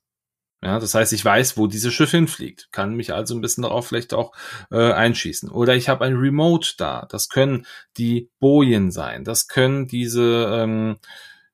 Ja, 0.64 0.80
das 0.80 0.94
heißt, 0.94 1.12
ich 1.14 1.26
weiß, 1.26 1.58
wo 1.58 1.66
dieses 1.66 1.92
Schiff 1.92 2.12
hinfliegt, 2.12 2.70
kann 2.72 2.94
mich 2.94 3.14
also 3.14 3.34
ein 3.34 3.42
bisschen 3.42 3.64
darauf 3.64 3.88
vielleicht 3.88 4.14
auch 4.14 4.32
äh, 4.70 4.92
einschießen. 4.92 5.50
Oder 5.50 5.76
ich 5.76 5.90
habe 5.90 6.06
ein 6.06 6.16
Remote 6.16 6.74
da. 6.78 7.08
Das 7.10 7.30
können 7.30 7.66
die 7.98 8.30
Bojen 8.40 8.92
sein. 8.92 9.24
Das 9.24 9.48
können 9.48 9.88
diese, 9.88 10.52
ähm, 10.54 10.98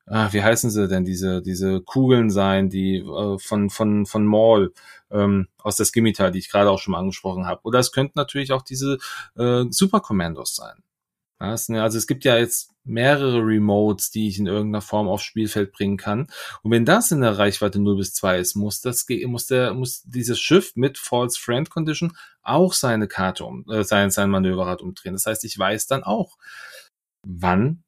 ah, 0.08 0.32
wie 0.32 0.42
heißen 0.42 0.70
sie 0.70 0.88
denn, 0.88 1.04
diese, 1.04 1.42
diese 1.42 1.80
Kugeln 1.80 2.30
sein, 2.30 2.68
die 2.68 2.98
äh, 2.98 3.38
von, 3.38 3.70
von, 3.70 4.06
von 4.06 4.24
Maul 4.24 4.72
ähm, 5.10 5.48
aus 5.58 5.76
der 5.76 5.86
Skimitar, 5.86 6.30
die 6.30 6.38
ich 6.38 6.50
gerade 6.50 6.70
auch 6.70 6.78
schon 6.78 6.92
mal 6.92 7.00
angesprochen 7.00 7.46
habe. 7.46 7.60
Oder 7.64 7.78
es 7.78 7.92
könnten 7.92 8.14
natürlich 8.16 8.52
auch 8.52 8.62
diese 8.62 8.98
äh, 9.36 9.64
Super 9.70 10.00
Commandos 10.00 10.54
sein. 10.54 10.82
Also 11.40 11.98
es 11.98 12.08
gibt 12.08 12.24
ja 12.24 12.36
jetzt 12.36 12.72
mehrere 12.82 13.38
Remotes, 13.38 14.10
die 14.10 14.26
ich 14.28 14.40
in 14.40 14.46
irgendeiner 14.46 14.82
Form 14.82 15.06
aufs 15.06 15.22
Spielfeld 15.22 15.70
bringen 15.70 15.96
kann. 15.96 16.26
Und 16.62 16.72
wenn 16.72 16.84
das 16.84 17.12
in 17.12 17.20
der 17.20 17.38
Reichweite 17.38 17.78
0 17.78 17.96
bis 17.96 18.12
2 18.14 18.38
ist, 18.40 18.56
muss 18.56 18.80
das, 18.80 19.06
muss 19.26 19.46
der, 19.46 19.72
muss 19.74 20.02
dieses 20.02 20.40
Schiff 20.40 20.72
mit 20.74 20.98
False 20.98 21.38
Friend 21.38 21.70
Condition 21.70 22.16
auch 22.42 22.72
seine 22.72 23.06
Karte 23.06 23.44
um, 23.44 23.64
äh, 23.70 23.84
sein, 23.84 24.10
sein 24.10 24.30
Manöverrad 24.30 24.82
umdrehen. 24.82 25.12
Das 25.12 25.26
heißt, 25.26 25.44
ich 25.44 25.56
weiß 25.56 25.86
dann 25.86 26.02
auch, 26.02 26.38
wann 27.24 27.84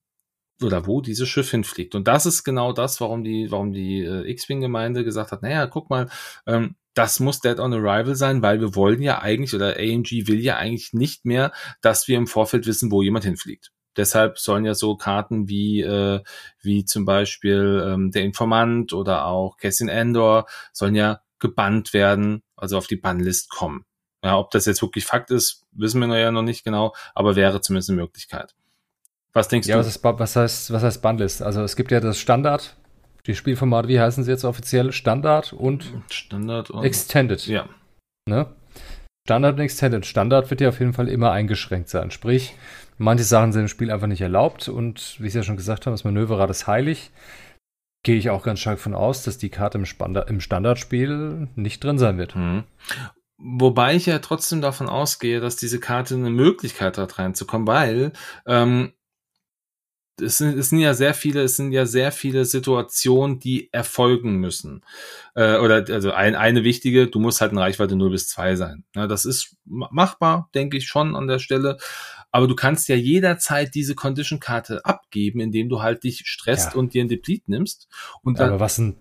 oder 0.62 0.86
wo 0.86 1.00
dieses 1.00 1.28
Schiff 1.28 1.50
hinfliegt. 1.50 1.94
Und 1.94 2.08
das 2.08 2.26
ist 2.26 2.44
genau 2.44 2.72
das, 2.72 3.00
warum 3.00 3.24
die, 3.24 3.50
warum 3.50 3.72
die 3.72 4.00
äh, 4.00 4.30
X-Wing-Gemeinde 4.30 5.04
gesagt 5.04 5.32
hat, 5.32 5.42
naja, 5.42 5.66
guck 5.66 5.90
mal, 5.90 6.08
ähm, 6.46 6.76
das 6.94 7.20
muss 7.20 7.40
Dead 7.40 7.58
on 7.58 7.72
Arrival 7.72 8.14
sein, 8.16 8.42
weil 8.42 8.60
wir 8.60 8.74
wollen 8.74 9.02
ja 9.02 9.20
eigentlich, 9.20 9.54
oder 9.54 9.76
AMG 9.76 10.26
will 10.26 10.40
ja 10.40 10.56
eigentlich 10.56 10.92
nicht 10.92 11.24
mehr, 11.24 11.52
dass 11.80 12.08
wir 12.08 12.16
im 12.16 12.26
Vorfeld 12.26 12.66
wissen, 12.66 12.90
wo 12.90 13.02
jemand 13.02 13.24
hinfliegt. 13.24 13.70
Deshalb 13.96 14.38
sollen 14.38 14.64
ja 14.64 14.74
so 14.74 14.96
Karten 14.96 15.48
wie, 15.48 15.80
äh, 15.80 16.20
wie 16.62 16.84
zum 16.84 17.04
Beispiel 17.04 17.84
ähm, 17.86 18.10
der 18.10 18.22
Informant 18.22 18.92
oder 18.92 19.26
auch 19.26 19.56
Cassian 19.56 19.88
Endor 19.88 20.46
sollen 20.72 20.94
ja 20.94 21.20
gebannt 21.38 21.92
werden, 21.92 22.42
also 22.56 22.76
auf 22.76 22.86
die 22.86 22.96
Bannlist 22.96 23.50
kommen. 23.50 23.84
Ja, 24.22 24.38
ob 24.38 24.50
das 24.50 24.66
jetzt 24.66 24.82
wirklich 24.82 25.06
Fakt 25.06 25.30
ist, 25.30 25.64
wissen 25.72 26.00
wir 26.00 26.18
ja 26.18 26.30
noch 26.30 26.42
nicht 26.42 26.64
genau, 26.64 26.94
aber 27.14 27.36
wäre 27.36 27.60
zumindest 27.60 27.90
eine 27.90 28.02
Möglichkeit. 28.02 28.54
Was 29.32 29.48
denkst 29.48 29.68
ja, 29.68 29.76
du? 29.76 29.82
Ja, 29.82 29.86
was, 29.86 30.02
was 30.02 30.36
heißt, 30.36 30.72
was 30.72 30.82
heißt 30.82 31.02
Bannlist? 31.02 31.42
Also 31.42 31.62
es 31.62 31.76
gibt 31.76 31.90
ja 31.92 32.00
das 32.00 32.18
Standard, 32.18 32.76
die 33.26 33.34
Spielformate, 33.34 33.88
wie 33.88 34.00
heißen 34.00 34.24
sie 34.24 34.30
jetzt 34.30 34.44
offiziell? 34.44 34.92
Standard 34.92 35.52
und 35.52 35.92
Standard 36.10 36.70
und 36.70 36.84
Extended. 36.84 37.46
Ja. 37.46 37.68
Ne? 38.28 38.46
Standard 39.26 39.54
und 39.54 39.60
Extended. 39.60 40.04
Standard 40.06 40.50
wird 40.50 40.60
ja 40.60 40.70
auf 40.70 40.80
jeden 40.80 40.94
Fall 40.94 41.08
immer 41.08 41.30
eingeschränkt 41.30 41.88
sein. 41.88 42.10
Sprich, 42.10 42.54
manche 42.98 43.24
Sachen 43.24 43.52
sind 43.52 43.62
im 43.62 43.68
Spiel 43.68 43.90
einfach 43.90 44.06
nicht 44.06 44.22
erlaubt 44.22 44.68
und 44.68 45.16
wie 45.20 45.28
ich 45.28 45.34
ja 45.34 45.42
schon 45.42 45.56
gesagt 45.56 45.86
habe, 45.86 45.94
das 45.94 46.04
Manöverrad 46.04 46.50
ist 46.50 46.66
heilig. 46.66 47.10
Gehe 48.02 48.16
ich 48.16 48.30
auch 48.30 48.42
ganz 48.42 48.60
stark 48.60 48.80
von 48.80 48.94
aus, 48.94 49.22
dass 49.24 49.36
die 49.36 49.50
Karte 49.50 49.78
im, 49.78 49.84
Standard, 49.84 50.30
im 50.30 50.40
Standardspiel 50.40 51.48
nicht 51.54 51.84
drin 51.84 51.98
sein 51.98 52.16
wird. 52.16 52.34
Mhm. 52.34 52.64
Wobei 53.36 53.94
ich 53.94 54.06
ja 54.06 54.18
trotzdem 54.18 54.60
davon 54.60 54.88
ausgehe, 54.88 55.40
dass 55.40 55.56
diese 55.56 55.80
Karte 55.80 56.14
eine 56.14 56.30
Möglichkeit 56.30 56.98
hat 56.98 57.18
reinzukommen, 57.18 57.66
weil 57.66 58.12
ähm, 58.46 58.92
es 60.20 60.38
sind, 60.38 60.58
es 60.58 60.70
sind 60.70 60.78
ja 60.78 60.94
sehr 60.94 61.14
viele, 61.14 61.42
es 61.42 61.56
sind 61.56 61.72
ja 61.72 61.86
sehr 61.86 62.12
viele 62.12 62.44
Situationen, 62.44 63.38
die 63.38 63.72
erfolgen 63.72 64.36
müssen. 64.36 64.82
Äh, 65.34 65.58
oder 65.58 65.84
also 65.88 66.12
ein, 66.12 66.34
eine 66.34 66.64
wichtige, 66.64 67.06
du 67.06 67.18
musst 67.18 67.40
halt 67.40 67.52
in 67.52 67.58
Reichweite 67.58 67.96
0 67.96 68.10
bis 68.10 68.28
2 68.28 68.56
sein. 68.56 68.84
Ja, 68.94 69.06
das 69.06 69.24
ist 69.24 69.56
machbar, 69.64 70.48
denke 70.54 70.76
ich 70.76 70.86
schon 70.86 71.16
an 71.16 71.26
der 71.26 71.38
Stelle. 71.38 71.78
Aber 72.32 72.46
du 72.46 72.54
kannst 72.54 72.88
ja 72.88 72.94
jederzeit 72.94 73.74
diese 73.74 73.94
Condition-Karte 73.94 74.84
abgeben, 74.84 75.40
indem 75.40 75.68
du 75.68 75.82
halt 75.82 76.04
dich 76.04 76.22
stresst 76.26 76.72
ja. 76.72 76.78
und 76.78 76.94
dir 76.94 77.04
ein 77.04 77.08
Deplete 77.08 77.50
nimmst. 77.50 77.88
Und 78.22 78.38
dann, 78.38 78.50
aber 78.50 78.60
was 78.60 78.78
ein 78.78 78.96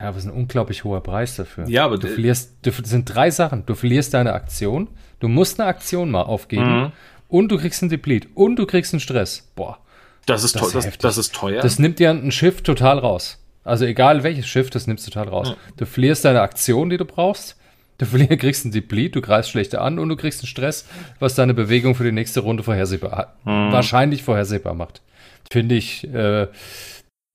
ja, 0.00 0.16
was 0.16 0.24
ein 0.24 0.32
unglaublich 0.32 0.84
hoher 0.84 1.02
Preis 1.02 1.36
dafür. 1.36 1.68
Ja, 1.68 1.84
aber 1.84 1.98
du 1.98 2.08
verlierst, 2.08 2.56
du, 2.62 2.70
das 2.70 2.88
sind 2.88 3.14
drei 3.14 3.30
Sachen. 3.30 3.66
Du 3.66 3.74
verlierst 3.74 4.14
deine 4.14 4.32
Aktion, 4.32 4.88
du 5.18 5.28
musst 5.28 5.60
eine 5.60 5.68
Aktion 5.68 6.10
mal 6.10 6.22
aufgeben 6.22 6.84
mhm. 6.84 6.92
und 7.28 7.52
du 7.52 7.58
kriegst 7.58 7.82
einen 7.82 7.90
Deplete 7.90 8.28
und 8.34 8.56
du 8.56 8.64
kriegst 8.64 8.94
einen 8.94 9.00
Stress. 9.00 9.52
Boah. 9.54 9.84
Das 10.26 10.44
ist, 10.44 10.56
das, 10.56 10.72
das, 10.72 10.98
das, 10.98 11.18
ist 11.18 11.34
teuer. 11.34 11.62
Das 11.62 11.78
nimmt 11.78 11.98
dir 11.98 12.10
ein 12.10 12.30
Schiff 12.30 12.62
total 12.62 12.98
raus. 12.98 13.38
Also 13.64 13.84
egal 13.84 14.22
welches 14.22 14.46
Schiff, 14.46 14.70
das 14.70 14.86
nimmst 14.86 15.06
du 15.06 15.10
total 15.10 15.28
raus. 15.28 15.48
Ja. 15.50 15.56
Du 15.76 15.86
verlierst 15.86 16.24
deine 16.24 16.40
Aktion, 16.40 16.90
die 16.90 16.96
du 16.96 17.04
brauchst. 17.04 17.56
Du 17.98 18.06
kriegst 18.36 18.64
einen 18.64 18.72
Deplete, 18.72 19.12
du 19.12 19.20
greifst 19.20 19.50
schlechter 19.50 19.82
an 19.82 19.98
und 19.98 20.08
du 20.08 20.16
kriegst 20.16 20.40
einen 20.40 20.48
Stress, 20.48 20.86
was 21.18 21.34
deine 21.34 21.54
Bewegung 21.54 21.94
für 21.94 22.04
die 22.04 22.12
nächste 22.12 22.40
Runde 22.40 22.62
vorhersehbar, 22.62 23.36
hm. 23.44 23.72
wahrscheinlich 23.72 24.22
vorhersehbar 24.22 24.74
macht. 24.74 25.02
Finde 25.50 25.74
ich, 25.74 26.04
äh, 26.12 26.48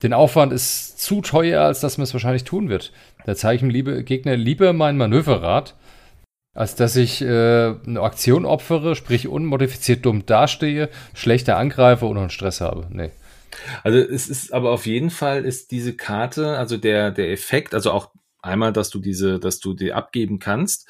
den 0.02 0.14
Aufwand 0.14 0.54
ist 0.54 1.00
zu 1.00 1.22
teuer, 1.22 1.62
als 1.62 1.80
dass 1.80 1.98
man 1.98 2.04
es 2.04 2.14
wahrscheinlich 2.14 2.44
tun 2.44 2.70
wird. 2.70 2.92
Da 3.26 3.36
zeige 3.36 3.56
ich 3.56 3.62
dem 3.62 3.70
liebe 3.70 4.04
Gegner 4.04 4.36
lieber 4.36 4.74
mein 4.74 4.98
Manöverrad, 4.98 5.76
als 6.56 6.74
dass 6.76 6.96
ich 6.96 7.22
äh, 7.22 7.26
eine 7.26 8.02
Aktion 8.02 8.46
opfere, 8.46 8.96
sprich 8.96 9.28
unmodifiziert 9.28 10.06
dumm 10.06 10.26
dastehe, 10.26 10.90
schlechter 11.14 11.58
angreife 11.58 12.06
und 12.08 12.18
einen 12.18 12.30
Stress 12.32 12.62
habe. 12.62 12.88
Nee. 12.90 13.12
Also 13.84 14.00
es 14.00 14.28
ist 14.28 14.54
aber 14.54 14.72
auf 14.72 14.86
jeden 14.86 15.10
Fall 15.12 15.46
ist 15.46 15.72
diese 15.72 15.96
Karte, 15.96 16.58
also 16.58 16.78
der, 16.78 17.12
der 17.12 17.32
Effekt, 17.32 17.74
also 17.74 17.92
auch 17.92 18.12
einmal, 18.42 18.74
dass 18.74 18.90
du 18.90 19.00
diese, 19.00 19.40
dass 19.40 19.60
du 19.60 19.74
die 19.74 19.94
abgeben 19.94 20.40
kannst, 20.40 20.90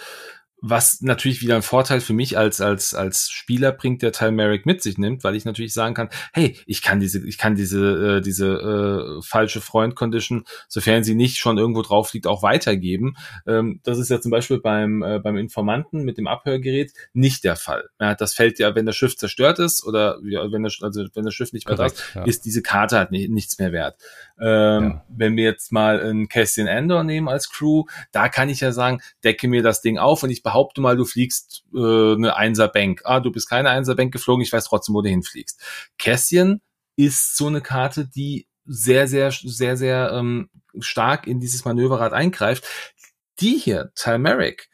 was 0.68 1.02
natürlich 1.02 1.42
wieder 1.42 1.56
ein 1.56 1.62
Vorteil 1.62 2.02
für 2.02 2.14
mich 2.14 2.38
als 2.38 2.60
als 2.60 2.96
als 2.96 3.30
Spieler 3.30 3.72
bringt, 3.72 4.02
der 4.02 4.12
Teil 4.12 4.32
Merrick 4.32 4.66
mit 4.66 4.82
sich 4.82 4.98
nimmt, 4.98 5.24
weil 5.24 5.36
ich 5.36 5.46
natürlich 5.46 5.74
sagen 5.74 5.94
kann, 5.94 6.10
hey, 6.34 6.58
ich 6.66 6.82
kann 6.82 7.00
diese 7.00 7.26
ich 7.26 7.38
kann 7.38 7.56
diese 7.56 8.18
äh, 8.18 8.22
diese 8.22 8.48
äh, 8.48 9.22
falsche 9.22 9.62
Freund 9.62 9.96
Condition, 9.96 10.44
sofern 10.68 11.04
sie 11.04 11.14
nicht 11.14 11.38
schon 11.38 11.60
irgendwo 11.60 11.84
drauf 11.84 12.14
liegt, 12.14 12.26
auch 12.26 12.42
weitergeben. 12.42 13.16
Ähm, 13.46 13.80
das 13.84 14.00
ist 14.00 14.10
ja 14.10 14.20
zum 14.20 14.32
Beispiel 14.32 14.60
beim 14.60 15.04
äh, 15.04 15.20
beim 15.20 15.38
Informanten 15.38 16.04
mit 16.04 16.18
dem 16.18 16.26
Abhörgerät 16.26 16.94
nicht 17.14 17.44
der 17.44 17.58
Fall. 17.58 17.90
Ja, 18.00 18.16
das 18.16 18.34
fällt 18.34 18.58
ja, 18.58 18.74
wenn 18.74 18.88
das 18.88 18.96
Schiff 18.96 19.16
zerstört 19.16 19.60
ist 19.60 19.86
oder 19.86 20.18
ja, 20.24 20.52
wenn 20.52 20.64
das 20.64 20.80
also 20.82 21.06
wenn 21.14 21.26
das 21.26 21.36
Schiff 21.36 21.54
nicht 21.54 21.68
mehr 21.68 21.78
da 21.78 21.86
ist, 21.86 22.04
ja. 22.16 22.24
ist 22.24 22.46
diese 22.46 22.64
Karte 22.64 22.98
halt 22.98 23.12
nicht, 23.12 23.30
nichts 23.30 23.60
mehr 23.60 23.72
wert. 23.72 24.02
Ähm, 24.40 24.84
ja. 24.84 25.06
Wenn 25.10 25.38
wir 25.38 25.44
jetzt 25.44 25.72
mal 25.72 26.02
ein 26.02 26.28
Cassian 26.28 26.68
Endor 26.68 27.04
nehmen 27.04 27.30
als 27.30 27.50
Crew, 27.52 27.84
da 28.12 28.30
kann 28.30 28.50
ich 28.50 28.62
ja 28.62 28.72
sagen, 28.72 29.02
decke 29.24 29.48
mir 29.48 29.62
das 29.62 29.82
Ding 29.82 30.00
auf 30.00 30.24
und 30.24 30.32
ich 30.32 30.42
behaupte 30.42 30.55
behaupte 30.56 30.80
mal, 30.80 30.96
du 30.96 31.04
fliegst 31.04 31.66
äh, 31.76 32.14
eine 32.14 32.38
Einser-Bank. 32.38 33.02
Ah, 33.04 33.20
du 33.20 33.30
bist 33.30 33.50
keine 33.50 33.70
Einser-Bank 33.70 34.14
geflogen, 34.14 34.42
ich 34.42 34.54
weiß 34.54 34.64
trotzdem, 34.64 34.96
wo 34.96 35.02
du 35.02 35.10
hinfliegst. 35.10 35.62
Cassian 35.98 36.62
ist 36.96 37.36
so 37.36 37.48
eine 37.48 37.60
Karte, 37.60 38.08
die 38.08 38.48
sehr, 38.66 39.10
sehr, 39.10 39.32
sehr, 39.32 39.76
sehr 39.76 40.12
ähm, 40.14 40.50
stark 40.80 41.28
in 41.28 41.42
dieses 41.42 41.66
Manöverrad 41.66 42.14
eingreift. 42.14 42.64
Die 43.42 43.58
hier, 43.58 43.92
Talmeric, 43.96 44.70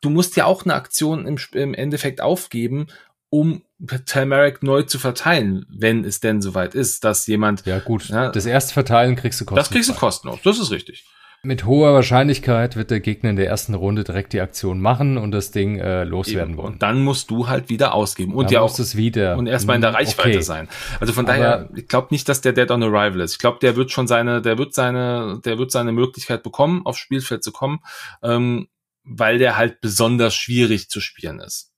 du 0.00 0.10
musst 0.10 0.34
ja 0.34 0.46
auch 0.46 0.64
eine 0.64 0.74
Aktion 0.74 1.24
im, 1.24 1.38
im 1.52 1.72
Endeffekt 1.72 2.20
aufgeben, 2.20 2.88
um 3.30 3.62
Talmeric 4.06 4.64
neu 4.64 4.82
zu 4.82 4.98
verteilen, 4.98 5.66
wenn 5.68 6.04
es 6.04 6.18
denn 6.18 6.42
soweit 6.42 6.74
ist, 6.74 7.04
dass 7.04 7.28
jemand. 7.28 7.64
Ja, 7.64 7.78
gut. 7.78 8.08
Ja, 8.08 8.30
das 8.30 8.46
erste 8.46 8.74
Verteilen 8.74 9.14
kriegst 9.14 9.40
du 9.40 9.44
kostenlos. 9.44 9.68
Das 9.68 9.72
kriegst 9.72 9.88
du 9.88 9.94
kostenlos, 9.94 10.40
das 10.42 10.58
ist 10.58 10.72
richtig. 10.72 11.04
Mit 11.44 11.64
hoher 11.64 11.92
Wahrscheinlichkeit 11.92 12.76
wird 12.76 12.92
der 12.92 13.00
Gegner 13.00 13.30
in 13.30 13.34
der 13.34 13.48
ersten 13.48 13.74
Runde 13.74 14.04
direkt 14.04 14.32
die 14.32 14.40
Aktion 14.40 14.80
machen 14.80 15.18
und 15.18 15.32
das 15.32 15.50
Ding 15.50 15.76
äh, 15.76 16.04
loswerden 16.04 16.56
wollen. 16.56 16.74
Und 16.74 16.82
dann 16.82 17.02
musst 17.02 17.32
du 17.32 17.48
halt 17.48 17.68
wieder 17.68 17.94
ausgeben 17.94 18.32
und 18.32 18.44
dann 18.44 18.52
ja 18.52 18.60
auch 18.60 18.78
es 18.78 18.96
wieder 18.96 19.36
und 19.36 19.48
erstmal 19.48 19.74
in 19.74 19.82
der 19.82 19.90
hm, 19.90 19.96
Reichweite 19.96 20.28
okay. 20.28 20.42
sein. 20.42 20.68
Also 21.00 21.12
von 21.12 21.26
daher, 21.26 21.68
ich 21.74 21.88
glaube 21.88 22.08
nicht, 22.12 22.28
dass 22.28 22.42
der 22.42 22.52
Dead 22.52 22.70
on 22.70 22.84
Arrival 22.84 23.20
ist. 23.22 23.32
Ich 23.32 23.38
glaube, 23.40 23.58
der 23.60 23.74
wird 23.74 23.90
schon 23.90 24.06
seine, 24.06 24.40
der 24.40 24.56
wird 24.56 24.72
seine, 24.72 25.40
der 25.44 25.58
wird 25.58 25.72
seine 25.72 25.90
Möglichkeit 25.90 26.44
bekommen, 26.44 26.86
aufs 26.86 27.00
Spielfeld 27.00 27.42
zu 27.42 27.50
kommen, 27.50 27.80
ähm, 28.22 28.68
weil 29.02 29.38
der 29.38 29.56
halt 29.56 29.80
besonders 29.80 30.36
schwierig 30.36 30.90
zu 30.90 31.00
spielen 31.00 31.40
ist. 31.40 31.72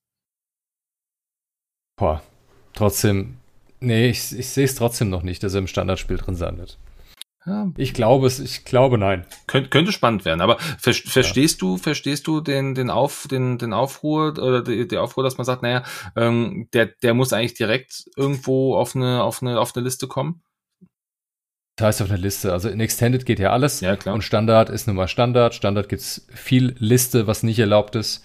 Boah, 1.97 2.23
trotzdem, 2.75 3.39
nee, 3.81 4.11
ich, 4.11 4.39
ich 4.39 4.51
sehe 4.51 4.67
es 4.67 4.75
trotzdem 4.75 5.09
noch 5.09 5.23
nicht, 5.23 5.43
dass 5.43 5.55
er 5.55 5.61
im 5.61 5.69
Standardspiel 5.69 6.19
drin 6.19 6.37
sein 6.37 6.59
wird. 6.59 6.77
Ja. 7.47 7.71
Ich 7.77 7.93
glaube 7.93 8.27
es, 8.27 8.41
ich 8.41 8.65
glaube 8.65 8.97
nein. 8.97 9.27
Könnt, 9.47 9.71
könnte 9.71 9.93
spannend 9.93 10.25
werden, 10.25 10.41
aber 10.41 10.59
ver 10.79 10.95
verstehst 10.95 11.61
ja. 11.61 11.69
du, 11.69 11.77
verstehst 11.77 12.27
du 12.27 12.41
den, 12.41 12.75
den 12.75 12.89
Auf, 12.89 13.27
den, 13.31 13.59
den 13.59 13.75
Aufruhr 13.75 14.39
oder 14.39 14.63
die, 14.63 14.89
die 14.89 14.97
Aufruhr, 14.97 15.25
dass 15.25 15.37
man 15.37 15.45
sagt, 15.45 15.63
naja, 15.63 15.83
ähm, 16.17 16.69
der, 16.73 16.87
der 16.87 17.13
muss 17.13 17.33
eigentlich 17.33 17.55
direkt 17.55 18.07
irgendwo 18.17 18.77
auf 18.77 18.97
eine, 18.97 19.23
auf 19.23 19.43
eine, 19.43 19.61
auf 19.61 19.77
eine 19.77 19.85
Liste 19.85 20.09
kommen? 20.09 20.43
Das 21.77 21.87
heißt 21.87 22.03
auf 22.03 22.11
einer 22.11 22.19
Liste. 22.19 22.53
Also 22.53 22.69
in 22.69 22.81
Extended 22.81 23.27
geht 23.27 23.41
ja 23.41 23.51
alles. 23.51 23.81
Ja, 23.81 23.97
klar. 23.97 24.15
Und 24.15 24.23
Standard 24.23 24.71
ist 24.71 24.87
nun 24.87 24.97
mal 24.97 25.09
Standard. 25.09 25.55
Standard 25.55 25.89
gibt's 25.89 26.27
viel 26.33 26.77
Liste, 26.79 27.27
was 27.27 27.43
nicht 27.43 27.59
erlaubt 27.59 27.97
ist. 27.97 28.25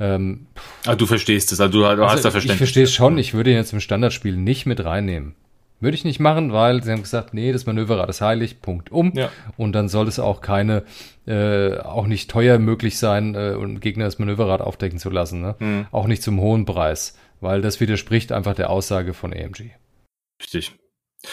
Ähm, 0.00 0.48
Ah, 0.84 0.96
du 0.96 1.06
verstehst 1.06 1.52
es, 1.52 1.60
also 1.60 1.72
du, 1.72 1.96
du 1.96 2.04
hast 2.04 2.12
also 2.12 2.24
da 2.24 2.30
Verständnis. 2.32 2.54
Ich 2.54 2.58
verstehe 2.58 2.84
es 2.84 2.92
schon. 2.92 3.18
Ich 3.18 3.34
würde 3.34 3.50
ihn 3.50 3.56
jetzt 3.56 3.72
im 3.72 3.80
Standardspiel 3.80 4.36
nicht 4.36 4.66
mit 4.66 4.84
reinnehmen. 4.84 5.36
Würde 5.82 5.96
ich 5.96 6.04
nicht 6.04 6.20
machen, 6.20 6.52
weil 6.52 6.82
sie 6.84 6.92
haben 6.92 7.02
gesagt, 7.02 7.34
nee, 7.34 7.52
das 7.52 7.66
Manöverrad 7.66 8.08
ist 8.08 8.20
heilig, 8.20 8.60
Punkt 8.62 8.92
um. 8.92 9.12
Ja. 9.14 9.30
Und 9.56 9.72
dann 9.72 9.88
soll 9.88 10.06
es 10.06 10.20
auch 10.20 10.40
keine, 10.40 10.84
äh, 11.26 11.76
auch 11.78 12.06
nicht 12.06 12.30
teuer 12.30 12.58
möglich 12.60 12.98
sein, 12.98 13.34
äh, 13.34 13.56
um 13.58 13.80
Gegner 13.80 14.04
das 14.04 14.20
Manöverrad 14.20 14.60
aufdecken 14.60 15.00
zu 15.00 15.10
lassen. 15.10 15.40
Ne? 15.40 15.56
Hm, 15.58 15.86
Auch 15.90 16.06
nicht 16.06 16.22
zum 16.22 16.40
hohen 16.40 16.64
Preis, 16.66 17.18
weil 17.40 17.62
das 17.62 17.80
widerspricht 17.80 18.30
einfach 18.30 18.54
der 18.54 18.70
Aussage 18.70 19.12
von 19.12 19.32
AMG. 19.32 19.72
richtig. 20.40 20.72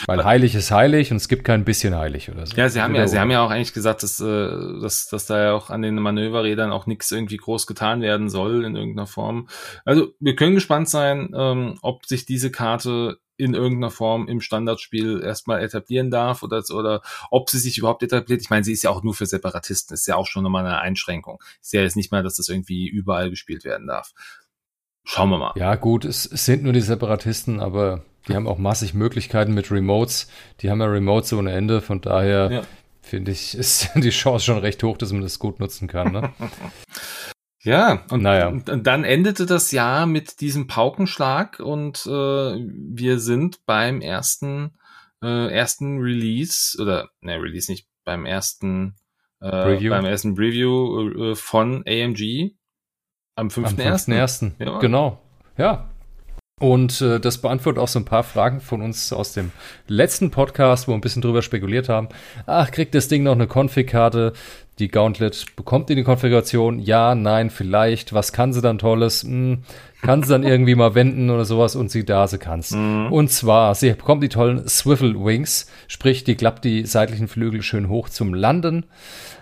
Weil 0.05 0.23
heilig 0.23 0.53
ist 0.53 0.69
heilig 0.69 1.09
und 1.11 1.17
es 1.17 1.27
gibt 1.27 1.43
kein 1.43 1.65
bisschen 1.65 1.95
heilig 1.95 2.29
oder 2.29 2.45
so. 2.45 2.55
Ja, 2.55 2.69
sie 2.69 2.79
haben 2.81 2.91
Oder 2.91 3.01
ja, 3.01 3.07
sie 3.07 3.19
haben 3.19 3.31
ja 3.31 3.43
auch 3.43 3.49
eigentlich 3.49 3.73
gesagt, 3.73 4.03
dass, 4.03 4.19
äh, 4.19 4.49
dass, 4.81 5.07
dass 5.07 5.25
da 5.25 5.43
ja 5.43 5.53
auch 5.53 5.71
an 5.71 5.81
den 5.81 5.95
Manöverrädern 5.95 6.71
auch 6.71 6.85
nichts 6.85 7.11
irgendwie 7.11 7.37
groß 7.37 7.65
getan 7.65 8.01
werden 8.01 8.29
soll 8.29 8.65
in 8.65 8.75
irgendeiner 8.75 9.07
Form. 9.07 9.47
Also 9.85 10.09
wir 10.19 10.35
können 10.35 10.53
gespannt 10.53 10.89
sein, 10.89 11.31
ähm, 11.35 11.79
ob 11.81 12.05
sich 12.05 12.25
diese 12.25 12.51
Karte 12.51 13.17
in 13.39 13.53
irgendeiner 13.53 13.89
Form 13.91 14.27
im 14.27 14.41
Standardspiel 14.41 15.21
erstmal 15.23 15.63
etablieren 15.63 16.11
darf 16.11 16.43
oder, 16.43 16.61
oder 16.71 17.01
ob 17.31 17.49
sie 17.49 17.57
sich 17.59 17.77
überhaupt 17.77 18.03
etabliert. 18.03 18.41
Ich 18.41 18.49
meine, 18.49 18.63
sie 18.63 18.73
ist 18.73 18.83
ja 18.83 18.89
auch 18.89 19.01
nur 19.01 19.13
für 19.13 19.25
Separatisten, 19.25 19.93
ist 19.93 20.07
ja 20.07 20.15
auch 20.15 20.27
schon 20.27 20.43
nochmal 20.43 20.65
eine 20.65 20.79
Einschränkung. 20.79 21.41
Ist 21.61 21.73
ja 21.73 21.81
jetzt 21.81 21.95
nicht 21.95 22.11
mal, 22.11 22.21
dass 22.21 22.35
das 22.35 22.49
irgendwie 22.49 22.87
überall 22.87 23.29
gespielt 23.29 23.63
werden 23.63 23.87
darf. 23.87 24.11
Schauen 25.05 25.29
wir 25.29 25.37
mal. 25.37 25.53
Ja, 25.55 25.75
gut, 25.75 26.05
es, 26.05 26.25
es 26.25 26.45
sind 26.45 26.63
nur 26.63 26.73
die 26.73 26.81
Separatisten, 26.81 27.61
aber 27.61 28.03
die 28.27 28.35
haben 28.35 28.47
auch 28.47 28.57
massig 28.57 28.93
Möglichkeiten 28.93 29.53
mit 29.53 29.71
Remotes. 29.71 30.27
Die 30.59 30.69
haben 30.69 30.81
ja 30.81 30.87
Remotes 30.87 31.31
ohne 31.33 31.53
Ende, 31.53 31.81
von 31.81 32.01
daher 32.01 32.51
Ja. 32.51 32.61
finde 33.01 33.31
ich, 33.31 33.55
ist 33.57 33.89
die 33.95 34.09
Chance 34.09 34.45
schon 34.45 34.57
recht 34.59 34.83
hoch, 34.83 34.97
dass 34.97 35.11
man 35.13 35.21
das 35.21 35.39
gut 35.39 35.59
nutzen 35.59 35.87
kann. 35.87 36.11
Ne? 36.11 36.33
Ja, 37.61 38.05
und, 38.09 38.21
Naja. 38.23 38.47
und 38.47 38.87
dann 38.87 39.03
endete 39.03 39.45
das 39.45 39.71
Jahr 39.71 40.05
mit 40.05 40.39
diesem 40.39 40.67
Paukenschlag 40.67 41.59
und 41.59 42.05
äh, 42.05 42.09
wir 42.09 43.19
sind 43.19 43.65
beim 43.65 43.99
ersten 44.01 44.77
äh, 45.21 45.51
ersten 45.53 45.97
Release 45.99 46.81
oder 46.81 47.09
ne 47.21 47.35
Release 47.35 47.69
nicht 47.69 47.87
beim 48.05 48.25
ersten 48.25 48.95
äh, 49.41 49.49
Preview. 49.49 49.89
beim 49.89 50.05
ersten 50.05 50.35
Preview 50.35 51.31
äh, 51.31 51.35
von 51.35 51.83
AMG 51.85 52.51
am 53.35 53.47
Am 53.47 53.47
5.1. 53.49 54.07
5.1. 54.07 54.51
Ja. 54.65 54.79
Genau. 54.79 55.21
Ja. 55.57 55.89
Und 56.61 56.99
äh, 56.99 57.19
das 57.21 57.37
beantwortet 57.37 57.81
auch 57.81 57.87
so 57.87 57.99
ein 57.99 58.05
paar 58.05 58.23
Fragen 58.23 58.59
von 58.59 58.81
uns 58.81 59.13
aus 59.13 59.31
dem 59.31 59.51
letzten 59.87 60.29
Podcast, 60.29 60.87
wo 60.87 60.91
wir 60.91 60.97
ein 60.97 61.01
bisschen 61.01 61.21
drüber 61.21 61.41
spekuliert 61.41 61.87
haben. 61.87 62.09
Ach, 62.45 62.69
kriegt 62.71 62.93
das 62.95 63.07
Ding 63.07 63.23
noch 63.23 63.31
eine 63.31 63.47
Config-Karte? 63.47 64.33
Die 64.79 64.87
Gauntlet 64.87 65.45
bekommt 65.57 65.89
die 65.89 65.95
die 65.95 66.03
Konfiguration? 66.03 66.79
Ja, 66.79 67.13
nein, 67.13 67.49
vielleicht. 67.49 68.13
Was 68.13 68.31
kann 68.31 68.53
sie 68.53 68.61
dann 68.61 68.77
Tolles? 68.77 69.23
Hm, 69.23 69.63
kann 70.01 70.23
sie 70.23 70.29
dann 70.29 70.43
irgendwie 70.43 70.75
mal 70.75 70.95
wenden 70.95 71.29
oder 71.29 71.43
sowas? 71.43 71.75
Und 71.75 71.91
sie 71.91 72.05
da, 72.05 72.27
sie 72.27 72.37
kann's. 72.37 72.71
Und 73.11 73.29
zwar, 73.29 73.75
sie 73.75 73.91
bekommt 73.91 74.23
die 74.23 74.29
tollen 74.29 74.67
Swivel 74.67 75.15
Wings, 75.15 75.69
sprich, 75.87 76.23
die 76.23 76.35
klappt 76.35 76.63
die 76.63 76.85
seitlichen 76.85 77.27
Flügel 77.27 77.61
schön 77.61 77.89
hoch 77.89 78.07
zum 78.07 78.33
Landen. 78.33 78.85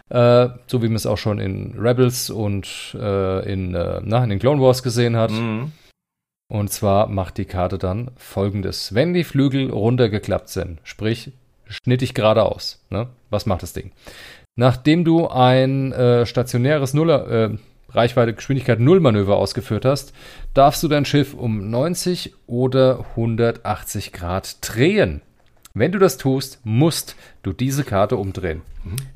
Äh, 0.10 0.50
so 0.68 0.82
wie 0.82 0.88
man 0.88 0.96
es 0.96 1.06
auch 1.06 1.18
schon 1.18 1.40
in 1.40 1.76
Rebels 1.78 2.30
und 2.30 2.96
äh, 3.00 3.52
in, 3.52 3.76
äh, 3.76 4.02
na, 4.04 4.24
in 4.24 4.30
den 4.30 4.40
Clone 4.40 4.62
Wars 4.62 4.82
gesehen 4.82 5.18
hat. 5.18 5.32
Mhm. 5.32 5.72
Und 6.50 6.72
zwar 6.72 7.08
macht 7.08 7.38
die 7.38 7.46
Karte 7.46 7.78
dann 7.78 8.12
folgendes. 8.16 8.96
Wenn 8.96 9.14
die 9.14 9.26
Flügel 9.26 9.70
runtergeklappt 9.70 10.50
sind, 10.50 10.80
sprich 10.84 11.32
schnittig 11.68 12.14
geradeaus, 12.14 12.82
ne? 12.90 13.08
was 13.30 13.46
macht 13.46 13.64
das 13.64 13.74
Ding? 13.74 13.92
Nachdem 14.58 15.06
du 15.06 15.28
ein 15.28 15.94
äh, 15.94 16.26
stationäres 16.26 16.94
Nuller, 16.94 17.28
äh, 17.30 17.58
Reichweite 17.90 18.34
Geschwindigkeit 18.34 18.80
Null 18.80 19.00
Manöver 19.00 19.38
ausgeführt 19.38 19.86
hast, 19.86 20.14
darfst 20.54 20.84
du 20.84 20.90
dein 20.90 21.06
Schiff 21.06 21.34
um 21.34 21.70
90 21.70 22.34
oder 22.48 23.06
180 23.12 24.12
Grad 24.12 24.58
drehen. 24.62 25.22
Wenn 25.74 25.92
du 25.92 26.00
das 26.00 26.18
tust, 26.18 26.60
musst 26.64 27.16
du 27.44 27.54
diese 27.54 27.84
Karte 27.84 28.18
umdrehen. 28.18 28.64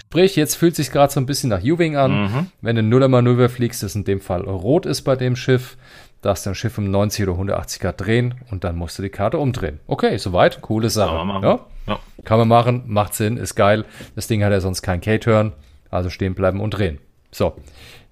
Sprich, 0.04 0.36
jetzt 0.36 0.56
fühlt 0.56 0.76
sich 0.76 0.92
gerade 0.92 1.12
so 1.12 1.20
ein 1.20 1.26
bisschen 1.26 1.50
nach 1.50 1.64
U-Wing 1.64 1.96
an. 1.96 2.24
Mhm. 2.24 2.48
Wenn 2.62 2.76
du 2.76 2.84
ein 2.84 2.90
Nuller-Manöver 2.90 3.50
fliegst, 3.50 3.82
das 3.82 3.96
in 3.96 4.04
dem 4.04 4.22
Fall 4.22 4.42
rot 4.42 4.86
ist 4.86 5.02
bei 5.02 5.16
dem 5.16 5.36
Schiff, 5.36 5.76
darfst 6.22 6.46
dein 6.46 6.56
Schiff 6.56 6.78
um 6.78 6.90
90 6.90 7.24
oder 7.24 7.34
180 7.34 7.80
Grad 7.82 8.00
drehen 8.02 8.36
und 8.52 8.64
dann 8.64 8.76
musst 8.76 8.98
du 8.98 9.04
die 9.04 9.10
Karte 9.10 9.38
umdrehen. 9.40 9.80
Okay, 9.88 10.18
soweit, 10.18 10.62
coole 10.62 10.90
Sache. 10.90 11.16
Kann 11.18 11.28
man 11.28 11.42
machen. 11.42 11.44
Ja? 11.88 11.94
Ja. 11.94 12.00
Kann 12.24 12.40
man 12.40 12.48
machen, 12.48 12.84
macht 12.88 13.14
Sinn, 13.16 13.38
ist 13.38 13.56
geil. 13.56 13.86
Das 14.16 14.28
Ding 14.28 14.44
hat 14.44 14.52
ja 14.52 14.62
sonst 14.62 14.82
keinen 14.84 15.02
K-Turn, 15.02 15.54
also 15.90 16.10
stehen 16.10 16.36
bleiben 16.36 16.60
und 16.62 16.72
drehen. 16.72 17.00
So, 17.32 17.56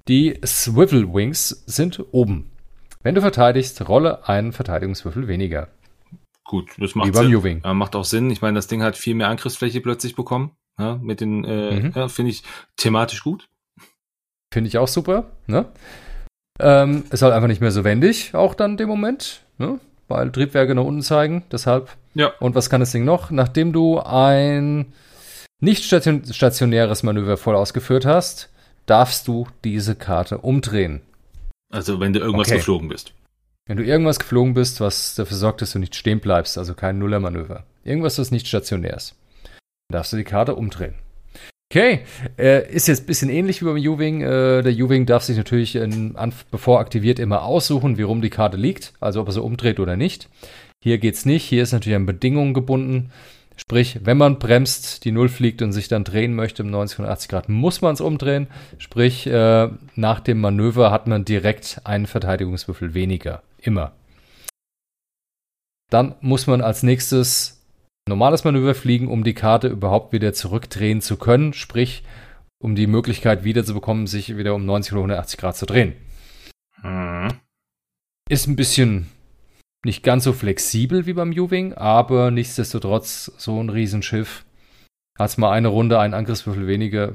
die 0.07 0.39
Swivel 0.45 1.13
Wings 1.13 1.49
sind 1.67 2.03
oben. 2.11 2.51
Wenn 3.03 3.15
du 3.15 3.21
verteidigst, 3.21 3.87
rolle 3.87 4.27
einen 4.27 4.51
Verteidigungswürfel 4.53 5.27
weniger. 5.27 5.67
Gut, 6.43 6.71
das 6.79 6.95
Wie 6.95 6.99
macht 6.99 7.13
beim 7.13 7.41
Sinn. 7.41 7.61
Ja, 7.63 7.73
macht 7.75 7.95
auch 7.95 8.05
Sinn. 8.05 8.31
Ich 8.31 8.41
meine, 8.41 8.55
das 8.55 8.67
Ding 8.67 8.81
hat 8.81 8.97
viel 8.97 9.13
mehr 9.13 9.27
Angriffsfläche 9.29 9.81
plötzlich 9.81 10.15
bekommen. 10.15 10.51
Ja, 10.79 10.95
mit 11.01 11.21
den, 11.21 11.43
äh, 11.45 11.79
Mhm. 11.79 11.91
ja, 11.95 12.07
finde 12.07 12.31
ich 12.31 12.43
thematisch 12.75 13.23
gut. 13.23 13.47
Finde 14.51 14.67
ich 14.69 14.77
auch 14.79 14.87
super. 14.87 15.31
Ne? 15.45 15.65
Ähm, 16.59 17.03
ist 17.11 17.21
halt 17.21 17.33
einfach 17.33 17.47
nicht 17.47 17.61
mehr 17.61 17.71
so 17.71 17.83
wendig, 17.83 18.35
auch 18.35 18.53
dann 18.53 18.77
dem 18.77 18.89
Moment, 18.89 19.41
ne? 19.57 19.79
weil 20.07 20.31
Triebwerke 20.31 20.75
nach 20.75 20.83
unten 20.83 21.01
zeigen. 21.01 21.43
Deshalb. 21.51 21.89
Ja. 22.15 22.33
Und 22.39 22.55
was 22.55 22.69
kann 22.69 22.81
das 22.81 22.91
Ding 22.91 23.05
noch? 23.05 23.31
Nachdem 23.31 23.71
du 23.73 23.99
ein 23.99 24.93
nicht 25.61 25.83
station 25.83 26.23
stationäres 26.31 27.03
Manöver 27.03 27.37
voll 27.37 27.55
ausgeführt 27.55 28.05
hast, 28.05 28.49
darfst 28.85 29.27
du 29.27 29.47
diese 29.63 29.95
Karte 29.95 30.39
umdrehen. 30.39 31.01
Also 31.71 31.99
wenn 31.99 32.13
du 32.13 32.19
irgendwas 32.19 32.47
Okay. 32.47 32.57
geflogen 32.57 32.89
bist. 32.89 33.13
Wenn 33.67 33.77
du 33.77 33.83
irgendwas 33.83 34.17
geflogen 34.19 34.55
bist, 34.55 34.81
was 34.81 35.13
dafür 35.15 35.37
sorgt, 35.37 35.61
dass 35.61 35.73
du 35.73 35.79
nicht 35.79 35.95
stehen 35.95 36.19
bleibst, 36.19 36.57
also 36.57 36.73
kein 36.73 36.97
Nullermanöver. 36.97 37.63
Irgendwas, 37.83 38.15
das 38.15 38.31
nicht 38.31 38.47
stationär 38.47 38.95
ist. 38.95 39.15
Dann 39.43 39.97
darfst 39.97 40.11
du 40.11 40.17
die 40.17 40.23
Karte 40.23 40.55
umdrehen. 40.55 40.95
Okay, 41.71 41.99
äh, 42.39 42.67
ist 42.73 42.87
jetzt 42.87 43.03
ein 43.03 43.05
bisschen 43.05 43.29
ähnlich 43.29 43.61
wie 43.61 43.65
beim 43.65 43.75
U-Wing. 43.77 44.21
Äh, 44.21 44.63
der 44.63 44.73
U-Wing 44.73 45.05
darf 45.05 45.21
sich 45.21 45.37
natürlich, 45.37 45.75
in, 45.75 46.15
an, 46.15 46.33
bevor 46.49 46.79
aktiviert, 46.79 47.19
immer 47.19 47.43
aussuchen, 47.43 47.99
wie 47.99 48.01
rum 48.01 48.23
die 48.23 48.31
Karte 48.31 48.57
liegt, 48.57 48.93
also 48.99 49.21
ob 49.21 49.27
er 49.27 49.33
sie 49.33 49.41
umdreht 49.43 49.79
oder 49.79 49.95
nicht. 49.95 50.29
Hier 50.81 50.97
geht's 50.97 51.25
nicht, 51.25 51.43
hier 51.43 51.61
ist 51.61 51.71
natürlich 51.71 51.95
an 51.95 52.07
Bedingungen 52.07 52.55
gebunden. 52.55 53.11
Sprich, 53.55 53.99
wenn 54.03 54.17
man 54.17 54.39
bremst, 54.39 55.05
die 55.05 55.11
Null 55.11 55.29
fliegt 55.29 55.61
und 55.61 55.71
sich 55.71 55.87
dann 55.87 56.03
drehen 56.03 56.33
möchte 56.33 56.63
um 56.63 56.71
90 56.71 56.99
und 56.99 57.05
80 57.05 57.29
Grad, 57.29 57.49
muss 57.49 57.81
man 57.81 57.93
es 57.93 58.01
umdrehen. 58.01 58.47
Sprich, 58.79 59.27
äh, 59.27 59.69
nach 59.95 60.21
dem 60.21 60.41
Manöver 60.41 60.89
hat 60.89 61.05
man 61.05 61.23
direkt 61.23 61.81
einen 61.83 62.07
Verteidigungswürfel 62.07 62.95
weniger. 62.95 63.43
Immer. 63.61 63.91
Dann 65.91 66.15
muss 66.21 66.47
man 66.47 66.61
als 66.61 66.81
nächstes 66.81 67.58
normales 68.09 68.43
Manöver 68.43 68.75
fliegen, 68.75 69.07
um 69.07 69.23
die 69.23 69.33
Karte 69.33 69.67
überhaupt 69.67 70.11
wieder 70.11 70.33
zurückdrehen 70.33 71.01
zu 71.01 71.17
können. 71.17 71.53
Sprich, 71.53 72.03
um 72.61 72.75
die 72.75 72.87
Möglichkeit 72.87 73.43
wieder 73.43 73.63
zu 73.63 73.73
bekommen, 73.73 74.07
sich 74.07 74.35
wieder 74.35 74.53
um 74.53 74.65
90 74.65 74.93
oder 74.93 75.01
180 75.01 75.39
Grad 75.39 75.55
zu 75.55 75.65
drehen. 75.65 75.93
Mhm. 76.83 77.29
Ist 78.29 78.47
ein 78.47 78.55
bisschen 78.55 79.07
nicht 79.85 80.03
ganz 80.03 80.25
so 80.25 80.33
flexibel 80.33 81.05
wie 81.05 81.13
beim 81.13 81.31
U-Wing, 81.31 81.73
aber 81.73 82.31
nichtsdestotrotz 82.31 83.31
so 83.37 83.61
ein 83.61 83.69
Riesenschiff. 83.69 84.45
Hat's 85.17 85.37
mal 85.37 85.51
eine 85.51 85.69
Runde, 85.69 85.99
einen 85.99 86.13
Angriffswürfel 86.13 86.67
weniger. 86.67 87.13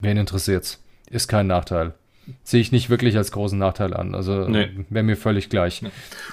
Wen 0.00 0.16
interessiert's? 0.16 0.82
Ist 1.08 1.28
kein 1.28 1.46
Nachteil. 1.46 1.94
Sehe 2.42 2.60
ich 2.60 2.72
nicht 2.72 2.90
wirklich 2.90 3.16
als 3.16 3.30
großen 3.32 3.58
Nachteil 3.58 3.94
an. 3.94 4.14
Also 4.14 4.48
Nee. 4.48 4.84
wäre 4.90 5.04
mir 5.04 5.16
völlig 5.16 5.48
gleich. 5.48 5.82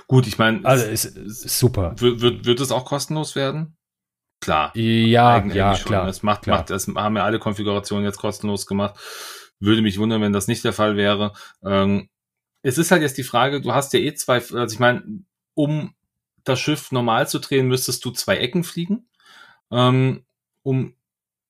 Gut, 0.08 0.28
ich 0.28 0.38
meine, 0.38 0.66
Also 0.66 0.86
ist, 0.86 1.06
ist 1.06 1.60
super. 1.60 1.94
wird, 1.98 2.46
wird, 2.46 2.60
es 2.60 2.72
auch 2.72 2.86
kostenlos 2.86 3.36
werden? 3.36 3.78
Klar. 4.42 4.76
Ja, 4.76 5.36
Eigentlich 5.36 5.56
ja, 5.56 5.76
schon. 5.76 5.88
klar. 5.88 6.06
Das 6.06 6.24
macht, 6.24 6.44
klar. 6.44 6.58
macht, 6.60 6.70
das 6.70 6.88
haben 6.88 7.16
ja 7.16 7.24
alle 7.24 7.40
Konfigurationen 7.40 8.06
jetzt 8.06 8.18
kostenlos 8.18 8.66
gemacht. 8.66 9.00
Würde 9.60 9.82
mich 9.82 9.98
wundern, 10.00 10.22
wenn 10.22 10.34
das 10.34 10.48
nicht 10.48 10.64
der 10.64 10.74
Fall 10.74 10.98
wäre. 10.98 11.34
Ähm, 11.64 12.10
es 12.62 12.78
ist 12.78 12.92
halt 12.92 13.02
jetzt 13.02 13.18
die 13.18 13.24
Frage, 13.24 13.62
du 13.62 13.74
hast 13.74 13.94
ja 13.94 14.00
eh 14.00 14.14
zwei, 14.16 14.36
also 14.36 14.74
ich 14.74 14.80
meine, 14.80 15.04
um 15.54 15.94
das 16.44 16.60
Schiff 16.60 16.92
normal 16.92 17.28
zu 17.28 17.40
drehen, 17.40 17.68
müsstest 17.68 18.04
du 18.04 18.12
zwei 18.12 18.38
Ecken 18.38 18.64
fliegen. 18.64 19.08
Ähm, 19.72 20.26
um 20.64 20.96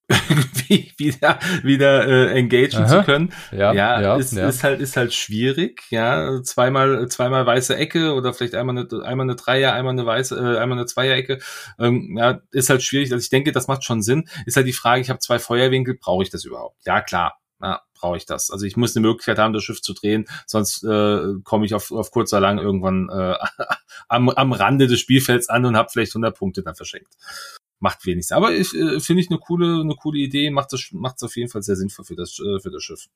wieder, 0.98 1.40
wieder 1.64 2.08
äh, 2.08 2.38
engagen 2.38 2.84
Aha. 2.84 2.88
zu 2.88 3.04
können. 3.04 3.34
Ja, 3.52 3.74
ja, 3.74 4.02
ja, 4.02 4.16
ist, 4.18 4.34
ja. 4.34 4.48
ist 4.50 4.64
halt 4.64 4.82
ist 4.82 4.98
halt 4.98 5.14
schwierig, 5.14 5.84
ja, 5.92 6.42
zweimal 6.44 7.08
zweimal 7.08 7.46
weiße 7.46 7.76
Ecke 7.76 8.14
oder 8.14 8.34
vielleicht 8.34 8.56
einmal 8.56 8.78
eine 8.78 9.06
einmal 9.06 9.26
eine 9.26 9.36
Dreier, 9.36 9.74
einmal 9.74 9.94
eine 9.94 10.06
weiße, 10.06 10.36
äh, 10.36 10.60
einmal 10.60 10.78
eine 10.78 10.86
Zweierecke, 10.86 11.40
ähm, 11.80 12.18
ja, 12.18 12.42
ist 12.52 12.70
halt 12.70 12.84
schwierig. 12.84 13.14
Also 13.14 13.24
ich 13.24 13.30
denke, 13.30 13.52
das 13.54 13.68
macht 13.68 13.84
schon 13.84 14.02
Sinn. 14.02 14.28
Ist 14.46 14.58
halt 14.58 14.68
die 14.68 14.74
Frage, 14.74 15.02
ich 15.02 15.10
habe 15.10 15.20
zwei 15.20 15.40
Feuerwinkel, 15.40 15.96
brauche 15.96 16.24
ich 16.24 16.30
das 16.30 16.44
überhaupt? 16.44 16.86
Ja, 16.86 17.02
klar. 17.02 17.40
Ja, 17.62 17.82
brauche 17.98 18.18
ich 18.18 18.26
das. 18.26 18.52
Also 18.52 18.66
ich 18.66 18.76
muss 18.76 18.94
eine 18.94 19.08
Möglichkeit 19.08 19.40
haben, 19.40 19.54
das 19.54 19.64
Schiff 19.64 19.82
zu 19.82 19.94
drehen, 19.94 20.26
sonst 20.46 20.84
äh, 20.84 21.36
komme 21.46 21.66
ich 21.66 21.74
auf, 21.74 21.94
auf 21.94 22.12
kurz 22.12 22.34
oder 22.34 22.42
lang 22.42 22.60
irgendwann 22.60 23.08
äh, 23.10 23.36
am, 24.10 24.28
am 24.30 24.52
Rande 24.52 24.88
des 24.88 25.00
Spielfelds 25.00 25.48
an 25.48 25.66
und 25.66 25.78
habe 25.78 25.90
vielleicht 25.90 26.12
100 26.12 26.38
Punkte 26.38 26.62
dann 26.62 26.76
verschenkt. 26.76 27.14
Macht 27.84 28.06
wenig. 28.06 28.32
Aber 28.32 28.54
ich 28.54 28.74
äh, 28.74 29.00
finde 29.02 29.22
ich 29.22 29.30
eine 29.30 29.38
coole, 29.38 29.82
eine 29.82 29.96
coole 29.96 30.18
Idee, 30.18 30.50
macht 30.50 30.72
es 30.74 31.24
auf 31.24 31.36
jeden 31.36 31.50
Fall 31.50 31.62
sehr 31.62 31.76
sinnvoll 31.76 32.06
für 32.06 32.16
das, 32.16 32.40
äh, 32.40 32.60
für 32.60 32.72
das 32.72 32.82
Schiff. 32.82 33.08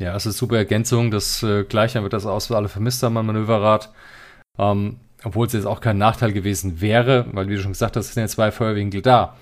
Ja, 0.00 0.16
es 0.16 0.26
ist 0.26 0.38
super 0.38 0.56
Ergänzung. 0.56 1.10
Das 1.10 1.42
äh, 1.42 1.64
gleiche 1.64 2.02
wird 2.02 2.14
das 2.14 2.26
aus 2.26 2.46
für 2.46 2.56
alle 2.56 2.68
vermisst 2.68 3.02
haben 3.02 3.16
am 3.16 3.26
Manöverrad. 3.26 3.92
Ähm, 4.58 5.00
obwohl 5.22 5.46
es 5.46 5.52
jetzt 5.52 5.66
auch 5.66 5.80
kein 5.80 5.98
Nachteil 5.98 6.32
gewesen 6.32 6.80
wäre, 6.80 7.26
weil 7.32 7.48
wie 7.48 7.56
du 7.56 7.62
schon 7.62 7.72
gesagt 7.72 7.96
hast, 7.96 8.12
sind 8.12 8.22
ja 8.22 8.28
zwei 8.28 8.50
Feuerwinkel 8.50 9.02
da. 9.02 9.36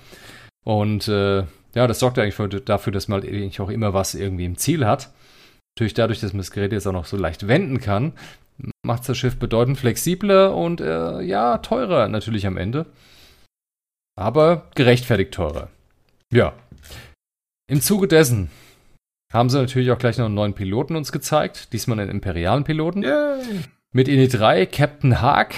Und 0.65 1.07
äh, 1.07 1.45
ja, 1.73 1.87
das 1.87 1.99
sorgt 1.99 2.19
eigentlich 2.19 2.35
für, 2.35 2.49
dafür, 2.49 2.91
dass 2.91 3.07
man 3.07 3.23
eigentlich 3.23 3.61
auch 3.61 3.69
immer 3.69 3.93
was 3.93 4.13
irgendwie 4.13 4.45
im 4.45 4.57
Ziel 4.57 4.85
hat. 4.85 5.11
Natürlich 5.75 5.93
dadurch, 5.93 6.19
dass 6.19 6.33
man 6.33 6.39
das 6.39 6.51
Gerät 6.51 6.71
jetzt 6.71 6.87
auch 6.87 6.93
noch 6.93 7.05
so 7.05 7.17
leicht 7.17 7.47
wenden 7.47 7.79
kann, 7.79 8.13
macht 8.83 9.07
das 9.07 9.17
Schiff 9.17 9.37
bedeutend 9.37 9.77
flexibler 9.77 10.55
und 10.55 10.81
äh, 10.81 11.21
ja, 11.21 11.57
teurer 11.59 12.07
natürlich 12.07 12.47
am 12.47 12.57
Ende. 12.57 12.85
Aber 14.15 14.69
gerechtfertigt 14.75 15.33
teurer. 15.33 15.69
Ja. 16.31 16.53
Im 17.67 17.81
Zuge 17.81 18.07
dessen 18.07 18.49
haben 19.33 19.49
sie 19.49 19.59
natürlich 19.59 19.91
auch 19.91 19.97
gleich 19.97 20.17
noch 20.17 20.25
einen 20.25 20.35
neuen 20.35 20.53
Piloten 20.53 20.95
uns 20.95 21.11
gezeigt. 21.11 21.73
Diesmal 21.73 21.99
einen 21.99 22.11
imperialen 22.11 22.63
Piloten. 22.63 23.03
Yay. 23.03 23.61
Mit 23.91 24.07
INI 24.07 24.27
3, 24.27 24.65
Captain 24.65 25.21
Haag. 25.21 25.55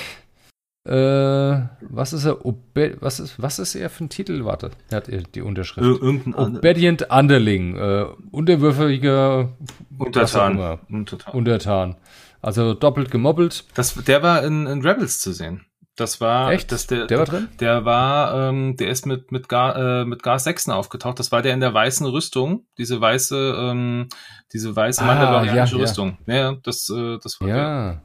Äh, 0.87 1.67
was 1.81 2.13
ist 2.13 2.25
er? 2.25 2.45
Obe 2.45 2.95
was, 3.01 3.19
ist, 3.19 3.41
was 3.41 3.59
ist 3.59 3.75
er 3.75 3.89
für 3.89 4.05
ein 4.05 4.09
Titel? 4.09 4.45
Warte, 4.45 4.71
er 4.89 4.97
hat 4.97 5.35
die 5.35 5.41
Unterschrift. 5.41 5.85
Irgendein 5.85 6.33
Obedient 6.33 7.11
Underling. 7.11 7.75
Äh, 7.75 8.05
unterwürfiger 8.31 9.49
Untertan. 9.97 10.79
Untertan. 10.89 11.33
Untertan. 11.33 11.95
Also 12.41 12.73
doppelt 12.73 13.11
gemobbelt. 13.11 13.65
Das, 13.75 13.95
der 13.95 14.23
war 14.23 14.43
in, 14.43 14.65
in 14.65 14.81
Rebels 14.81 15.19
zu 15.19 15.33
sehen. 15.33 15.66
Das 15.97 16.21
war 16.21 16.51
Echt? 16.51 16.71
Das, 16.71 16.85
der, 16.85 17.07
der 17.07 17.17
war 17.17 17.25
drin? 17.25 17.49
Der 17.59 17.83
war, 17.83 18.49
ähm, 18.49 18.77
der 18.77 18.89
ist 18.89 19.07
mit 19.07 19.31
mit 19.31 19.49
Gar, 19.49 20.01
äh, 20.01 20.05
mit 20.05 20.21
Gar 20.21 20.37
6 20.37 20.69
aufgetaucht. 20.69 21.17
Das 21.17 21.31
war 21.31 21.41
der 21.41 21.55
in 21.55 21.59
der 21.59 21.73
weißen 21.73 22.05
Rüstung, 22.05 22.67
diese 22.77 23.01
weiße, 23.01 23.57
ähm, 23.59 24.07
diese 24.53 24.75
weiße 24.75 25.01
Ah, 25.01 25.07
mandalorianische 25.07 25.73
ja, 25.73 25.79
ja. 25.79 25.83
Rüstung. 25.83 26.17
Ja, 26.27 26.51
das, 26.63 26.87
äh, 26.89 27.17
das 27.17 27.41
war 27.41 27.47
der. 27.47 27.57
Ja. 27.57 28.01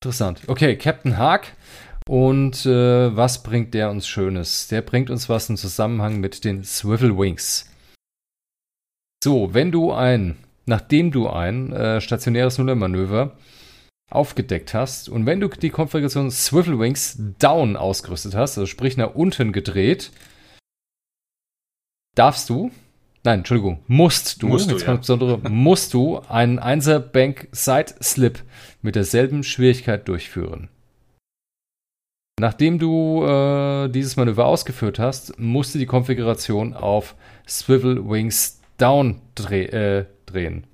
Interessant. 0.00 0.42
Okay, 0.46 0.76
Captain 0.76 1.18
Haag. 1.18 1.56
Und 2.08 2.64
äh, 2.64 3.14
was 3.16 3.42
bringt 3.42 3.74
der 3.74 3.90
uns 3.90 4.06
Schönes? 4.06 4.68
Der 4.68 4.80
bringt 4.80 5.10
uns 5.10 5.28
was 5.28 5.50
im 5.50 5.56
Zusammenhang 5.56 6.20
mit 6.20 6.44
den 6.44 6.62
Swivel 6.62 7.18
Wings. 7.18 7.68
So, 9.22 9.52
wenn 9.52 9.72
du 9.72 9.92
ein, 9.92 10.38
nachdem 10.66 11.10
du 11.10 11.28
ein 11.28 11.72
äh, 11.72 12.00
stationäres 12.00 12.58
Nullermanöver 12.58 13.36
aufgedeckt 14.10 14.74
hast 14.74 15.08
und 15.08 15.26
wenn 15.26 15.40
du 15.40 15.48
die 15.48 15.70
Konfiguration 15.70 16.30
Swivel 16.30 16.78
Wings 16.78 17.18
Down 17.38 17.76
ausgerüstet 17.76 18.34
hast, 18.34 18.56
also 18.56 18.66
sprich 18.66 18.96
nach 18.96 19.14
unten 19.14 19.52
gedreht, 19.52 20.10
darfst 22.14 22.48
du, 22.48 22.70
nein, 23.24 23.40
Entschuldigung, 23.40 23.82
musst 23.86 24.42
du, 24.42 24.48
Musst 24.48 24.70
du, 24.70 24.72
jetzt 24.72 24.82
ja. 24.82 24.86
kommt 24.88 25.00
besondere, 25.00 25.38
musst 25.50 25.92
du 25.92 26.20
einen 26.20 26.58
1er 26.58 26.98
Bank 26.98 27.48
Side 27.52 27.94
Slip 28.02 28.42
mit 28.80 28.96
derselben 28.96 29.44
Schwierigkeit 29.44 30.08
durchführen. 30.08 30.68
Nachdem 32.40 32.78
du 32.78 33.24
äh, 33.24 33.88
dieses 33.88 34.16
Manöver 34.16 34.46
ausgeführt 34.46 34.98
hast, 34.98 35.38
musst 35.38 35.74
du 35.74 35.78
die 35.78 35.86
Konfiguration 35.86 36.72
auf 36.72 37.16
Swivel 37.48 38.08
Wings 38.08 38.60
Down 38.78 39.20
dreh, 39.34 39.64
äh, 39.64 40.06
drehen. 40.24 40.66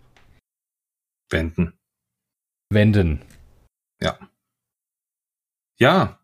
Wenden. 1.30 1.72
Wenden. 2.74 3.22
Ja, 5.80 6.18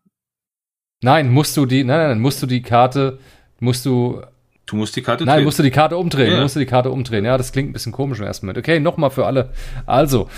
Nein, 1.03 1.29
musst 1.31 1.57
du 1.57 1.65
die, 1.65 1.83
nein, 1.83 1.97
nein, 2.09 2.19
musst 2.19 2.41
du 2.41 2.45
die 2.47 2.61
Karte, 2.61 3.19
musst 3.59 3.85
du, 3.85 4.21
du 4.67 4.75
musst 4.75 4.95
die 4.95 5.01
Karte 5.01 5.25
nein, 5.25 5.37
drehen. 5.37 5.45
musst 5.45 5.57
du 5.59 5.63
die 5.63 5.71
Karte 5.71 5.97
umdrehen, 5.97 6.33
Ja. 6.33 6.41
musst 6.41 6.55
du 6.55 6.59
die 6.59 6.65
Karte 6.67 6.91
umdrehen. 6.91 7.25
Ja, 7.25 7.37
das 7.37 7.51
klingt 7.51 7.69
ein 7.69 7.73
bisschen 7.73 7.91
komisch 7.91 8.19
im 8.19 8.25
ersten 8.25 8.45
Moment. 8.45 8.59
Okay, 8.59 8.79
nochmal 8.79 9.09
für 9.09 9.25
alle. 9.25 9.51
Also, 9.87 10.29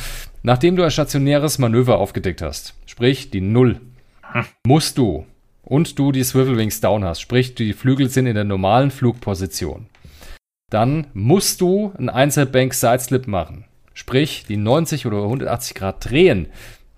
nachdem 0.42 0.76
du 0.78 0.84
ein 0.84 0.90
stationäres 0.92 1.60
Manöver 1.60 1.98
aufgedeckt 2.00 2.42
hast, 2.42 2.74
sprich 2.86 3.30
die 3.30 3.42
Null, 3.42 3.82
Hm. 4.32 4.46
musst 4.66 4.98
du 4.98 5.26
und 5.64 6.00
du 6.00 6.12
die 6.14 6.24
Swivel 6.24 6.58
Wings 6.58 6.80
down 6.82 7.04
hast, 7.04 7.20
sprich 7.22 7.54
die 7.56 7.74
Flügel 7.74 8.10
sind 8.10 8.26
in 8.26 8.36
der 8.36 8.46
normalen 8.46 8.90
Flugposition, 8.90 9.88
dann 10.72 11.08
musst 11.14 11.60
du 11.62 11.94
einen 11.98 12.10
1er 12.10 12.46
Bank 12.46 12.74
Sideslip 12.74 13.28
machen. 13.28 13.66
Sprich, 13.94 14.46
die 14.48 14.58
90 14.58 15.06
oder 15.06 15.18
180 15.24 15.76
Grad 15.76 16.10
drehen, 16.10 16.48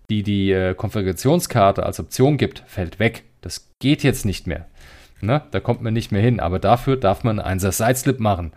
die 0.10 0.24
die 0.24 0.52
äh, 0.52 0.74
Konfigurationskarte 0.76 1.84
als 1.86 2.00
Option 2.00 2.38
gibt, 2.38 2.64
fällt 2.68 3.00
weg. 3.00 3.24
Das 3.42 3.70
geht 3.80 4.04
jetzt 4.04 4.26
nicht 4.26 4.48
mehr. 4.48 4.66
Ne? 5.22 5.42
Da 5.52 5.60
kommt 5.60 5.82
man 5.82 5.94
nicht 5.94 6.12
mehr 6.12 6.22
hin. 6.22 6.40
Aber 6.40 6.60
dafür 6.60 6.98
darf 6.98 7.24
man 7.24 7.40
einen 7.40 7.60
1er 7.60 7.72
Sideslip 7.72 8.20
machen 8.20 8.54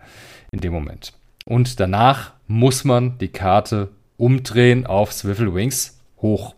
in 0.51 0.59
dem 0.59 0.73
Moment. 0.73 1.13
Und 1.45 1.79
danach 1.79 2.33
muss 2.47 2.83
man 2.83 3.17
die 3.17 3.29
Karte 3.29 3.89
umdrehen 4.17 4.85
auf 4.85 5.11
Swivel 5.13 5.53
Wings 5.53 5.99
hoch. 6.21 6.55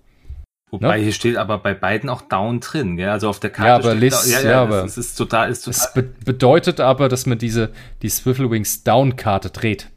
Wobei 0.71 0.97
Ne? 0.97 1.03
hier 1.03 1.13
steht 1.13 1.35
aber 1.37 1.57
bei 1.57 1.73
beiden 1.73 2.09
auch 2.09 2.21
down 2.21 2.61
drin, 2.61 2.95
gell? 2.95 3.09
Also 3.09 3.27
auf 3.29 3.39
der 3.39 3.49
Karte 3.49 3.67
Ja, 3.69 3.75
aber 3.75 3.89
steht 3.97 3.99
Liz- 4.01 4.23
da, 4.25 4.29
ja, 4.31 4.41
ja, 4.43 4.49
ja, 4.51 4.61
aber 4.63 4.83
es 4.85 4.97
ist 4.97 5.15
total, 5.15 5.49
ist 5.51 5.63
total. 5.65 5.79
Es 5.87 5.93
be 5.93 6.03
bedeutet 6.25 6.79
aber, 6.79 7.09
dass 7.09 7.25
man 7.25 7.37
diese 7.37 7.71
die 8.01 8.09
Swivel 8.09 8.49
Wings 8.49 8.83
Down 8.83 9.15
Karte 9.17 9.49
dreht. 9.49 9.87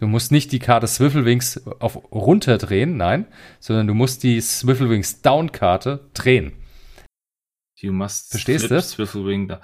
Du 0.00 0.06
musst 0.08 0.32
nicht 0.32 0.50
die 0.52 0.58
Karte 0.58 0.86
Swivel 0.86 1.24
Wings 1.24 1.64
auf 1.78 1.96
runter 2.12 2.58
drehen, 2.58 2.96
nein, 2.96 3.26
sondern 3.60 3.86
du 3.86 3.94
musst 3.94 4.22
die 4.22 4.40
Swivel 4.40 4.90
Wings 4.90 5.22
Down 5.22 5.52
Karte 5.52 6.10
drehen. 6.14 6.52
You 7.80 7.92
must 7.92 8.30
Verstehst 8.30 8.66
flip 8.66 8.78
du? 8.78 8.82
Swivel 8.82 9.26
Wing 9.26 9.48
da. 9.48 9.60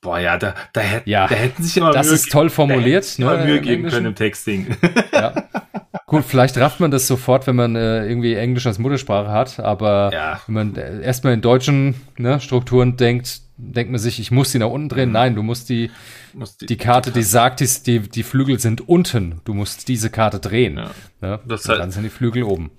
Boah, 0.00 0.20
ja, 0.20 0.38
da, 0.38 0.54
da, 0.72 0.80
hätten, 0.80 1.10
Ja, 1.10 1.26
da 1.26 1.34
hätten 1.34 1.62
sich 1.62 1.76
immer 1.76 1.90
Das 1.92 2.06
Mühe, 2.06 2.14
ist 2.14 2.30
toll 2.30 2.46
da 2.48 2.54
formuliert. 2.54 3.18
immer 3.18 3.36
ne, 3.36 3.44
Mühe 3.44 3.56
im 3.56 3.62
geben 3.62 3.74
Englischen. 3.74 3.94
können 3.96 4.06
im 4.06 4.14
Texting. 4.14 4.76
Ja. 5.12 5.48
Gut, 6.06 6.24
vielleicht 6.24 6.56
rafft 6.56 6.80
man 6.80 6.90
das 6.90 7.06
sofort, 7.06 7.46
wenn 7.46 7.56
man 7.56 7.76
äh, 7.76 8.06
irgendwie 8.06 8.34
Englisch 8.34 8.66
als 8.66 8.78
Muttersprache 8.78 9.30
hat, 9.30 9.60
aber 9.60 10.10
ja, 10.12 10.40
wenn 10.46 10.54
man 10.54 10.76
äh, 10.76 11.02
erstmal 11.02 11.34
in 11.34 11.42
deutschen 11.42 11.96
ne, 12.16 12.40
Strukturen 12.40 12.96
denkt, 12.96 13.40
denkt 13.58 13.90
man 13.90 14.00
sich, 14.00 14.18
ich 14.20 14.30
muss 14.30 14.52
die 14.52 14.58
nach 14.58 14.68
unten 14.70 14.88
drehen. 14.88 15.12
Nein, 15.12 15.34
du 15.34 15.42
musst 15.42 15.68
die, 15.68 15.90
muss 16.32 16.56
die 16.56 16.76
Karte, 16.76 17.10
die 17.10 17.22
sagt, 17.22 17.60
die, 17.60 17.66
die, 17.84 18.08
die 18.08 18.22
Flügel 18.22 18.58
sind 18.58 18.88
unten. 18.88 19.40
Du 19.44 19.52
musst 19.52 19.88
diese 19.88 20.10
Karte 20.10 20.38
drehen. 20.40 20.76
Ja. 20.78 20.90
Ne? 21.20 21.40
Das 21.46 21.64
Und 21.64 21.70
halt- 21.70 21.80
dann 21.80 21.90
sind 21.90 22.04
die 22.04 22.08
Flügel 22.10 22.44
oben. 22.44 22.70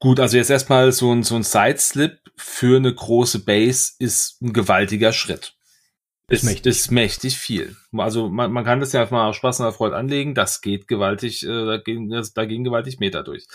Gut, 0.00 0.20
also 0.20 0.36
jetzt 0.36 0.50
erstmal 0.50 0.92
so 0.92 1.12
ein, 1.12 1.22
so 1.22 1.34
ein 1.34 1.42
Sideslip 1.42 2.18
für 2.36 2.76
eine 2.76 2.94
große 2.94 3.44
Base 3.44 3.92
ist 3.98 4.42
ein 4.42 4.52
gewaltiger 4.52 5.12
Schritt. 5.12 5.54
Ist 6.28 6.42
Ist, 6.42 6.44
mächtig. 6.44 6.66
ist 6.70 6.90
mächtig 6.90 7.36
viel. 7.38 7.76
Also 7.96 8.28
man, 8.28 8.50
man 8.52 8.64
kann 8.64 8.80
das 8.80 8.92
ja 8.92 9.00
einfach 9.02 9.12
mal 9.12 9.28
aus 9.28 9.36
Spaß 9.36 9.60
und 9.60 9.72
Freude 9.74 9.96
anlegen. 9.96 10.34
Das 10.34 10.60
geht 10.62 10.88
gewaltig, 10.88 11.42
äh, 11.44 11.66
da, 11.66 11.76
gehen, 11.78 12.08
da 12.34 12.44
gehen 12.44 12.64
gewaltig 12.64 12.98
Meter 12.98 13.22
durch. 13.22 13.46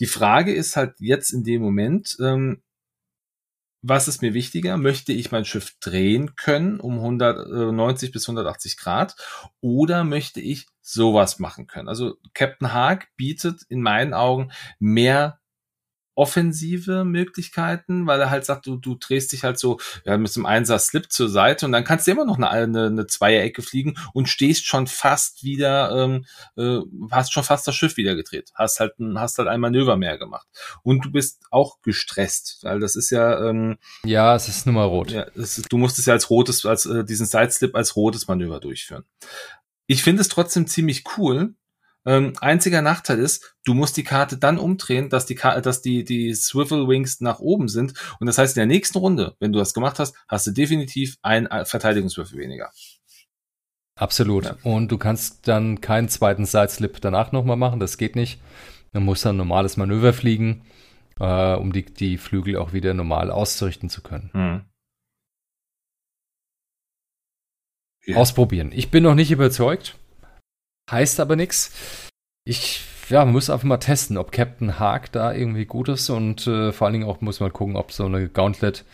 Die 0.00 0.06
Frage 0.06 0.52
ist 0.54 0.76
halt 0.76 0.94
jetzt 1.00 1.30
in 1.32 1.44
dem 1.44 1.60
Moment, 1.62 2.16
ähm, 2.20 2.62
was 3.86 4.08
ist 4.08 4.22
mir 4.22 4.32
wichtiger? 4.32 4.78
Möchte 4.78 5.12
ich 5.12 5.30
mein 5.30 5.44
Schiff 5.44 5.76
drehen 5.78 6.36
können 6.36 6.80
um 6.80 6.94
190 6.94 8.12
bis 8.12 8.26
180 8.26 8.78
Grad 8.78 9.14
oder 9.60 10.04
möchte 10.04 10.40
ich 10.40 10.66
sowas 10.80 11.38
machen 11.38 11.66
können? 11.66 11.88
Also 11.88 12.16
Captain 12.32 12.72
Haag 12.72 13.08
bietet 13.16 13.62
in 13.68 13.82
meinen 13.82 14.14
Augen 14.14 14.52
mehr 14.78 15.38
offensive 16.14 17.04
Möglichkeiten, 17.04 18.06
weil 18.06 18.20
er 18.20 18.30
halt 18.30 18.44
sagt, 18.44 18.66
du, 18.66 18.76
du 18.76 18.94
drehst 18.94 19.32
dich 19.32 19.44
halt 19.44 19.58
so 19.58 19.78
ja, 20.04 20.16
mit 20.16 20.34
dem 20.34 20.46
Einser 20.46 20.78
Slip 20.78 21.10
zur 21.10 21.28
Seite 21.28 21.66
und 21.66 21.72
dann 21.72 21.84
kannst 21.84 22.06
du 22.06 22.12
immer 22.12 22.24
noch 22.24 22.36
eine, 22.36 22.50
eine, 22.50 22.86
eine 22.86 23.06
Zweierecke 23.06 23.62
fliegen 23.62 23.96
und 24.12 24.28
stehst 24.28 24.66
schon 24.66 24.86
fast 24.86 25.42
wieder, 25.42 25.90
ähm, 26.04 26.24
äh, 26.56 26.80
hast 27.10 27.32
schon 27.32 27.44
fast 27.44 27.66
das 27.66 27.74
Schiff 27.74 27.96
wieder 27.96 28.14
gedreht, 28.14 28.50
hast 28.54 28.80
halt 28.80 28.98
ein, 28.98 29.18
hast 29.18 29.38
halt 29.38 29.48
ein 29.48 29.60
Manöver 29.60 29.96
mehr 29.96 30.18
gemacht 30.18 30.46
und 30.82 31.04
du 31.04 31.10
bist 31.10 31.42
auch 31.50 31.80
gestresst, 31.82 32.58
weil 32.62 32.80
das 32.80 32.96
ist 32.96 33.10
ja, 33.10 33.48
ähm, 33.48 33.76
Ja, 34.04 34.34
es 34.34 34.48
ist 34.48 34.66
Nummer 34.66 34.84
rot. 34.84 35.10
ja 35.10 35.22
ist, 35.34 35.70
du 35.70 35.78
musst 35.78 35.98
es 35.98 36.06
ja 36.06 36.14
als 36.14 36.30
rotes, 36.30 36.64
als 36.66 36.86
äh, 36.86 37.04
diesen 37.04 37.26
Sideslip 37.26 37.74
als 37.74 37.96
rotes 37.96 38.28
Manöver 38.28 38.60
durchführen. 38.60 39.04
Ich 39.86 40.02
finde 40.02 40.22
es 40.22 40.28
trotzdem 40.28 40.66
ziemlich 40.66 41.04
cool, 41.18 41.54
ähm, 42.06 42.34
einziger 42.40 42.82
Nachteil 42.82 43.18
ist, 43.18 43.56
du 43.64 43.74
musst 43.74 43.96
die 43.96 44.04
Karte 44.04 44.36
dann 44.36 44.58
umdrehen, 44.58 45.08
dass 45.08 45.26
die, 45.26 45.34
Ka 45.34 45.60
dass 45.60 45.82
die, 45.82 46.04
die 46.04 46.34
Swivel 46.34 46.86
Wings 46.86 47.20
nach 47.20 47.38
oben 47.38 47.68
sind. 47.68 47.94
Und 48.20 48.26
das 48.26 48.38
heißt, 48.38 48.56
in 48.56 48.60
der 48.60 48.66
nächsten 48.66 48.98
Runde, 48.98 49.34
wenn 49.40 49.52
du 49.52 49.58
das 49.58 49.74
gemacht 49.74 49.98
hast, 49.98 50.14
hast 50.28 50.46
du 50.46 50.50
definitiv 50.50 51.16
ein 51.22 51.46
äh, 51.46 51.64
Verteidigungswürfel 51.64 52.38
weniger. 52.38 52.70
Absolut. 53.96 54.44
Ja. 54.44 54.56
Und 54.64 54.90
du 54.90 54.98
kannst 54.98 55.46
dann 55.48 55.80
keinen 55.80 56.08
zweiten 56.08 56.46
Sideslip 56.46 57.00
danach 57.00 57.32
nochmal 57.32 57.56
machen. 57.56 57.80
Das 57.80 57.96
geht 57.96 58.16
nicht. 58.16 58.40
Man 58.92 59.04
muss 59.04 59.22
dann 59.22 59.36
ein 59.36 59.38
normales 59.38 59.76
Manöver 59.76 60.12
fliegen, 60.12 60.62
äh, 61.20 61.54
um 61.54 61.72
die, 61.72 61.84
die 61.84 62.18
Flügel 62.18 62.56
auch 62.56 62.72
wieder 62.72 62.92
normal 62.92 63.30
auszurichten 63.30 63.88
zu 63.88 64.02
können. 64.02 64.30
Hm. 64.32 64.64
Ja. 68.06 68.16
Ausprobieren. 68.16 68.70
Ich 68.74 68.90
bin 68.90 69.02
noch 69.02 69.14
nicht 69.14 69.30
überzeugt. 69.30 69.96
Heißt 70.90 71.20
aber 71.20 71.36
nichts. 71.36 71.72
Ich 72.44 72.82
ja, 73.08 73.24
man 73.24 73.32
muss 73.32 73.50
einfach 73.50 73.64
mal 73.64 73.78
testen, 73.78 74.16
ob 74.16 74.32
Captain 74.32 74.78
Hark 74.78 75.12
da 75.12 75.32
irgendwie 75.32 75.66
gut 75.66 75.88
ist 75.88 76.10
und 76.10 76.46
äh, 76.46 76.72
vor 76.72 76.86
allen 76.86 76.94
Dingen 76.94 77.08
auch 77.08 77.20
muss 77.20 77.40
man 77.40 77.52
gucken, 77.52 77.76
ob 77.76 77.92
so 77.92 78.06
eine 78.06 78.28
Gauntlet 78.28 78.84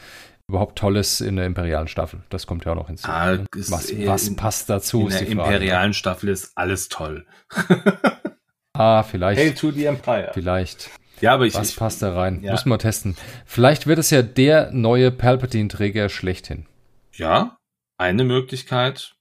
überhaupt 0.48 0.78
toll 0.78 0.96
ist 0.96 1.20
in 1.20 1.36
der 1.36 1.46
imperialen 1.46 1.86
Staffel. 1.86 2.20
Das 2.28 2.46
kommt 2.46 2.64
ja 2.64 2.72
auch 2.72 2.76
noch 2.76 2.88
hinzu. 2.88 3.08
Ah, 3.08 3.32
ne? 3.32 3.46
was, 3.54 3.92
was 4.06 4.28
in, 4.28 4.36
passt 4.36 4.68
dazu? 4.68 5.02
In 5.02 5.10
der 5.10 5.26
imperialen 5.26 5.94
Staffel 5.94 6.28
ist 6.28 6.52
alles 6.56 6.88
toll. 6.88 7.24
ah, 8.72 9.02
vielleicht. 9.04 9.40
Hey 9.40 9.54
to 9.54 9.70
the 9.70 9.84
Empire. 9.84 10.30
Vielleicht. 10.34 10.90
Ja, 11.20 11.34
aber 11.34 11.46
ich. 11.46 11.54
Was 11.54 11.70
ich, 11.70 11.76
passt 11.76 12.02
da 12.02 12.14
rein? 12.14 12.42
Ja. 12.42 12.52
Muss 12.52 12.64
man 12.64 12.78
testen. 12.80 13.16
Vielleicht 13.46 13.86
wird 13.86 13.98
es 13.98 14.10
ja 14.10 14.22
der 14.22 14.72
neue 14.72 15.12
Palpatine-Träger 15.12 16.08
schlechthin. 16.08 16.66
Ja, 17.12 17.58
eine 17.96 18.24
Möglichkeit. 18.24 19.14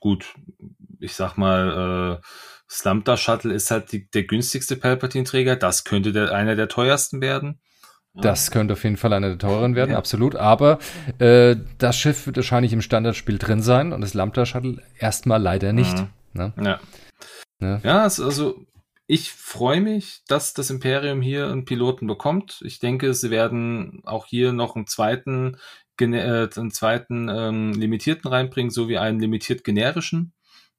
Gut, 0.00 0.34
ich 1.04 1.14
sag 1.14 1.36
mal, 1.36 2.20
äh, 2.20 2.26
Slumpter 2.68 3.16
Shuttle 3.16 3.52
ist 3.52 3.70
halt 3.70 3.92
die, 3.92 4.08
der 4.10 4.24
günstigste 4.24 4.76
Palpatine-Träger. 4.76 5.56
Das 5.56 5.84
könnte 5.84 6.12
der, 6.12 6.32
einer 6.32 6.56
der 6.56 6.68
teuersten 6.68 7.20
werden. 7.20 7.60
Das 8.14 8.52
könnte 8.52 8.74
auf 8.74 8.84
jeden 8.84 8.96
Fall 8.96 9.12
einer 9.12 9.28
der 9.28 9.38
teuren 9.38 9.74
werden, 9.74 9.90
ja. 9.90 9.98
absolut. 9.98 10.36
Aber 10.36 10.78
äh, 11.18 11.56
das 11.78 11.98
Schiff 11.98 12.26
wird 12.26 12.36
wahrscheinlich 12.36 12.72
im 12.72 12.80
Standardspiel 12.80 13.38
drin 13.38 13.60
sein 13.60 13.92
und 13.92 14.00
das 14.00 14.14
Lambda 14.14 14.46
Shuttle 14.46 14.80
erstmal 14.98 15.42
leider 15.42 15.72
nicht. 15.72 15.96
Mhm. 15.96 16.08
Ne? 16.32 16.52
Ja. 16.62 16.80
Ne? 17.58 17.80
Ja, 17.82 18.02
also 18.02 18.66
ich 19.06 19.32
freue 19.32 19.80
mich, 19.80 20.22
dass 20.28 20.54
das 20.54 20.70
Imperium 20.70 21.22
hier 21.22 21.48
einen 21.48 21.64
Piloten 21.64 22.06
bekommt. 22.06 22.62
Ich 22.64 22.78
denke, 22.78 23.14
sie 23.14 23.30
werden 23.30 24.00
auch 24.04 24.26
hier 24.26 24.52
noch 24.52 24.76
einen 24.76 24.86
zweiten, 24.86 25.56
äh, 26.00 26.48
einen 26.56 26.70
zweiten 26.70 27.28
ähm, 27.28 27.72
limitierten 27.72 28.30
reinbringen, 28.30 28.70
sowie 28.70 28.98
einen 28.98 29.18
limitiert 29.18 29.64
generischen. 29.64 30.32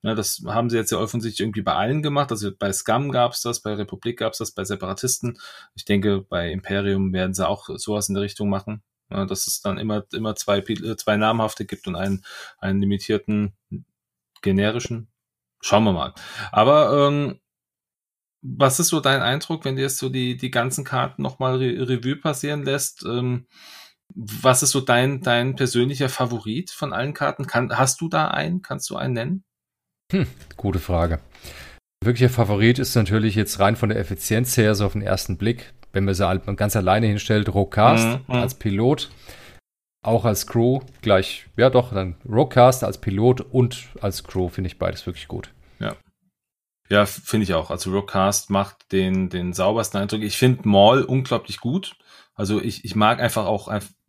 Ja, 0.06 0.14
das 0.14 0.44
haben 0.46 0.70
sie 0.70 0.78
jetzt 0.78 0.92
ja 0.92 1.00
offensichtlich 1.00 1.40
irgendwie 1.40 1.64
bei 1.64 1.74
allen 1.74 2.04
gemacht. 2.04 2.30
Also 2.30 2.52
bei 2.56 2.72
Scum 2.72 3.12
gab's 3.12 3.42
das, 3.42 3.62
bei 3.62 3.74
Republik 3.74 4.20
gab's 4.20 4.38
das, 4.38 4.52
bei 4.52 4.64
Separatisten. 4.64 5.40
Ich 5.74 5.84
denke, 5.84 6.22
bei 6.22 6.52
Imperium 6.52 7.12
werden 7.12 7.34
sie 7.34 7.48
auch 7.48 7.70
sowas 7.78 8.08
in 8.08 8.14
der 8.14 8.22
Richtung 8.22 8.48
machen. 8.48 8.84
Ja, 9.10 9.26
dass 9.26 9.48
es 9.48 9.62
dann 9.62 9.80
immer, 9.80 10.04
immer 10.14 10.36
zwei, 10.36 10.62
zwei 10.62 11.18
namhafte 11.18 11.66
gibt 11.66 11.88
und 11.88 11.96
einen, 11.96 12.24
einen 12.60 12.82
limitierten 12.82 13.56
generischen. 14.44 15.08
Schauen 15.60 15.86
wir 15.86 15.94
mal. 15.94 16.14
Aber 16.52 17.08
ähm, 17.08 17.40
was 18.44 18.80
ist 18.80 18.90
so 18.90 19.00
dein 19.00 19.24
Eindruck, 19.24 19.66
wenn 19.66 19.76
du 19.76 19.82
jetzt 19.82 19.98
so 19.98 20.10
die, 20.10 20.38
die 20.38 20.52
ganzen 20.52 20.84
Karten 20.84 21.24
nochmal 21.24 21.56
Re 21.56 21.90
Revue 21.90 22.18
passieren 22.18 22.62
lässt? 22.64 23.04
Ähm, 23.06 23.48
was 24.14 24.62
ist 24.62 24.70
so 24.70 24.82
dein, 24.82 25.22
dein 25.22 25.56
persönlicher 25.56 26.10
Favorit 26.10 26.70
von 26.70 26.94
allen 26.94 27.16
Karten? 27.16 27.48
Kann, 27.48 27.76
hast 27.76 28.02
du 28.02 28.08
da 28.08 28.28
einen? 28.28 28.62
Kannst 28.62 28.92
du 28.92 28.98
einen 28.98 29.14
nennen? 29.16 29.44
Hm, 30.12 30.28
gute 30.58 30.80
Frage. 30.80 31.20
Wirklicher 32.04 32.30
Favorit 32.30 32.80
ist 32.80 32.96
natürlich 32.96 33.36
jetzt 33.36 33.60
rein 33.60 33.76
von 33.76 33.90
der 33.90 34.00
Effizienz 34.00 34.56
her, 34.58 34.76
so 34.76 34.86
auf 34.86 34.94
den 34.94 35.02
ersten 35.02 35.38
Blick, 35.38 35.74
wenn 35.94 36.06
man 36.06 36.14
sie 36.14 36.56
ganz 36.56 36.76
alleine 36.76 37.08
hinstellt, 37.08 37.54
Rockcast 37.54 38.06
Mhm, 38.06 38.24
mhm. 38.28 38.36
als 38.36 38.54
Pilot, 38.56 39.10
auch 40.04 40.26
als 40.26 40.46
Crew, 40.46 40.82
gleich, 41.02 41.48
ja 41.58 41.70
doch, 41.70 41.94
dann 41.94 42.16
Rockcast 42.30 42.84
als 42.84 43.00
Pilot 43.00 43.42
und 43.42 43.88
als 44.02 44.24
Crew 44.24 44.50
finde 44.50 44.68
ich 44.68 44.78
beides 44.78 45.06
wirklich 45.08 45.28
gut. 45.28 45.52
Ja, 46.90 47.06
finde 47.06 47.46
ich 47.46 47.54
auch. 47.54 47.72
Also 47.72 47.92
Rockcast 47.92 48.50
macht 48.50 48.92
den, 48.92 49.30
den 49.30 49.54
saubersten 49.54 50.02
Eindruck. 50.02 50.22
Ich 50.22 50.38
finde 50.38 50.68
Maul 50.68 51.02
unglaublich 51.02 51.60
gut. 51.60 51.96
Also 52.36 52.62
ich, 52.62 52.86
ich 52.86 52.96
mag 52.96 53.20
einfach 53.20 53.46
auch, 53.46 53.68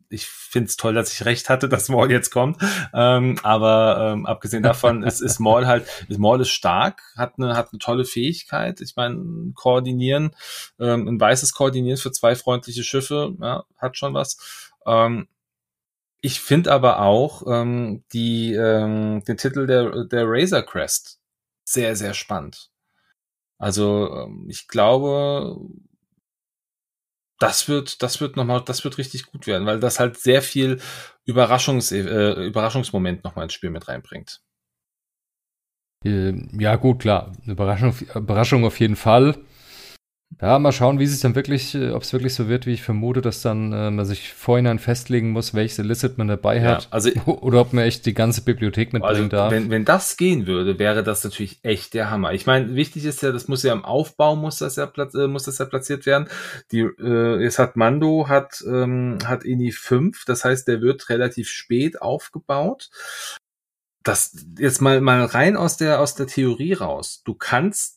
ich 0.09 0.25
finde 0.25 0.67
es 0.67 0.77
toll, 0.77 0.93
dass 0.93 1.11
ich 1.11 1.25
recht 1.25 1.49
hatte, 1.49 1.69
dass 1.69 1.89
Maul 1.89 2.11
jetzt 2.11 2.29
kommt. 2.29 2.61
Ähm, 2.93 3.39
aber 3.43 4.13
ähm, 4.13 4.25
abgesehen 4.25 4.63
davon 4.63 5.03
ist, 5.03 5.21
ist 5.21 5.39
Maul 5.39 5.67
halt, 5.67 5.87
ist 6.07 6.19
Maul 6.19 6.41
ist 6.41 6.49
stark, 6.49 7.01
hat 7.15 7.33
eine, 7.37 7.55
hat 7.55 7.69
eine 7.71 7.79
tolle 7.79 8.05
Fähigkeit. 8.05 8.81
Ich 8.81 8.95
meine, 8.95 9.51
koordinieren, 9.53 10.31
ähm, 10.79 11.07
ein 11.07 11.19
weißes 11.19 11.53
Koordinieren 11.53 11.97
für 11.97 12.11
zwei 12.11 12.35
freundliche 12.35 12.83
Schiffe, 12.83 13.35
ja, 13.41 13.65
hat 13.77 13.97
schon 13.97 14.13
was. 14.13 14.71
Ähm, 14.85 15.27
ich 16.21 16.39
finde 16.39 16.71
aber 16.71 17.01
auch 17.01 17.43
ähm, 17.47 18.03
die, 18.11 18.53
ähm, 18.53 19.23
den 19.25 19.37
Titel 19.37 19.67
der, 19.67 20.05
der 20.05 20.23
Razor 20.25 20.63
Crest 20.63 21.19
sehr, 21.63 21.95
sehr 21.95 22.13
spannend. 22.13 22.71
Also 23.59 24.09
ähm, 24.13 24.45
ich 24.49 24.67
glaube, 24.67 25.57
das 27.39 27.67
wird, 27.67 28.01
das 28.03 28.21
wird 28.21 28.35
nochmal, 28.35 28.63
das 28.65 28.83
wird 28.83 28.97
richtig 28.97 29.25
gut 29.27 29.47
werden, 29.47 29.65
weil 29.67 29.79
das 29.79 29.99
halt 29.99 30.17
sehr 30.17 30.41
viel 30.41 30.79
Überraschungs, 31.25 31.91
äh, 31.91 32.45
Überraschungsmoment 32.45 33.23
nochmal 33.23 33.43
ins 33.45 33.53
Spiel 33.53 33.69
mit 33.69 33.87
reinbringt. 33.87 34.41
Äh, 36.05 36.33
Ja, 36.59 36.75
gut, 36.75 36.99
klar. 36.99 37.31
Überraschung, 37.45 37.93
Überraschung 38.15 38.65
auf 38.65 38.79
jeden 38.79 38.95
Fall. 38.95 39.35
Ja, 40.39 40.59
mal 40.59 40.71
schauen, 40.71 40.99
wie 40.99 41.05
es 41.05 41.19
dann 41.21 41.33
wirklich, 41.35 41.73
äh, 41.73 41.89
ob 41.91 42.03
es 42.03 42.13
wirklich 42.13 42.35
so 42.35 42.47
wird, 42.47 42.67
wie 42.67 42.73
ich 42.73 42.83
vermute, 42.83 43.21
dass 43.21 43.41
dann 43.41 43.71
äh, 43.73 43.89
man 43.89 44.05
sich 44.05 44.33
vorhinein 44.33 44.77
festlegen 44.77 45.31
muss, 45.31 45.53
welches 45.55 45.79
Illicit 45.79 46.17
man 46.19 46.27
dabei 46.27 46.57
Ja, 46.57 46.63
hat. 46.75 46.87
also 46.91 47.09
Oder 47.25 47.61
ob 47.61 47.73
man 47.73 47.85
echt 47.85 48.05
die 48.05 48.13
ganze 48.13 48.41
Bibliothek 48.43 48.93
Also, 48.93 48.97
mitbringen 48.99 49.29
darf. 49.29 49.51
wenn, 49.51 49.71
wenn 49.71 49.85
das 49.85 50.15
gehen 50.15 50.45
würde, 50.45 50.77
wäre 50.77 51.03
das 51.03 51.23
natürlich 51.23 51.59
echt 51.63 51.93
der 51.95 52.11
Hammer. 52.11 52.33
Ich 52.33 52.45
meine, 52.45 52.75
wichtig 52.75 53.05
ist 53.05 53.23
ja, 53.23 53.31
das 53.31 53.47
muss 53.47 53.63
ja 53.63 53.73
im 53.73 53.83
Aufbau 53.85 54.35
muss 54.35 54.57
das 54.59 54.75
ja, 54.75 54.85
platz, 54.85 55.15
äh, 55.15 55.27
muss 55.27 55.43
das 55.45 55.57
ja 55.57 55.65
platziert 55.65 56.05
werden. 56.05 56.27
Die, 56.71 56.81
äh, 56.81 57.43
es 57.43 57.57
hat 57.57 57.75
Mando, 57.75 58.27
hat, 58.27 58.63
ähm, 58.67 59.17
hat 59.25 59.43
INI 59.43 59.71
5, 59.71 60.25
das 60.25 60.45
heißt, 60.45 60.67
der 60.67 60.81
wird 60.81 61.09
relativ 61.09 61.49
spät 61.49 61.99
aufgebaut. 62.01 62.89
Das 64.03 64.33
jetzt 64.57 64.81
mal, 64.81 65.01
mal 65.01 65.25
rein 65.25 65.57
aus 65.57 65.77
der, 65.77 65.99
aus 65.99 66.15
der 66.15 66.27
Theorie 66.27 66.73
raus. 66.73 67.23
Du 67.25 67.33
kannst 67.33 67.96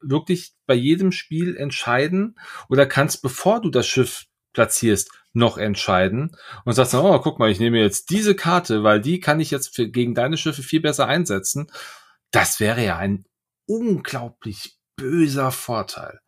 wirklich 0.00 0.54
bei 0.66 0.74
jedem 0.74 1.12
Spiel 1.12 1.56
entscheiden 1.56 2.38
oder 2.68 2.86
kannst, 2.86 3.22
bevor 3.22 3.60
du 3.60 3.70
das 3.70 3.86
Schiff 3.86 4.26
platzierst, 4.52 5.10
noch 5.32 5.58
entscheiden 5.58 6.36
und 6.64 6.72
sagst 6.72 6.94
dann, 6.94 7.04
oh, 7.04 7.18
guck 7.20 7.38
mal, 7.38 7.50
ich 7.50 7.60
nehme 7.60 7.78
jetzt 7.78 8.10
diese 8.10 8.34
Karte, 8.34 8.82
weil 8.82 9.00
die 9.00 9.20
kann 9.20 9.40
ich 9.40 9.50
jetzt 9.50 9.74
für, 9.74 9.88
gegen 9.88 10.14
deine 10.14 10.36
Schiffe 10.36 10.62
viel 10.62 10.80
besser 10.80 11.06
einsetzen. 11.06 11.70
Das 12.32 12.58
wäre 12.58 12.84
ja 12.84 12.96
ein 12.96 13.24
unglaublich 13.66 14.78
böser 14.96 15.52
Vorteil. 15.52 16.20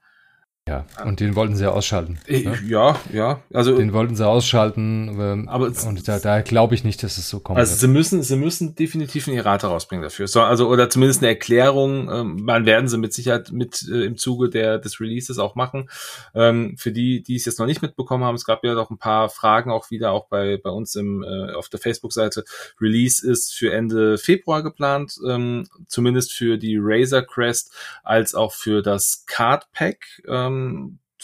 Ja, 0.69 0.87
und 1.05 1.19
den 1.19 1.35
wollten 1.35 1.57
sie 1.57 1.65
ja 1.65 1.71
ausschalten. 1.71 2.21
Äh, 2.29 2.43
Ne? 2.43 2.57
Ja, 2.67 2.97
ja, 3.13 3.43
also, 3.53 3.77
Den 3.77 3.93
wollten 3.93 4.15
sie 4.15 4.25
ausschalten. 4.25 5.09
Ähm, 5.21 5.49
Aber 5.49 5.67
und 5.67 6.07
da, 6.07 6.21
da 6.21 6.41
glaube 6.41 6.77
ich 6.77 6.85
nicht, 6.85 7.03
dass 7.03 7.19
es 7.19 7.29
so 7.29 7.41
kommt. 7.41 7.59
also 7.59 7.75
sie 7.75 7.89
müssen, 7.89 8.23
sie 8.23 8.37
müssen 8.37 8.77
definitiv 8.77 9.27
einen 9.27 9.37
Errata 9.37 9.67
rausbringen 9.67 10.05
dafür. 10.05 10.29
So, 10.29 10.41
also, 10.41 10.69
oder 10.69 10.89
zumindest 10.89 11.21
eine 11.21 11.31
Erklärung, 11.31 12.09
ähm, 12.09 12.45
man 12.45 12.65
werden 12.65 12.87
sie 12.87 12.97
mit 12.97 13.13
Sicherheit 13.13 13.51
mit 13.51 13.85
äh, 13.91 14.05
im 14.05 14.17
Zuge 14.17 14.51
der, 14.51 14.79
des 14.79 15.01
Releases 15.01 15.41
auch 15.41 15.57
machen. 15.57 15.91
Ähm, 16.33 16.77
für 16.79 16.93
die, 16.93 17.25
die 17.25 17.35
es 17.35 17.45
jetzt 17.45 17.59
noch 17.59 17.67
nicht 17.67 17.83
mitbekommen 17.83 18.23
haben, 18.23 18.37
es 18.37 18.45
gab 18.45 18.63
ja 18.63 18.75
noch 18.75 18.91
ein 18.91 18.99
paar 18.99 19.31
Fragen 19.31 19.73
auch 19.73 19.91
wieder, 19.91 20.13
auch 20.13 20.29
bei, 20.29 20.59
bei 20.63 20.71
uns 20.71 20.95
im, 20.95 21.25
äh, 21.25 21.55
auf 21.55 21.71
der 21.71 21.81
Facebook-Seite. 21.81 22.45
Release 22.81 23.29
ist 23.29 23.53
für 23.53 23.73
Ende 23.73 24.17
Februar 24.17 24.63
geplant, 24.63 25.19
ähm, 25.29 25.67
zumindest 25.89 26.33
für 26.33 26.57
die 26.57 26.79
Razor 26.81 27.23
Crest, 27.23 27.73
als 28.05 28.37
auch 28.37 28.53
für 28.53 28.81
das 28.81 29.25
Card 29.27 29.67
Pack, 29.73 30.23
ähm, 30.29 30.52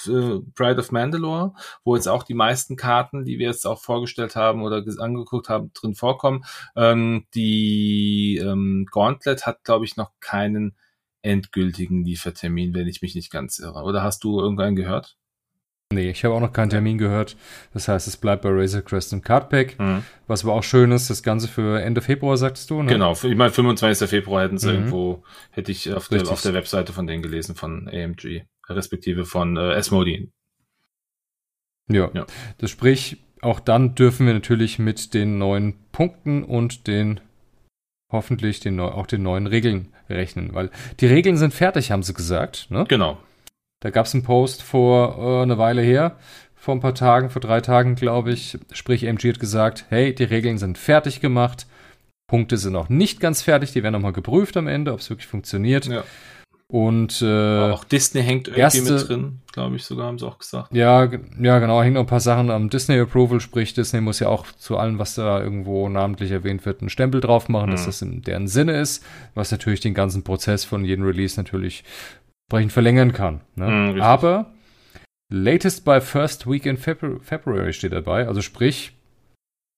äh, 0.07 0.39
Bride 0.55 0.79
of 0.79 0.93
Mandalore, 0.93 1.55
wo 1.85 1.97
jetzt 1.97 2.09
auch 2.09 2.23
die 2.23 2.35
meisten 2.35 2.77
Karten, 2.77 3.25
die 3.25 3.39
wir 3.39 3.49
jetzt 3.49 3.67
auch 3.67 3.81
vorgestellt 3.81 4.37
haben 4.37 4.63
oder 4.63 4.85
angeguckt 4.99 5.49
haben, 5.49 5.73
drin 5.75 5.95
vorkommen. 5.95 6.45
Ähm, 6.77 7.27
die 7.35 8.41
ähm, 8.43 8.87
Gauntlet 8.91 9.47
hat, 9.47 9.65
glaube 9.65 9.85
ich, 9.85 9.97
noch 9.97 10.13
keinen 10.21 10.77
endgültigen 11.23 12.05
Liefertermin, 12.05 12.75
wenn 12.75 12.87
ich 12.87 13.03
mich 13.03 13.15
nicht 13.15 13.31
ganz 13.31 13.59
irre. 13.59 13.83
Oder 13.83 14.03
hast 14.03 14.23
du 14.25 14.41
irgendeinen 14.41 14.77
gehört? 14.77 15.17
nee, 15.91 16.11
ich 16.11 16.25
habe 16.25 16.35
auch 16.35 16.41
noch 16.41 16.53
keinen 16.53 16.71
Termin 16.71 16.99
gehört. 16.99 17.37
Das 17.73 17.89
heißt, 17.89 18.07
es 18.09 18.17
bleibt 18.17 18.43
bei 18.43 18.51
Razor 18.51 18.83
Crest 18.83 19.13
im 19.13 19.23
Cardpack. 19.23 19.77
Was 20.27 20.45
aber 20.45 20.53
auch 20.53 20.63
schön 20.63 20.93
ist, 20.93 21.09
das 21.09 21.23
Ganze 21.23 21.49
für 21.49 21.81
Ende 21.81 22.03
Februar, 22.03 22.37
sagtest 22.37 22.69
du, 22.71 22.83
ne? 22.83 22.93
Genau, 22.93 23.13
ich 23.13 23.35
meine, 23.35 23.51
25. 23.51 24.09
Februar 24.09 24.43
hätten 24.43 24.59
sie 24.59 24.69
Mhm. 24.69 24.75
irgendwo, 24.75 25.25
hätte 25.51 25.73
ich 25.73 25.93
auf 25.93 26.09
der, 26.09 26.29
auf 26.29 26.43
der 26.43 26.53
Webseite 26.55 26.93
von 26.93 27.07
denen 27.07 27.23
gelesen, 27.23 27.55
von 27.55 27.89
AMG, 27.89 28.43
respektive 28.69 29.25
von 29.25 29.57
äh, 29.57 29.75
Asmodee. 29.75 30.29
Ja. 31.91 32.11
Ja. 32.13 32.27
Das 32.59 32.71
sprich, 32.71 33.19
auch 33.41 33.61
dann 33.61 33.95
dürfen 33.95 34.27
wir 34.27 34.35
natürlich 34.35 34.79
mit 34.79 35.15
den 35.15 35.39
neuen 35.39 35.75
Punkten 35.93 36.45
und 36.45 36.87
den 36.87 37.21
hoffentlich 38.11 38.61
den 38.61 38.81
auch 38.81 39.07
den 39.07 39.23
neuen 39.23 39.47
Regeln 39.47 39.95
rechnen, 40.09 40.55
weil 40.55 40.71
die 41.01 41.07
Regeln 41.07 41.37
sind 41.37 41.53
fertig, 41.53 41.91
haben 41.91 42.03
sie 42.03 42.15
gesagt. 42.15 42.71
Ne? 42.71 42.85
Genau. 42.89 43.19
Da 43.81 43.91
gab 43.91 44.07
es 44.07 44.15
einen 44.15 44.25
Post 44.25 44.63
vor 44.63 45.19
äh, 45.19 45.43
eine 45.43 45.59
Weile 45.59 45.83
her, 45.83 46.19
vor 46.55 46.75
ein 46.75 46.81
paar 46.81 46.95
Tagen, 46.95 47.31
vor 47.31 47.41
drei 47.41 47.61
Tagen, 47.61 47.95
glaube 47.95 48.33
ich. 48.33 48.59
Sprich, 48.73 49.05
MG 49.05 49.31
hat 49.31 49.41
gesagt, 49.41 49.87
hey, 49.89 50.15
die 50.15 50.25
Regeln 50.25 50.59
sind 50.59 50.79
fertig 50.79 51.21
gemacht. 51.21 51.67
Punkte 52.27 52.57
sind 52.57 52.73
noch 52.73 52.89
nicht 52.89 53.21
ganz 53.21 53.43
fertig, 53.43 53.73
die 53.73 53.83
werden 53.83 53.95
nochmal 53.95 54.13
geprüft 54.13 54.57
am 54.57 54.67
Ende, 54.67 54.93
ob 54.93 55.01
es 55.01 55.09
wirklich 55.09 55.29
funktioniert. 55.29 55.87
Ja. 55.87 56.05
Und 56.71 57.23
äh, 57.23 57.71
auch 57.71 57.85
Disney 57.85 58.23
hängt 58.23 58.49
irgendwie 58.49 58.61
erste- 58.61 58.93
mit 58.93 59.09
drin, 59.09 59.41
glaube 59.53 59.77
ich 59.77 59.85
sogar, 59.85 60.07
haben 60.07 60.19
sie 60.19 60.27
auch 60.27 60.37
gesagt. 60.39 60.75
Ja, 60.75 61.05
ja, 61.41 61.59
genau, 61.61 61.81
hängen 61.83 61.95
noch 61.95 62.03
ein 62.03 62.07
paar 62.07 62.21
Sachen 62.21 62.51
am 62.51 62.69
Disney-Approval, 62.69 63.41
sprich, 63.41 63.73
Disney 63.73 64.03
muss 64.03 64.21
ja 64.21 64.29
auch 64.29 64.45
zu 64.53 64.77
allem, 64.77 64.99
was 64.99 65.15
da 65.15 65.41
irgendwo 65.41 65.89
namentlich 65.89 66.31
erwähnt 66.31 66.67
wird, 66.67 66.83
einen 66.83 66.91
Stempel 66.91 67.23
drauf 67.23 67.49
machen, 67.49 67.71
dass 67.71 67.83
Mhm. 67.83 67.87
das 67.87 68.03
in 68.03 68.23
deren 68.23 68.49
Sinne 68.49 68.79
ist, 68.81 69.03
was 69.35 69.51
natürlich 69.51 69.81
den 69.81 69.95
ganzen 69.95 70.25
Prozess 70.25 70.65
von 70.67 70.85
jedem 70.85 71.07
Release 71.07 71.41
natürlich 71.41 71.85
entsprechend 72.51 72.73
verlängern 72.73 73.13
kann. 73.15 73.41
Ne? 73.55 73.71
Mhm, 73.95 74.01
Aber 74.03 74.53
latest 75.33 75.87
by 75.87 76.03
first 76.03 76.47
week 76.47 76.67
in 76.67 76.77
February 76.77 77.73
steht 77.73 77.93
dabei, 77.93 78.29
also 78.29 78.43
sprich 78.43 78.93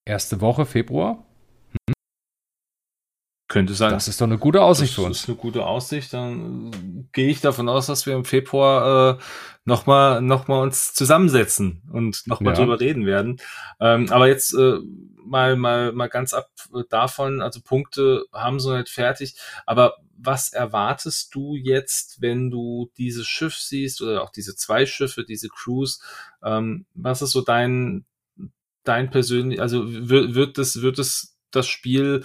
erste 0.09 0.41
Woche 0.41 0.67
Februar. 0.67 1.25
Könnte 3.51 3.75
sein. 3.75 3.91
Das 3.91 4.07
ist 4.07 4.21
doch 4.21 4.29
eine 4.29 4.39
gute 4.39 4.63
Aussicht 4.63 4.93
das 4.93 4.95
für 4.95 5.03
uns. 5.03 5.17
Das 5.17 5.23
ist 5.25 5.29
eine 5.29 5.39
gute 5.39 5.67
Aussicht. 5.67 6.13
Dann 6.13 7.09
gehe 7.13 7.29
ich 7.29 7.41
davon 7.41 7.69
aus, 7.69 7.87
dass 7.87 8.07
wir 8.07 8.15
im 8.15 8.25
Februar 8.25 9.19
äh, 9.19 9.23
nochmal 9.65 10.23
noch 10.23 10.47
mal 10.47 10.63
uns 10.63 10.95
zusammensetzen 10.95 11.83
und 11.93 12.23
nochmal 12.29 12.55
ja. 12.55 12.61
drüber 12.61 12.79
reden 12.79 13.07
werden. 13.07 13.41
Ähm, 13.81 14.07
aber 14.13 14.29
jetzt 14.29 14.55
äh, 14.55 14.79
mal, 15.17 15.57
mal, 15.57 15.91
mal 15.91 16.09
ganz 16.09 16.33
ab 16.33 16.49
davon, 16.91 17.43
also 17.43 17.61
Punkte 17.61 18.25
haben 18.33 18.61
sie 18.61 18.79
nicht 18.79 18.89
fertig. 18.89 19.35
Aber 19.67 19.97
was 20.17 20.53
erwartest 20.53 21.35
du 21.35 21.57
jetzt, 21.57 22.23
wenn 22.23 22.53
du 22.53 22.93
dieses 22.99 23.27
Schiff 23.27 23.57
siehst 23.57 24.01
oder 24.01 24.23
auch 24.23 24.31
diese 24.31 24.55
zwei 24.55 24.87
Schiffe, 24.87 25.25
diese 25.25 25.49
Crews? 25.49 26.01
Ähm, 26.45 26.87
was 26.95 27.21
ist 27.21 27.33
so 27.33 27.41
dein, 27.41 28.05
dein 28.85 29.11
persönlich, 29.11 29.61
also 29.61 29.83
wird, 29.89 30.37
wird 30.37 30.57
das, 30.57 30.83
wird 30.83 31.01
es 31.01 31.37
das 31.51 31.67
Spiel 31.67 32.25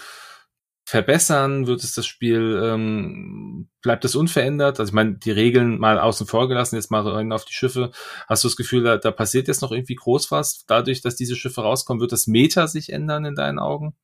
verbessern? 0.86 1.68
Wird 1.68 1.84
es 1.84 1.94
das 1.94 2.06
Spiel, 2.06 2.62
ähm, 2.64 3.68
bleibt 3.82 4.06
es 4.06 4.16
unverändert? 4.16 4.80
Also 4.80 4.92
ich 4.92 4.94
meine, 4.94 5.16
die 5.16 5.32
Regeln 5.32 5.80
mal 5.80 6.00
außen 6.00 6.28
vor 6.28 6.48
gelassen, 6.48 6.76
jetzt 6.76 6.92
mal 6.92 7.06
rein 7.08 7.32
auf 7.32 7.46
die 7.46 7.54
Schiffe. 7.54 7.92
Hast 8.28 8.44
du 8.44 8.48
das 8.48 8.56
Gefühl, 8.56 8.84
da, 8.84 8.98
da 8.98 9.12
passiert 9.12 9.48
jetzt 9.48 9.62
noch 9.62 9.72
irgendwie 9.72 9.96
groß 9.96 10.32
was? 10.32 10.66
Dadurch, 10.68 11.02
dass 11.02 11.16
diese 11.16 11.36
Schiffe 11.36 11.62
rauskommen, 11.62 12.02
wird 12.02 12.12
das 12.12 12.28
Meta 12.28 12.68
sich 12.68 12.94
ändern 12.94 13.26
in 13.26 13.36
deinen 13.36 13.60
Augen? 13.60 13.96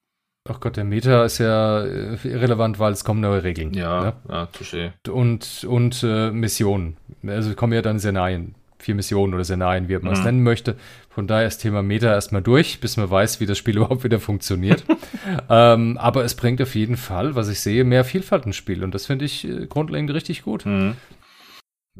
Ach 0.49 0.59
Gott, 0.59 0.75
der 0.75 0.85
Meta 0.85 1.23
ist 1.23 1.37
ja 1.37 1.83
äh, 1.83 2.17
irrelevant, 2.23 2.79
weil 2.79 2.93
es 2.93 3.03
kommen 3.03 3.21
neue 3.21 3.43
Regeln. 3.43 3.75
Ja, 3.75 4.01
ne? 4.01 4.13
ja, 4.27 4.43
touché. 4.45 4.91
Und, 5.07 5.63
und 5.65 6.01
äh, 6.01 6.31
Missionen. 6.31 6.97
Also 7.25 7.53
kommen 7.53 7.73
ja 7.73 7.83
dann 7.83 7.99
Szenarien 7.99 8.55
vier 8.81 8.95
Missionen 8.95 9.33
oder 9.33 9.43
Szenarien, 9.43 9.89
wie 9.89 9.97
man 9.97 10.13
es 10.13 10.19
mhm. 10.19 10.25
nennen 10.25 10.43
möchte. 10.43 10.75
Von 11.09 11.27
daher 11.27 11.47
ist 11.47 11.59
Thema 11.59 11.81
Meta 11.83 12.07
erstmal 12.07 12.41
durch, 12.41 12.79
bis 12.79 12.97
man 12.97 13.09
weiß, 13.09 13.39
wie 13.39 13.45
das 13.45 13.57
Spiel 13.57 13.77
überhaupt 13.77 14.03
wieder 14.03 14.19
funktioniert. 14.19 14.83
ähm, 15.49 15.97
aber 15.97 16.23
es 16.23 16.35
bringt 16.35 16.61
auf 16.61 16.75
jeden 16.75 16.97
Fall, 16.97 17.35
was 17.35 17.49
ich 17.49 17.59
sehe, 17.59 17.83
mehr 17.83 18.03
Vielfalt 18.03 18.45
ins 18.45 18.55
Spiel. 18.55 18.83
Und 18.83 18.93
das 18.95 19.05
finde 19.05 19.25
ich 19.25 19.47
äh, 19.47 19.67
grundlegend 19.67 20.11
richtig 20.13 20.43
gut. 20.43 20.65
Mhm. 20.65 20.95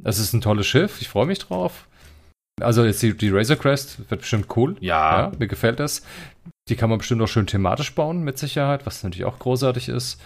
Es 0.03 0.19
ist 0.19 0.33
ein 0.33 0.41
tolles 0.41 0.67
Schiff, 0.67 1.01
ich 1.01 1.09
freue 1.09 1.25
mich 1.25 1.39
drauf. 1.39 1.87
Also 2.61 2.85
jetzt 2.85 3.01
die, 3.01 3.15
die 3.15 3.29
Razor 3.29 3.57
Crest 3.57 4.09
wird 4.09 4.21
bestimmt 4.21 4.47
cool. 4.55 4.75
Ja. 4.79 5.21
ja. 5.21 5.31
Mir 5.37 5.47
gefällt 5.47 5.79
das. 5.79 6.03
Die 6.69 6.75
kann 6.75 6.89
man 6.89 6.99
bestimmt 6.99 7.21
auch 7.21 7.27
schön 7.27 7.47
thematisch 7.47 7.93
bauen, 7.95 8.23
mit 8.23 8.37
Sicherheit, 8.37 8.85
was 8.85 9.03
natürlich 9.03 9.25
auch 9.25 9.39
großartig 9.39 9.89
ist. 9.89 10.21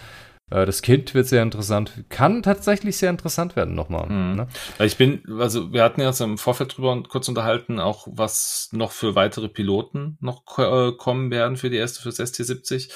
Äh, 0.50 0.64
das 0.64 0.82
Kind 0.82 1.14
wird 1.14 1.26
sehr 1.26 1.42
interessant, 1.42 2.04
kann 2.08 2.42
tatsächlich 2.42 2.96
sehr 2.96 3.10
interessant 3.10 3.56
werden 3.56 3.74
nochmal. 3.74 4.08
Mhm. 4.08 4.36
Ne? 4.36 4.48
Ich 4.78 4.96
bin, 4.96 5.22
also 5.40 5.72
wir 5.72 5.82
hatten 5.82 6.00
ja 6.00 6.08
uns 6.08 6.20
im 6.20 6.38
Vorfeld 6.38 6.76
drüber 6.76 7.02
kurz 7.08 7.28
unterhalten, 7.28 7.80
auch 7.80 8.06
was 8.10 8.68
noch 8.72 8.92
für 8.92 9.14
weitere 9.14 9.48
Piloten 9.48 10.18
noch 10.20 10.58
äh, 10.58 10.92
kommen 10.92 11.30
werden 11.30 11.56
für 11.56 11.70
die 11.70 11.76
erste, 11.76 12.00
fürs 12.00 12.20
ST70. 12.20 12.90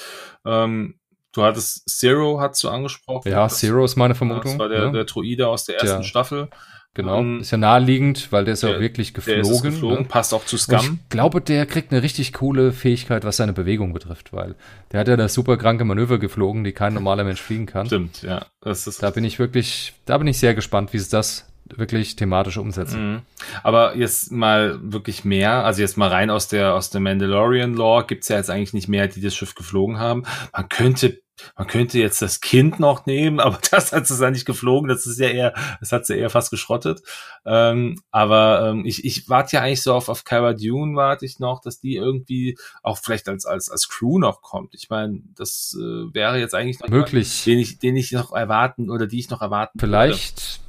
Ähm, 0.45 0.95
du 1.33 1.43
hattest 1.43 1.89
Zero, 1.89 2.39
hast 2.39 2.63
du 2.63 2.69
angesprochen. 2.69 3.29
Ja, 3.29 3.49
Zero 3.49 3.83
ist 3.83 3.97
meine 3.97 4.15
Vermutung. 4.15 4.53
Das 4.53 4.59
war 4.59 4.69
der, 4.69 4.85
ne? 4.85 4.91
der 4.93 5.05
Druide 5.05 5.47
aus 5.49 5.65
der 5.65 5.75
ersten 5.75 6.01
der, 6.01 6.03
Staffel. 6.03 6.49
Genau, 6.93 7.19
um, 7.19 7.39
ist 7.39 7.51
ja 7.51 7.57
naheliegend, 7.57 8.33
weil 8.33 8.43
der 8.43 8.55
ist 8.55 8.63
ja 8.63 8.75
auch 8.75 8.79
wirklich 8.81 9.13
geflogen. 9.13 9.43
Der 9.43 9.51
ist 9.53 9.61
geflogen, 9.61 9.99
ne? 9.99 10.07
passt 10.09 10.33
auch 10.33 10.43
zu 10.43 10.57
Scum. 10.57 10.99
ich 11.03 11.09
glaube, 11.09 11.39
der 11.39 11.65
kriegt 11.65 11.93
eine 11.93 12.03
richtig 12.03 12.33
coole 12.33 12.73
Fähigkeit, 12.73 13.23
was 13.23 13.37
seine 13.37 13.53
Bewegung 13.53 13.93
betrifft, 13.93 14.33
weil 14.33 14.55
der 14.91 14.99
hat 14.99 15.07
ja 15.07 15.15
das 15.15 15.33
super 15.33 15.55
kranke 15.55 15.85
Manöver 15.85 16.19
geflogen, 16.19 16.65
die 16.65 16.73
kein 16.73 16.93
normaler 16.93 17.23
Mensch 17.23 17.41
fliegen 17.41 17.65
kann. 17.65 17.85
Stimmt, 17.85 18.23
ja. 18.23 18.45
Das 18.59 18.87
ist 18.87 19.01
da 19.01 19.09
bin 19.09 19.23
ich 19.23 19.39
wirklich, 19.39 19.93
da 20.05 20.17
bin 20.17 20.27
ich 20.27 20.37
sehr 20.37 20.53
gespannt, 20.53 20.91
wie 20.91 20.97
es 20.97 21.07
das 21.07 21.47
wirklich 21.77 22.17
thematisch 22.17 22.57
umsetzen. 22.57 23.13
Mhm. 23.13 23.21
Aber 23.63 23.95
jetzt 23.95 24.31
mal 24.31 24.77
wirklich 24.81 25.23
mehr, 25.23 25.65
also 25.65 25.81
jetzt 25.81 25.97
mal 25.97 26.09
rein 26.09 26.29
aus 26.29 26.49
der 26.49 26.73
aus 26.73 26.89
der 26.89 26.99
Mandalorian 26.99 27.73
Lore 27.73 28.05
gibt's 28.05 28.27
ja 28.27 28.35
jetzt 28.35 28.49
eigentlich 28.49 28.73
nicht 28.73 28.89
mehr, 28.89 29.07
die 29.07 29.21
das 29.21 29.33
Schiff 29.33 29.55
geflogen 29.55 29.97
haben. 29.97 30.23
Man 30.51 30.67
könnte 30.67 31.21
man 31.57 31.67
könnte 31.67 31.99
jetzt 31.99 32.21
das 32.21 32.41
Kind 32.41 32.79
noch 32.79 33.05
nehmen, 33.05 33.39
aber 33.39 33.59
das 33.71 33.91
hat 33.91 34.09
es 34.09 34.19
ja 34.19 34.31
nicht 34.31 34.45
geflogen. 34.45 34.89
Das 34.89 35.05
ist 35.05 35.19
ja 35.19 35.27
eher, 35.27 35.53
das 35.79 35.91
hat 35.91 36.05
sie 36.05 36.17
eher 36.17 36.29
fast 36.29 36.51
geschrottet. 36.51 37.01
Ähm, 37.45 38.01
aber 38.11 38.69
ähm, 38.69 38.85
ich, 38.85 39.05
ich 39.05 39.29
warte 39.29 39.55
ja 39.55 39.61
eigentlich 39.61 39.81
so 39.81 39.93
auf, 39.93 40.09
auf 40.09 40.23
Cara 40.23 40.53
Dune 40.53 40.95
warte 40.95 41.25
ich 41.25 41.39
noch, 41.39 41.61
dass 41.61 41.79
die 41.79 41.95
irgendwie 41.95 42.57
auch 42.83 42.97
vielleicht 42.97 43.27
als, 43.27 43.45
als, 43.45 43.69
als 43.69 43.89
Crew 43.89 44.19
noch 44.19 44.41
kommt. 44.41 44.73
Ich 44.75 44.89
meine, 44.89 45.21
das 45.35 45.75
äh, 45.79 46.13
wäre 46.13 46.39
jetzt 46.39 46.55
eigentlich 46.55 46.79
noch 46.79 46.89
möglich, 46.89 47.43
den 47.43 47.59
ich, 47.59 47.79
den 47.79 47.95
ich 47.95 48.11
noch 48.11 48.33
erwarten 48.33 48.89
oder 48.89 49.07
die 49.07 49.19
ich 49.19 49.29
noch 49.29 49.41
erwarten 49.41 49.79
Vielleicht 49.79 50.39
würde 50.39 50.60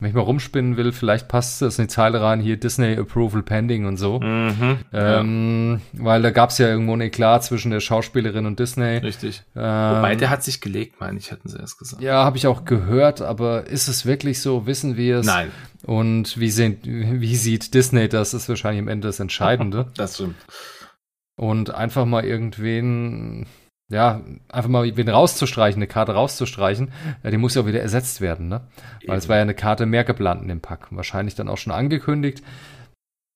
wenn 0.00 0.08
ich 0.08 0.14
mal 0.14 0.22
rumspinnen 0.22 0.78
will, 0.78 0.92
vielleicht 0.92 1.28
passt 1.28 1.60
das 1.60 1.78
in 1.78 1.84
die 1.84 1.88
Zeile 1.88 2.22
rein, 2.22 2.40
hier 2.40 2.56
Disney 2.56 2.96
Approval 2.96 3.42
Pending 3.42 3.84
und 3.84 3.98
so. 3.98 4.18
Mhm, 4.18 4.78
ähm, 4.92 5.80
ja. 5.92 6.04
Weil 6.04 6.22
da 6.22 6.30
gab 6.30 6.50
es 6.50 6.58
ja 6.58 6.68
irgendwo 6.68 6.94
ein 6.94 7.02
Eklat 7.02 7.44
zwischen 7.44 7.70
der 7.70 7.80
Schauspielerin 7.80 8.46
und 8.46 8.58
Disney. 8.58 8.96
Richtig. 8.96 9.42
Ähm, 9.54 9.62
Wobei, 9.62 10.16
der 10.16 10.30
hat 10.30 10.42
sich 10.42 10.62
gelegt, 10.62 11.00
meine 11.00 11.18
ich, 11.18 11.30
hatten 11.30 11.48
sie 11.48 11.58
erst 11.58 11.78
gesagt. 11.78 12.02
Ja, 12.02 12.24
habe 12.24 12.38
ich 12.38 12.46
auch 12.46 12.64
gehört, 12.64 13.20
aber 13.20 13.66
ist 13.66 13.88
es 13.88 14.06
wirklich 14.06 14.40
so? 14.40 14.66
Wissen 14.66 14.96
wir 14.96 15.18
es? 15.18 15.26
Nein. 15.26 15.50
Und 15.84 16.40
wie, 16.40 16.50
sehen, 16.50 16.78
wie 16.82 17.36
sieht 17.36 17.74
Disney 17.74 18.08
das? 18.08 18.32
Ist 18.32 18.48
wahrscheinlich 18.48 18.80
am 18.80 18.88
Ende 18.88 19.08
das 19.08 19.20
Entscheidende. 19.20 19.92
das 19.96 20.14
stimmt. 20.14 20.36
Und 21.36 21.74
einfach 21.74 22.06
mal 22.06 22.24
irgendwen 22.24 23.46
ja, 23.90 24.20
einfach 24.48 24.70
mal 24.70 24.96
wen 24.96 25.08
rauszustreichen, 25.08 25.78
eine 25.78 25.88
Karte 25.88 26.12
rauszustreichen, 26.12 26.92
ja, 27.22 27.30
die 27.30 27.36
muss 27.36 27.54
ja 27.54 27.62
auch 27.62 27.66
wieder 27.66 27.80
ersetzt 27.80 28.20
werden, 28.20 28.48
ne? 28.48 28.62
Weil 29.00 29.10
Eben. 29.10 29.12
es 29.14 29.28
war 29.28 29.36
ja 29.36 29.42
eine 29.42 29.54
Karte 29.54 29.84
mehr 29.84 30.04
geplant 30.04 30.42
in 30.42 30.48
dem 30.48 30.60
Pack. 30.60 30.86
Wahrscheinlich 30.90 31.34
dann 31.34 31.48
auch 31.48 31.58
schon 31.58 31.72
angekündigt. 31.72 32.42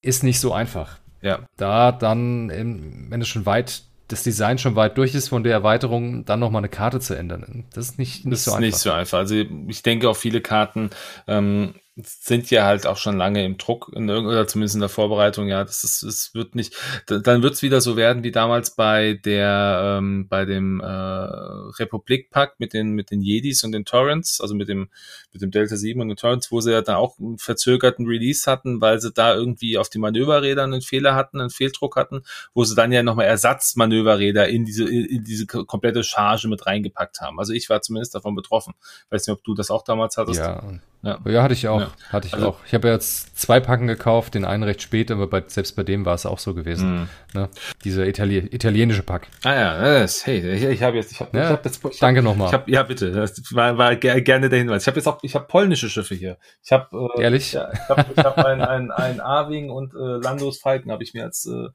Ist 0.00 0.22
nicht 0.22 0.38
so 0.38 0.52
einfach. 0.52 0.98
Ja. 1.22 1.40
Da 1.56 1.90
dann, 1.90 2.50
wenn 2.50 3.20
es 3.20 3.28
schon 3.28 3.46
weit, 3.46 3.82
das 4.08 4.22
Design 4.22 4.58
schon 4.58 4.76
weit 4.76 4.96
durch 4.96 5.14
ist 5.14 5.28
von 5.28 5.42
der 5.42 5.52
Erweiterung, 5.52 6.24
dann 6.24 6.40
nochmal 6.40 6.60
eine 6.60 6.68
Karte 6.68 7.00
zu 7.00 7.14
ändern. 7.14 7.64
Das 7.72 7.86
ist 7.86 7.98
nicht, 7.98 8.24
nicht 8.24 8.32
das 8.32 8.44
so 8.44 8.50
einfach. 8.52 8.60
Nicht 8.60 8.76
so 8.76 8.92
einfach. 8.92 9.18
Also 9.18 9.34
ich 9.34 9.82
denke 9.82 10.08
auch 10.08 10.16
viele 10.16 10.40
Karten 10.40 10.90
ähm, 11.26 11.74
sind 11.96 12.50
ja 12.50 12.64
halt 12.64 12.86
auch 12.86 12.96
schon 12.96 13.16
lange 13.16 13.44
im 13.44 13.56
Druck 13.56 13.92
in, 13.94 14.10
oder 14.10 14.48
zumindest 14.48 14.74
in 14.74 14.80
der 14.80 14.88
Vorbereitung. 14.88 15.46
Ja, 15.46 15.62
das 15.62 15.84
ist, 15.84 16.02
es 16.02 16.34
wird 16.34 16.56
nicht, 16.56 16.74
dann 17.06 17.42
wird 17.42 17.54
es 17.54 17.62
wieder 17.62 17.80
so 17.80 17.96
werden 17.96 18.24
wie 18.24 18.32
damals 18.32 18.74
bei 18.74 19.14
der, 19.24 19.98
ähm, 19.98 20.26
bei 20.28 20.44
dem 20.44 20.80
äh, 20.80 20.86
Republik-Pakt 20.86 22.58
mit 22.58 22.72
den 22.72 22.90
mit 22.90 23.12
den 23.12 23.20
Jedis 23.20 23.62
und 23.62 23.72
den 23.72 23.84
Torrents, 23.84 24.40
also 24.40 24.56
mit 24.56 24.68
dem 24.68 24.88
mit 25.32 25.40
dem 25.40 25.52
Delta 25.52 25.76
7 25.76 26.00
und 26.00 26.08
den 26.08 26.16
Torrents, 26.16 26.50
wo 26.50 26.60
sie 26.60 26.72
ja 26.72 26.82
da 26.82 26.96
auch 26.96 27.18
einen 27.18 27.38
verzögerten 27.38 28.06
Release 28.06 28.50
hatten, 28.50 28.80
weil 28.80 29.00
sie 29.00 29.12
da 29.12 29.34
irgendwie 29.34 29.78
auf 29.78 29.88
die 29.88 29.98
Manöverräder 29.98 30.64
einen 30.64 30.82
Fehler 30.82 31.14
hatten, 31.14 31.40
einen 31.40 31.50
Fehldruck 31.50 31.94
hatten, 31.94 32.24
wo 32.54 32.64
sie 32.64 32.74
dann 32.74 32.90
ja 32.90 33.04
nochmal 33.04 33.26
Ersatzmanöverräder 33.26 34.48
in 34.48 34.64
diese 34.64 34.84
in 34.84 35.22
diese 35.22 35.46
komplette 35.46 36.02
Charge 36.02 36.48
mit 36.48 36.66
reingepackt 36.66 37.20
haben. 37.20 37.38
Also 37.38 37.52
ich 37.52 37.70
war 37.70 37.82
zumindest 37.82 38.16
davon 38.16 38.34
betroffen. 38.34 38.74
weiß 39.10 39.26
nicht, 39.28 39.36
ob 39.36 39.44
du 39.44 39.54
das 39.54 39.70
auch 39.70 39.84
damals 39.84 40.16
hattest. 40.16 40.40
Ja, 40.40 40.60
ja, 41.04 41.18
ja 41.26 41.42
hatte 41.42 41.54
ich 41.54 41.68
auch. 41.68 41.80
Ja. 41.80 41.90
Hatte 42.10 42.26
ich 42.26 42.34
also, 42.34 42.48
auch. 42.48 42.58
Ich 42.66 42.74
habe 42.74 42.88
ja 42.88 42.94
jetzt 42.94 43.38
zwei 43.38 43.60
Packen 43.60 43.86
gekauft, 43.86 44.34
den 44.34 44.44
einen 44.44 44.62
recht 44.62 44.82
spät, 44.82 45.10
aber 45.10 45.26
bei, 45.26 45.42
selbst 45.46 45.76
bei 45.76 45.82
dem 45.82 46.04
war 46.04 46.14
es 46.14 46.26
auch 46.26 46.38
so 46.38 46.54
gewesen. 46.54 47.08
Mm. 47.32 47.38
Ne? 47.38 47.48
Dieser 47.84 48.06
Itali 48.06 48.38
italienische 48.38 49.02
Pack. 49.02 49.28
Ah 49.42 49.54
ja, 49.54 50.00
das, 50.00 50.26
hey, 50.26 50.38
ich, 50.52 50.64
ich 50.64 50.82
habe 50.82 50.96
jetzt, 50.96 51.12
ich 51.12 51.20
habe 51.20 51.36
ja, 51.36 51.50
hab 51.50 51.62
das, 51.62 51.80
ich 51.90 51.98
Danke 51.98 52.22
nochmal. 52.22 52.62
Ja, 52.66 52.82
bitte, 52.82 53.12
das 53.12 53.42
war, 53.52 53.76
war 53.76 53.96
gerne 53.96 54.48
der 54.48 54.58
Hinweis. 54.58 54.82
Ich 54.82 54.86
habe 54.88 54.96
jetzt 54.96 55.06
auch, 55.06 55.18
ich 55.22 55.34
habe 55.34 55.46
polnische 55.46 55.88
Schiffe 55.88 56.14
hier. 56.14 56.38
Ich 56.62 56.72
habe 56.72 57.10
äh, 57.16 57.22
Ehrlich? 57.22 57.52
Ja, 57.52 57.70
ich 57.72 57.88
habe 57.88 58.04
ich 58.16 58.24
hab 58.24 58.38
ein, 58.38 58.62
ein, 58.62 58.90
ein 58.90 59.20
A-Wing 59.20 59.70
und 59.70 59.94
äh, 59.94 59.96
Landos 59.96 60.58
Falken 60.58 60.90
habe 60.90 61.02
ich 61.02 61.14
mir 61.14 61.24
jetzt 61.24 61.46
äh, 61.46 61.68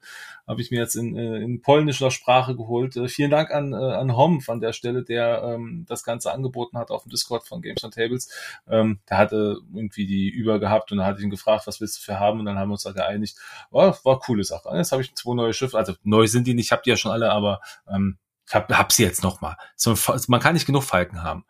habe 0.50 0.62
ich 0.62 0.72
mir 0.72 0.80
jetzt 0.80 0.96
in, 0.96 1.16
äh, 1.16 1.36
in 1.36 1.62
polnischer 1.62 2.10
Sprache 2.10 2.56
geholt. 2.56 2.96
Äh, 2.96 3.06
vielen 3.06 3.30
Dank 3.30 3.52
an, 3.52 3.72
äh, 3.72 3.76
an 3.76 4.16
Homf 4.16 4.48
an 4.48 4.60
der 4.60 4.72
Stelle, 4.72 5.04
der 5.04 5.42
ähm, 5.44 5.86
das 5.88 6.02
Ganze 6.02 6.32
angeboten 6.32 6.76
hat 6.76 6.90
auf 6.90 7.04
dem 7.04 7.10
Discord 7.10 7.46
von 7.46 7.62
Games 7.62 7.84
on 7.84 7.92
Tables. 7.92 8.28
Ähm, 8.68 8.98
der 9.08 9.18
hatte 9.20 9.58
irgendwie 9.72 10.06
die 10.06 10.28
über 10.28 10.58
gehabt 10.58 10.90
und 10.90 10.98
da 10.98 11.06
hatte 11.06 11.18
ich 11.18 11.24
ihn 11.24 11.30
gefragt, 11.30 11.66
was 11.66 11.80
willst 11.80 11.98
du 11.98 12.02
für 12.02 12.18
haben? 12.18 12.40
Und 12.40 12.46
dann 12.46 12.58
haben 12.58 12.68
wir 12.68 12.72
uns 12.72 12.82
da 12.82 12.92
geeinigt. 12.92 13.36
Oh, 13.70 13.94
war 14.02 14.18
coole 14.18 14.44
Sache. 14.44 14.68
Jetzt 14.74 14.92
habe 14.92 15.02
ich 15.02 15.14
zwei 15.14 15.34
neue 15.34 15.52
Schiffe. 15.52 15.78
Also 15.78 15.94
neu 16.02 16.26
sind 16.26 16.46
die 16.46 16.54
nicht, 16.54 16.66
ich 16.66 16.72
habe 16.72 16.82
die 16.84 16.90
ja 16.90 16.96
schon 16.96 17.12
alle, 17.12 17.30
aber 17.30 17.60
ähm, 17.88 18.18
ich 18.46 18.54
hab, 18.54 18.72
hab 18.72 18.92
sie 18.92 19.04
jetzt 19.04 19.22
noch 19.22 19.40
mal. 19.40 19.56
So, 19.76 19.94
man 20.26 20.40
kann 20.40 20.54
nicht 20.54 20.66
genug 20.66 20.82
Falken 20.82 21.22
haben. 21.22 21.44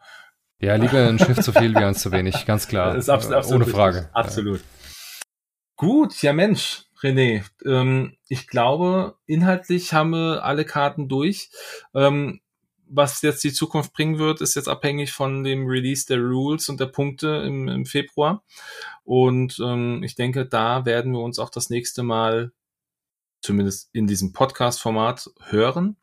Ja, 0.60 0.74
lieber 0.74 1.08
ein 1.08 1.18
Schiff 1.18 1.40
zu 1.40 1.52
viel 1.52 1.74
wie 1.74 1.82
eins 1.82 2.02
zu 2.02 2.12
wenig, 2.12 2.44
ganz 2.44 2.68
klar. 2.68 2.88
Das 2.94 3.04
ist 3.04 3.08
absolut, 3.08 3.38
absolut 3.38 3.62
Ohne 3.62 3.72
Frage. 3.72 4.10
Absolut. 4.12 4.60
Ja. 4.60 4.66
Gut, 5.76 6.20
ja 6.20 6.34
Mensch, 6.34 6.84
René, 7.02 7.44
ähm, 7.64 8.18
ich 8.28 8.46
glaube, 8.46 9.16
inhaltlich 9.24 9.94
haben 9.94 10.10
wir 10.10 10.44
alle 10.44 10.66
Karten 10.66 11.08
durch. 11.08 11.50
Ähm, 11.94 12.42
was 12.92 13.22
jetzt 13.22 13.44
die 13.44 13.52
Zukunft 13.52 13.92
bringen 13.92 14.18
wird, 14.18 14.40
ist 14.40 14.56
jetzt 14.56 14.68
abhängig 14.68 15.12
von 15.12 15.44
dem 15.44 15.66
Release 15.66 16.06
der 16.06 16.18
Rules 16.18 16.68
und 16.68 16.80
der 16.80 16.86
Punkte 16.86 17.44
im, 17.46 17.68
im 17.68 17.86
Februar. 17.86 18.42
Und 19.04 19.58
ähm, 19.64 20.02
ich 20.02 20.16
denke, 20.16 20.46
da 20.46 20.84
werden 20.84 21.12
wir 21.12 21.20
uns 21.20 21.38
auch 21.38 21.50
das 21.50 21.70
nächste 21.70 22.02
Mal 22.02 22.52
zumindest 23.42 23.88
in 23.92 24.06
diesem 24.06 24.32
Podcast-Format 24.32 25.30
hören. 25.44 25.96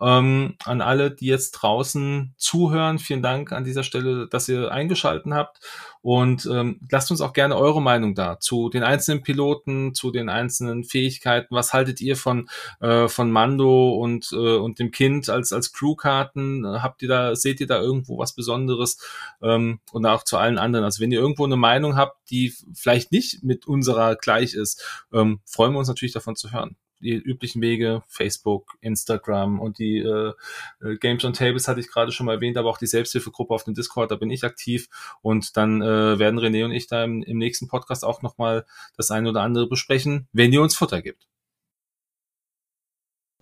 Ähm, 0.00 0.56
an 0.64 0.80
alle, 0.80 1.10
die 1.10 1.26
jetzt 1.26 1.52
draußen 1.52 2.34
zuhören, 2.36 2.98
vielen 2.98 3.22
Dank 3.22 3.52
an 3.52 3.64
dieser 3.64 3.84
Stelle, 3.84 4.26
dass 4.28 4.48
ihr 4.48 4.72
eingeschalten 4.72 5.34
habt. 5.34 5.60
Und 6.02 6.46
ähm, 6.52 6.80
lasst 6.90 7.10
uns 7.10 7.20
auch 7.20 7.32
gerne 7.32 7.56
eure 7.56 7.80
Meinung 7.80 8.14
da 8.14 8.38
zu 8.38 8.68
den 8.68 8.82
einzelnen 8.82 9.22
Piloten, 9.22 9.94
zu 9.94 10.10
den 10.10 10.28
einzelnen 10.28 10.84
Fähigkeiten. 10.84 11.54
Was 11.54 11.72
haltet 11.72 12.00
ihr 12.00 12.16
von, 12.16 12.50
äh, 12.80 13.08
von 13.08 13.30
Mando 13.30 13.94
und, 13.94 14.30
äh, 14.32 14.56
und 14.56 14.78
dem 14.80 14.90
Kind 14.90 15.30
als, 15.30 15.52
als 15.52 15.72
Crewkarten? 15.72 16.82
Habt 16.82 17.00
ihr 17.02 17.08
da, 17.08 17.34
seht 17.36 17.60
ihr 17.60 17.66
da 17.66 17.80
irgendwo 17.80 18.18
was 18.18 18.34
Besonderes? 18.34 18.98
Ähm, 19.40 19.80
und 19.92 20.04
auch 20.04 20.24
zu 20.24 20.36
allen 20.36 20.58
anderen. 20.58 20.84
Also 20.84 21.00
wenn 21.00 21.12
ihr 21.12 21.20
irgendwo 21.20 21.44
eine 21.46 21.56
Meinung 21.56 21.96
habt, 21.96 22.30
die 22.30 22.52
vielleicht 22.74 23.12
nicht 23.12 23.42
mit 23.42 23.66
unserer 23.66 24.16
gleich 24.16 24.54
ist, 24.54 24.84
ähm, 25.12 25.40
freuen 25.46 25.72
wir 25.72 25.78
uns 25.78 25.88
natürlich 25.88 26.12
davon 26.12 26.36
zu 26.36 26.52
hören 26.52 26.76
die 27.00 27.12
üblichen 27.12 27.60
Wege, 27.62 28.02
Facebook, 28.08 28.76
Instagram 28.80 29.60
und 29.60 29.78
die 29.78 29.98
äh, 29.98 30.32
äh, 30.80 30.96
Games 30.96 31.24
on 31.24 31.32
Tables 31.32 31.68
hatte 31.68 31.80
ich 31.80 31.88
gerade 31.88 32.12
schon 32.12 32.26
mal 32.26 32.34
erwähnt, 32.34 32.56
aber 32.56 32.70
auch 32.70 32.78
die 32.78 32.86
Selbsthilfegruppe 32.86 33.54
auf 33.54 33.64
dem 33.64 33.74
Discord, 33.74 34.10
da 34.10 34.16
bin 34.16 34.30
ich 34.30 34.44
aktiv 34.44 34.88
und 35.22 35.56
dann 35.56 35.82
äh, 35.82 36.18
werden 36.18 36.38
René 36.38 36.64
und 36.64 36.72
ich 36.72 36.86
da 36.86 37.04
im, 37.04 37.22
im 37.22 37.38
nächsten 37.38 37.68
Podcast 37.68 38.04
auch 38.04 38.22
nochmal 38.22 38.64
das 38.96 39.10
eine 39.10 39.28
oder 39.28 39.42
andere 39.42 39.68
besprechen, 39.68 40.28
wenn 40.32 40.52
ihr 40.52 40.62
uns 40.62 40.74
Futter 40.74 41.02
gibt. 41.02 41.26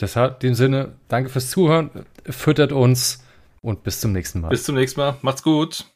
Deshalb, 0.00 0.42
in 0.42 0.50
dem 0.50 0.54
Sinne, 0.54 0.96
danke 1.08 1.30
fürs 1.30 1.50
Zuhören, 1.50 2.06
füttert 2.24 2.72
uns 2.72 3.24
und 3.60 3.84
bis 3.84 4.00
zum 4.00 4.12
nächsten 4.12 4.40
Mal. 4.40 4.48
Bis 4.48 4.64
zum 4.64 4.74
nächsten 4.74 5.00
Mal, 5.00 5.16
macht's 5.22 5.42
gut. 5.42 5.86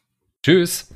Tschüss. 0.43 0.89